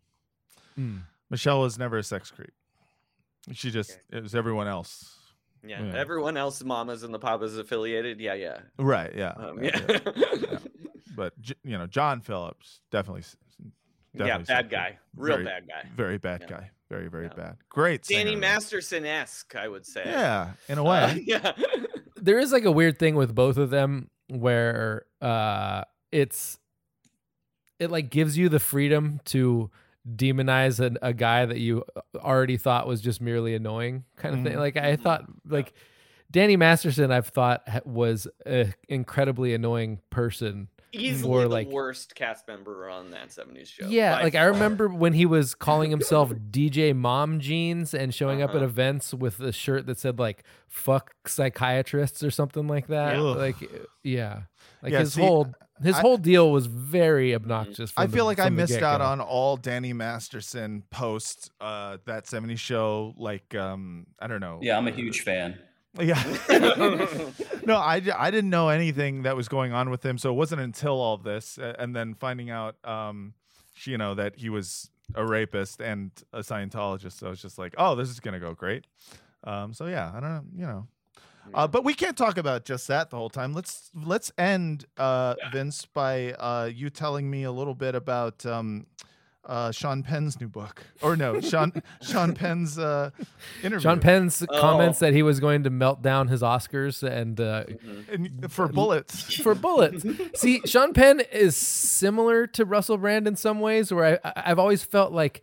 Mm. 0.79 1.01
Michelle 1.29 1.61
was 1.61 1.79
never 1.79 1.99
a 1.99 2.03
sex 2.05 2.31
creep. 2.31 2.53
She 3.53 3.71
just 3.71 3.99
it 4.11 4.23
was 4.23 4.35
everyone 4.35 4.69
else. 4.69 5.17
yeah, 5.67 5.83
Yeah. 5.83 5.99
everyone 5.99 6.37
else, 6.37 6.63
mamas 6.63 7.03
and 7.03 7.13
the 7.13 7.19
papas 7.19 7.57
affiliated. 7.59 8.21
Yeah, 8.21 8.35
yeah. 8.35 8.59
Right? 8.79 9.13
Yeah. 9.15 9.33
Um, 9.37 9.63
yeah, 9.63 9.81
yeah. 9.89 9.99
yeah. 10.15 10.59
But 11.17 11.33
you 11.65 11.77
know, 11.77 11.87
John 11.87 12.21
Phillips 12.21 12.81
definitely. 12.91 13.25
S- 14.19 14.27
yeah, 14.27 14.39
bad 14.39 14.71
guy. 14.71 14.99
Real 15.17 15.37
Very- 15.37 15.45
bad 15.45 15.69
guy. 15.69 15.89
Very 15.97 16.19
bad 16.19 16.41
Yeah. 16.43 16.47
guy. 16.49 16.71
Very 16.89 17.09
very 17.09 17.27
Yeah. 17.27 17.35
bad. 17.35 17.57
Great. 17.69 18.03
Danny. 18.05 18.35
Masterson 18.37 19.05
esque, 19.07 19.55
I 19.55 19.69
would 19.69 19.87
say. 19.87 20.03
Yeah, 20.05 20.53
in 20.69 20.79
a 20.79 20.85
Uh, 20.85 20.91
way. 20.91 21.23
yeah. 21.27 21.53
there 22.17 22.39
is 22.39 22.51
like 22.53 22.65
a 22.65 22.73
weird 22.73 22.99
thing 22.99 23.15
with 23.15 23.35
both 23.35 23.57
of 23.57 23.71
them 23.71 24.11
where 24.29 25.05
uh 25.21 25.83
it's 26.13 26.59
it 27.79 27.91
like 27.91 28.11
gives 28.11 28.37
you 28.37 28.49
the 28.49 28.59
freedom 28.61 29.21
to 29.27 29.71
demonize 30.17 30.81
an, 30.85 30.99
a 31.03 31.13
guy 31.13 31.45
that 31.47 31.59
you 31.59 31.85
already 32.17 32.57
thought 32.57 32.87
was 32.87 33.01
just 33.01 33.21
merely 33.21 33.55
annoying 33.55 34.05
kind 34.17 34.35
of 34.35 34.43
thing 34.43 34.55
Mhm. 34.55 34.59
like 34.59 34.77
i 34.77 34.97
thought 34.97 35.25
like 35.47 35.73
danny 36.31 36.57
masterson 36.57 37.11
i've 37.13 37.27
thought 37.29 37.63
was 37.87 38.27
an 38.47 38.73
incredibly 38.89 39.53
annoying 39.55 40.01
person 40.11 40.69
easily 40.93 41.43
the 41.43 41.49
like 41.49 41.69
worst 41.69 42.15
cast 42.15 42.47
member 42.49 42.89
on 42.89 43.11
that 43.13 43.29
70s 43.31 43.67
show. 43.69 43.87
Yeah, 43.87 44.17
by 44.17 44.23
like 44.25 44.35
I 44.35 44.45
remember 44.45 44.89
when 44.89 45.13
he 45.13 45.27
was 45.27 45.55
calling 45.55 45.91
himself 45.91 46.31
DJ 46.51 46.95
Mom 46.95 47.41
Jeans 47.41 47.95
and 47.95 48.15
showing 48.15 48.43
up 48.43 48.51
at 48.51 48.57
Uh-huh. 48.57 48.65
events 48.67 49.15
with 49.15 49.41
a 49.41 49.53
shirt 49.53 49.87
that 49.87 49.99
said 49.99 50.19
like 50.19 50.45
"fuck 50.69 51.15
psychiatrists" 51.27 52.23
or 52.23 52.31
something 52.31 52.67
like 52.67 52.87
that. 52.89 53.17
Yeah. 53.17 53.21
Like, 53.23 53.57
yeah, 54.03 54.43
like 54.83 54.93
Yeah, 54.93 55.01
his 55.01 55.15
see, 55.15 55.21
whole 55.23 55.53
his 55.83 55.97
I- 55.97 56.01
whole 56.03 56.19
deal 56.19 56.51
was 56.53 56.67
very 56.67 57.35
obnoxious. 57.35 57.93
I 57.97 58.03
from 58.03 58.11
the- 58.11 58.17
feel 58.19 58.25
like 58.27 58.39
I 58.39 58.49
missed 58.51 58.75
out 58.83 58.99
get-go. 58.99 59.05
on 59.13 59.21
all 59.21 59.57
Danny 59.57 59.93
Masterson 59.95 60.83
post 60.91 61.51
uh, 61.61 61.97
that 62.05 62.27
70s 62.27 62.59
show. 62.59 63.15
Like, 63.17 63.55
um, 63.55 64.07
I 64.19 64.27
don't 64.27 64.41
know. 64.41 64.59
Yeah, 64.61 64.77
I'm 64.77 64.87
a 64.89 64.91
huge 64.93 65.23
fan. 65.23 65.59
Yeah. 65.99 66.23
no, 67.67 67.77
I, 67.77 68.03
I 68.17 68.31
didn't 68.31 68.51
know 68.51 68.69
anything 68.69 69.23
that 69.23 69.37
was 69.37 69.49
going 69.49 69.73
on 69.73 69.91
with 69.91 70.05
him. 70.05 70.19
So 70.19 70.31
it 70.31 70.35
wasn't 70.35 70.61
until 70.63 71.01
all 71.01 71.17
this 71.17 71.59
and 71.59 71.95
then 71.95 72.15
finding 72.15 72.51
out, 72.51 72.77
um, 72.85 73.35
you 73.85 73.99
know, 73.99 74.15
that 74.15 74.37
he 74.37 74.49
was 74.51 74.91
a 75.15 75.25
rapist 75.25 75.81
and 75.81 76.11
a 76.33 76.41
Scientologist. 76.41 77.19
So 77.19 77.27
I 77.27 77.31
was 77.31 77.43
just 77.43 77.59
like, 77.59 77.75
oh, 77.79 77.95
this 77.95 78.09
is 78.09 78.21
going 78.21 78.35
to 78.35 78.41
go 78.41 78.55
great. 78.55 78.85
Um, 79.45 79.73
so 79.73 79.87
yeah, 79.87 80.13
I 80.15 80.21
don't 80.21 80.31
know, 80.31 80.45
you 80.55 80.67
know. 80.67 80.87
Uh, 81.55 81.67
but 81.67 81.85
we 81.85 81.95
can't 81.95 82.17
talk 82.17 82.39
about 82.39 82.65
just 82.65 82.87
that 82.89 83.11
the 83.11 83.17
whole 83.17 83.31
time. 83.31 83.53
Let's 83.53 83.91
let's 83.95 84.31
end, 84.39 84.85
uh, 84.97 85.35
Vince, 85.51 85.87
by 85.87 86.33
uh, 86.35 86.71
you 86.73 86.91
telling 86.91 87.29
me 87.31 87.45
a 87.45 87.51
little 87.51 87.75
bit 87.75 87.95
about 87.95 88.45
um, 88.47 88.87
uh, 89.47 89.73
Sean 89.73 90.03
Penn's 90.03 90.39
new 90.41 90.49
book, 90.49 90.85
or 91.03 91.17
no, 91.17 91.41
Sean 91.41 91.73
Sean 92.03 92.35
Penn's 92.35 92.79
uh, 92.79 93.11
interview. 93.63 93.81
Sean 93.83 93.99
Penn's 94.01 94.45
Oh. 94.49 94.61
comments 94.61 94.99
that 95.01 95.13
he 95.15 95.23
was 95.23 95.41
going 95.41 95.63
to 95.65 95.71
melt 95.71 96.03
down 96.03 96.29
his 96.29 96.43
Oscars 96.43 97.03
and 97.03 97.41
uh, 97.41 97.65
And 98.13 98.53
for 98.53 98.69
bullets. 98.69 99.35
for 99.43 99.55
bullets. 99.55 100.05
See, 100.35 100.61
Sean 100.67 100.93
Penn 100.93 101.21
is 101.33 101.57
similar 101.57 102.47
to 102.49 102.65
Russell 102.65 102.99
Brand 102.99 103.27
in 103.27 103.35
some 103.37 103.61
ways, 103.61 103.93
where 103.93 104.21
I, 104.25 104.29
I- 104.29 104.43
I've 104.51 104.59
always 104.59 104.83
felt 104.85 105.13
like 105.13 105.43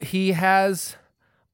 he 0.00 0.32
has, 0.32 0.96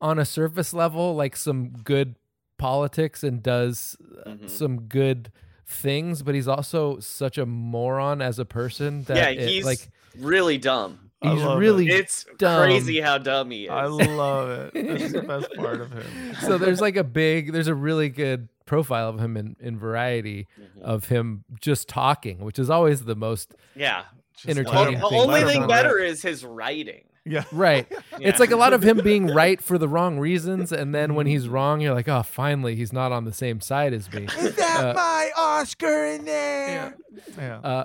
on 0.01 0.19
a 0.19 0.25
surface 0.25 0.75
level, 0.75 1.15
like 1.15 1.37
some 1.37 1.71
good 1.71 2.17
politics 2.59 3.23
and 3.25 3.43
does 3.43 3.97
uh, 4.27 4.31
Mhm. 4.31 4.51
some 4.51 4.81
good 4.83 5.31
things, 5.67 6.23
but 6.23 6.35
he's 6.35 6.49
also 6.49 6.99
such 7.01 7.39
a 7.39 7.47
moron 7.47 8.21
as 8.21 8.39
a 8.39 8.45
person 8.45 9.05
that 9.05 9.17
yeah, 9.17 9.29
it, 9.31 9.49
he's 9.49 9.65
like 9.65 9.89
really 10.19 10.59
dumb. 10.59 10.99
He's 11.23 11.41
love 11.43 11.57
it. 11.57 11.61
really 11.61 11.89
It's 11.89 12.27
dumb. 12.37 12.63
crazy 12.65 13.01
how 13.01 13.17
dumb 13.19 13.51
he 13.51 13.65
is. 13.65 13.71
I 13.71 13.87
love 13.87 14.51
it. 14.51 14.73
It's 15.03 15.13
the 15.13 15.23
best 15.23 15.49
part 15.55 15.81
of 15.81 15.91
him. 15.93 16.35
so 16.43 16.59
there's 16.59 16.83
like 16.83 16.97
a 16.97 17.05
big 17.05 17.53
there's 17.53 17.69
a 17.69 17.75
really 17.75 18.11
good 18.11 18.49
profile 18.67 19.09
of 19.09 19.19
him 19.21 19.37
in, 19.37 19.57
in 19.61 19.79
variety 19.79 20.47
Mm-hmm. 20.61 20.83
of 20.83 21.07
him 21.09 21.45
just 21.61 21.89
talking 21.89 22.41
which 22.41 22.59
is 22.59 22.69
always 22.71 23.05
the 23.05 23.17
most 23.17 23.55
yeah. 23.75 24.03
Just 24.37 24.49
Entertaining 24.49 25.01
let 25.01 25.01
The 25.01 25.07
him- 25.07 25.11
thing 25.11 25.21
only 25.21 25.45
thing 25.45 25.61
rip. 25.63 25.69
better 25.71 25.99
is 25.99 26.21
his 26.21 26.45
writing. 26.45 27.05
Yeah. 27.25 27.45
right 27.53 27.87
Yeah. 27.91 28.29
it's 28.29 28.39
like 28.41 28.51
a 28.51 28.57
lot 28.57 28.75
of 28.75 28.83
him 28.83 28.99
being 28.99 29.27
right 29.35 29.63
for 29.63 29.79
the 29.79 29.89
wrong 29.89 30.19
reasons 30.19 30.73
and 30.73 30.95
then 30.95 31.15
when 31.15 31.27
he's 31.27 31.49
wrong 31.49 31.81
you're 31.81 31.95
like 31.95 32.09
oh 32.09 32.23
finally 32.23 32.77
he's 32.77 32.93
not 32.93 33.13
on 33.13 33.25
the 33.25 33.33
same 33.33 33.63
side 33.63 33.95
as 33.95 34.13
me 34.13 34.25
Is 34.25 34.57
that 34.57 34.81
Uh, 34.91 34.93
my 34.95 35.31
Oscar 35.39 36.05
in 36.05 36.27
there? 36.27 36.97
Yeah. 37.39 37.59
uh, 37.61 37.85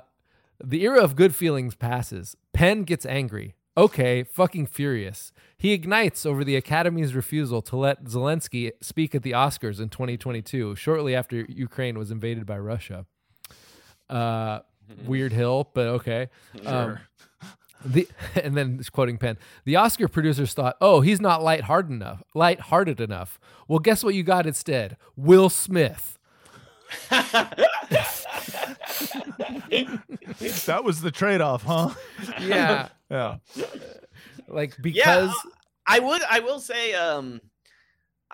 the 0.63 0.83
era 0.83 1.01
of 1.01 1.15
good 1.15 1.35
feelings 1.35 1.75
passes 1.75 2.35
penn 2.53 2.83
gets 2.83 3.05
angry 3.05 3.55
okay 3.77 4.23
fucking 4.23 4.65
furious 4.65 5.31
he 5.57 5.71
ignites 5.71 6.25
over 6.25 6.43
the 6.43 6.57
academy's 6.57 7.13
refusal 7.13 7.61
to 7.61 7.75
let 7.75 8.03
zelensky 8.05 8.71
speak 8.81 9.15
at 9.15 9.23
the 9.23 9.31
oscars 9.31 9.79
in 9.79 9.89
2022 9.89 10.75
shortly 10.75 11.15
after 11.15 11.45
ukraine 11.49 11.97
was 11.97 12.11
invaded 12.11 12.45
by 12.45 12.57
russia 12.57 13.05
uh, 14.09 14.59
weird 15.05 15.31
hill 15.31 15.69
but 15.73 15.87
okay 15.87 16.27
um, 16.65 16.97
the 17.85 18.07
and 18.35 18.55
then 18.55 18.81
quoting 18.91 19.17
Penn. 19.17 19.37
The 19.65 19.75
Oscar 19.77 20.07
producers 20.07 20.53
thought, 20.53 20.75
"Oh, 20.81 21.01
he's 21.01 21.21
not 21.21 21.43
lighthearted 21.43 21.91
enough. 21.91 22.23
Lighthearted 22.35 22.99
enough. 22.99 23.39
Well, 23.67 23.79
guess 23.79 24.03
what 24.03 24.15
you 24.15 24.23
got 24.23 24.45
instead? 24.45 24.97
Will 25.15 25.49
Smith." 25.49 26.17
that 30.65 30.81
was 30.83 31.01
the 31.01 31.11
trade-off, 31.11 31.63
huh? 31.63 31.89
Yeah, 32.41 32.89
Yeah. 33.09 33.37
like 34.47 34.75
because 34.81 35.29
uh, 35.29 35.49
I 35.87 35.99
would. 35.99 36.21
I 36.29 36.39
will 36.41 36.59
say. 36.59 36.93
Um, 36.93 37.41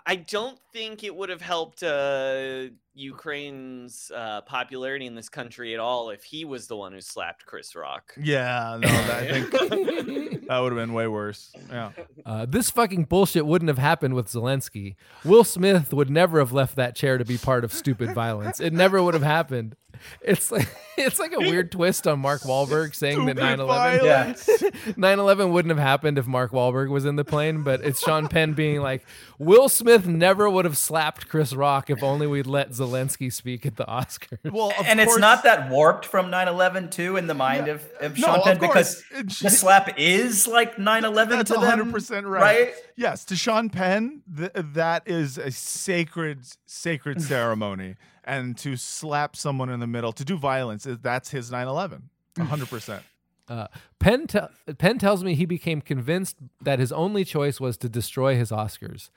I 0.08 0.14
don't 0.14 0.56
think 0.72 1.02
it 1.02 1.12
would 1.16 1.30
have 1.30 1.40
helped 1.40 1.82
uh, 1.82 2.66
Ukraine's 2.94 4.12
uh, 4.14 4.40
popularity 4.42 5.04
in 5.06 5.16
this 5.16 5.28
country 5.28 5.74
at 5.74 5.80
all 5.80 6.10
if 6.10 6.22
he 6.22 6.44
was 6.44 6.68
the 6.68 6.76
one 6.76 6.92
who 6.92 7.00
slapped 7.00 7.44
Chris 7.44 7.74
Rock. 7.74 8.14
Yeah, 8.16 8.78
no, 8.80 8.86
that- 8.86 9.22
I 9.24 9.26
think 9.42 9.50
that 10.46 10.58
would 10.60 10.70
have 10.72 10.78
been 10.80 10.92
way 10.92 11.08
worse. 11.08 11.52
Yeah. 11.68 11.90
uh, 12.24 12.46
this 12.46 12.70
fucking 12.70 13.06
bullshit 13.06 13.46
wouldn't 13.46 13.68
have 13.68 13.78
happened 13.78 14.14
with 14.14 14.28
Zelensky. 14.28 14.94
Will 15.24 15.42
Smith 15.42 15.92
would 15.92 16.08
never 16.08 16.38
have 16.38 16.52
left 16.52 16.76
that 16.76 16.94
chair 16.94 17.18
to 17.18 17.24
be 17.24 17.36
part 17.36 17.64
of 17.64 17.72
stupid 17.72 18.14
violence. 18.14 18.60
It 18.60 18.72
never 18.72 19.02
would 19.02 19.14
have 19.14 19.24
happened. 19.24 19.74
It's 20.20 20.50
like 20.50 20.68
it's 20.96 21.18
like 21.18 21.32
a 21.32 21.38
weird 21.38 21.70
twist 21.72 22.06
on 22.06 22.20
Mark 22.20 22.42
Wahlberg 22.42 22.94
saying 22.94 23.24
that 23.26 23.36
Stupid 23.36 23.58
9/11 23.60 23.66
violence. 23.66 24.46
9/11 24.96 25.50
wouldn't 25.52 25.70
have 25.76 25.84
happened 25.84 26.18
if 26.18 26.26
Mark 26.26 26.52
Wahlberg 26.52 26.90
was 26.90 27.04
in 27.04 27.16
the 27.16 27.24
plane, 27.24 27.62
but 27.62 27.80
it's 27.82 28.00
Sean 28.00 28.28
Penn 28.28 28.54
being 28.54 28.80
like, 28.80 29.04
Will 29.38 29.68
Smith 29.68 30.06
never 30.06 30.48
would 30.48 30.64
have 30.64 30.76
slapped 30.78 31.28
Chris 31.28 31.52
Rock 31.52 31.90
if 31.90 32.02
only 32.02 32.26
we'd 32.26 32.46
let 32.46 32.70
Zelensky 32.70 33.32
speak 33.32 33.66
at 33.66 33.76
the 33.76 33.84
Oscars. 33.84 34.38
Well, 34.50 34.70
of 34.78 34.86
and 34.86 35.00
it's 35.00 35.18
not 35.18 35.42
that 35.44 35.70
warped 35.70 36.06
from 36.06 36.30
9-11 36.30 36.90
too 36.90 37.16
in 37.16 37.26
the 37.26 37.34
mind 37.34 37.68
of, 37.68 37.84
of 38.00 38.18
No, 38.18 38.26
Sean 38.28 38.42
Penn 38.42 38.58
course. 38.58 38.68
because 38.70 39.04
It's- 39.12 39.40
the 39.40 39.50
slap 39.50 39.98
is 39.98 40.46
like 40.46 40.76
9-11 40.76 41.28
That's 41.30 41.50
to 41.50 41.56
100% 41.58 42.24
right. 42.24 42.40
right? 42.40 42.74
Yes, 42.96 43.24
to 43.26 43.36
Sean 43.36 43.68
Penn, 43.68 44.22
th- 44.34 44.52
that 44.54 45.02
is 45.06 45.36
a 45.36 45.50
sacred, 45.50 46.40
sacred 46.64 47.20
ceremony. 47.20 47.96
And 48.26 48.58
to 48.58 48.76
slap 48.76 49.36
someone 49.36 49.70
in 49.70 49.78
the 49.78 49.86
middle, 49.86 50.12
to 50.12 50.24
do 50.24 50.36
violence 50.36 50.86
that's 51.00 51.30
his 51.30 51.50
9 51.50 51.66
11. 51.66 52.10
100%. 52.36 53.00
Uh, 53.48 53.68
Penn, 54.00 54.26
te- 54.26 54.40
Penn 54.76 54.98
tells 54.98 55.22
me 55.22 55.36
he 55.36 55.46
became 55.46 55.80
convinced 55.80 56.34
that 56.60 56.80
his 56.80 56.90
only 56.90 57.24
choice 57.24 57.60
was 57.60 57.76
to 57.76 57.88
destroy 57.88 58.34
his 58.34 58.50
Oscars. 58.50 59.08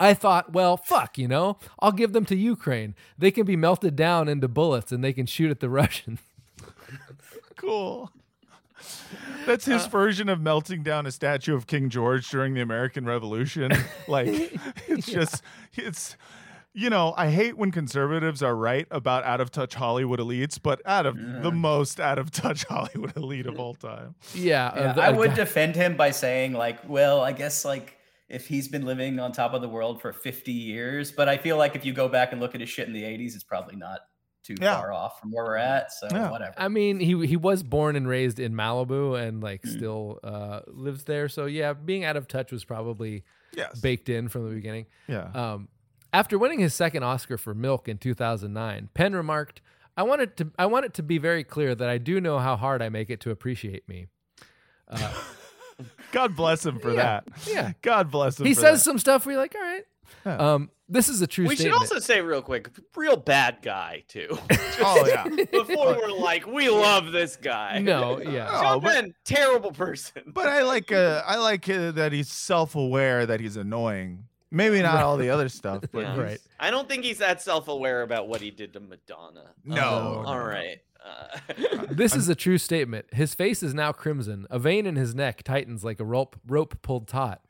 I 0.00 0.14
thought, 0.14 0.52
well, 0.52 0.76
fuck, 0.76 1.16
you 1.16 1.28
know, 1.28 1.58
I'll 1.78 1.92
give 1.92 2.12
them 2.12 2.24
to 2.24 2.34
Ukraine. 2.34 2.96
They 3.16 3.30
can 3.30 3.46
be 3.46 3.54
melted 3.54 3.94
down 3.94 4.28
into 4.28 4.48
bullets 4.48 4.90
and 4.90 5.04
they 5.04 5.12
can 5.12 5.26
shoot 5.26 5.52
at 5.52 5.60
the 5.60 5.70
Russians. 5.70 6.18
cool. 7.56 8.10
That's 9.46 9.66
his 9.66 9.86
version 9.86 10.28
of 10.28 10.40
melting 10.40 10.82
down 10.82 11.06
a 11.06 11.12
statue 11.12 11.54
of 11.54 11.68
King 11.68 11.88
George 11.90 12.28
during 12.28 12.54
the 12.54 12.60
American 12.60 13.04
Revolution. 13.04 13.70
like, 14.08 14.58
it's 14.88 15.06
just, 15.06 15.42
it's, 15.74 16.16
you 16.74 16.88
know, 16.90 17.12
I 17.16 17.30
hate 17.30 17.56
when 17.58 17.70
conservatives 17.70 18.42
are 18.42 18.56
right 18.56 18.86
about 18.90 19.24
out 19.24 19.40
of 19.40 19.50
touch 19.50 19.74
Hollywood 19.74 20.20
elites, 20.20 20.58
but 20.62 20.80
out 20.86 21.04
of 21.06 21.16
the 21.16 21.50
most 21.52 22.00
out 22.00 22.18
of 22.18 22.30
touch 22.30 22.64
Hollywood 22.68 23.16
elite 23.16 23.46
of 23.46 23.58
all 23.60 23.74
time. 23.74 24.14
Yeah, 24.34 24.68
uh, 24.68 24.80
Yeah, 24.80 24.92
the- 24.94 25.02
I 25.02 25.08
uh, 25.08 25.16
would 25.16 25.34
defend 25.34 25.76
him 25.76 25.96
by 25.96 26.10
saying 26.12 26.52
like, 26.54 26.78
well, 26.88 27.20
I 27.20 27.32
guess 27.32 27.64
like 27.64 27.98
if 28.28 28.46
he's 28.46 28.68
been 28.68 28.86
living 28.86 29.18
on 29.20 29.32
top 29.32 29.52
of 29.52 29.60
the 29.60 29.68
world 29.68 30.00
for 30.00 30.12
50 30.14 30.50
years, 30.52 31.12
but 31.12 31.28
I 31.28 31.36
feel 31.36 31.58
like 31.58 31.76
if 31.76 31.84
you 31.84 31.92
go 31.92 32.08
back 32.08 32.32
and 32.32 32.40
look 32.40 32.54
at 32.54 32.60
his 32.62 32.70
shit 32.70 32.86
in 32.86 32.94
the 32.94 33.02
80s, 33.02 33.34
it's 33.34 33.44
probably 33.44 33.76
not 33.76 34.00
too 34.42 34.54
Yeah. 34.60 34.76
far 34.80 34.92
off 34.92 35.20
from 35.20 35.30
where 35.30 35.44
we're 35.44 35.56
at. 35.56 35.92
So 35.92 36.08
Yeah. 36.10 36.30
whatever. 36.30 36.54
I 36.56 36.68
mean, 36.68 36.98
he 36.98 37.26
he 37.26 37.36
was 37.36 37.62
born 37.62 37.94
and 37.94 38.08
raised 38.08 38.40
in 38.40 38.54
Malibu 38.54 39.20
and 39.22 39.42
like 39.42 39.62
Mm. 39.62 39.76
still 39.76 40.18
uh, 40.24 40.60
lives 40.66 41.04
there. 41.04 41.28
So 41.28 41.44
yeah, 41.44 41.74
being 41.74 42.04
out 42.04 42.16
of 42.16 42.26
touch 42.26 42.50
was 42.50 42.64
probably 42.64 43.22
Yes. 43.54 43.78
baked 43.80 44.08
in 44.08 44.28
from 44.28 44.48
the 44.48 44.54
beginning. 44.54 44.86
yeah. 45.06 45.30
Um, 45.34 45.68
after 46.12 46.38
winning 46.38 46.60
his 46.60 46.74
second 46.74 47.02
Oscar 47.02 47.38
for 47.38 47.54
Milk 47.54 47.88
in 47.88 47.98
2009, 47.98 48.90
Penn 48.94 49.14
remarked, 49.14 49.60
"I 49.96 50.02
wanted 50.02 50.36
to 50.38 50.50
I 50.58 50.66
want 50.66 50.84
it 50.86 50.94
to 50.94 51.02
be 51.02 51.18
very 51.18 51.44
clear 51.44 51.74
that 51.74 51.88
I 51.88 51.98
do 51.98 52.20
know 52.20 52.38
how 52.38 52.56
hard 52.56 52.82
I 52.82 52.88
make 52.88 53.10
it 53.10 53.20
to 53.20 53.30
appreciate 53.30 53.88
me." 53.88 54.06
Uh, 54.88 55.12
God 56.12 56.36
bless 56.36 56.64
him 56.66 56.78
for 56.78 56.90
Yeah, 56.92 57.20
that. 57.20 57.24
yeah. 57.46 57.72
God 57.82 58.10
bless 58.10 58.38
him. 58.38 58.46
he 58.46 58.54
for 58.54 58.60
says 58.60 58.80
that. 58.80 58.84
some 58.84 58.98
stuff 58.98 59.24
where 59.26 59.34
you're 59.34 59.42
like, 59.42 59.54
"All 59.54 59.60
right." 59.62 59.84
Yeah. 60.26 60.36
Um, 60.36 60.70
this 60.88 61.08
is 61.08 61.22
a 61.22 61.26
true 61.26 61.46
story. 61.46 61.56
We 61.56 61.62
should 61.62 61.72
also 61.72 61.98
say 61.98 62.20
real 62.20 62.42
quick, 62.42 62.68
real 62.94 63.16
bad 63.16 63.58
guy 63.62 64.04
too. 64.08 64.28
Oh, 64.84 65.06
yeah. 65.06 65.24
Before 65.28 65.94
we're 65.96 66.08
like, 66.10 66.46
we 66.46 66.68
love 66.68 67.12
this 67.12 67.36
guy. 67.36 67.78
no, 67.78 68.20
yeah. 68.22 68.48
Oh, 68.50 68.62
Sean 68.62 68.80
but- 68.80 68.94
Penn, 68.94 69.14
terrible 69.24 69.70
person. 69.70 70.22
But 70.26 70.48
I 70.48 70.62
like 70.62 70.90
uh, 70.90 71.22
I 71.26 71.36
like 71.36 71.68
uh, 71.68 71.92
that 71.92 72.12
he's 72.12 72.28
self-aware 72.30 73.26
that 73.26 73.38
he's 73.40 73.56
annoying. 73.56 74.24
Maybe 74.52 74.80
not 74.82 75.02
all 75.02 75.16
the 75.16 75.30
other 75.30 75.48
stuff, 75.48 75.82
but 75.92 76.00
Yeah. 76.02 76.20
Right. 76.20 76.40
I 76.60 76.70
don't 76.70 76.88
think 76.88 77.02
he's 77.04 77.18
that 77.18 77.40
self-aware 77.42 78.02
about 78.02 78.28
what 78.28 78.40
he 78.40 78.50
did 78.50 78.72
to 78.74 78.80
Madonna. 78.80 79.50
No, 79.64 80.18
Um, 80.20 80.26
all 80.26 80.38
right. 80.44 80.78
Uh, 81.04 81.38
This 81.90 82.14
is 82.14 82.28
a 82.28 82.34
true 82.34 82.58
statement. 82.58 83.06
His 83.12 83.34
face 83.34 83.62
is 83.62 83.74
now 83.74 83.90
crimson. 83.92 84.46
A 84.50 84.58
vein 84.58 84.86
in 84.86 84.94
his 84.96 85.14
neck 85.14 85.42
tightens 85.42 85.82
like 85.82 85.98
a 85.98 86.04
rope 86.04 86.36
rope 86.46 86.80
pulled 86.82 87.08
taut. 87.08 87.40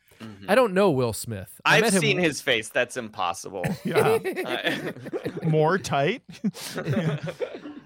I 0.46 0.54
don't 0.54 0.72
know 0.72 0.88
Will 0.92 1.12
Smith. 1.12 1.60
I 1.64 1.76
I've 1.78 1.82
met 1.82 1.94
him- 1.94 2.00
seen 2.00 2.18
his 2.18 2.40
face. 2.40 2.68
That's 2.68 2.96
impossible. 2.96 3.64
Yeah. 3.84 4.18
I- 4.24 4.92
More 5.44 5.78
tight. 5.78 6.22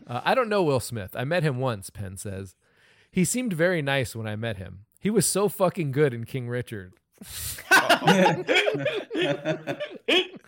Uh, 0.06 0.20
I 0.24 0.34
don't 0.34 0.48
know 0.51 0.62
Will 0.62 0.78
Smith. 0.80 1.16
I 1.16 1.24
met 1.24 1.43
him 1.43 1.59
once, 1.59 1.90
Penn 1.90 2.16
says. 2.16 2.55
He 3.10 3.24
seemed 3.24 3.52
very 3.55 3.80
nice 3.82 4.14
when 4.14 4.26
I 4.26 4.36
met 4.36 4.59
him. 4.59 4.84
He 5.01 5.10
was 5.10 5.26
so 5.26 5.48
fucking 5.48 5.93
good 5.93 6.12
in 6.14 6.24
King 6.24 6.48
Richard. 6.48 6.93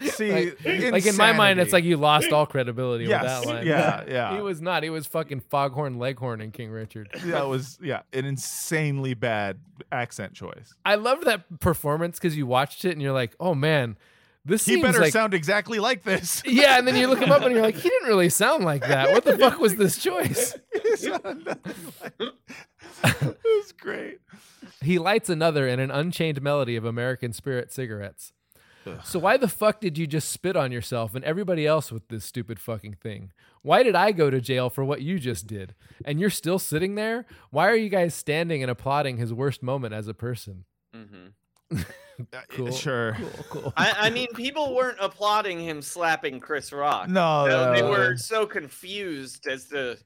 See, 0.01 0.31
Like, 0.33 0.93
like 0.93 1.07
in 1.07 1.17
my 1.17 1.33
mind, 1.33 1.61
it's 1.61 1.73
like 1.73 1.85
you 1.85 1.97
lost 1.97 2.31
all 2.33 2.47
credibility 2.47 3.05
Yes, 3.07 3.23
with 3.23 3.49
that 3.49 3.55
line. 3.57 3.67
yeah, 3.67 4.05
yeah. 4.09 4.35
He 4.37 4.41
was 4.43 4.61
not. 4.61 4.83
He 4.83 4.91
was 4.91 5.07
fucking 5.07 5.41
Foghorn 5.41 5.99
Leghorn 5.99 6.41
in 6.41 6.51
King 6.53 6.71
Richard. 6.71 7.09
that 7.25 7.49
was 7.49 7.79
yeah 7.83 8.03
an 8.13 8.25
insanely 8.25 9.15
bad 9.15 9.59
accent 9.93 10.35
choice. 10.35 10.75
I 10.85 10.95
loved 10.97 11.25
that 11.25 11.61
performance 11.61 12.19
because 12.19 12.37
you 12.37 12.47
watched 12.47 12.85
it 12.85 12.93
and 12.93 13.03
you're 13.03 13.13
like, 13.13 13.35
oh 13.41 13.55
man, 13.55 13.97
this 14.49 14.65
He 14.65 14.81
better 14.81 15.01
like 15.01 15.13
sound 15.13 15.35
exactly 15.35 15.79
like 15.79 16.03
this. 16.03 16.43
yeah. 16.47 16.79
And 16.79 16.89
then 16.89 16.97
you 16.97 17.07
look 17.07 17.21
him 17.21 17.31
up 17.31 17.43
and 17.43 17.53
you're 17.53 17.63
like, 17.63 17.77
he 17.77 17.89
didn't 17.89 18.09
really 18.09 18.31
sound 18.31 18.65
like 18.65 18.81
that. 18.81 19.13
What 19.13 19.25
the 19.25 19.39
fuck 19.39 19.61
was 19.61 19.77
this 19.77 19.99
choice? 19.99 20.57
it 20.73 22.35
was 23.45 23.73
great. 23.73 24.21
He 24.81 24.99
lights 24.99 25.29
another 25.29 25.69
in 25.69 25.81
an 25.81 25.91
unchained 25.91 26.41
melody 26.43 26.77
of 26.77 26.85
American 26.85 27.33
Spirit 27.33 27.73
cigarettes. 27.73 28.33
So 29.05 29.19
why 29.19 29.37
the 29.37 29.49
fuck 29.49 29.81
did 29.81 29.99
you 29.99 30.07
just 30.07 30.31
spit 30.31 30.57
on 30.57 30.73
yourself 30.73 31.15
and 31.15 31.23
everybody 31.23 31.67
else 31.67 31.93
with 31.93 32.09
this 32.09 32.25
stupid 32.25 32.59
fucking 32.59 32.95
thing? 32.95 33.33
Why 33.61 33.83
did 33.83 33.95
I 33.95 34.13
go 34.13 34.31
to 34.31 34.41
jail 34.41 34.71
for 34.71 34.83
what 34.83 35.03
you 35.03 35.19
just 35.19 35.47
did? 35.47 35.75
And 36.07 36.19
you're 36.19 36.31
still 36.31 36.59
sitting 36.59 36.95
there? 36.95 37.27
Why 37.51 37.69
are 37.69 37.77
you 37.77 37.91
guys 37.91 38.15
standing 38.15 38.63
and 38.63 38.71
applauding 38.71 39.19
his 39.19 39.35
worst 39.35 39.63
moment 39.63 39.93
as 39.93 40.09
a 40.09 40.15
person? 40.15 40.65
hmm 40.95 41.27
Cool. 42.49 42.73
Sure. 42.73 43.13
Cool, 43.17 43.31
cool. 43.49 43.73
I, 43.77 43.95
I 43.97 44.11
mean, 44.11 44.27
people 44.35 44.75
weren't 44.75 44.99
applauding 45.01 45.61
him 45.61 45.81
slapping 45.83 46.41
Chris 46.41 46.73
Rock. 46.73 47.09
No, 47.09 47.47
No, 47.47 47.73
they 47.73 47.81
no. 47.81 47.91
were 47.91 48.17
so 48.17 48.45
confused 48.45 49.47
as 49.47 49.67
to 49.67 49.97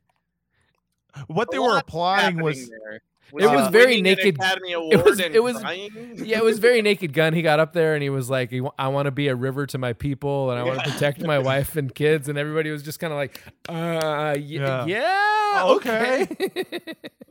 What 1.28 1.50
they 1.50 1.58
were 1.58 1.68
lot 1.70 1.82
applying 1.84 2.20
happening 2.36 2.44
was 2.44 2.68
there. 2.68 3.00
It 3.34 3.46
was 3.50 3.68
very 3.68 4.02
naked- 4.02 4.34
Academy 4.34 4.72
it 4.72 5.02
was- 5.02 5.18
it 5.18 5.42
was- 5.42 5.62
yeah, 6.22 6.36
it 6.36 6.44
was 6.44 6.58
very 6.58 6.82
naked 6.82 7.14
gun. 7.14 7.32
He 7.32 7.40
got 7.40 7.60
up 7.60 7.72
there 7.72 7.94
and 7.94 8.02
he 8.02 8.10
was 8.10 8.28
like, 8.28 8.52
"I 8.78 8.88
want 8.88 9.06
to 9.06 9.10
be 9.10 9.28
a 9.28 9.34
river 9.34 9.64
to 9.68 9.78
my 9.78 9.94
people, 9.94 10.50
and 10.50 10.60
I 10.60 10.64
want 10.64 10.84
to 10.84 10.90
protect 10.90 11.22
my 11.22 11.38
wife 11.50 11.76
and 11.76 11.94
kids." 11.94 12.28
And 12.28 12.36
everybody 12.36 12.70
was 12.70 12.82
just 12.82 13.00
kind 13.00 13.10
of 13.14 13.16
like, 13.16 13.40
"Uh, 13.70 14.34
y- 14.36 14.36
Yeah. 14.36 14.84
yeah, 14.84 15.62
Okay. 15.64 16.28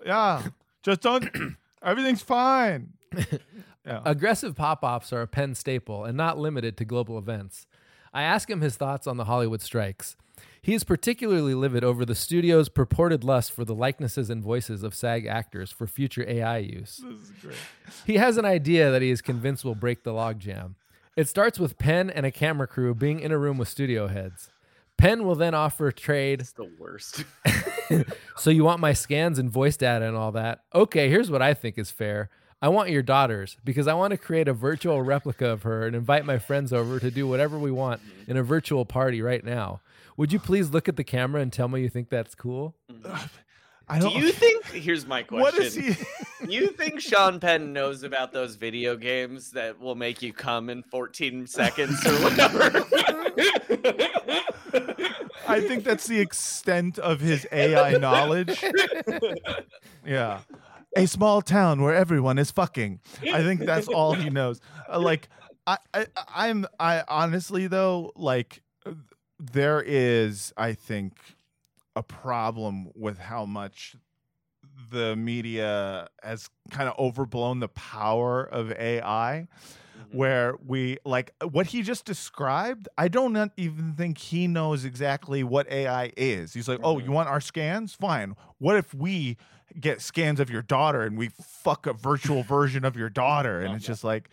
yeah. 0.04 0.42
Just 0.82 1.02
don't. 1.02 1.30
Everything's 1.84 2.24
fine. 2.24 2.94
Yeah. 3.86 4.02
Aggressive 4.06 4.56
pop 4.56 4.84
offs 4.84 5.12
are 5.12 5.22
a 5.22 5.28
Penn 5.28 5.56
staple 5.56 6.06
and 6.06 6.16
not 6.16 6.38
limited 6.38 6.78
to 6.78 6.86
global 6.86 7.18
events. 7.18 7.66
I 8.14 8.24
ask 8.24 8.50
him 8.50 8.62
his 8.62 8.76
thoughts 8.76 9.08
on 9.08 9.18
the 9.18 9.26
Hollywood 9.26 9.62
strikes. 9.62 10.16
He 10.62 10.74
is 10.74 10.84
particularly 10.84 11.56
livid 11.56 11.84
over 11.84 12.06
the 12.06 12.14
studio's 12.14 12.70
purported 12.70 13.24
lust 13.24 13.52
for 13.52 13.66
the 13.66 13.74
likenesses 13.74 14.30
and 14.30 14.44
voices 14.44 14.84
of 14.84 14.94
SAG 14.94 15.26
actors 15.26 15.72
for 15.72 15.88
future 15.88 16.24
AI 16.28 16.60
use. 16.60 17.02
This 17.04 17.22
is 17.22 17.32
great. 17.42 17.56
He 18.06 18.18
has 18.18 18.38
an 18.38 18.46
idea 18.46 18.92
that 18.92 19.02
he 19.02 19.10
is 19.10 19.22
convinced 19.22 19.66
will 19.66 19.76
break 19.76 20.04
the 20.04 20.12
logjam. 20.12 20.76
It 21.16 21.28
starts 21.28 21.60
with 21.60 21.78
Penn 21.78 22.10
and 22.10 22.26
a 22.26 22.32
camera 22.32 22.68
crew 22.68 22.94
being 22.94 23.20
in 23.20 23.32
a 23.32 23.38
room 23.38 23.58
with 23.58 23.68
studio 23.68 24.08
heads. 24.08 24.50
Penn 24.98 25.24
will 25.26 25.36
then 25.36 25.56
offer 25.56 25.88
a 25.88 25.94
trade. 25.94 26.42
It's 26.42 26.52
the 26.52 26.70
worst. 26.80 27.24
So 28.38 28.50
you 28.50 28.64
want 28.64 28.80
my 28.80 28.94
scans 28.94 29.38
and 29.38 29.52
voice 29.52 29.78
data 29.78 30.06
and 30.06 30.16
all 30.16 30.32
that? 30.32 30.64
Okay, 30.74 31.10
here's 31.10 31.30
what 31.30 31.42
I 31.42 31.54
think 31.54 31.78
is 31.78 31.92
fair. 31.92 32.30
I 32.62 32.70
want 32.70 32.90
your 32.92 33.02
daughters 33.02 33.58
because 33.64 33.88
I 33.88 33.94
want 33.96 34.12
to 34.12 34.18
create 34.18 34.48
a 34.48 34.54
virtual 34.54 35.02
replica 35.02 35.48
of 35.48 35.64
her 35.64 35.88
and 35.88 35.96
invite 35.96 36.26
my 36.26 36.38
friends 36.38 36.72
over 36.72 37.00
to 37.00 37.10
do 37.10 37.28
whatever 37.28 37.58
we 37.58 37.72
want 37.72 38.02
in 38.28 38.38
a 38.38 38.44
virtual 38.44 38.86
party 38.86 39.22
right 39.22 39.44
now. 39.44 39.82
Would 40.18 40.32
you 40.32 40.38
please 40.40 40.70
look 40.70 40.88
at 40.88 40.96
the 40.96 41.04
camera 41.04 41.42
and 41.42 41.52
tell 41.52 41.68
me 41.68 41.82
you 41.82 41.90
think 41.90 42.10
that's 42.10 42.36
cool? 42.36 42.76
I 43.88 43.98
Do 44.00 44.10
don't. 44.10 44.16
you 44.22 44.32
think? 44.32 44.66
Here's 44.68 45.08
my 45.08 45.24
question. 45.24 45.42
what 45.42 45.56
is 45.58 45.74
he? 45.76 45.96
You 46.48 46.68
think 46.68 47.02
Sean 47.02 47.40
Penn 47.40 47.74
knows 47.74 48.04
about 48.04 48.32
those 48.32 48.56
video 48.56 48.96
games 48.96 49.52
that 49.52 49.80
will 49.80 49.96
make 49.96 50.22
you 50.22 50.32
come 50.32 50.70
in 50.70 50.84
14 50.84 51.48
seconds 51.48 52.06
or 52.06 52.14
whatever? 52.22 52.86
I 55.48 55.60
think 55.62 55.84
that's 55.84 56.06
the 56.08 56.20
extent 56.20 57.00
of 57.00 57.20
his 57.20 57.48
AI 57.52 57.98
knowledge. 57.98 58.64
Yeah. 60.06 60.40
A 60.96 61.06
small 61.06 61.42
town 61.42 61.82
where 61.82 61.96
everyone 61.96 62.38
is 62.38 62.52
fucking. 62.52 63.00
I 63.34 63.44
think 63.44 63.62
that's 63.62 63.88
all 63.94 64.14
he 64.14 64.30
knows. 64.30 64.60
Uh, 64.92 65.00
like 65.00 65.30
I, 65.66 65.78
I 65.94 66.06
I'm 66.34 66.66
I 66.80 67.04
honestly 67.08 67.68
though 67.68 68.12
like 68.16 68.62
there 69.40 69.82
is 69.82 70.54
I 70.58 70.74
think 70.74 71.14
a 71.96 72.04
problem 72.04 72.90
with 72.96 73.18
how 73.18 73.46
much 73.46 73.96
the 74.92 75.16
media 75.16 76.10
has 76.24 76.50
kind 76.70 76.90
of 76.90 76.96
overblown 77.00 77.60
the 77.60 77.68
power 77.70 78.44
of 78.44 78.72
AI 78.72 79.48
where 80.12 80.56
we 80.66 80.98
like 81.06 81.32
what 81.52 81.68
he 81.68 81.82
just 81.82 82.04
described 82.04 82.90
i 82.98 83.08
don't 83.08 83.52
even 83.56 83.94
think 83.94 84.18
he 84.18 84.46
knows 84.46 84.84
exactly 84.84 85.42
what 85.44 85.72
ai 85.72 86.12
is. 86.18 86.54
He's 86.54 86.68
like 86.68 86.80
oh 86.84 87.00
you 87.00 87.12
want 87.12 87.30
our 87.30 87.40
scans? 87.40 87.94
Fine. 87.94 88.36
What 88.58 88.76
if 88.76 88.94
we 88.94 89.38
get 89.80 90.02
scans 90.02 90.40
of 90.40 90.50
your 90.50 90.62
daughter 90.62 91.02
and 91.04 91.18
we 91.18 91.30
fuck 91.42 91.86
a 91.88 91.94
virtual 91.94 92.44
version 92.44 92.84
of 92.86 92.96
your 92.96 93.10
daughter 93.10 93.62
and 93.62 93.76
it's 93.76 93.86
just 93.86 94.04
like 94.04 94.30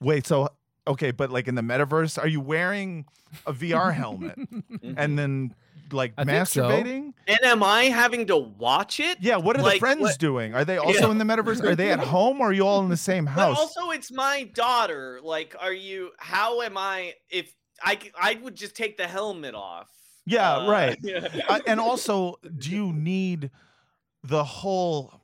wait 0.00 0.26
so 0.26 0.48
okay 0.86 1.10
but 1.10 1.30
like 1.30 1.48
in 1.48 1.54
the 1.54 1.62
metaverse 1.62 2.18
are 2.18 2.28
you 2.28 2.40
wearing 2.40 3.04
a 3.46 3.52
vr 3.52 3.92
helmet 3.92 4.38
and 4.96 5.18
then 5.18 5.54
like 5.92 6.12
I 6.16 6.24
think 6.24 6.46
so. 6.48 6.62
masturbating 6.62 7.12
and 7.28 7.38
am 7.42 7.62
I 7.62 7.84
having 7.84 8.26
to 8.28 8.36
watch 8.36 9.00
it? 9.00 9.18
yeah 9.20 9.36
what 9.36 9.56
are 9.58 9.62
the 9.62 9.78
friends 9.78 10.00
what- 10.00 10.18
doing 10.18 10.54
are 10.54 10.64
they 10.64 10.78
also 10.78 11.06
Yeah. 11.06 11.10
in 11.10 11.18
the 11.18 11.24
metaverse 11.24 11.62
are 11.62 11.74
they 11.76 11.90
at 11.92 11.98
home 12.16 12.40
or 12.40 12.48
are 12.48 12.52
you 12.52 12.66
all 12.66 12.80
in 12.82 12.88
the 12.88 12.96
same 12.96 13.26
But 13.26 13.32
house 13.32 13.58
also, 13.58 13.90
it's 13.90 14.10
my 14.10 14.44
daughter. 14.54 15.20
Like, 15.22 15.54
are 15.60 15.72
you? 15.74 16.10
How 16.18 16.62
am 16.62 16.76
I? 16.78 17.14
If 17.30 17.54
I 17.82 17.98
I 18.18 18.38
would 18.42 18.54
just 18.54 18.74
take 18.74 18.96
the 18.96 19.06
helmet 19.06 19.54
off. 19.54 19.90
Yeah, 20.26 20.56
Uh, 20.56 20.70
right. 20.70 20.98
yeah. 21.02 21.28
uh, 21.48 21.60
and 21.66 21.78
also, 21.78 22.36
do 22.58 22.70
you 22.70 22.92
need 22.92 23.50
the 24.24 24.42
whole? 24.42 25.20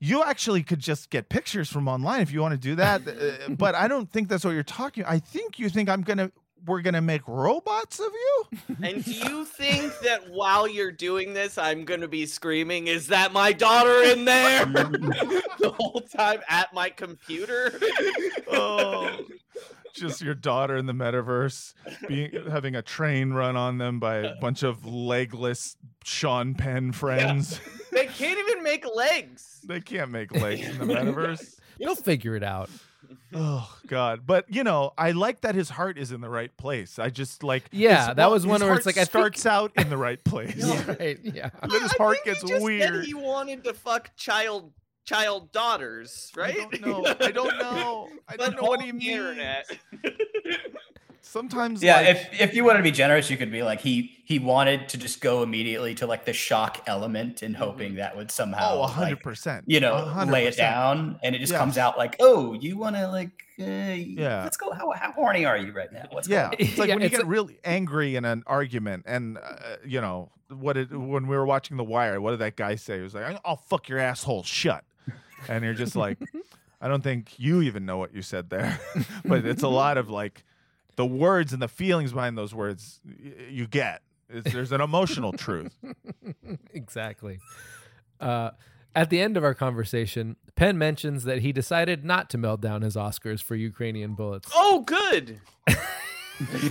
You 0.00 0.22
actually 0.22 0.62
could 0.62 0.80
just 0.80 1.10
get 1.10 1.28
pictures 1.28 1.70
from 1.70 1.88
online 1.88 2.20
if 2.20 2.30
you 2.30 2.40
want 2.40 2.52
to 2.52 2.58
do 2.58 2.74
that, 2.76 3.06
uh, 3.06 3.48
but 3.50 3.74
I 3.74 3.88
don't 3.88 4.10
think 4.10 4.28
that's 4.28 4.44
what 4.44 4.52
you're 4.52 4.62
talking. 4.62 5.04
I 5.04 5.18
think 5.18 5.58
you 5.58 5.68
think 5.68 5.88
I'm 5.88 6.02
gonna 6.02 6.30
we're 6.66 6.80
gonna 6.80 7.02
make 7.02 7.26
robots 7.26 7.98
of 8.00 8.10
you. 8.12 8.44
And 8.82 9.04
do 9.04 9.12
you 9.12 9.44
think 9.44 9.98
that 10.00 10.30
while 10.30 10.66
you're 10.66 10.92
doing 10.92 11.34
this, 11.34 11.58
I'm 11.58 11.84
gonna 11.84 12.08
be 12.08 12.26
screaming, 12.26 12.86
"Is 12.86 13.08
that 13.08 13.32
my 13.32 13.52
daughter 13.52 14.02
in 14.02 14.24
there?" 14.24 14.64
the 14.66 15.74
whole 15.76 16.00
time 16.16 16.40
at 16.48 16.72
my 16.72 16.88
computer? 16.88 17.78
Oh, 18.50 19.10
just 19.94 20.20
your 20.22 20.34
daughter 20.34 20.76
in 20.76 20.86
the 20.86 20.92
metaverse, 20.92 21.74
being 22.08 22.30
having 22.50 22.74
a 22.74 22.82
train 22.82 23.32
run 23.32 23.56
on 23.56 23.78
them 23.78 23.98
by 24.00 24.16
a 24.16 24.34
bunch 24.36 24.62
of 24.62 24.84
legless 24.84 25.76
Sean 26.04 26.54
Penn 26.54 26.92
friends. 26.92 27.60
they 27.92 28.06
can't 28.06 28.38
even 28.38 28.62
make 28.62 28.84
legs. 28.94 29.50
They 29.66 29.80
can't 29.80 30.10
make 30.10 30.30
legs 30.32 30.68
in 30.68 30.78
the 30.78 30.84
metaverse. 30.94 31.58
You'll 31.78 31.94
figure 31.94 32.36
it 32.36 32.42
out. 32.42 32.68
Oh 33.32 33.74
God! 33.86 34.26
But 34.26 34.44
you 34.52 34.62
know, 34.62 34.92
I 34.98 35.10
like 35.12 35.40
that 35.40 35.54
his 35.54 35.70
heart 35.70 35.96
is 35.98 36.12
in 36.12 36.20
the 36.20 36.28
right 36.28 36.54
place. 36.56 36.98
I 36.98 37.08
just 37.10 37.42
like 37.42 37.64
Yeah, 37.72 38.08
his- 38.08 38.16
that 38.16 38.30
was 38.30 38.46
one 38.46 38.60
where 38.60 38.68
heart 38.68 38.78
it's 38.80 38.86
like, 38.86 38.96
I 38.96 39.00
think- 39.00 39.08
starts 39.10 39.46
out 39.46 39.72
in 39.76 39.88
the 39.90 39.96
right 39.96 40.22
place. 40.22 40.54
Yeah, 40.56 40.86
right. 40.98 41.18
Yeah. 41.22 41.50
And 41.62 41.70
then 41.72 41.82
his 41.82 41.92
I 41.92 41.96
heart 41.96 42.18
think 42.24 42.36
gets 42.38 42.42
he 42.42 42.48
just 42.48 42.62
weird. 42.64 42.94
Said 42.94 43.04
he 43.04 43.14
wanted 43.14 43.64
to 43.64 43.72
fuck 43.74 44.10
child 44.16 44.70
child 45.04 45.52
daughters, 45.52 46.32
right? 46.36 46.54
I 46.72 46.76
don't 46.76 46.80
know. 46.80 47.04
I 47.20 47.30
don't 47.30 47.58
know. 47.58 48.08
I 48.28 48.36
don't 48.36 48.56
know 48.56 48.62
what 48.68 48.80
he 48.80 48.90
the 48.90 48.96
means. 48.98 49.66
Sometimes, 51.26 51.82
Yeah, 51.82 51.96
like, 51.96 52.08
if 52.08 52.40
if 52.40 52.54
you 52.54 52.64
wanted 52.64 52.78
to 52.78 52.82
be 52.82 52.90
generous, 52.90 53.30
you 53.30 53.38
could 53.38 53.50
be 53.50 53.62
like 53.62 53.80
he 53.80 54.22
he 54.26 54.38
wanted 54.38 54.90
to 54.90 54.98
just 54.98 55.22
go 55.22 55.42
immediately 55.42 55.94
to 55.96 56.06
like 56.06 56.26
the 56.26 56.34
shock 56.34 56.82
element 56.86 57.40
and 57.42 57.56
hoping 57.56 57.94
that 57.94 58.14
would 58.14 58.30
somehow 58.30 58.74
oh, 58.74 58.80
like, 58.82 58.90
hundred 58.92 59.20
percent. 59.20 59.64
you 59.66 59.80
know 59.80 60.12
lay 60.28 60.46
it 60.46 60.56
down 60.56 61.18
and 61.22 61.34
it 61.34 61.38
just 61.38 61.54
comes 61.54 61.78
out 61.78 61.96
like 61.98 62.16
oh 62.20 62.52
you 62.52 62.76
want 62.76 62.94
to 62.96 63.08
like 63.08 63.30
uh, 63.58 63.64
yeah 63.64 64.42
let's 64.44 64.56
go 64.58 64.70
how, 64.72 64.90
how 64.92 65.12
horny 65.12 65.44
are 65.46 65.56
you 65.56 65.72
right 65.72 65.92
now 65.92 66.04
what's 66.10 66.28
Yeah, 66.28 66.50
going 66.50 66.56
it's 66.58 66.78
like 66.78 66.88
Yeah, 66.88 66.94
when 66.94 67.02
you 67.04 67.08
get 67.08 67.22
a- 67.22 67.26
really 67.26 67.58
angry 67.64 68.16
in 68.16 68.24
an 68.26 68.42
argument, 68.46 69.04
and 69.06 69.38
uh, 69.38 69.76
you 69.84 70.00
know 70.02 70.30
what? 70.48 70.76
It, 70.76 70.90
when 70.92 71.26
we 71.26 71.36
were 71.36 71.46
watching 71.46 71.78
The 71.78 71.84
Wire, 71.84 72.20
what 72.20 72.32
did 72.32 72.40
that 72.40 72.54
guy 72.56 72.74
say? 72.76 72.98
He 72.98 73.02
was 73.02 73.14
like, 73.14 73.40
"I'll 73.46 73.56
fuck 73.56 73.88
your 73.88 73.98
asshole 73.98 74.42
shut," 74.42 74.84
and 75.48 75.64
you're 75.64 75.74
just 75.74 75.96
like, 75.96 76.18
I 76.80 76.88
don't 76.88 77.02
think 77.02 77.38
you 77.38 77.62
even 77.62 77.86
know 77.86 77.96
what 77.98 78.14
you 78.14 78.22
said 78.22 78.50
there, 78.50 78.78
but 79.24 79.44
it's 79.46 79.62
a 79.62 79.68
lot 79.68 79.96
of 79.98 80.10
like 80.10 80.44
the 80.96 81.06
words 81.06 81.52
and 81.52 81.60
the 81.62 81.68
feelings 81.68 82.12
behind 82.12 82.36
those 82.38 82.54
words 82.54 83.00
y- 83.06 83.32
you 83.50 83.66
get. 83.66 84.02
It's, 84.28 84.52
there's 84.52 84.72
an 84.72 84.80
emotional 84.80 85.32
truth. 85.32 85.76
exactly. 86.74 87.38
Uh, 88.20 88.50
at 88.94 89.10
the 89.10 89.20
end 89.20 89.36
of 89.36 89.44
our 89.44 89.54
conversation, 89.54 90.36
Penn 90.56 90.78
mentions 90.78 91.24
that 91.24 91.40
he 91.40 91.52
decided 91.52 92.04
not 92.04 92.30
to 92.30 92.38
melt 92.38 92.60
down 92.60 92.82
his 92.82 92.96
Oscars 92.96 93.42
for 93.42 93.54
Ukrainian 93.56 94.14
bullets. 94.14 94.48
Oh, 94.54 94.80
good. 94.86 95.40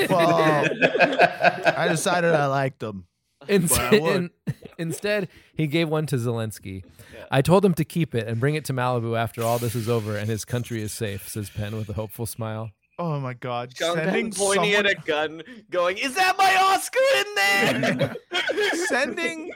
Well, 0.09 0.67
I 1.77 1.87
decided 1.89 2.33
I 2.33 2.47
liked 2.47 2.79
them. 2.79 3.07
In- 3.47 3.67
but 3.67 3.79
I 3.79 3.99
would. 3.99 4.15
in- 4.15 4.31
Instead, 4.77 5.27
he 5.55 5.67
gave 5.67 5.89
one 5.89 6.05
to 6.07 6.15
Zelensky. 6.15 6.83
Yeah. 7.13 7.25
I 7.31 7.41
told 7.41 7.63
him 7.63 7.73
to 7.75 7.85
keep 7.85 8.15
it 8.15 8.27
and 8.27 8.39
bring 8.39 8.55
it 8.55 8.65
to 8.65 8.73
Malibu 8.73 9.17
after 9.17 9.43
all 9.43 9.59
this 9.59 9.75
is 9.75 9.89
over 9.89 10.17
and 10.17 10.29
his 10.29 10.45
country 10.45 10.81
is 10.81 10.91
safe, 10.91 11.27
says 11.27 11.49
Penn 11.49 11.75
with 11.75 11.89
a 11.89 11.93
hopeful 11.93 12.25
smile. 12.25 12.71
Oh 12.99 13.19
my 13.19 13.33
God! 13.33 13.75
Sean 13.75 13.95
sending 13.95 14.31
Penn 14.31 14.33
pointing 14.33 14.73
someone, 14.73 14.85
at 14.85 14.91
a 14.91 15.01
gun, 15.01 15.43
going, 15.71 15.97
"Is 15.97 16.13
that 16.15 16.37
my 16.37 16.55
Oscar 16.55 16.99
in 17.17 17.91
there?" 17.91 18.15
sending. 18.87 19.51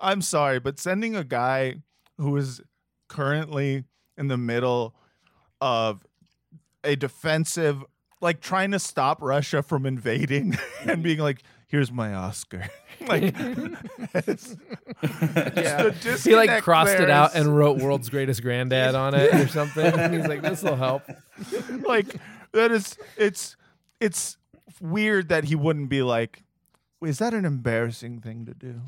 I'm 0.00 0.20
sorry, 0.20 0.58
but 0.58 0.80
sending 0.80 1.14
a 1.14 1.22
guy 1.22 1.76
who 2.18 2.36
is 2.36 2.60
currently 3.08 3.84
in 4.18 4.26
the 4.26 4.36
middle 4.36 4.96
of 5.60 6.04
a 6.82 6.96
defensive, 6.96 7.84
like 8.20 8.40
trying 8.40 8.72
to 8.72 8.80
stop 8.80 9.22
Russia 9.22 9.62
from 9.62 9.86
invading, 9.86 10.58
and 10.84 11.04
being 11.04 11.18
like, 11.18 11.42
"Here's 11.72 11.90
my 11.90 12.12
Oscar." 12.14 12.68
like, 13.08 13.34
it's, 14.14 14.54
Yeah. 15.02 15.88
the 15.88 16.20
He 16.22 16.36
like 16.36 16.50
disconnect 16.50 16.62
crossed 16.62 17.00
it 17.00 17.10
out 17.10 17.34
and 17.34 17.56
wrote 17.56 17.78
"World's 17.78 18.08
Greatest 18.10 18.42
Granddad" 18.42 18.94
on 18.94 19.14
it 19.14 19.34
or 19.34 19.48
something. 19.48 19.84
And 19.98 20.14
he's 20.14 20.26
like, 20.28 20.42
"This 20.42 20.62
will 20.62 20.76
help." 20.88 21.02
like 21.86 22.14
that 22.52 22.70
is 22.70 22.96
it's 23.16 23.56
it's 24.00 24.36
weird 24.80 25.30
that 25.30 25.44
he 25.44 25.54
wouldn't 25.56 25.88
be 25.88 26.02
like 26.02 26.44
is 27.04 27.18
that 27.18 27.32
an 27.34 27.44
embarrassing 27.46 28.20
thing 28.20 28.44
to 28.46 28.54
do 28.54 28.80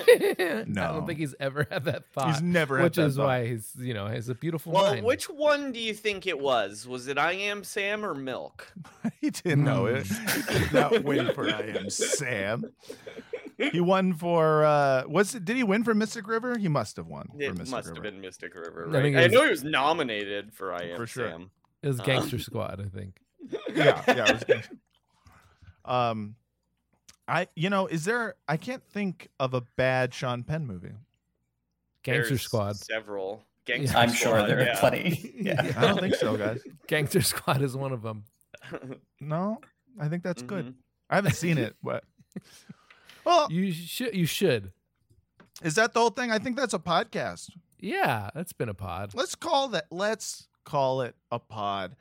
I 0.08 0.64
don't 0.66 1.06
think 1.06 1.18
he's 1.18 1.34
ever 1.40 1.66
had 1.70 1.84
that 1.84 2.04
thought. 2.12 2.28
he's 2.28 2.42
never 2.42 2.78
had 2.78 2.84
which 2.84 2.96
that 2.96 3.06
is 3.06 3.16
thought. 3.16 3.26
why 3.26 3.46
he's 3.46 3.70
you 3.78 3.94
know 3.94 4.06
has 4.06 4.28
a 4.28 4.34
beautiful 4.34 4.72
well, 4.72 4.92
mind. 4.94 5.04
which 5.06 5.24
one 5.30 5.72
do 5.72 5.78
you 5.80 5.94
think 5.94 6.26
it 6.26 6.38
was? 6.38 6.86
Was 6.86 7.08
it 7.08 7.18
I 7.18 7.32
Am 7.32 7.64
Sam 7.64 8.04
or 8.04 8.14
Milk? 8.14 8.72
he 9.20 9.30
didn't 9.30 9.64
know 9.64 9.86
it 9.86 10.06
Hmm. 10.06 10.52
he 10.52 10.58
did 10.60 10.72
not 10.72 11.04
win 11.04 11.32
for 11.34 11.48
i 11.48 11.60
am 11.62 11.90
sam 11.90 12.64
he 13.58 13.80
won 13.80 14.12
for 14.14 14.64
uh 14.64 15.04
was 15.06 15.34
it 15.34 15.44
did 15.44 15.56
he 15.56 15.62
win 15.62 15.84
for 15.84 15.94
mystic 15.94 16.26
river 16.26 16.58
he 16.58 16.68
must 16.68 16.96
have 16.96 17.06
won 17.06 17.28
It 17.38 17.48
for 17.48 17.54
mystic 17.54 17.70
must 17.70 17.88
river 17.88 17.94
have 17.96 18.02
been 18.02 18.20
Mystic 18.20 18.54
River, 18.54 18.88
I 18.88 18.92
right? 18.92 19.04
I, 19.16 19.20
it 19.20 19.24
was- 19.24 19.32
know 19.32 19.44
he 19.44 19.50
was 19.50 19.64
nominated 19.64 20.52
for 20.54 20.72
I 20.72 20.82
Am 20.90 20.96
For 20.96 21.06
sure. 21.06 21.30
Sam. 21.30 21.50
it 21.82 21.88
was 21.88 22.00
Gangster 22.00 22.38
Squad, 22.38 22.80
I 22.84 22.88
think. 22.96 23.18
yeah 23.74 24.02
yeah 24.08 24.24
it 24.28 24.32
was 24.34 24.44
good. 24.44 24.62
um 25.84 26.34
i 27.28 27.46
you 27.56 27.70
know 27.70 27.86
is 27.86 28.04
there 28.04 28.34
i 28.48 28.56
can't 28.56 28.82
think 28.84 29.28
of 29.40 29.54
a 29.54 29.60
bad 29.76 30.12
sean 30.14 30.42
penn 30.42 30.66
movie 30.66 30.92
Gangster 32.02 32.28
There's 32.30 32.42
Squad. 32.42 32.76
Several. 32.76 33.42
Gangster 33.64 33.96
I'm 33.96 34.12
sure 34.12 34.46
there 34.46 34.58
are 34.58 34.62
yeah. 34.64 34.78
plenty. 34.80 35.32
Yeah. 35.40 35.72
i 35.76 35.86
don't 35.86 35.98
think 36.00 36.14
so 36.16 36.36
guys 36.36 36.60
Gangster 36.86 37.22
Squad 37.22 37.62
is 37.62 37.76
one 37.76 37.92
of 37.92 38.02
them. 38.02 38.24
no 39.20 39.60
i 40.00 40.08
think 40.08 40.22
that's 40.22 40.42
Mhm. 40.42 40.46
good 40.48 40.74
i 41.10 41.16
haven't 41.16 41.34
seen 41.36 41.58
it 41.58 41.76
but 41.82 42.04
well 43.24 43.50
You 43.50 43.72
should. 43.72 44.14
You 44.14 44.26
should. 44.26 44.72
Is 45.62 45.76
that 45.76 45.94
the 45.94 46.00
whole 46.00 46.10
thing? 46.10 46.30
I 46.32 46.38
think 46.38 46.56
that's 46.56 46.74
a 46.74 46.78
podcast. 46.78 47.48
Yeah, 47.78 48.28
that's 48.34 48.52
been 48.52 48.68
a 48.68 48.74
pod. 48.74 49.12
Let's 49.14 49.34
call 49.34 49.68
that. 49.68 49.86
Let's 49.90 50.48
call 50.64 51.00
it 51.02 51.14
a 51.30 51.38
pod. 51.38 51.94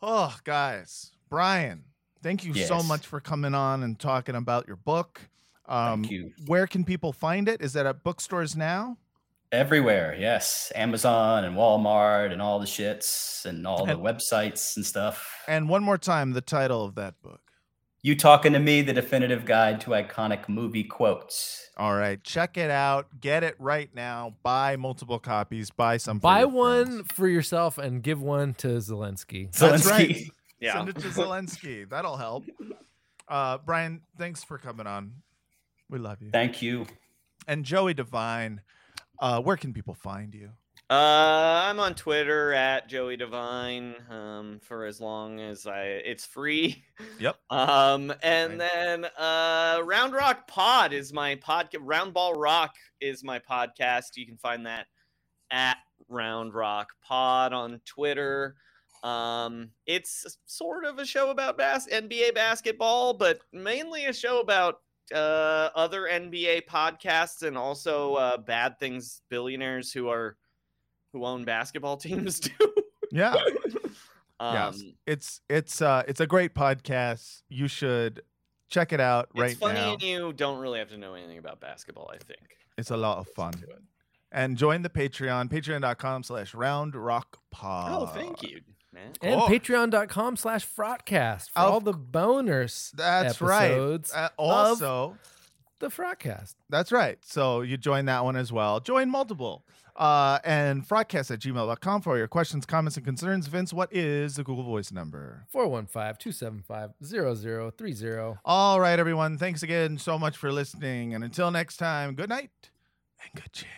Oh, 0.00 0.34
guys, 0.44 1.10
Brian, 1.28 1.84
thank 2.22 2.44
you 2.44 2.54
so 2.54 2.82
much 2.82 3.06
for 3.06 3.20
coming 3.20 3.54
on 3.54 3.82
and 3.82 3.98
talking 3.98 4.34
about 4.34 4.66
your 4.66 4.76
book. 4.76 5.20
Um, 5.68 6.02
Thank 6.02 6.10
you. 6.12 6.32
Where 6.46 6.66
can 6.66 6.84
people 6.84 7.12
find 7.12 7.48
it? 7.48 7.60
Is 7.62 7.74
that 7.74 7.86
at 7.86 8.02
bookstores 8.02 8.56
now? 8.56 8.96
Everywhere, 9.52 10.16
yes. 10.18 10.70
Amazon 10.74 11.44
and 11.44 11.56
Walmart 11.56 12.32
and 12.32 12.40
all 12.40 12.58
the 12.60 12.66
shits 12.66 13.44
and 13.44 13.66
all 13.66 13.84
the 13.86 13.92
And- 13.92 14.00
websites 14.02 14.76
and 14.76 14.84
stuff. 14.86 15.28
And 15.48 15.68
one 15.68 15.82
more 15.82 15.98
time, 15.98 16.32
the 16.32 16.40
title 16.40 16.84
of 16.84 16.94
that 16.96 17.20
book. 17.22 17.40
You 18.02 18.16
Talking 18.16 18.54
to 18.54 18.58
Me, 18.58 18.80
the 18.80 18.94
definitive 18.94 19.44
guide 19.44 19.80
to 19.82 19.90
iconic 19.90 20.48
movie 20.48 20.84
quotes. 20.84 21.68
All 21.76 21.94
right, 21.94 22.22
check 22.24 22.56
it 22.56 22.70
out. 22.70 23.20
Get 23.20 23.42
it 23.44 23.56
right 23.58 23.90
now. 23.94 24.36
Buy 24.42 24.76
multiple 24.76 25.18
copies. 25.18 25.70
Buy 25.70 25.98
some. 25.98 26.18
for 26.18 26.22
Buy 26.22 26.38
your 26.40 26.48
one 26.48 26.86
friends. 26.86 27.06
for 27.12 27.28
yourself 27.28 27.76
and 27.76 28.02
give 28.02 28.22
one 28.22 28.54
to 28.54 28.68
Zelensky. 28.78 29.52
That's 29.54 29.84
right. 29.86 30.30
Yeah. 30.60 30.74
Send 30.74 30.88
it 30.90 30.96
to 30.98 31.08
Zelensky. 31.08 31.88
That'll 31.88 32.16
help. 32.16 32.44
Uh, 33.28 33.58
Brian, 33.64 34.02
thanks 34.18 34.44
for 34.44 34.58
coming 34.58 34.86
on. 34.86 35.12
We 35.88 35.98
love 35.98 36.20
you. 36.22 36.30
Thank 36.30 36.62
you. 36.62 36.86
And 37.48 37.64
Joey 37.64 37.94
Devine, 37.94 38.60
uh, 39.18 39.40
where 39.40 39.56
can 39.56 39.72
people 39.72 39.94
find 39.94 40.34
you? 40.34 40.50
Uh, 40.88 41.62
I'm 41.68 41.78
on 41.78 41.94
Twitter 41.94 42.52
at 42.52 42.88
Joey 42.88 43.16
Devine 43.16 43.94
um, 44.10 44.58
for 44.60 44.84
as 44.86 45.00
long 45.00 45.38
as 45.38 45.64
I 45.66 45.82
it's 45.84 46.26
free. 46.26 46.82
Yep. 47.20 47.36
Um, 47.50 48.12
and 48.24 48.58
Right. 48.58 48.70
then 48.74 49.04
uh, 49.16 49.80
Round 49.84 50.12
Rock 50.12 50.48
Pod 50.48 50.92
is 50.92 51.12
my 51.12 51.36
podcast. 51.36 51.76
Round 51.80 52.12
Ball 52.12 52.34
Rock 52.34 52.74
is 53.00 53.22
my 53.22 53.38
podcast. 53.38 54.16
You 54.16 54.26
can 54.26 54.36
find 54.36 54.66
that 54.66 54.86
at 55.52 55.76
Round 56.08 56.54
Rock 56.54 56.88
Pod 57.04 57.52
on 57.52 57.80
Twitter. 57.86 58.56
Um, 59.02 59.70
it's 59.86 60.38
sort 60.46 60.84
of 60.84 60.98
a 60.98 61.06
show 61.06 61.30
about 61.30 61.56
bas- 61.56 61.88
NBA 61.88 62.34
basketball, 62.34 63.14
but 63.14 63.40
mainly 63.52 64.06
a 64.06 64.12
show 64.12 64.40
about 64.40 64.80
uh, 65.14 65.70
other 65.74 66.02
NBA 66.02 66.66
podcasts 66.66 67.42
and 67.42 67.56
also 67.56 68.14
uh, 68.14 68.36
bad 68.36 68.78
things 68.78 69.22
billionaires 69.28 69.92
who 69.92 70.08
are 70.08 70.36
who 71.12 71.24
own 71.24 71.44
basketball 71.44 71.96
teams 71.96 72.40
do. 72.40 72.52
Yeah. 73.10 73.34
um, 74.40 74.54
yes. 74.54 74.82
It's 75.06 75.40
it's 75.48 75.82
uh 75.82 76.02
it's 76.06 76.20
a 76.20 76.26
great 76.26 76.54
podcast. 76.54 77.42
You 77.48 77.68
should 77.68 78.22
check 78.68 78.92
it 78.92 79.00
out 79.00 79.28
right 79.34 79.50
it's 79.50 79.58
funny 79.58 79.80
now. 79.80 79.92
and 79.94 80.02
you 80.02 80.32
don't 80.32 80.60
really 80.60 80.78
have 80.78 80.90
to 80.90 80.96
know 80.96 81.14
anything 81.14 81.38
about 81.38 81.60
basketball, 81.60 82.10
I 82.12 82.18
think. 82.18 82.56
It's 82.78 82.90
a 82.90 82.96
lot 82.96 83.18
of 83.18 83.28
fun. 83.28 83.54
And 84.32 84.56
join 84.56 84.82
the 84.82 84.88
Patreon, 84.88 85.50
patreon.com 85.50 86.22
slash 86.22 86.54
round 86.54 86.94
rock 86.94 87.38
pod. 87.50 87.90
oh, 87.92 88.06
thank 88.06 88.42
you, 88.42 88.60
man. 88.92 89.12
And 89.22 89.40
Oh. 89.40 89.46
patreon.com 89.46 90.36
slash 90.36 90.66
frotcast 90.66 91.50
for 91.50 91.60
Of 91.60 91.72
all 91.72 91.80
the 91.80 91.94
boners 91.94 92.90
That's 92.92 93.40
episodes 93.40 94.12
right. 94.14 94.22
Uh, 94.22 94.26
of 94.26 94.32
also, 94.38 95.16
the 95.78 95.88
frotcast. 95.88 96.54
That's 96.68 96.90
right. 96.92 97.18
So 97.24 97.60
you 97.62 97.76
join 97.76 98.04
that 98.06 98.24
one 98.24 98.36
as 98.36 98.52
well. 98.52 98.80
Join 98.80 99.10
multiple. 99.10 99.64
Uh, 99.96 100.38
and 100.44 100.86
frotcast 100.88 101.30
at 101.30 101.40
gmail.com 101.40 102.00
for 102.00 102.16
your 102.16 102.28
questions, 102.28 102.64
comments, 102.64 102.96
and 102.96 103.04
concerns. 103.04 103.48
Vince, 103.48 103.70
what 103.72 103.92
is 103.94 104.36
the 104.36 104.44
Google 104.44 104.64
Voice 104.64 104.90
number? 104.92 105.44
415-275-0030. 105.54 108.38
All 108.44 108.80
right, 108.80 108.98
everyone. 108.98 109.36
Thanks 109.36 109.62
again 109.62 109.98
so 109.98 110.18
much 110.18 110.36
for 110.38 110.50
listening. 110.52 111.14
And 111.14 111.22
until 111.24 111.50
next 111.50 111.76
time, 111.76 112.14
good 112.14 112.30
night 112.30 112.50
and 113.22 113.42
good 113.42 113.52
chin. 113.52 113.68